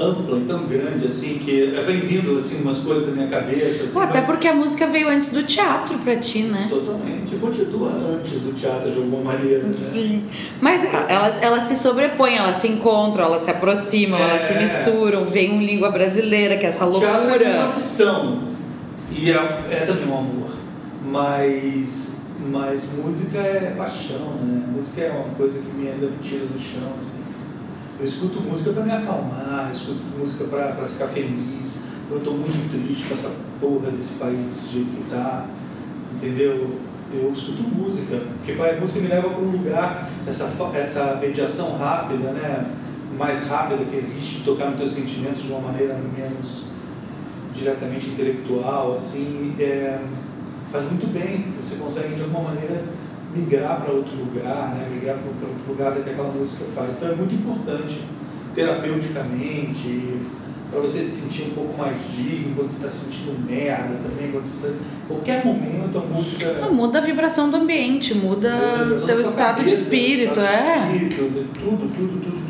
ampla 0.00 0.38
e 0.38 0.44
tão 0.44 0.66
grande 0.66 1.06
assim 1.06 1.38
que 1.38 1.66
vem 1.86 2.00
vindo 2.00 2.38
assim 2.38 2.62
umas 2.62 2.78
coisas 2.78 3.08
na 3.08 3.12
minha 3.16 3.28
cabeça. 3.28 3.84
Assim, 3.84 3.92
Pô, 3.92 4.00
até 4.00 4.18
mas 4.18 4.26
porque 4.26 4.48
a 4.48 4.54
música 4.54 4.86
veio 4.86 5.08
antes 5.08 5.30
do 5.30 5.42
teatro 5.42 5.98
pra 5.98 6.16
ti, 6.16 6.42
né? 6.42 6.66
Totalmente. 6.70 7.36
Continua 7.36 7.90
antes 7.92 8.40
do 8.40 8.52
teatro 8.54 8.90
de 8.90 8.96
alguma 8.98 9.32
maneira. 9.32 9.64
Né? 9.64 9.74
Sim. 9.76 10.24
Mas 10.60 10.84
é, 10.84 11.06
elas, 11.08 11.42
elas 11.42 11.62
se 11.64 11.76
sobrepõem, 11.76 12.36
elas 12.36 12.56
se 12.56 12.68
encontram, 12.68 13.24
elas 13.24 13.42
se 13.42 13.50
aproximam, 13.50 14.18
É. 14.18 14.22
elas 14.22 14.42
se 14.42 14.54
misturam, 14.54 15.24
vem 15.24 15.52
um 15.52 15.60
língua 15.60 15.90
brasileira, 15.90 16.56
que 16.56 16.64
é 16.66 16.68
essa 16.68 16.86
Teatro 16.86 17.04
é 17.06 17.10
uma 17.10 17.20
loucura. 17.28 17.68
profissão 17.72 18.42
e 19.10 19.30
é, 19.30 19.34
é 19.70 19.84
também 19.86 20.06
um 20.06 20.18
amor, 20.18 20.50
mas, 21.04 22.26
mas 22.50 22.90
música 22.94 23.38
é 23.38 23.74
paixão, 23.76 24.34
né? 24.42 24.64
Música 24.74 25.02
é 25.02 25.10
uma 25.10 25.34
coisa 25.34 25.60
que 25.60 25.70
me 25.76 25.88
ainda 25.88 26.06
me 26.06 26.18
tira 26.22 26.46
do 26.46 26.58
chão, 26.58 26.92
assim. 26.98 27.22
Eu 28.00 28.06
escuto 28.06 28.40
música 28.40 28.70
para 28.72 28.84
me 28.84 28.92
acalmar, 28.92 29.70
eu 29.70 29.74
escuto 29.74 30.00
música 30.16 30.44
para 30.44 30.84
ficar 30.84 31.08
feliz. 31.08 31.82
Eu 32.08 32.18
estou 32.18 32.34
muito 32.34 32.86
triste 32.86 33.08
com 33.08 33.14
essa 33.14 33.30
porra 33.60 33.90
desse 33.90 34.14
país 34.14 34.38
desse 34.46 34.72
jeito 34.72 34.90
que 34.90 35.10
tá, 35.10 35.46
entendeu? 36.14 36.78
Eu 37.12 37.32
escuto 37.32 37.62
música, 37.62 38.22
porque 38.36 38.52
a 38.52 38.80
música 38.80 39.00
me 39.00 39.08
leva 39.08 39.30
para 39.30 39.40
um 39.40 39.50
lugar, 39.50 40.08
essa, 40.24 40.44
essa 40.74 41.18
mediação 41.20 41.76
rápida, 41.76 42.30
né? 42.30 42.70
Mais 43.18 43.48
rápida 43.48 43.84
que 43.84 43.96
existe, 43.96 44.44
tocar 44.44 44.70
nos 44.70 44.78
teus 44.78 44.92
sentimentos 44.92 45.42
de 45.42 45.50
uma 45.50 45.72
maneira 45.72 45.98
menos 46.16 46.70
diretamente 47.52 48.10
intelectual, 48.10 48.94
assim, 48.94 49.56
é, 49.58 49.98
faz 50.70 50.84
muito 50.84 51.12
bem, 51.12 51.46
você 51.60 51.76
consegue 51.76 52.14
de 52.14 52.22
alguma 52.22 52.50
maneira 52.50 52.84
migrar 53.34 53.82
para 53.82 53.92
outro 53.92 54.16
lugar, 54.16 54.74
né? 54.74 54.88
migrar 54.92 55.18
para 55.18 55.28
outro 55.28 55.48
lugar 55.68 55.92
que 55.92 56.10
aquela 56.10 56.32
música 56.32 56.64
faz. 56.74 56.90
Então 56.96 57.10
é 57.10 57.14
muito 57.14 57.34
importante, 57.34 58.02
terapeuticamente, 58.54 60.20
para 60.70 60.80
você 60.80 61.00
se 61.00 61.22
sentir 61.22 61.42
um 61.50 61.54
pouco 61.54 61.78
mais 61.78 61.96
digno, 62.14 62.54
quando 62.54 62.68
você 62.68 62.76
está 62.76 62.88
se 62.88 63.04
sentindo 63.06 63.46
merda 63.46 63.94
também, 64.02 64.30
quando 64.30 64.44
você 64.44 64.68
tá... 64.68 64.74
qualquer 65.06 65.44
momento 65.44 65.98
a 65.98 66.00
música. 66.02 66.60
Ah, 66.62 66.68
Muda 66.70 66.98
a 66.98 67.02
vibração 67.02 67.50
do 67.50 67.56
ambiente, 67.56 68.14
muda 68.14 68.54
o 69.02 69.06
teu 69.06 69.20
estado 69.20 69.64
de 69.64 69.74
espírito, 69.74 70.40
é. 70.40 71.08
Tudo, 71.16 71.48
tudo, 71.54 71.94
tudo, 71.94 72.20
tudo. 72.22 72.47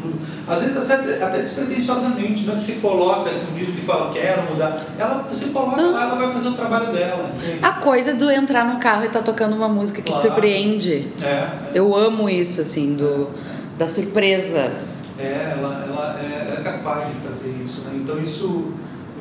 Às 0.49 0.63
vezes 0.63 0.91
até, 0.91 1.23
até 1.23 1.39
despretensiosamente, 1.43 2.47
não 2.47 2.55
é 2.55 2.57
que 2.59 2.65
você 2.65 2.73
coloca 2.75 3.31
assim, 3.31 3.53
um 3.53 3.57
disco 3.57 3.79
e 3.79 3.83
fala, 3.83 4.13
quero 4.13 4.43
mudar. 4.51 4.83
Ela, 4.99 5.27
você 5.31 5.47
coloca 5.47 5.81
lá, 5.81 6.05
ela 6.05 6.15
vai 6.17 6.33
fazer 6.33 6.49
o 6.49 6.55
trabalho 6.55 6.93
dela. 6.93 7.31
entende? 7.37 7.59
A 7.63 7.73
coisa 7.73 8.15
do 8.15 8.31
entrar 8.31 8.65
no 8.65 8.79
carro 8.81 9.05
e 9.05 9.09
tá 9.09 9.21
tocando 9.21 9.55
uma 9.55 9.69
música 9.69 10.01
que 10.01 10.11
te 10.13 10.15
Claro. 10.15 10.29
surpreende. 10.29 11.09
É, 11.23 11.49
Eu 11.75 11.95
amo 11.95 12.29
isso, 12.31 12.61
assim, 12.61 12.95
do, 12.95 13.29
da 13.77 13.89
surpresa. 13.89 14.73
é 15.19 15.55
ela, 15.59 15.85
ela 15.87 16.21
é, 16.21 16.47
ela 16.49 16.61
é 16.61 16.63
capaz 16.63 17.09
de 17.09 17.15
fazer 17.17 17.55
isso. 17.65 17.83
Né? 17.83 18.01
Então 18.03 18.19
isso. 18.19 18.73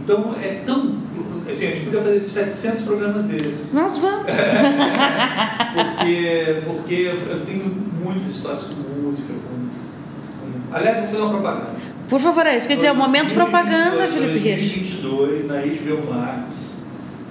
Então 0.04 0.36
é 0.42 0.62
tão. 0.66 1.06
Assim, 1.50 1.66
a 1.66 1.70
gente 1.72 1.86
podia 1.86 2.02
fazer 2.02 2.30
700 2.30 2.82
programas 2.84 3.24
desses. 3.24 3.74
Nós 3.74 3.98
vamos. 3.98 4.26
Porque, 5.98 6.62
porque 6.66 6.94
eu 7.30 7.46
tenho 7.46 7.66
muitas 8.04 8.30
histórias 8.30 8.64
com 8.64 9.02
música. 9.02 9.34
Com... 9.34 9.67
Aliás, 10.78 11.00
vou 11.00 11.08
fazer 11.08 11.22
uma 11.22 11.30
propaganda. 11.32 11.72
Por 12.08 12.22
favor, 12.22 12.46
é 12.46 12.56
isso 12.56 12.68
que 12.68 12.74
eu 12.74 12.76
ia 12.76 12.78
dizer, 12.78 12.88
é 12.88 12.92
o 12.92 12.96
momento 12.96 13.34
2022, 13.34 13.50
propaganda, 13.50 14.08
Felipe 14.08 14.50
Rich. 14.50 14.80
2022, 15.02 15.48
na 15.48 15.56
HBO 15.56 16.14
Max, 16.14 16.76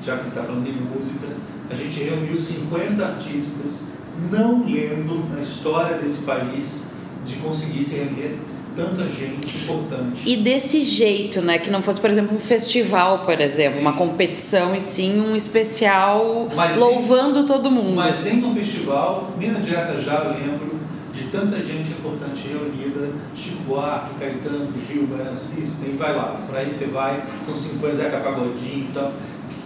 já 0.04 0.16
que 0.18 0.28
está 0.28 0.42
falando 0.42 0.64
de 0.64 0.72
música, 0.72 1.26
a 1.70 1.74
gente 1.74 2.02
reuniu 2.02 2.36
50 2.36 3.04
artistas, 3.04 3.84
não 4.30 4.64
lendo 4.64 5.32
na 5.32 5.40
história 5.40 5.96
desse 5.98 6.24
país 6.24 6.88
de 7.24 7.36
conseguir 7.36 7.84
se 7.84 7.96
reunir 7.96 8.38
tanta 8.76 9.08
gente 9.08 9.56
importante. 9.62 10.20
E 10.26 10.36
desse 10.36 10.82
jeito, 10.82 11.40
né? 11.40 11.58
Que 11.58 11.70
não 11.70 11.80
fosse, 11.80 11.98
por 11.98 12.10
exemplo, 12.10 12.36
um 12.36 12.40
festival, 12.40 13.20
por 13.20 13.40
exemplo, 13.40 13.76
Sim. 13.76 13.80
uma 13.80 13.94
competição, 13.94 14.76
e 14.76 14.80
sim 14.80 15.18
um 15.18 15.34
especial 15.34 16.48
Mas 16.54 16.76
louvando 16.76 17.46
todo 17.46 17.70
mundo. 17.70 17.96
Mas 17.96 18.22
nem 18.22 18.36
no 18.36 18.54
festival, 18.54 19.32
nem 19.38 19.50
na 19.50 19.60
direta 19.60 19.98
já 19.98 20.16
eu 20.16 20.34
lembro 20.34 20.75
de 21.16 21.24
tanta 21.30 21.56
gente 21.62 21.90
importante 21.90 22.48
reunida, 22.48 23.10
Chico 23.34 23.62
Buarque, 23.64 24.14
Caetano, 24.20 24.68
Gil, 24.86 25.08
System, 25.34 25.96
vai 25.96 26.14
lá, 26.14 26.40
por 26.46 26.56
aí 26.56 26.70
você 26.70 26.86
vai, 26.86 27.24
são 27.44 27.54
50, 27.54 27.96
Zeca 27.96 28.18
Pagodinho 28.20 28.88
e 28.90 28.90
tal, 28.92 29.12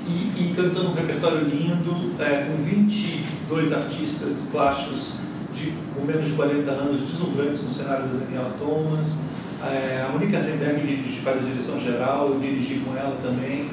e, 0.07 0.11
e 0.51 0.55
cantando 0.57 0.91
um 0.91 0.95
repertório 0.95 1.41
lindo, 1.45 2.13
é, 2.23 2.47
com 2.47 2.63
22 2.63 3.73
artistas 3.73 4.49
plásticos 4.51 5.15
de, 5.55 5.73
com 5.95 6.05
menos 6.07 6.27
de 6.29 6.33
40 6.35 6.71
anos, 6.71 7.01
deslumbrantes 7.01 7.63
no 7.63 7.71
cenário 7.71 8.05
da 8.07 8.25
Daniela 8.25 8.55
Thomas, 8.59 9.19
é, 9.63 10.05
a 10.09 10.11
Mônica 10.13 10.39
Tenberg 10.41 10.81
dirige, 10.81 11.21
faz 11.21 11.37
a 11.37 11.41
direção 11.41 11.79
geral, 11.79 12.29
eu 12.29 12.39
dirigi 12.39 12.77
com 12.81 12.97
ela 12.97 13.17
também. 13.23 13.69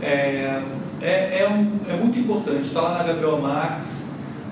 É, 0.00 0.62
é, 1.02 1.42
é, 1.42 1.48
um- 1.50 1.80
é 1.88 1.96
muito 1.96 2.18
importante, 2.18 2.62
está 2.62 2.80
lá 2.80 2.98
na 2.98 3.04
Gabriel 3.04 3.38
Max, 3.40 4.07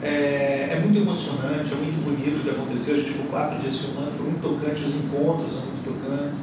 é, 0.07 0.69
é 0.73 0.81
muito 0.81 0.99
emocionante, 0.99 1.73
é 1.73 1.77
muito 1.77 2.05
bonito 2.05 2.39
o 2.39 2.45
que 2.45 2.51
aconteceu. 2.51 2.95
A 2.95 2.99
gente 2.99 3.11
ficou 3.11 3.27
quatro 3.27 3.59
dias 3.59 3.77
filmando, 3.79 4.13
foi 4.17 4.27
muito 4.27 4.43
tocante, 4.43 4.85
os 4.85 4.95
encontros 4.95 5.53
são 5.53 5.63
muito 5.63 5.83
tocantes. 5.85 6.41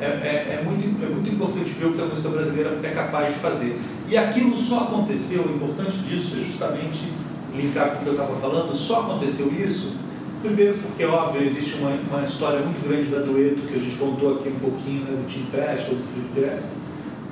É, 0.00 0.06
é, 0.06 0.58
é 0.60 0.62
muito, 0.64 1.04
é 1.04 1.08
muito 1.08 1.28
importante 1.28 1.70
ver 1.72 1.86
o 1.86 1.92
que 1.92 2.00
a 2.00 2.04
música 2.04 2.28
brasileira 2.28 2.78
é 2.82 2.90
capaz 2.90 3.34
de 3.34 3.40
fazer. 3.40 3.78
E 4.08 4.16
aquilo 4.16 4.56
só 4.56 4.84
aconteceu, 4.84 5.42
o 5.42 5.56
importante 5.56 5.98
disso 5.98 6.36
é 6.36 6.40
justamente 6.40 7.10
linkar 7.54 7.90
com 7.90 7.96
o 7.96 8.02
que 8.02 8.06
eu 8.06 8.12
estava 8.12 8.34
falando, 8.36 8.74
só 8.74 9.02
aconteceu 9.02 9.52
isso, 9.52 9.96
primeiro 10.40 10.78
porque, 10.78 11.04
óbvio, 11.04 11.42
existe 11.42 11.78
uma, 11.78 11.90
uma 11.90 12.26
história 12.26 12.60
muito 12.60 12.86
grande 12.86 13.06
da 13.06 13.18
Dueto, 13.20 13.62
que 13.62 13.74
a 13.74 13.78
gente 13.78 13.96
contou 13.96 14.36
aqui 14.36 14.48
um 14.48 14.58
pouquinho, 14.58 15.04
né, 15.04 15.10
do 15.10 15.26
Team 15.26 15.46
Festival, 15.46 15.96
do 15.96 16.04
Flip 16.12 16.40
Jazz, 16.40 16.76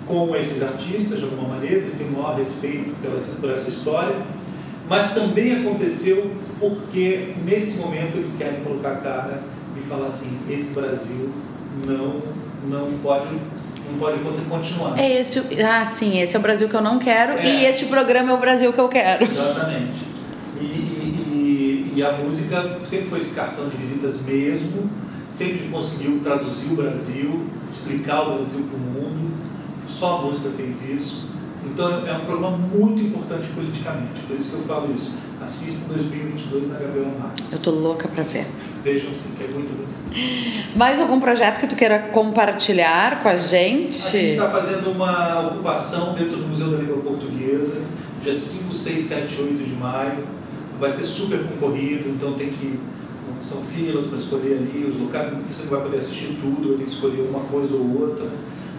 com 0.06 0.34
esses 0.36 0.62
artistas, 0.62 1.18
de 1.18 1.24
alguma 1.24 1.48
maneira, 1.48 1.76
eles 1.76 1.94
têm 1.94 2.08
o 2.08 2.12
maior 2.12 2.36
respeito 2.36 2.94
pela, 3.00 3.18
por 3.18 3.50
essa 3.50 3.68
história, 3.70 4.16
mas 4.90 5.14
também 5.14 5.60
aconteceu 5.60 6.32
porque, 6.58 7.32
nesse 7.44 7.78
momento, 7.78 8.16
eles 8.16 8.34
querem 8.36 8.60
colocar 8.62 8.90
a 8.92 8.96
cara 8.96 9.42
e 9.76 9.80
falar 9.88 10.08
assim, 10.08 10.36
esse 10.50 10.74
Brasil 10.74 11.30
não, 11.86 12.20
não 12.68 12.90
pode, 13.02 13.26
não 13.88 13.98
pode 13.98 14.18
continuar. 14.48 14.98
É 14.98 15.20
esse, 15.20 15.38
ah, 15.64 15.86
sim, 15.86 16.20
esse 16.20 16.34
é 16.34 16.38
o 16.38 16.42
Brasil 16.42 16.68
que 16.68 16.74
eu 16.74 16.82
não 16.82 16.98
quero 16.98 17.34
É. 17.38 17.46
e 17.46 17.64
este 17.64 17.86
programa 17.86 18.32
é 18.32 18.34
o 18.34 18.38
Brasil 18.38 18.72
que 18.72 18.80
eu 18.80 18.88
quero. 18.88 19.24
Exatamente. 19.24 20.00
E, 20.60 20.64
e- 20.64 21.92
e- 21.94 21.98
e 21.98 22.02
a 22.02 22.12
música 22.12 22.78
sempre 22.84 23.06
foi 23.08 23.20
esse 23.20 23.30
cartão 23.34 23.68
de 23.68 23.76
visitas 23.76 24.20
mesmo, 24.22 24.90
sempre 25.30 25.68
conseguiu 25.68 26.20
traduzir 26.22 26.72
o 26.72 26.76
Brasil, 26.76 27.46
explicar 27.70 28.22
o 28.28 28.34
Brasil 28.38 28.64
para 28.68 28.76
o 28.76 28.80
mundo, 28.80 29.30
só 29.86 30.18
a 30.18 30.22
música 30.22 30.50
fez 30.56 30.82
isso. 30.90 31.29
Então 31.64 32.06
é 32.06 32.12
um 32.12 32.24
programa 32.24 32.56
muito 32.56 33.00
importante 33.00 33.48
politicamente, 33.48 34.20
por 34.26 34.36
isso 34.36 34.50
que 34.50 34.56
eu 34.56 34.62
falo 34.62 34.94
isso. 34.94 35.14
Assista 35.40 35.92
2022 35.92 36.68
na 36.68 36.78
Gabriel 36.78 37.12
Max. 37.18 37.52
Eu 37.52 37.60
tô 37.60 37.70
louca 37.70 38.06
pra 38.08 38.22
ver. 38.22 38.46
Vejam 38.84 39.12
sim, 39.12 39.34
que 39.36 39.44
é 39.44 39.48
muito 39.48 39.70
bonito. 39.74 40.76
Mais 40.76 41.00
algum 41.00 41.18
projeto 41.18 41.60
que 41.60 41.66
tu 41.66 41.76
queira 41.76 41.98
compartilhar 41.98 43.22
com 43.22 43.28
a 43.28 43.38
gente? 43.38 44.06
A 44.06 44.20
gente 44.20 44.30
está 44.32 44.50
fazendo 44.50 44.90
uma 44.90 45.48
ocupação 45.48 46.14
dentro 46.14 46.36
do 46.36 46.48
Museu 46.48 46.68
da 46.70 46.78
Língua 46.78 46.98
Portuguesa, 46.98 47.80
dia 48.22 48.34
5, 48.34 48.74
6, 48.74 49.04
7, 49.04 49.42
8 49.42 49.64
de 49.64 49.74
maio. 49.76 50.26
vai 50.78 50.92
ser 50.92 51.04
super 51.04 51.42
concorrido, 51.46 52.10
então 52.10 52.34
tem 52.34 52.50
que 52.50 52.78
são 53.42 53.62
filas 53.62 54.06
para 54.06 54.18
escolher 54.18 54.58
ali 54.58 54.84
os 54.84 55.00
locais, 55.00 55.32
você 55.48 55.62
não 55.64 55.70
vai 55.70 55.82
poder 55.82 55.98
assistir 55.98 56.38
tudo, 56.40 56.68
vai 56.68 56.78
ter 56.78 56.84
que 56.84 56.90
escolher 56.90 57.22
uma 57.22 57.40
coisa 57.40 57.74
ou 57.74 58.00
outra, 58.00 58.28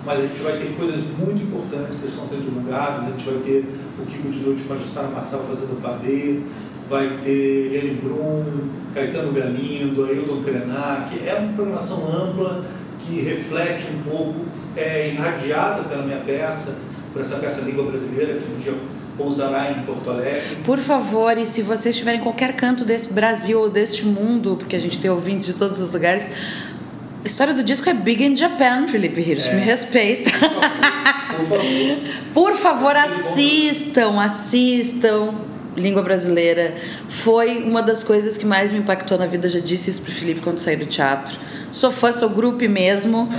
mas 0.06 0.20
a 0.20 0.22
gente 0.24 0.42
vai 0.42 0.58
ter 0.58 0.76
coisas 0.78 1.04
muito 1.18 1.44
importantes 1.44 2.00
que 2.00 2.08
estão 2.08 2.28
sendo 2.28 2.46
divulgadas, 2.46 3.08
a 3.08 3.12
gente 3.12 3.26
vai 3.26 3.40
ter 3.40 3.66
o 4.00 4.06
Kiko 4.06 4.30
de 4.30 4.40
Noite 4.40 4.64
Jussara 4.84 5.08
Marçal 5.08 5.46
fazendo 5.48 5.82
padê, 5.82 6.40
vai 6.90 7.20
ter 7.24 7.74
Eliane 7.74 8.00
Brum, 8.04 8.44
Caetano 8.94 9.32
Galindo, 9.32 10.06
Ailton 10.06 10.44
Krenak, 10.44 11.26
é 11.26 11.36
uma 11.36 11.54
programação 11.54 12.08
ampla 12.12 12.66
que 13.06 13.22
reflete 13.22 13.86
um 13.94 14.10
pouco, 14.10 14.46
é 14.76 15.10
irradiada 15.10 15.84
pela 15.84 16.04
minha 16.04 16.20
peça, 16.20 16.80
por 17.14 17.22
essa 17.22 17.38
peça 17.38 17.62
Língua 17.62 17.86
Brasileira, 17.86 18.40
que 18.40 18.52
um 18.54 18.60
dia 18.60 18.74
pousará 19.18 19.72
em 19.72 19.84
Porto 19.84 20.10
Alegre. 20.10 20.58
Por 20.66 20.80
favor, 20.80 21.38
e 21.38 21.46
se 21.46 21.62
vocês 21.62 21.96
estiverem 21.96 22.20
em 22.20 22.24
qualquer 22.24 22.56
canto 22.56 22.84
desse 22.84 23.14
Brasil 23.14 23.60
ou 23.60 23.70
deste 23.70 24.06
mundo, 24.06 24.56
porque 24.58 24.76
a 24.76 24.80
gente 24.80 25.00
tem 25.00 25.10
ouvintes 25.10 25.48
de 25.48 25.54
todos 25.54 25.80
os 25.80 25.94
lugares, 25.94 26.30
a 27.24 27.28
história 27.28 27.54
do 27.54 27.64
disco 27.64 27.90
é 27.90 27.94
Big 27.94 28.24
in 28.24 28.36
Japan, 28.36 28.88
Felipe 28.88 29.22
Hirsch, 29.22 29.48
É. 29.48 29.54
me 29.56 29.62
respeita. 29.62 30.32
Por 30.32 31.48
favor. 31.48 31.62
Por 32.34 32.54
favor, 32.58 32.96
assistam, 32.96 34.20
assistam. 34.20 35.34
Língua 35.76 36.02
brasileira 36.02 36.76
foi 37.08 37.64
uma 37.64 37.82
das 37.82 38.04
coisas 38.04 38.36
que 38.36 38.46
mais 38.46 38.72
me 38.72 38.80
impactou 38.80 39.18
na 39.18 39.26
vida. 39.26 39.48
Já 39.48 39.60
disse 39.60 39.90
isso 39.90 40.02
pro 40.02 40.12
Felipe 40.12 40.42
quando 40.42 40.60
saí 40.60 40.76
do 40.76 40.86
teatro. 40.86 41.38
Sou 41.72 41.90
fã, 41.90 42.12
sou 42.12 42.30
grupo 42.30 42.68
mesmo, 42.68 43.30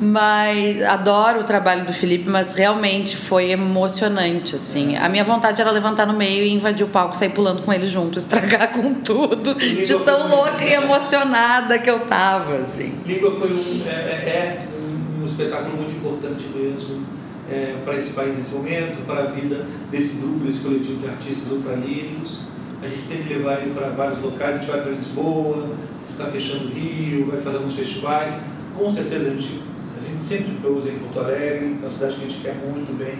mas 0.00 0.82
adoro 0.82 1.40
o 1.40 1.44
trabalho 1.44 1.84
do 1.86 1.92
Felipe, 1.92 2.28
mas 2.28 2.52
realmente 2.52 3.16
foi 3.16 3.52
emocionante, 3.52 4.56
assim. 4.56 4.96
A 4.96 5.08
minha 5.08 5.22
vontade 5.22 5.60
era 5.60 5.70
levantar 5.70 6.04
no 6.04 6.12
meio 6.12 6.42
e 6.42 6.52
invadir 6.52 6.84
o 6.84 6.88
palco, 6.88 7.16
sair 7.16 7.28
pulando 7.28 7.62
com 7.62 7.72
ele 7.72 7.86
junto, 7.86 8.18
estragar 8.18 8.72
com 8.72 8.92
tudo, 8.94 9.54
de 9.54 9.94
tão 10.00 10.28
louca 10.28 10.64
e 10.64 10.72
emocionada 10.72 11.78
que 11.78 11.88
eu 11.88 12.00
tava, 12.00 12.56
assim. 12.56 12.92
Língua 13.06 13.36
foi 13.38 13.52
um, 13.52 13.88
é, 13.88 13.92
é 13.92 14.66
um, 14.76 15.22
um 15.22 15.26
espetáculo 15.26 15.76
muito 15.76 15.92
importante 15.92 16.44
mesmo 16.52 17.15
é, 17.50 17.76
para 17.84 17.96
esse 17.96 18.12
país 18.12 18.36
nesse 18.36 18.54
momento, 18.54 19.04
para 19.06 19.20
a 19.20 19.26
vida 19.26 19.66
desse 19.90 20.16
grupo, 20.18 20.44
desse 20.44 20.60
coletivo 20.60 21.00
de 21.00 21.08
artistas 21.08 21.50
ultralíricos. 21.52 22.40
A 22.82 22.88
gente 22.88 23.02
tem 23.08 23.22
que 23.22 23.34
levar 23.34 23.60
ele 23.62 23.72
para 23.74 23.88
vários 23.90 24.20
locais, 24.20 24.56
a 24.56 24.58
gente 24.58 24.70
vai 24.70 24.80
para 24.82 24.90
Lisboa, 24.92 25.56
a 25.56 25.60
gente 25.60 26.10
está 26.12 26.26
fechando 26.26 26.64
o 26.66 26.70
Rio, 26.70 27.26
vai 27.30 27.40
fazer 27.40 27.56
alguns 27.56 27.74
festivais. 27.74 28.40
Com 28.76 28.88
certeza 28.90 29.28
a 29.28 29.32
gente, 29.32 29.60
a 29.96 30.00
gente 30.00 30.22
sempre 30.22 30.52
pousa 30.62 30.90
em 30.90 30.98
Porto 30.98 31.20
Alegre, 31.20 31.66
é 31.66 31.78
uma 31.82 31.90
cidade 31.90 32.16
que 32.16 32.24
a 32.26 32.28
gente 32.28 32.40
quer 32.42 32.54
muito 32.54 32.96
bem. 32.96 33.14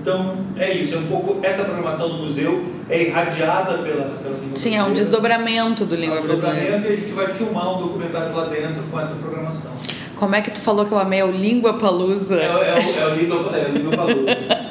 Então 0.00 0.38
é 0.56 0.72
isso, 0.72 0.94
é 0.94 0.98
um 0.98 1.06
pouco 1.06 1.44
essa 1.44 1.62
programação 1.64 2.08
do 2.08 2.22
museu 2.24 2.64
é 2.88 3.02
irradiada 3.02 3.78
pela, 3.82 4.04
pela 4.22 4.38
língua 4.38 4.56
Sim, 4.56 4.74
é 4.76 4.80
um 4.82 4.86
brasileira. 4.86 4.94
desdobramento 4.94 5.84
do 5.84 5.94
Língua 5.94 6.16
É 6.16 6.20
um 6.20 6.22
Brasileira. 6.26 6.56
desdobramento 6.58 6.88
E 6.90 6.92
a 6.92 6.96
gente 6.96 7.12
vai 7.12 7.26
filmar 7.28 7.76
um 7.76 7.82
documentário 7.82 8.34
lá 8.34 8.46
dentro 8.46 8.82
com 8.90 8.98
essa 8.98 9.14
programação. 9.16 9.72
Como 10.20 10.34
é 10.36 10.40
que 10.42 10.50
tu 10.50 10.60
falou 10.60 10.84
que 10.86 10.92
eu 10.92 10.98
amei? 10.98 11.18
É 11.20 11.24
o 11.24 11.30
Língua 11.32 11.74
Palusa. 11.74 12.36
É, 12.40 12.54
o- 12.54 12.62
é, 12.62 13.00
é 13.00 13.06
o 13.06 13.14
Língua 13.16 13.50
é 13.56 13.68
o 13.68 13.72
Língua 13.72 13.96
Palusa. 13.96 14.70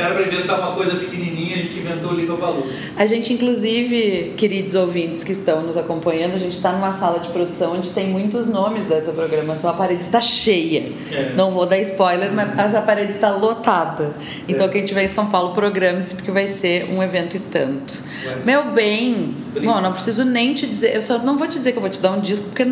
Era 0.00 0.14
para 0.14 0.26
inventar 0.26 0.58
uma 0.58 0.74
coisa 0.74 0.94
pequenininha, 0.96 1.54
a 1.56 1.58
gente 1.58 1.78
inventou 1.78 2.12
o 2.12 2.14
Língua 2.14 2.36
Palusa. 2.38 2.72
A 2.96 3.06
gente, 3.06 3.34
inclusive, 3.34 4.32
queridos 4.36 4.74
ouvintes 4.74 5.22
que 5.22 5.32
estão 5.32 5.60
nos 5.62 5.76
acompanhando, 5.76 6.34
a 6.34 6.38
gente 6.38 6.56
está 6.56 6.72
numa 6.72 6.92
sala 6.94 7.20
de 7.20 7.28
produção 7.28 7.74
onde 7.76 7.90
tem 7.90 8.08
muitos 8.08 8.48
nomes 8.48 8.86
dessa 8.86 9.12
programação. 9.12 9.70
A 9.70 9.74
parede 9.74 10.02
está 10.02 10.20
cheia. 10.20 10.90
É. 11.12 11.34
Não 11.36 11.50
vou 11.50 11.66
dar 11.66 11.78
spoiler, 11.80 12.32
mas 12.32 12.74
a 12.74 12.80
parede 12.80 13.12
está 13.12 13.30
lotada. 13.36 14.14
Então, 14.48 14.66
É. 14.66 14.68
quem 14.70 14.82
estiver 14.82 15.04
em 15.04 15.08
São 15.08 15.26
Paulo, 15.26 15.52
programe-se, 15.52 16.14
porque 16.14 16.30
vai 16.30 16.46
ser 16.48 16.86
um 16.90 17.02
evento 17.02 17.36
e 17.36 17.40
tanto. 17.40 17.92
Ser. 17.92 18.02
Meu 18.46 18.70
bem, 18.72 19.34
Brinca. 19.52 19.72
bom, 19.74 19.80
não 19.82 19.92
preciso 19.92 20.24
nem 20.24 20.54
te 20.54 20.66
dizer, 20.66 20.94
eu 20.96 21.02
só 21.02 21.18
não 21.18 21.36
vou 21.36 21.46
te 21.46 21.58
dizer 21.58 21.72
que 21.72 21.78
eu 21.78 21.82
vou 21.82 21.90
te 21.90 22.00
dar 22.00 22.12
um 22.12 22.20
disco, 22.20 22.46
porque. 22.48 22.66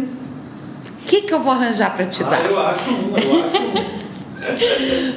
O 1.09 1.11
que, 1.11 1.23
que 1.23 1.33
eu 1.33 1.41
vou 1.41 1.53
arranjar 1.53 1.97
para 1.97 2.05
te 2.05 2.23
Ah, 2.23 2.29
dar? 2.29 2.45
eu 2.51 2.59
acho 2.61 2.91
um, 2.91 3.17
eu 3.17 3.45
acho 3.45 3.63
um. 3.63 3.99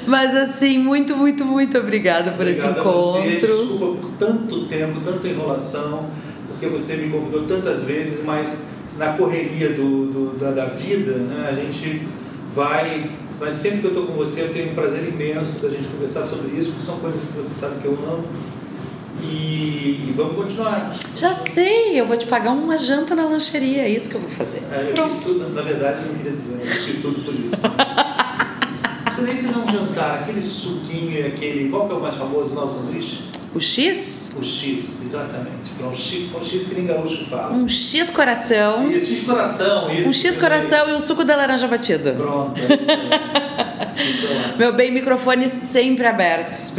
Mas 0.08 0.34
assim, 0.34 0.78
muito, 0.80 1.18
muito, 1.18 1.44
muito 1.44 1.78
obrigada 1.78 2.32
por 2.32 2.48
esse 2.48 2.66
Obrigado 2.66 2.88
encontro. 2.88 3.30
Desculpa 3.30 4.02
por 4.02 4.12
tanto 4.18 4.66
tempo, 4.68 5.02
tanta 5.02 5.28
enrolação, 5.28 6.10
porque 6.48 6.68
você 6.68 6.96
me 6.96 7.10
convidou 7.10 7.44
tantas 7.44 7.84
vezes, 7.84 8.24
mas 8.24 8.64
na 8.98 9.14
correria 9.18 9.74
do, 9.74 10.06
do- 10.06 10.40
da, 10.40 10.52
da 10.52 10.66
vida, 10.68 11.12
né, 11.14 11.50
a 11.50 11.54
gente 11.56 12.08
vai. 12.56 13.12
Mas 13.40 13.56
sempre 13.56 13.80
que 13.80 13.86
eu 13.88 13.92
estou 13.92 14.08
com 14.08 14.14
você, 14.14 14.44
eu 14.44 14.54
tenho 14.54 14.72
um 14.72 14.76
prazer 14.76 15.08
imenso 15.08 15.60
da 15.62 15.70
gente 15.70 15.88
conversar 15.90 16.24
sobre 16.24 16.58
isso, 16.58 16.70
porque 16.72 16.86
são 16.86 17.00
coisas 17.00 17.22
que 17.24 17.34
você 17.34 17.54
sabe 17.54 17.82
que 17.82 17.86
eu 17.86 17.98
amo. 18.08 18.24
E, 19.22 20.08
e 20.08 20.14
vamos 20.16 20.36
continuar. 20.36 20.96
Já 21.16 21.34
sei, 21.34 22.00
eu 22.00 22.06
vou 22.06 22.18
te 22.18 22.26
pagar 22.28 22.52
uma 22.52 22.78
janta 22.78 23.16
na 23.16 23.26
lancheria, 23.26 23.84
é 23.84 23.90
isso 23.90 24.10
que 24.10 24.16
eu 24.16 24.22
vou 24.22 24.30
fazer. 24.30 24.62
É, 24.72 24.90
eu 24.90 24.94
Pronto. 24.94 25.16
tudo, 25.22 25.50
na 25.54 25.62
verdade, 25.62 26.04
eu 26.04 26.08
não 26.08 26.16
queria 26.16 26.32
dizer, 26.32 26.60
eu 26.62 26.72
fiz 26.72 27.02
tudo 27.02 27.24
por 27.24 27.34
isso. 27.34 27.62
Você 29.12 29.22
nem 29.24 29.36
se 29.36 29.48
não 29.48 29.68
jantar, 29.68 30.22
aquele 30.22 30.42
suquinho 30.42 31.28
aquele. 31.28 31.70
Qual 31.70 31.88
que 31.88 31.94
é 31.94 31.96
o 31.98 32.02
mais 32.02 32.16
famoso 32.16 32.56
nosso 32.56 32.80
sanduíche? 32.80 33.24
O 33.54 33.60
X? 33.60 34.32
O 34.38 34.44
X, 34.44 35.02
exatamente. 35.06 35.72
Pronto, 35.78 35.94
o 35.94 35.98
X, 35.98 36.30
o 36.34 36.46
X 36.46 36.68
que 36.68 36.76
nem 36.76 36.86
gaúcho 36.86 37.26
fala. 37.26 37.54
Um 37.54 37.68
X 37.68 38.10
coração, 38.10 38.90
Isso, 38.92 39.14
X 39.14 39.26
coração, 39.26 39.92
isso. 39.92 40.10
um 40.10 40.14
X 40.14 40.38
coração 40.38 40.90
e 40.90 40.94
um 40.94 41.02
suco 41.02 41.24
de 41.26 41.36
laranja 41.36 41.68
batido. 41.68 42.14
Pronto, 42.14 42.60
é 42.62 42.66
isso. 42.66 43.52
Então. 44.02 44.58
Meu 44.58 44.74
bem, 44.74 44.90
microfones 44.92 45.52
sempre 45.52 46.08
abertos 46.08 46.72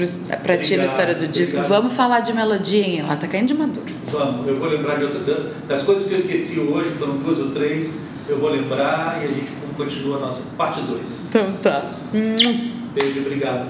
para 0.43 0.57
ti 0.57 0.77
na 0.77 0.87
história 0.87 1.15
do 1.15 1.29
disco. 1.29 1.57
obrigado. 1.59 1.81
Vamos 1.83 1.95
falar 1.95 2.19
de 2.21 2.33
melodia, 2.33 2.85
hein? 2.85 2.99
Ela 3.01 3.15
tá 3.15 3.29
caindo 3.29 3.49
de 3.49 3.55
maduro. 3.55 3.87
Vamos, 4.11 4.49
eu 4.49 4.57
vou 4.59 4.69
lembrar 4.69 4.97
de 4.97 5.05
outra, 5.05 5.53
das 5.69 5.83
coisas 5.85 6.09
que 6.09 6.15
eu 6.15 6.19
esqueci 6.19 6.59
hoje, 6.59 6.91
foram 6.99 7.19
duas 7.19 7.39
ou 7.39 7.51
três, 7.51 7.99
eu 8.29 8.41
vou 8.41 8.51
lembrar 8.51 9.21
e 9.23 9.27
a 9.27 9.29
gente 9.29 9.53
continua 9.77 10.17
a 10.17 10.21
nossa 10.21 10.43
parte 10.57 10.81
2. 10.81 11.27
Então 11.29 11.53
tá. 11.63 11.85
Beijo, 12.13 13.21
obrigado. 13.21 13.69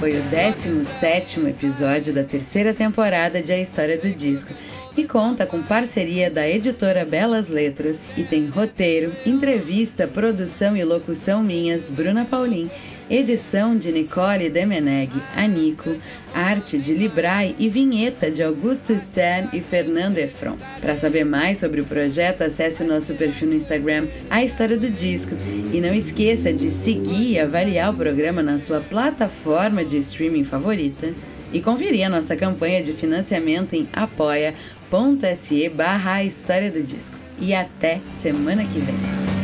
Foi 0.00 0.18
o 0.18 0.22
17º 0.30 1.46
episódio 1.46 2.14
da 2.14 2.24
terceira 2.24 2.72
temporada 2.72 3.42
de 3.42 3.52
A 3.52 3.60
História 3.60 3.98
do 3.98 4.08
Disco 4.08 4.50
e 4.96 5.04
conta 5.04 5.44
com 5.44 5.62
parceria 5.62 6.30
da 6.30 6.48
editora 6.48 7.04
Belas 7.04 7.50
Letras 7.50 8.08
e 8.16 8.24
tem 8.24 8.46
roteiro, 8.46 9.12
entrevista, 9.26 10.08
produção 10.08 10.74
e 10.74 10.82
locução 10.82 11.42
minhas, 11.42 11.90
Bruna 11.90 12.24
Paulin, 12.24 12.70
edição 13.10 13.76
de 13.76 13.90
Nicole 13.90 14.48
Demeneg, 14.48 15.10
Anico, 15.36 15.96
arte 16.32 16.78
de 16.78 16.94
Librai 16.94 17.56
e 17.58 17.68
vinheta 17.68 18.30
de 18.30 18.40
Augusto 18.40 18.94
Stern 18.94 19.48
e 19.52 19.60
Fernando 19.60 20.18
Efron. 20.18 20.56
Para 20.80 20.94
saber 20.94 21.24
mais 21.24 21.58
sobre 21.58 21.80
o 21.80 21.84
projeto, 21.84 22.42
acesse 22.42 22.84
o 22.84 22.86
nosso 22.86 23.14
perfil 23.14 23.48
no 23.48 23.54
Instagram, 23.54 24.06
A 24.30 24.44
História 24.44 24.78
do 24.78 24.88
Disco, 24.88 25.34
e 25.72 25.80
não 25.80 25.92
esqueça 25.92 26.52
de 26.52 26.70
seguir 26.70 27.32
e 27.32 27.38
avaliar 27.40 27.92
o 27.92 27.96
programa 27.96 28.42
na 28.42 28.58
sua 28.60 28.80
plataforma 28.80 29.84
de 29.84 29.96
streaming 29.98 30.44
favorita 30.44 31.12
e 31.52 31.60
conferir 31.60 32.06
a 32.06 32.10
nossa 32.10 32.36
campanha 32.36 32.80
de 32.80 32.92
financiamento 32.92 33.74
em 33.74 33.88
apoia.se 33.92 35.68
barra 35.68 36.22
História 36.22 36.70
do 36.70 36.82
Disco. 36.82 37.16
E 37.40 37.54
até 37.54 38.00
semana 38.12 38.64
que 38.64 38.78
vem. 38.78 39.39